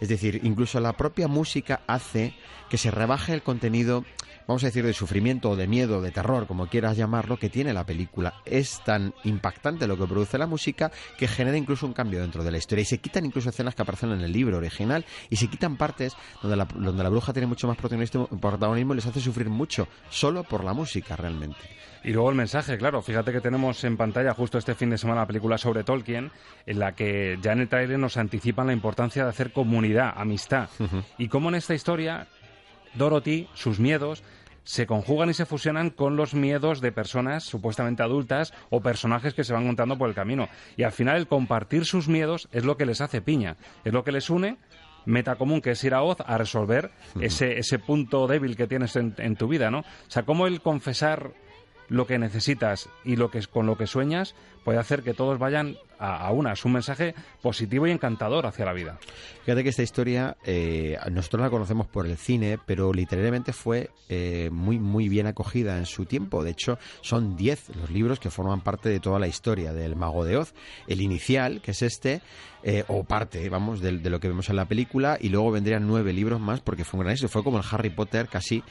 Es 0.00 0.08
decir, 0.08 0.40
incluso 0.42 0.80
la 0.80 0.94
propia 0.94 1.28
música 1.28 1.80
hace 1.86 2.34
que 2.68 2.78
se 2.78 2.90
rebaje 2.90 3.32
el 3.34 3.42
contenido, 3.42 4.04
vamos 4.46 4.62
a 4.64 4.66
decir, 4.66 4.84
de 4.84 4.92
sufrimiento 4.92 5.50
o 5.50 5.56
de 5.56 5.66
miedo, 5.66 6.00
de 6.00 6.10
terror, 6.10 6.46
como 6.46 6.66
quieras 6.66 6.96
llamarlo, 6.96 7.38
que 7.38 7.50
tiene 7.50 7.72
la 7.72 7.86
película. 7.86 8.34
Es 8.44 8.82
tan 8.84 9.14
impactante 9.24 9.86
lo 9.86 9.96
que 9.96 10.06
produce 10.06 10.38
la 10.38 10.46
música 10.46 10.90
que 11.18 11.28
genera 11.28 11.56
incluso 11.56 11.86
un 11.86 11.92
cambio 11.92 12.20
dentro 12.20 12.44
de 12.44 12.50
la 12.50 12.58
historia. 12.58 12.82
Y 12.82 12.86
se 12.86 12.98
quitan 12.98 13.26
incluso 13.26 13.50
escenas 13.50 13.74
que 13.74 13.82
aparecen 13.82 14.12
en 14.12 14.20
el 14.20 14.32
libro 14.32 14.56
original 14.56 15.04
y 15.30 15.36
se 15.36 15.48
quitan 15.48 15.76
partes 15.76 16.14
donde 16.42 16.56
la, 16.56 16.64
donde 16.64 17.02
la 17.02 17.08
bruja 17.08 17.32
tiene 17.32 17.46
mucho 17.46 17.68
más 17.68 17.76
protagonismo, 17.76 18.92
y 18.92 18.96
les 18.96 19.06
hace 19.06 19.20
sufrir 19.20 19.48
mucho, 19.48 19.88
solo 20.10 20.44
por 20.44 20.64
la 20.64 20.72
música 20.72 21.16
realmente. 21.16 21.58
Y 22.04 22.12
luego 22.12 22.28
el 22.28 22.36
mensaje, 22.36 22.76
claro, 22.76 23.00
fíjate 23.00 23.32
que 23.32 23.40
tenemos 23.40 23.82
en 23.82 23.96
pantalla 23.96 24.34
justo 24.34 24.58
este 24.58 24.74
fin 24.74 24.90
de 24.90 24.98
semana 24.98 25.22
la 25.22 25.26
película 25.26 25.56
sobre 25.56 25.84
Tolkien, 25.84 26.30
en 26.66 26.78
la 26.78 26.92
que 26.92 27.38
ya 27.40 27.52
en 27.52 27.60
el 27.60 27.68
trailer 27.68 27.98
nos 27.98 28.18
anticipan 28.18 28.66
la 28.66 28.74
importancia 28.74 29.24
de 29.24 29.30
hacer 29.30 29.52
comunidad, 29.52 30.12
amistad. 30.14 30.68
Y 31.16 31.28
cómo 31.28 31.48
en 31.48 31.54
esta 31.54 31.74
historia, 31.74 32.26
Dorothy, 32.92 33.48
sus 33.54 33.80
miedos, 33.80 34.22
se 34.64 34.86
conjugan 34.86 35.30
y 35.30 35.34
se 35.34 35.46
fusionan 35.46 35.88
con 35.88 36.16
los 36.16 36.34
miedos 36.34 36.82
de 36.82 36.92
personas 36.92 37.44
supuestamente 37.44 38.02
adultas 38.02 38.52
o 38.68 38.82
personajes 38.82 39.32
que 39.32 39.44
se 39.44 39.54
van 39.54 39.62
encontrando 39.62 39.96
por 39.96 40.08
el 40.08 40.14
camino. 40.14 40.48
Y 40.76 40.82
al 40.82 40.92
final 40.92 41.16
el 41.16 41.26
compartir 41.26 41.86
sus 41.86 42.08
miedos 42.08 42.48
es 42.52 42.64
lo 42.64 42.76
que 42.76 42.86
les 42.86 43.00
hace 43.00 43.22
piña, 43.22 43.56
es 43.84 43.94
lo 43.94 44.04
que 44.04 44.12
les 44.12 44.28
une 44.28 44.58
meta 45.06 45.36
común 45.36 45.60
que 45.60 45.72
es 45.72 45.84
ir 45.84 45.94
a 45.94 46.02
Oz 46.02 46.18
a 46.24 46.38
resolver 46.38 46.90
ese, 47.20 47.58
ese 47.58 47.78
punto 47.78 48.26
débil 48.26 48.56
que 48.56 48.66
tienes 48.66 48.96
en, 48.96 49.14
en 49.18 49.36
tu 49.36 49.48
vida, 49.48 49.70
¿no? 49.70 49.80
O 49.80 49.84
sea, 50.08 50.22
cómo 50.22 50.46
el 50.46 50.62
confesar 50.62 51.32
lo 51.88 52.06
que 52.06 52.18
necesitas 52.18 52.88
y 53.04 53.16
lo 53.16 53.30
que 53.30 53.42
con 53.46 53.66
lo 53.66 53.76
que 53.76 53.86
sueñas 53.86 54.34
puede 54.64 54.78
hacer 54.78 55.02
que 55.02 55.14
todos 55.14 55.38
vayan 55.38 55.76
a, 55.98 56.30
una. 56.32 56.52
Es 56.52 56.64
un 56.64 56.72
mensaje 56.72 57.14
positivo 57.40 57.86
y 57.86 57.90
encantador 57.90 58.46
hacia 58.46 58.64
la 58.64 58.72
vida. 58.72 58.98
Fíjate 59.44 59.62
que 59.62 59.68
esta 59.68 59.82
historia 59.82 60.36
eh, 60.44 60.98
nosotros 61.10 61.42
la 61.42 61.50
conocemos 61.50 61.86
por 61.86 62.06
el 62.06 62.16
cine, 62.16 62.58
pero 62.64 62.92
literalmente 62.92 63.52
fue 63.52 63.90
eh, 64.08 64.48
muy 64.52 64.78
muy 64.78 65.08
bien 65.08 65.26
acogida 65.26 65.78
en 65.78 65.86
su 65.86 66.06
tiempo. 66.06 66.42
De 66.42 66.50
hecho, 66.50 66.78
son 67.00 67.36
10 67.36 67.76
los 67.76 67.90
libros 67.90 68.20
que 68.20 68.30
forman 68.30 68.60
parte 68.60 68.88
de 68.88 69.00
toda 69.00 69.18
la 69.18 69.28
historia 69.28 69.72
del 69.72 69.96
Mago 69.96 70.24
de 70.24 70.36
Oz. 70.36 70.54
El 70.86 71.00
inicial, 71.00 71.60
que 71.60 71.72
es 71.72 71.82
este, 71.82 72.20
eh, 72.62 72.84
o 72.88 73.04
parte, 73.04 73.48
vamos, 73.48 73.80
de, 73.80 73.92
lo 73.92 74.20
que 74.20 74.28
vemos 74.28 74.48
en 74.48 74.56
la 74.56 74.64
película, 74.66 75.18
y 75.20 75.28
luego 75.28 75.50
vendrían 75.50 75.86
nueve 75.86 76.12
libros 76.12 76.40
más 76.40 76.60
porque 76.60 76.84
fue 76.84 76.98
un 76.98 77.04
gran 77.04 77.12
éxito. 77.12 77.28
Fue 77.28 77.44
como 77.44 77.58
el 77.58 77.64
Harry 77.70 77.90
Potter 77.90 78.28
casi. 78.28 78.62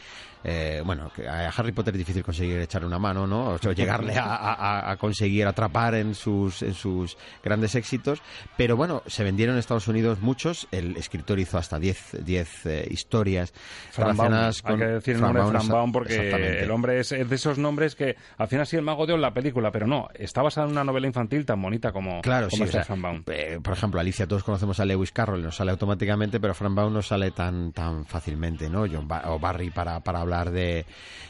bueno, 0.85 1.11
a 1.29 1.47
Harry 1.47 1.71
Potter 1.71 1.93
es 1.93 1.99
difícil 1.99 2.23
conseguir 2.23 2.59
echarle 2.59 2.87
una 2.87 2.99
mano 2.99 3.25
¿no? 3.25 3.51
O 3.51 3.57
sea, 3.57 3.73
llegarle 3.73 4.13
a 4.17 4.95
conseguir 4.99 5.47
atrapar 5.47 5.82
en 5.95 6.15
sus, 6.15 6.61
en 6.61 6.73
sus 6.73 7.17
grandes 7.43 7.75
éxitos. 7.75 8.21
Pero 8.57 8.77
bueno, 8.77 9.03
se 9.07 9.23
vendieron 9.23 9.55
en 9.55 9.59
Estados 9.59 9.87
Unidos 9.87 10.19
muchos. 10.21 10.67
El 10.71 10.95
escritor 10.97 11.39
hizo 11.39 11.57
hasta 11.57 11.79
10 11.79 12.23
10, 12.23 12.65
eh, 12.65 12.87
historias 12.89 13.53
Fran 13.91 14.07
Baum. 14.15 14.17
relacionadas 14.17 14.61
Hay 14.63 14.71
con 14.71 14.79
que 14.79 14.85
decir 14.85 15.15
el 15.15 15.21
nombre 15.21 15.41
de 15.41 15.45
Baum, 15.49 15.57
Fran 15.57 15.67
Baum 15.73 15.91
porque 15.91 16.61
el 16.63 16.71
hombre 16.71 16.99
es, 16.99 17.11
es 17.11 17.29
de 17.29 17.35
esos 17.35 17.57
nombres 17.57 17.95
que 17.95 18.15
al 18.37 18.47
final 18.47 18.65
sí 18.65 18.75
el 18.77 18.81
mago 18.83 19.05
de 19.05 19.13
Oz 19.13 19.19
la 19.19 19.33
película, 19.33 19.71
pero 19.71 19.87
no, 19.87 20.07
está 20.13 20.41
basada 20.41 20.67
en 20.67 20.71
una 20.73 20.83
novela 20.83 21.07
infantil 21.07 21.45
tan 21.45 21.61
bonita 21.61 21.91
como, 21.91 22.21
Claro, 22.21 22.47
como 22.49 22.63
sí, 22.63 22.69
esta 22.69 22.77
o 22.77 22.79
de 22.79 22.85
sea, 22.85 22.95
Fran 22.95 23.01
Baum. 23.01 23.23
eh, 23.27 23.59
por 23.63 23.73
ejemplo, 23.73 23.99
Alicia, 23.99 24.27
todos 24.27 24.43
conocemos 24.43 24.79
a 24.79 24.85
Lewis 24.85 25.11
Carroll, 25.11 25.41
nos 25.43 25.55
sale 25.55 25.71
automáticamente, 25.71 26.39
pero 26.39 26.53
Fran 26.53 26.75
Baum 26.75 26.93
no 26.93 27.01
sale 27.01 27.31
tan 27.31 27.71
tan 27.73 28.05
fácilmente, 28.05 28.69
¿no? 28.69 28.85
John 28.91 29.07
Ba- 29.07 29.23
o 29.27 29.39
Barry 29.39 29.69
para, 29.71 29.99
para 30.01 30.21
hablar 30.21 30.51
de, 30.51 30.85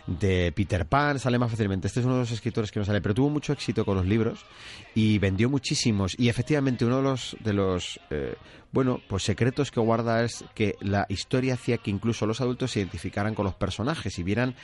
de 0.07 0.51
Peter 0.55 0.85
Pan 0.85 1.19
sale 1.19 1.39
más 1.39 1.49
fácilmente. 1.51 1.87
Este 1.87 1.99
es 2.01 2.05
uno 2.05 2.15
de 2.15 2.21
los 2.21 2.31
escritores 2.31 2.71
que 2.71 2.79
no 2.79 2.85
sale, 2.85 3.01
pero 3.01 3.13
tuvo 3.13 3.29
mucho 3.29 3.53
éxito 3.53 3.85
con 3.85 3.95
los 3.95 4.05
libros 4.05 4.42
y 4.95 5.17
vendió 5.19 5.49
muchísimos. 5.49 6.15
Y 6.17 6.29
efectivamente 6.29 6.85
uno 6.85 6.97
de 6.97 7.03
los 7.03 7.37
de 7.39 7.53
los 7.53 7.99
eh, 8.09 8.35
bueno, 8.73 8.99
pues 9.07 9.23
secretos 9.23 9.71
que 9.71 9.79
guarda 9.79 10.23
es 10.23 10.43
que 10.55 10.75
la 10.81 11.05
historia 11.07 11.53
hacía 11.53 11.77
que 11.77 11.89
incluso 11.91 12.25
los 12.25 12.41
adultos 12.41 12.71
se 12.71 12.79
identificaran 12.79 13.35
con 13.35 13.45
los 13.45 13.53
personajes 13.55 14.19
y 14.19 14.23
vieran 14.23 14.55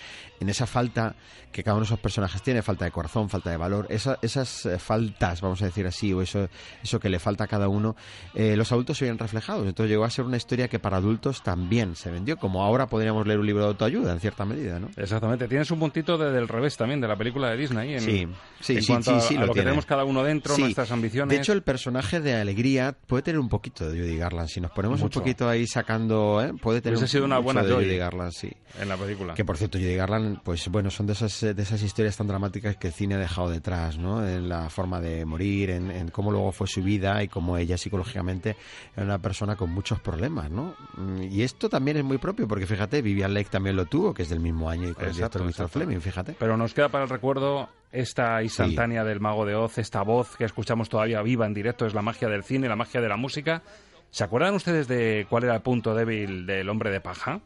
en 0.41 0.49
esa 0.49 0.65
falta 0.65 1.15
que 1.51 1.63
cada 1.63 1.75
uno 1.75 1.81
de 1.83 1.85
esos 1.87 1.99
personajes 1.99 2.41
tiene, 2.41 2.61
falta 2.61 2.85
de 2.85 2.91
corazón, 2.91 3.29
falta 3.29 3.49
de 3.51 3.57
valor, 3.57 3.87
esa- 3.89 4.19
esas 4.21 4.65
eh, 4.65 4.79
faltas, 4.79 5.41
vamos 5.41 5.61
a 5.61 5.65
decir 5.65 5.85
así, 5.87 6.11
o 6.11 6.21
eso, 6.21 6.49
eso 6.83 6.99
que 6.99 7.07
le 7.09 7.19
falta 7.19 7.45
a 7.45 7.47
cada 7.47 7.67
uno, 7.69 7.95
eh, 8.33 8.55
los 8.57 8.71
adultos 8.71 8.97
se 8.97 9.05
veían 9.05 9.17
reflejados. 9.19 9.65
Entonces 9.67 9.89
llegó 9.91 10.03
a 10.03 10.09
ser 10.09 10.25
una 10.25 10.37
historia 10.37 10.67
que 10.67 10.79
para 10.79 10.97
adultos 10.97 11.43
también 11.43 11.95
se 11.95 12.09
vendió, 12.11 12.37
como 12.37 12.63
ahora 12.63 12.87
podríamos 12.87 13.25
leer 13.27 13.39
un 13.39 13.45
libro 13.45 13.61
de 13.63 13.69
autoayuda, 13.69 14.11
en 14.11 14.19
cierta 14.19 14.43
medida, 14.43 14.79
¿no? 14.79 14.89
Exactamente. 14.97 15.47
Tienes 15.47 15.69
un 15.71 15.79
puntito 15.79 16.17
de, 16.17 16.31
del 16.31 16.47
revés 16.47 16.75
también 16.77 16.99
de 16.99 17.07
la 17.07 17.15
película 17.15 17.49
de 17.51 17.57
Disney. 17.57 17.93
En, 17.93 17.99
Sí, 18.01 18.27
sí, 18.59 18.73
en 18.77 18.81
sí, 18.81 18.87
cuanto 18.87 19.11
sí, 19.11 19.17
a, 19.17 19.21
sí, 19.21 19.35
a 19.35 19.39
lo 19.41 19.45
lo, 19.47 19.53
que 19.53 19.59
tenemos 19.61 19.85
cada 19.85 20.03
uno 20.03 20.23
dentro, 20.23 20.57
nuestras 20.57 20.91
ambiciones. 20.91 21.29
De 21.35 21.41
hecho, 21.41 21.53
el 21.53 21.61
personaje 21.61 22.19
de 22.19 22.33
Alegría 22.35 22.95
puede 23.07 23.23
tener 23.23 23.39
un 23.39 23.49
poquito 23.49 23.89
de 23.89 23.98
Judy 23.99 24.17
Garland. 24.17 24.49
Si 24.49 24.59
nos 24.61 24.71
ponemos 24.71 24.99
Mucho. 24.99 25.19
un 25.19 25.23
poquito 25.23 25.47
ahí 25.49 25.67
sacando, 25.67 26.41
¿eh? 26.43 26.53
puede 26.61 26.81
tener 26.81 26.97
Hubiese 26.97 27.11
sido 27.11 27.25
una 27.25 27.39
buena 27.39 27.63
de 27.63 27.69
Joy 27.71 27.85
Judy 27.85 27.97
Garland, 27.97 28.31
sí. 28.31 28.51
en 28.79 28.89
la 28.89 28.97
película. 28.97 29.33
Que 29.33 29.45
por 29.45 29.57
cierto, 29.57 29.77
Judy 29.77 29.95
Garland, 29.95 30.39
pues 30.43 30.67
bueno, 30.69 30.89
son 30.89 31.07
de 31.07 31.13
esas, 31.13 31.39
de 31.41 31.61
esas 31.61 31.81
historias 31.81 32.17
tan 32.17 32.27
dramáticas 32.27 32.77
que 32.77 32.87
el 32.87 32.93
cine 32.93 33.15
ha 33.15 33.19
dejado 33.19 33.49
detrás, 33.49 33.97
¿no? 33.97 34.27
En 34.27 34.49
la 34.49 34.69
forma 34.69 34.99
de 35.01 35.25
morir, 35.25 35.69
en, 35.71 35.91
en 35.91 36.09
cómo 36.09 36.31
luego 36.31 36.51
fue 36.51 36.67
su 36.67 36.81
vida 36.81 37.21
y 37.23 37.27
cómo 37.27 37.57
ella 37.57 37.77
psicológicamente 37.77 38.55
era 38.95 39.05
una 39.05 39.19
persona 39.19 39.55
con 39.55 39.69
muchos 39.71 39.99
problemas, 39.99 40.49
¿no? 40.51 40.75
Mm, 40.97 41.23
Y 41.31 41.43
esto 41.43 41.69
también 41.69 41.97
es 41.97 42.03
muy 42.03 42.17
propio, 42.17 42.47
porque 42.47 42.65
fíjate, 42.65 43.01
Vivian 43.01 43.33
Lake 43.33 43.49
también 43.49 43.75
lo 43.75 43.85
tuvo, 43.85 44.13
que 44.13 44.23
es 44.23 44.29
del 44.29 44.39
mismo 44.39 44.69
año 44.69 44.89
y 44.89 44.93
con 44.93 45.05
el 45.05 45.11
Exacto, 45.11 45.39
director 45.39 45.65
Mr. 45.65 45.69
Fleming, 45.69 45.99
fíjate. 45.99 46.35
Pero 46.39 46.57
nos 46.57 46.73
queda 46.73 46.89
para 46.89 47.03
el 47.03 47.09
recuerdo 47.09 47.69
esta 47.91 48.41
instantánea 48.43 49.03
del 49.03 49.19
mago 49.19 49.45
de 49.45 49.55
Oz, 49.55 49.77
esta 49.79 50.03
voz 50.03 50.35
que 50.37 50.45
escuchamos 50.45 50.89
todavía 50.89 51.21
viva 51.23 51.45
en 51.47 51.53
directo, 51.53 51.85
es 51.85 51.93
la 51.93 52.01
magia 52.01 52.27
del 52.27 52.43
cine, 52.43 52.67
la 52.67 52.75
magia 52.75 53.01
de 53.01 53.09
la 53.09 53.17
música. 53.17 53.63
¿Se 54.11 54.23
acuerdan 54.23 54.55
ustedes 54.55 54.87
de 54.87 55.27
cuál 55.29 55.43
era 55.43 55.55
el 55.55 55.61
punto 55.61 55.93
débil 55.93 56.45
del 56.45 56.69
hombre 56.69 56.89
de 56.89 57.01
paja? 57.01 57.39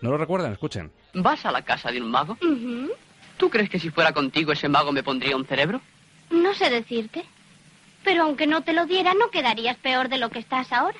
¿No 0.00 0.10
lo 0.10 0.16
recuerdan? 0.18 0.52
Escuchen. 0.52 0.90
¿Vas 1.14 1.44
a 1.44 1.52
la 1.52 1.62
casa 1.62 1.90
de 1.90 2.00
un 2.00 2.10
mago? 2.10 2.36
¿Tú 3.36 3.50
crees 3.50 3.68
que 3.68 3.78
si 3.78 3.90
fuera 3.90 4.12
contigo 4.12 4.52
ese 4.52 4.68
mago 4.68 4.92
me 4.92 5.02
pondría 5.02 5.36
un 5.36 5.46
cerebro? 5.46 5.80
No 6.30 6.54
sé 6.54 6.70
decirte. 6.70 7.24
Pero 8.02 8.22
aunque 8.22 8.46
no 8.46 8.62
te 8.62 8.72
lo 8.72 8.86
diera, 8.86 9.12
no 9.14 9.30
quedarías 9.30 9.76
peor 9.76 10.08
de 10.08 10.18
lo 10.18 10.30
que 10.30 10.38
estás 10.38 10.72
ahora. 10.72 10.98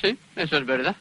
Sí, 0.00 0.16
eso 0.36 0.56
es 0.58 0.66
verdad. 0.66 0.96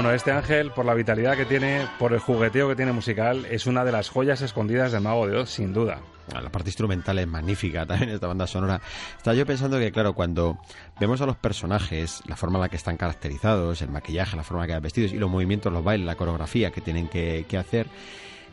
Bueno, 0.00 0.14
este 0.14 0.32
ángel, 0.32 0.70
por 0.70 0.86
la 0.86 0.94
vitalidad 0.94 1.36
que 1.36 1.44
tiene, 1.44 1.86
por 1.98 2.14
el 2.14 2.20
jugueteo 2.20 2.70
que 2.70 2.74
tiene 2.74 2.90
musical, 2.90 3.44
es 3.44 3.66
una 3.66 3.84
de 3.84 3.92
las 3.92 4.08
joyas 4.08 4.40
escondidas 4.40 4.92
del 4.92 5.02
mago 5.02 5.26
de 5.26 5.36
Oz, 5.36 5.50
sin 5.50 5.74
duda. 5.74 5.98
Ah, 6.34 6.40
La 6.40 6.48
parte 6.48 6.70
instrumental 6.70 7.18
es 7.18 7.28
magnífica 7.28 7.84
también 7.84 8.08
esta 8.08 8.26
banda 8.26 8.46
sonora. 8.46 8.80
Estaba 9.18 9.34
yo 9.34 9.44
pensando 9.44 9.78
que, 9.78 9.92
claro, 9.92 10.14
cuando 10.14 10.58
vemos 10.98 11.20
a 11.20 11.26
los 11.26 11.36
personajes, 11.36 12.22
la 12.24 12.36
forma 12.36 12.56
en 12.56 12.62
la 12.62 12.68
que 12.70 12.76
están 12.76 12.96
caracterizados, 12.96 13.82
el 13.82 13.90
maquillaje, 13.90 14.38
la 14.38 14.42
forma 14.42 14.62
en 14.62 14.62
la 14.62 14.66
que 14.68 14.76
van 14.76 14.82
vestidos 14.84 15.12
y 15.12 15.18
los 15.18 15.28
movimientos, 15.28 15.70
los 15.70 15.84
bailes, 15.84 16.06
la 16.06 16.16
coreografía 16.16 16.70
que 16.70 16.80
tienen 16.80 17.06
que, 17.06 17.44
que 17.46 17.58
hacer, 17.58 17.86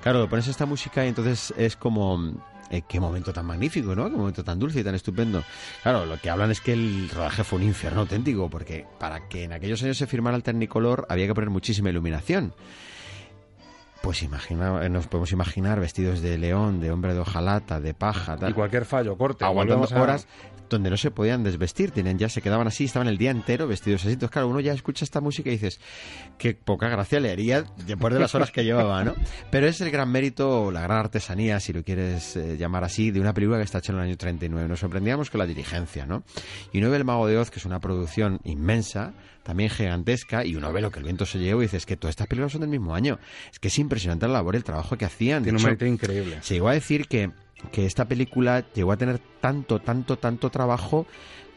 claro, 0.03 0.27
pones 0.27 0.49
esta 0.49 0.65
música 0.65 1.05
y 1.05 1.07
entonces 1.07 1.53
es 1.55 1.77
como... 1.77 2.33
eh, 2.69 2.81
qué 2.87 2.99
momento 2.99 3.31
tan 3.33 3.45
magnífico, 3.45 3.95
¿no? 3.95 4.09
Qué 4.09 4.15
momento 4.17 4.43
tan 4.43 4.59
dulce 4.59 4.79
y 4.79 4.83
tan 4.83 4.95
estupendo. 4.95 5.43
Claro, 5.83 6.05
lo 6.05 6.17
que 6.19 6.29
hablan 6.29 6.51
es 6.51 6.61
que 6.61 6.73
el 6.73 7.09
rodaje 7.09 7.43
fue 7.43 7.59
un 7.59 7.65
infierno 7.65 8.01
auténtico, 8.01 8.49
porque 8.49 8.85
para 8.99 9.27
que 9.29 9.43
en 9.45 9.53
aquellos 9.53 9.81
años 9.83 9.97
se 9.97 10.07
firmara 10.07 10.35
el 10.35 10.43
Technicolor 10.43 11.05
había 11.09 11.27
que 11.27 11.33
poner 11.33 11.49
muchísima 11.49 11.89
iluminación. 11.89 12.53
Pues 14.01 14.21
imagina, 14.23 14.85
eh, 14.85 14.89
nos 14.89 15.07
podemos 15.07 15.31
imaginar 15.31 15.79
vestidos 15.79 16.21
de 16.21 16.37
león, 16.37 16.79
de 16.79 16.91
hombre 16.91 17.13
de 17.13 17.19
hojalata, 17.19 17.79
de 17.81 17.93
paja, 17.93 18.37
tal. 18.37 18.51
Y 18.51 18.53
cualquier 18.53 18.85
fallo, 18.85 19.17
corte. 19.17 19.43
aguantando 19.43 19.87
a- 19.91 20.01
horas 20.01 20.27
donde 20.69 20.89
no 20.89 20.97
se 20.97 21.11
podían 21.11 21.43
desvestir, 21.43 21.91
tenían 21.91 22.17
ya 22.17 22.29
se 22.29 22.41
quedaban 22.41 22.67
así, 22.67 22.85
estaban 22.85 23.07
el 23.07 23.17
día 23.17 23.31
entero 23.31 23.67
vestidos 23.67 24.01
así. 24.01 24.13
Entonces, 24.13 24.31
claro, 24.31 24.47
uno 24.47 24.59
ya 24.59 24.73
escucha 24.73 25.05
esta 25.05 25.21
música 25.21 25.49
y 25.49 25.53
dices, 25.53 25.79
qué 26.37 26.53
poca 26.53 26.89
gracia 26.89 27.19
le 27.19 27.31
haría 27.31 27.63
después 27.85 28.13
de 28.13 28.19
las 28.19 28.33
horas 28.35 28.51
que 28.51 28.63
llevaba, 28.63 29.03
¿no? 29.03 29.15
Pero 29.51 29.67
es 29.67 29.81
el 29.81 29.91
gran 29.91 30.11
mérito, 30.11 30.71
la 30.71 30.81
gran 30.81 30.99
artesanía, 30.99 31.59
si 31.59 31.73
lo 31.73 31.83
quieres 31.83 32.35
eh, 32.35 32.57
llamar 32.57 32.83
así, 32.83 33.11
de 33.11 33.19
una 33.19 33.33
película 33.33 33.57
que 33.57 33.63
está 33.63 33.79
hecha 33.79 33.91
en 33.91 33.99
el 33.99 34.05
año 34.05 34.17
39. 34.17 34.67
Nos 34.67 34.79
sorprendíamos 34.79 35.29
con 35.29 35.39
la 35.39 35.45
dirigencia, 35.45 36.05
¿no? 36.05 36.23
Y 36.71 36.79
uno 36.79 36.89
ve 36.89 36.97
El 36.97 37.05
Mago 37.05 37.27
de 37.27 37.37
Oz, 37.37 37.51
que 37.51 37.59
es 37.59 37.65
una 37.65 37.79
producción 37.79 38.39
inmensa, 38.43 39.13
también 39.43 39.69
gigantesca, 39.69 40.45
y 40.45 40.55
uno 40.55 40.71
ve 40.73 40.81
lo 40.81 40.91
que 40.91 40.99
el 40.99 41.05
viento 41.05 41.25
se 41.25 41.39
llevó 41.39 41.61
y 41.61 41.65
dices 41.65 41.85
que 41.85 41.97
todas 41.97 42.13
estas 42.13 42.27
películas 42.27 42.51
son 42.51 42.61
del 42.61 42.69
mismo 42.69 42.93
año. 42.93 43.19
Es 43.51 43.59
que 43.59 43.69
es 43.69 43.79
impresionante 43.79 44.27
la 44.27 44.33
labor 44.33 44.55
y 44.55 44.57
el 44.57 44.63
trabajo 44.63 44.97
que 44.97 45.05
hacían. 45.05 45.43
Tiene 45.43 45.57
un 45.57 45.63
mérito 45.63 45.85
increíble. 45.85 46.39
se 46.41 46.55
llegó 46.55 46.69
a 46.69 46.73
decir 46.73 47.07
que, 47.07 47.31
que 47.71 47.85
esta 47.85 48.05
película 48.05 48.63
llegó 48.73 48.91
a 48.91 48.97
tener 48.97 49.19
tanto, 49.41 49.79
tanto, 49.79 50.17
tanto 50.17 50.49
trabajo 50.49 51.05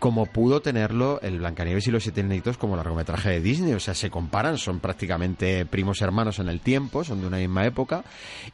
como 0.00 0.24
pudo 0.24 0.62
tenerlo 0.62 1.20
el 1.20 1.40
Blancanieves 1.40 1.86
y 1.86 1.90
los 1.90 2.02
Siete 2.02 2.22
Enanitos 2.22 2.56
como 2.56 2.74
largometraje 2.74 3.28
de 3.28 3.40
Disney. 3.42 3.74
O 3.74 3.80
sea, 3.80 3.92
se 3.92 4.10
comparan, 4.10 4.56
son 4.56 4.80
prácticamente 4.80 5.66
primos 5.66 6.00
hermanos 6.00 6.38
en 6.38 6.48
el 6.48 6.60
tiempo, 6.60 7.04
son 7.04 7.20
de 7.20 7.26
una 7.26 7.36
misma 7.36 7.66
época. 7.66 8.02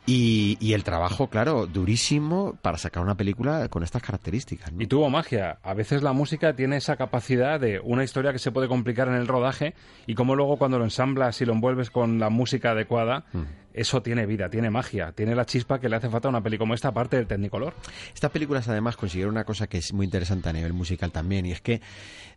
Y, 0.06 0.58
y 0.60 0.72
el 0.72 0.82
trabajo, 0.82 1.28
claro, 1.28 1.68
durísimo 1.68 2.58
para 2.62 2.78
sacar 2.78 3.02
una 3.04 3.16
película 3.16 3.68
con 3.68 3.84
estas 3.84 4.02
características. 4.02 4.72
¿no? 4.72 4.82
Y 4.82 4.88
tuvo 4.88 5.08
magia. 5.08 5.58
A 5.62 5.72
veces 5.72 6.02
la 6.02 6.12
música 6.12 6.56
tiene 6.56 6.78
esa 6.78 6.96
capacidad 6.96 7.60
de 7.60 7.78
una 7.78 8.02
historia 8.02 8.32
que 8.32 8.40
se 8.40 8.50
puede 8.50 8.66
complicar 8.66 9.06
en 9.06 9.14
el 9.14 9.28
rodaje 9.28 9.74
y 10.08 10.16
como 10.16 10.34
luego 10.34 10.56
cuando 10.56 10.78
lo 10.78 10.84
ensamblas 10.84 11.40
y 11.40 11.44
lo 11.44 11.52
envuelves 11.52 11.90
con 11.90 12.18
la 12.18 12.28
música 12.28 12.72
adecuada, 12.72 13.24
Mm. 13.32 13.42
Eso 13.76 14.02
tiene 14.02 14.26
vida, 14.26 14.48
tiene 14.48 14.70
magia, 14.70 15.12
tiene 15.12 15.34
la 15.34 15.44
chispa 15.44 15.78
que 15.78 15.88
le 15.88 15.96
hace 15.96 16.08
falta 16.08 16.28
a 16.28 16.30
una 16.30 16.42
peli 16.42 16.58
como 16.58 16.74
esta, 16.74 16.88
aparte 16.88 17.16
del 17.16 17.26
Technicolor. 17.26 17.74
Estas 18.12 18.30
películas 18.30 18.66
además 18.68 18.96
consiguieron 18.96 19.34
una 19.34 19.44
cosa 19.44 19.66
que 19.66 19.78
es 19.78 19.92
muy 19.92 20.04
interesante 20.04 20.48
a 20.48 20.52
nivel 20.52 20.72
musical 20.72 21.12
también 21.12 21.46
y 21.46 21.52
es 21.52 21.60
que 21.60 21.80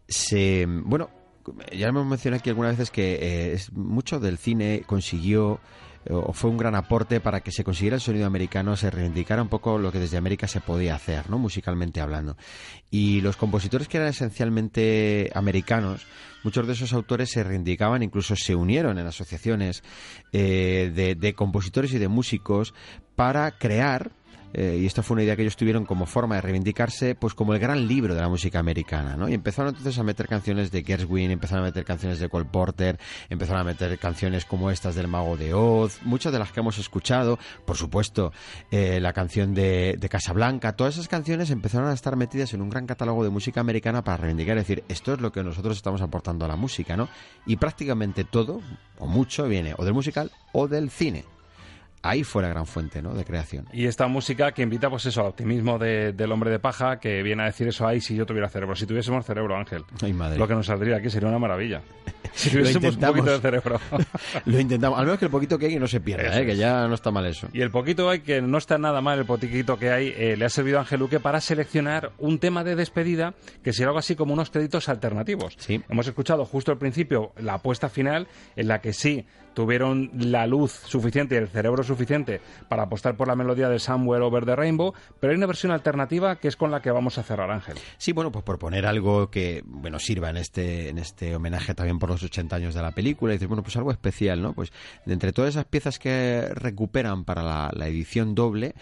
se 0.07 0.65
bueno 0.67 1.09
ya 1.71 1.87
hemos 1.87 2.05
mencionado 2.05 2.39
aquí 2.39 2.49
algunas 2.49 2.73
veces 2.73 2.91
que 2.91 3.53
eh, 3.53 3.57
mucho 3.71 4.19
del 4.19 4.37
cine 4.37 4.83
consiguió 4.85 5.59
o 6.09 6.33
fue 6.33 6.49
un 6.49 6.57
gran 6.57 6.75
aporte 6.75 7.19
para 7.19 7.41
que 7.41 7.51
se 7.51 7.63
consiguiera 7.63 7.95
el 7.95 8.01
sonido 8.01 8.25
americano, 8.25 8.75
se 8.75 8.89
reivindicara 8.89 9.41
un 9.41 9.49
poco 9.49 9.77
lo 9.77 9.91
que 9.91 9.99
desde 9.99 10.17
América 10.17 10.47
se 10.47 10.61
podía 10.61 10.95
hacer, 10.95 11.29
¿no? 11.29 11.37
musicalmente 11.37 12.01
hablando. 12.01 12.37
Y 12.89 13.21
los 13.21 13.37
compositores 13.37 13.87
que 13.87 13.97
eran 13.97 14.09
esencialmente 14.09 15.29
americanos, 15.35 16.05
muchos 16.43 16.67
de 16.67 16.73
esos 16.73 16.93
autores 16.93 17.31
se 17.31 17.43
reivindicaban, 17.43 18.03
incluso 18.03 18.35
se 18.35 18.55
unieron 18.55 18.97
en 18.97 19.07
asociaciones 19.07 19.83
eh, 20.31 21.15
de 21.17 21.33
compositores 21.33 21.93
y 21.93 21.99
de 21.99 22.07
músicos 22.07 22.73
para 23.15 23.51
crear 23.57 24.11
eh, 24.53 24.79
y 24.81 24.85
esta 24.85 25.03
fue 25.03 25.15
una 25.15 25.23
idea 25.23 25.35
que 25.35 25.43
ellos 25.43 25.55
tuvieron 25.55 25.85
como 25.85 26.05
forma 26.05 26.35
de 26.35 26.41
reivindicarse, 26.41 27.15
pues 27.15 27.33
como 27.33 27.53
el 27.53 27.59
gran 27.59 27.87
libro 27.87 28.15
de 28.15 28.21
la 28.21 28.29
música 28.29 28.59
americana, 28.59 29.15
¿no? 29.15 29.29
Y 29.29 29.33
empezaron 29.33 29.69
entonces 29.69 29.97
a 29.99 30.03
meter 30.03 30.27
canciones 30.27 30.71
de 30.71 30.83
Gershwin, 30.83 31.31
empezaron 31.31 31.63
a 31.63 31.67
meter 31.67 31.85
canciones 31.85 32.19
de 32.19 32.29
Cole 32.29 32.45
Porter, 32.45 32.99
empezaron 33.29 33.61
a 33.61 33.63
meter 33.63 33.97
canciones 33.99 34.45
como 34.45 34.71
estas 34.71 34.95
del 34.95 35.07
Mago 35.07 35.37
de 35.37 35.53
Oz, 35.53 35.99
muchas 36.03 36.33
de 36.33 36.39
las 36.39 36.51
que 36.51 36.59
hemos 36.59 36.77
escuchado, 36.77 37.37
por 37.65 37.77
supuesto, 37.77 38.31
eh, 38.71 38.99
la 38.99 39.13
canción 39.13 39.53
de, 39.53 39.97
de 39.99 40.09
Casablanca, 40.09 40.75
todas 40.75 40.95
esas 40.95 41.07
canciones 41.07 41.51
empezaron 41.51 41.89
a 41.89 41.93
estar 41.93 42.15
metidas 42.15 42.53
en 42.53 42.61
un 42.61 42.69
gran 42.69 42.87
catálogo 42.87 43.23
de 43.23 43.29
música 43.29 43.61
americana 43.61 44.03
para 44.03 44.17
reivindicar, 44.17 44.57
es 44.57 44.67
decir, 44.67 44.83
esto 44.87 45.13
es 45.13 45.21
lo 45.21 45.31
que 45.31 45.43
nosotros 45.43 45.77
estamos 45.77 46.01
aportando 46.01 46.45
a 46.45 46.47
la 46.47 46.55
música, 46.55 46.97
¿no? 46.97 47.09
Y 47.45 47.57
prácticamente 47.57 48.23
todo, 48.23 48.61
o 48.97 49.07
mucho, 49.07 49.47
viene 49.47 49.73
o 49.77 49.85
del 49.85 49.93
musical 49.93 50.31
o 50.53 50.67
del 50.67 50.89
cine. 50.89 51.25
Ahí 52.01 52.23
fue 52.23 52.41
la 52.41 52.49
gran 52.49 52.65
fuente 52.65 53.01
¿no? 53.01 53.13
de 53.13 53.23
creación. 53.25 53.65
Y 53.73 53.85
esta 53.85 54.07
música 54.07 54.51
que 54.51 54.61
invita, 54.61 54.89
pues 54.89 55.05
eso, 55.05 55.21
al 55.21 55.27
optimismo 55.27 55.77
de- 55.77 56.13
del 56.13 56.31
hombre 56.31 56.49
de 56.51 56.59
paja, 56.59 56.99
que 56.99 57.21
viene 57.23 57.43
a 57.43 57.45
decir 57.47 57.67
eso, 57.67 57.85
ay, 57.87 58.01
si 58.01 58.15
yo 58.15 58.25
tuviera 58.25 58.49
cerebro. 58.49 58.75
Si 58.75 58.85
tuviésemos 58.85 59.25
cerebro, 59.25 59.55
Ángel, 59.55 59.83
Ay, 60.01 60.13
madre. 60.13 60.37
lo 60.37 60.47
que 60.47 60.55
nos 60.55 60.65
saldría 60.65 60.97
aquí 60.97 61.09
sería 61.09 61.29
una 61.29 61.39
maravilla. 61.39 61.81
Si 62.33 62.49
Lo 62.51 62.59
tuviésemos 62.61 62.95
un 62.95 63.01
poquito 63.01 63.31
de 63.31 63.39
cerebro. 63.39 63.79
Lo 64.45 64.59
intentamos, 64.59 64.99
al 64.99 65.05
menos 65.05 65.19
que 65.19 65.25
el 65.25 65.31
poquito 65.31 65.57
que 65.57 65.65
hay 65.65 65.79
no 65.79 65.87
se 65.87 65.99
pierda, 65.99 66.39
¿eh? 66.39 66.45
que 66.45 66.55
ya 66.55 66.87
no 66.87 66.93
está 66.93 67.09
mal 67.11 67.25
eso. 67.25 67.47
Y 67.53 67.61
el 67.61 67.71
poquito 67.71 68.09
hay 68.09 68.19
que 68.19 68.39
no 68.41 68.57
está 68.59 68.77
nada 68.77 69.01
mal, 69.01 69.17
el 69.19 69.25
poquito 69.25 69.77
que 69.79 69.89
hay, 69.89 70.13
eh, 70.15 70.35
le 70.37 70.45
ha 70.45 70.49
servido 70.49 70.77
a 70.77 70.81
Ángel 70.81 70.99
Luque 70.99 71.19
para 71.19 71.41
seleccionar 71.41 72.11
un 72.19 72.37
tema 72.39 72.63
de 72.63 72.75
despedida 72.75 73.33
que 73.63 73.73
será 73.73 73.89
algo 73.89 73.99
así 73.99 74.15
como 74.15 74.33
unos 74.33 74.51
créditos 74.51 74.89
alternativos. 74.89 75.57
Hemos 75.67 76.07
escuchado 76.07 76.45
justo 76.45 76.71
al 76.71 76.77
principio 76.77 77.31
la 77.39 77.55
apuesta 77.55 77.89
final 77.89 78.27
en 78.55 78.67
la 78.67 78.79
que 78.79 78.93
sí 78.93 79.25
tuvieron 79.53 80.11
la 80.13 80.47
luz 80.47 80.71
suficiente 80.71 81.37
el 81.37 81.47
cerebro 81.47 81.83
suficiente 81.83 82.41
para 82.67 82.83
apostar 82.83 83.15
por 83.15 83.27
la 83.27 83.35
melodía 83.35 83.69
de 83.69 83.79
Somewhere 83.79 84.23
Over 84.23 84.45
the 84.45 84.55
Rainbow, 84.55 84.93
pero 85.19 85.31
hay 85.31 85.37
una 85.37 85.47
versión 85.47 85.71
alternativa 85.71 86.35
que 86.37 86.47
es 86.47 86.55
con 86.55 86.71
la 86.71 86.81
que 86.81 86.91
vamos 86.91 87.17
a 87.17 87.23
cerrar, 87.23 87.51
Ángel. 87.51 87.77
Sí, 87.97 88.11
bueno, 88.11 88.31
pues 88.31 88.43
por 88.43 88.59
poner 88.59 88.85
algo 88.85 89.29
que, 89.29 89.63
bueno, 89.65 89.99
sirva 89.99 90.29
en 90.29 90.37
este, 90.37 90.89
en 90.89 90.97
este 90.97 91.35
homenaje 91.35 91.73
también 91.73 91.99
por 91.99 92.09
los 92.09 92.23
80 92.23 92.55
años 92.55 92.73
de 92.73 92.81
la 92.81 92.91
película, 92.91 93.33
y 93.33 93.35
dices, 93.35 93.47
bueno, 93.47 93.63
pues 93.63 93.75
algo 93.77 93.91
especial, 93.91 94.41
¿no? 94.41 94.53
Pues 94.53 94.71
de 95.05 95.13
entre 95.13 95.33
todas 95.33 95.49
esas 95.49 95.65
piezas 95.65 95.99
que 95.99 96.49
recuperan 96.53 97.25
para 97.25 97.71
la 97.71 97.87
edición 97.87 98.35
doble, 98.35 98.75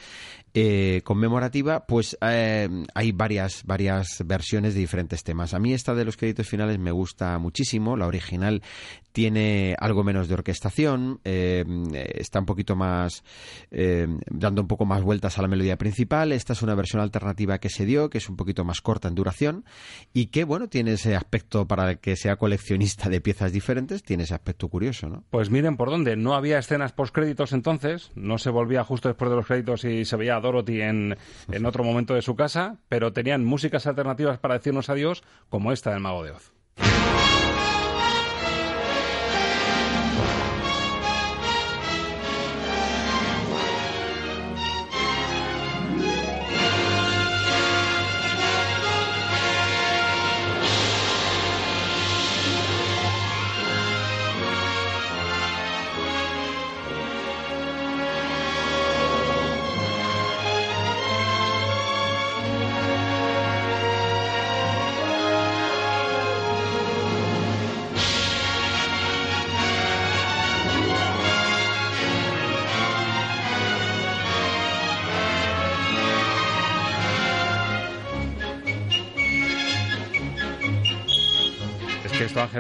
eh, 0.60 1.02
conmemorativa, 1.04 1.86
pues 1.86 2.18
eh, 2.20 2.68
hay 2.96 3.12
varias, 3.12 3.64
varias 3.64 4.24
versiones 4.26 4.74
de 4.74 4.80
diferentes 4.80 5.24
temas. 5.24 5.54
A 5.54 5.60
mí 5.60 5.72
esta 5.72 5.94
de 5.94 6.04
los 6.04 6.18
créditos 6.18 6.48
finales 6.48 6.80
me 6.80 6.90
gusta 6.90 7.38
muchísimo, 7.38 7.96
la 7.96 8.08
original 8.08 8.64
tiene 9.18 9.76
algo 9.80 10.04
menos 10.04 10.28
de 10.28 10.36
orquestación, 10.36 11.20
eh, 11.24 11.66
está 12.14 12.40
un 12.40 12.46
poquito 12.46 12.76
más, 12.76 13.24
eh, 13.72 14.06
dando 14.30 14.62
un 14.62 14.68
poco 14.68 14.86
más 14.86 15.02
vueltas 15.02 15.40
a 15.40 15.42
la 15.42 15.48
melodía 15.48 15.76
principal. 15.76 16.32
Esta 16.32 16.54
es 16.54 16.62
una 16.62 16.76
versión 16.76 17.02
alternativa 17.02 17.58
que 17.58 17.70
se 17.70 17.88
dio, 17.88 18.12
que 18.12 18.20
es 18.20 18.30
un 18.30 18.36
poquito 18.36 18.64
más 18.64 18.80
corta 18.80 19.08
en 19.08 19.16
duración 19.16 19.66
y 20.14 20.28
que, 20.28 20.44
bueno, 20.44 20.70
tiene 20.70 20.94
ese 20.94 21.16
aspecto 21.16 21.68
para 21.68 21.90
el 21.90 21.98
que 21.98 22.16
sea 22.16 22.36
coleccionista 22.36 23.10
de 23.10 23.20
piezas 23.20 23.52
diferentes, 23.52 24.04
tiene 24.04 24.22
ese 24.22 24.36
aspecto 24.36 24.70
curioso, 24.70 25.10
¿no? 25.10 25.24
Pues 25.32 25.50
miren 25.50 25.78
por 25.78 25.90
dónde, 25.90 26.16
no 26.16 26.36
había 26.36 26.60
escenas 26.60 26.92
postcréditos 26.92 27.54
entonces, 27.54 28.12
no 28.14 28.38
se 28.38 28.52
volvía 28.52 28.84
justo 28.84 29.10
después 29.10 29.32
de 29.32 29.38
los 29.38 29.48
créditos 29.48 29.84
y 29.84 30.06
se 30.06 30.16
veía 30.16 30.40
Dorothy 30.48 30.82
en, 30.82 31.18
en 31.52 31.66
otro 31.66 31.84
momento 31.84 32.14
de 32.14 32.22
su 32.22 32.36
casa, 32.36 32.78
pero 32.90 33.14
tenían 33.14 33.46
músicas 33.46 33.88
alternativas 33.88 34.40
para 34.40 34.56
decirnos 34.56 34.90
adiós, 34.90 35.24
como 35.50 35.72
esta 35.72 35.92
del 35.92 36.00
Mago 36.00 36.24
de 36.24 36.32
Oz. 36.32 36.52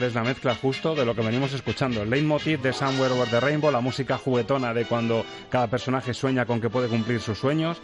Es 0.08 0.16
la 0.16 0.24
mezcla 0.24 0.56
justo 0.56 0.96
de 0.96 1.06
lo 1.06 1.14
que 1.16 1.22
venimos 1.22 1.54
escuchando. 1.54 2.02
El 2.02 2.10
leitmotiv 2.10 2.62
de 2.62 2.74
Somewhere 2.74 3.14
Over 3.14 3.30
the 3.30 3.40
Rainbow, 3.40 3.72
la 3.72 3.82
música 3.82 4.18
juguetona 4.18 4.74
de 4.74 4.86
cuando 4.86 5.26
cada 5.50 5.68
personaje 5.68 6.14
sueña 6.14 6.46
con 6.46 6.62
que 6.62 6.70
puede 6.70 6.88
cumplir 6.88 7.20
sus 7.20 7.38
sueños. 7.38 7.78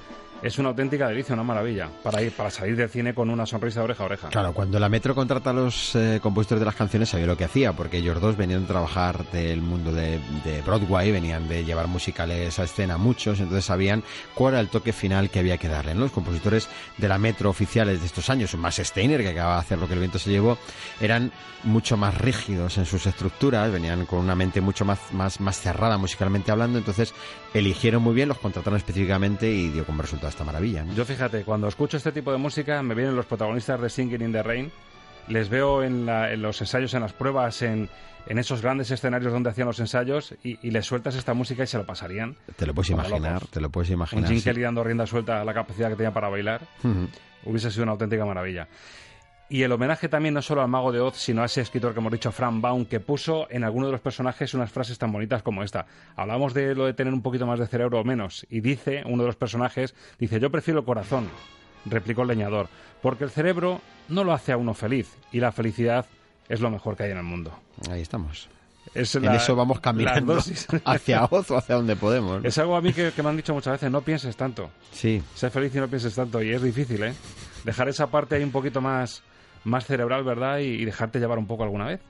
Es 0.44 0.60
una 0.60 0.70
auténtica 0.70 1.08
delicia, 1.08 1.34
una 1.34 1.44
maravilla, 1.44 1.90
para 2.04 2.22
ir, 2.22 2.34
para 2.34 2.50
salir 2.50 2.76
del 2.76 2.90
cine 2.90 3.14
con 3.14 3.30
una 3.30 3.46
sonrisa 3.46 3.80
de 3.80 3.86
oreja 3.86 4.04
a 4.04 4.06
oreja. 4.08 4.28
Claro, 4.28 4.54
cuando 4.54 4.78
la 4.78 4.90
Metro 4.90 5.16
contrata 5.16 5.52
a 5.52 5.54
los 5.54 5.96
eh, 5.96 6.20
compositores 6.22 6.60
de 6.60 6.66
las 6.66 6.76
canciones 6.76 7.08
sabía 7.08 7.28
lo 7.28 7.38
que 7.38 7.46
hacía, 7.46 7.72
porque 7.72 8.00
ellos 8.00 8.20
dos 8.20 8.36
venían 8.36 8.64
de 8.64 8.68
trabajar 8.68 9.26
del 9.32 9.62
mundo 9.62 9.94
de, 9.94 10.20
de 10.44 10.62
Broadway, 10.62 11.14
venían 11.14 11.48
de 11.48 11.64
llevar 11.64 11.88
musicales 11.88 12.60
a 12.60 12.64
escena 12.64 12.98
muchos, 12.98 13.40
entonces 13.40 13.64
sabían 13.64 14.04
cuál 14.36 14.56
era 14.56 14.62
el 14.62 14.68
toque 14.68 14.92
final 14.92 15.30
que 15.30 15.40
había 15.40 15.58
que 15.58 15.70
darle. 15.70 15.96
Los 15.96 16.12
compositores 16.12 16.68
de 16.98 17.08
la 17.08 17.18
Metro 17.18 17.50
oficiales 17.50 18.02
de 18.02 18.06
estos 18.06 18.30
años, 18.30 18.54
más 18.56 18.76
Steiner, 18.76 19.22
que 19.22 19.30
acaba 19.30 19.54
de 19.54 19.62
hacer 19.62 19.78
lo 19.78 19.88
que 19.88 19.94
el 19.94 20.00
viento 20.00 20.20
se 20.20 20.30
llevó, 20.30 20.58
eran 21.00 21.32
mucho 21.64 21.96
más 21.96 22.18
rígidos 22.18 22.78
en 22.78 22.86
sus 22.86 23.06
estructuras, 23.06 23.72
venían 23.72 24.06
con 24.06 24.20
una 24.20 24.36
mente 24.36 24.60
mucho 24.60 24.84
más, 24.84 25.00
más, 25.14 25.40
más 25.40 25.58
cerrada 25.58 25.98
musicalmente 25.98 26.52
hablando, 26.52 26.78
entonces 26.78 27.14
eligieron 27.54 28.02
muy 28.04 28.14
bien, 28.16 28.30
los 28.30 28.40
contrataron 28.40 28.78
específicamente 28.78 29.50
y 29.52 29.70
dio 29.70 29.86
como 29.86 30.02
resultado 30.02 30.30
esta 30.30 30.44
maravilla. 30.44 30.84
¿no? 30.84 30.94
Yo 30.94 31.06
fíjate, 31.06 31.44
cuando 31.44 31.68
escucho 31.68 31.98
este 31.98 32.12
tipo 32.12 32.32
de 32.32 32.38
música 32.38 32.82
me 32.84 32.96
vienen 32.96 33.16
los 33.16 33.26
protagonistas 33.26 33.80
de 33.82 33.90
Singing 33.90 34.22
in 34.22 34.32
the 34.32 34.44
Rain, 34.44 34.72
les 35.28 35.50
veo 35.50 35.84
en, 35.84 36.06
la- 36.06 36.32
en 36.34 36.42
los 36.42 36.60
ensayos, 36.62 36.94
en 36.94 37.02
las 37.02 37.14
pruebas, 37.14 37.62
en, 37.62 37.90
en 38.26 38.38
esos 38.40 38.62
grandes 38.62 38.92
escenarios 38.92 39.32
donde 39.32 39.50
hacían 39.52 39.68
los 39.68 39.80
ensayos 39.80 40.36
y, 40.44 40.58
y 40.68 40.72
les 40.72 40.86
sueltas 40.86 41.16
esta 41.16 41.34
música 41.34 41.64
y 41.64 41.68
se 41.68 41.78
lo 41.78 41.86
pasarían. 41.86 42.36
Te 42.58 42.66
lo 42.66 42.74
puedes 42.74 42.90
imaginar, 42.90 43.34
locos. 43.36 43.50
te 43.52 43.62
lo 43.62 43.70
puedes 43.70 43.90
Un 43.90 43.94
imaginar. 43.96 44.30
Jim 44.30 44.40
sí. 44.40 44.62
Dando 44.62 44.84
rienda 44.84 45.06
suelta 45.08 45.42
a 45.42 45.46
la 45.46 45.54
capacidad 45.54 45.90
que 45.90 45.96
tenía 45.96 46.12
para 46.14 46.30
bailar 46.30 46.62
Ujú. 46.84 47.08
hubiese 47.46 47.72
sido 47.72 47.84
una 47.84 47.94
auténtica 47.94 48.26
maravilla. 48.26 48.68
Y 49.50 49.62
el 49.64 49.72
homenaje 49.72 50.10
también 50.10 50.34
no 50.34 50.42
solo 50.42 50.62
al 50.62 50.68
mago 50.68 50.92
de 50.92 51.00
Oz, 51.00 51.18
sino 51.18 51.44
a 51.44 51.46
ese 51.46 51.62
escritor 51.62 51.94
que 51.94 52.00
hemos 52.00 52.12
dicho, 52.12 52.32
Frank 52.32 52.62
Baum, 52.62 52.86
que 52.86 53.00
puso 53.00 53.48
en 53.52 53.64
alguno 53.64 53.86
de 53.86 53.92
los 53.92 54.02
personajes 54.02 54.54
unas 54.54 54.72
frases 54.72 54.98
tan 54.98 55.12
bonitas 55.12 55.44
como 55.44 55.64
esta. 55.64 55.86
Hablamos 56.16 56.54
de 56.54 56.74
lo 56.74 56.86
de 56.86 56.94
tener 56.94 57.14
un 57.14 57.22
poquito 57.22 57.46
más 57.46 57.60
de 57.60 57.68
cerebro 57.68 58.00
o 58.00 58.04
menos, 58.04 58.48
y 58.50 58.62
dice 58.62 59.04
uno 59.06 59.24
de 59.24 59.28
los 59.28 59.36
personajes, 59.36 59.94
dice, 60.18 60.40
yo 60.40 60.50
prefiero 60.50 60.80
el 60.80 60.86
corazón, 60.86 61.30
replicó 61.86 62.24
el 62.24 62.30
leñador, 62.30 62.68
porque 63.02 63.26
el 63.26 63.30
cerebro 63.30 63.82
no 64.10 64.24
lo 64.24 64.34
hace 64.34 64.54
a 64.54 64.58
uno 64.58 64.74
feliz, 64.74 65.18
y 65.32 65.40
la 65.40 65.52
felicidad 65.52 66.06
es 66.50 66.62
lo 66.62 66.72
mejor 66.72 66.96
que 66.96 67.04
hay 67.04 67.12
en 67.12 67.18
el 67.18 67.24
mundo. 67.24 67.54
Ahí 67.92 68.02
estamos. 68.02 68.50
Es 68.94 69.16
en 69.16 69.26
eso 69.26 69.56
vamos 69.56 69.80
caminando 69.80 70.38
hacia 70.86 71.26
Oz 71.26 71.52
o 71.52 71.58
hacia 71.58 71.76
donde 71.76 71.96
podemos. 71.96 72.42
¿no? 72.42 72.48
Es 72.48 72.58
algo 72.58 72.76
a 72.76 72.82
mí 72.82 72.94
que, 72.94 73.12
que 73.12 73.24
me 73.24 73.30
han 73.30 73.38
dicho 73.38 73.54
muchas 73.54 73.74
veces, 73.74 73.92
no 73.92 74.02
pienses 74.02 74.36
tanto. 74.36 74.70
Sí. 74.92 75.24
Sé 75.36 75.50
feliz 75.50 75.74
y 75.76 75.80
no 75.80 75.88
pienses 75.88 76.14
tanto. 76.14 76.42
Y 76.42 76.52
es 76.52 76.62
difícil, 76.62 77.04
¿eh? 77.04 77.14
Dejar 77.64 77.88
esa 77.90 78.08
parte 78.08 78.36
ahí 78.36 78.44
un 78.44 78.52
poquito 78.52 78.82
más, 78.82 79.24
más 79.64 79.86
cerebral, 79.86 80.24
¿verdad? 80.24 80.60
Y, 80.60 80.86
dejarte 80.86 81.20
llevar 81.20 81.38
un 81.38 81.48
poco 81.48 81.64
alguna 81.64 81.88
vez. 81.88 82.02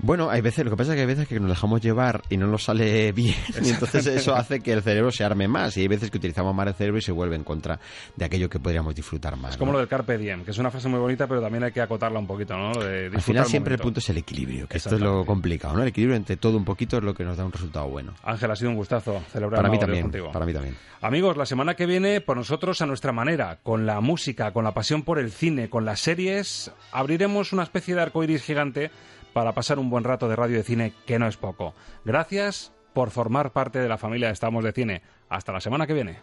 Bueno, 0.00 0.30
hay 0.30 0.40
veces, 0.40 0.64
lo 0.64 0.70
que 0.70 0.76
pasa 0.76 0.92
es 0.92 0.96
que 0.96 1.00
hay 1.00 1.06
veces 1.06 1.26
que 1.26 1.40
nos 1.40 1.48
dejamos 1.48 1.80
llevar 1.80 2.22
y 2.30 2.36
no 2.36 2.46
nos 2.46 2.64
sale 2.64 3.10
bien, 3.18 3.34
y 3.62 3.70
entonces 3.70 4.06
eso 4.06 4.34
hace 4.34 4.60
que 4.60 4.72
el 4.72 4.82
cerebro 4.82 5.10
se 5.10 5.24
arme 5.24 5.48
más, 5.48 5.76
y 5.76 5.80
hay 5.80 5.88
veces 5.88 6.10
que 6.10 6.18
utilizamos 6.18 6.54
más 6.54 6.68
el 6.68 6.74
cerebro 6.74 6.98
y 6.98 7.02
se 7.02 7.10
vuelve 7.10 7.34
en 7.34 7.42
contra 7.42 7.80
de 8.14 8.24
aquello 8.24 8.48
que 8.48 8.60
podríamos 8.60 8.94
disfrutar 8.94 9.36
más. 9.36 9.52
Es 9.52 9.56
como 9.56 9.72
¿no? 9.72 9.74
lo 9.74 9.78
del 9.80 9.88
Carpe 9.88 10.16
Diem, 10.16 10.44
que 10.44 10.52
es 10.52 10.58
una 10.58 10.70
frase 10.70 10.88
muy 10.88 11.00
bonita, 11.00 11.26
pero 11.26 11.40
también 11.40 11.64
hay 11.64 11.72
que 11.72 11.80
acotarla 11.80 12.20
un 12.20 12.26
poquito, 12.26 12.56
¿no? 12.56 12.72
De 12.74 13.10
Al 13.12 13.22
final 13.22 13.44
el 13.44 13.50
siempre 13.50 13.74
el 13.74 13.80
punto 13.80 13.98
es 13.98 14.08
el 14.08 14.18
equilibrio, 14.18 14.68
que 14.68 14.76
esto 14.76 14.94
es 14.94 15.00
lo 15.00 15.24
complicado, 15.24 15.74
¿no? 15.74 15.82
El 15.82 15.88
equilibrio 15.88 16.16
entre 16.16 16.36
todo 16.36 16.56
un 16.56 16.64
poquito 16.64 16.98
es 16.98 17.02
lo 17.02 17.14
que 17.14 17.24
nos 17.24 17.36
da 17.36 17.44
un 17.44 17.52
resultado 17.52 17.88
bueno. 17.88 18.14
Ángel, 18.22 18.50
ha 18.50 18.56
sido 18.56 18.70
un 18.70 18.76
gustazo 18.76 19.20
celebrar 19.32 19.62
Para 19.62 19.70
mí 19.70 19.78
también, 19.80 20.02
contigo. 20.02 20.30
para 20.30 20.46
mí 20.46 20.52
también. 20.52 20.76
Amigos, 21.00 21.36
la 21.36 21.46
semana 21.46 21.74
que 21.74 21.86
viene, 21.86 22.20
por 22.20 22.36
nosotros 22.36 22.80
a 22.82 22.86
nuestra 22.86 23.12
manera, 23.12 23.58
con 23.62 23.86
la 23.86 24.00
música, 24.00 24.52
con 24.52 24.64
la 24.64 24.74
pasión 24.74 25.02
por 25.02 25.18
el 25.18 25.30
cine, 25.30 25.68
con 25.68 25.84
las 25.84 26.00
series, 26.00 26.72
abriremos 26.92 27.52
una 27.52 27.64
especie 27.64 27.94
de 27.94 28.02
arcoiris 28.02 28.42
gigante 28.42 28.90
para 29.32 29.52
pasar 29.52 29.78
un 29.78 29.90
buen 29.90 30.04
rato 30.04 30.28
de 30.28 30.36
radio 30.36 30.56
de 30.56 30.64
cine, 30.64 30.92
que 31.06 31.18
no 31.18 31.26
es 31.26 31.36
poco. 31.36 31.74
Gracias 32.04 32.72
por 32.92 33.10
formar 33.10 33.52
parte 33.52 33.78
de 33.78 33.88
la 33.88 33.98
familia 33.98 34.28
de 34.28 34.32
Estamos 34.32 34.64
de 34.64 34.72
Cine. 34.72 35.02
Hasta 35.28 35.52
la 35.52 35.60
semana 35.60 35.86
que 35.86 35.94
viene. 35.94 36.18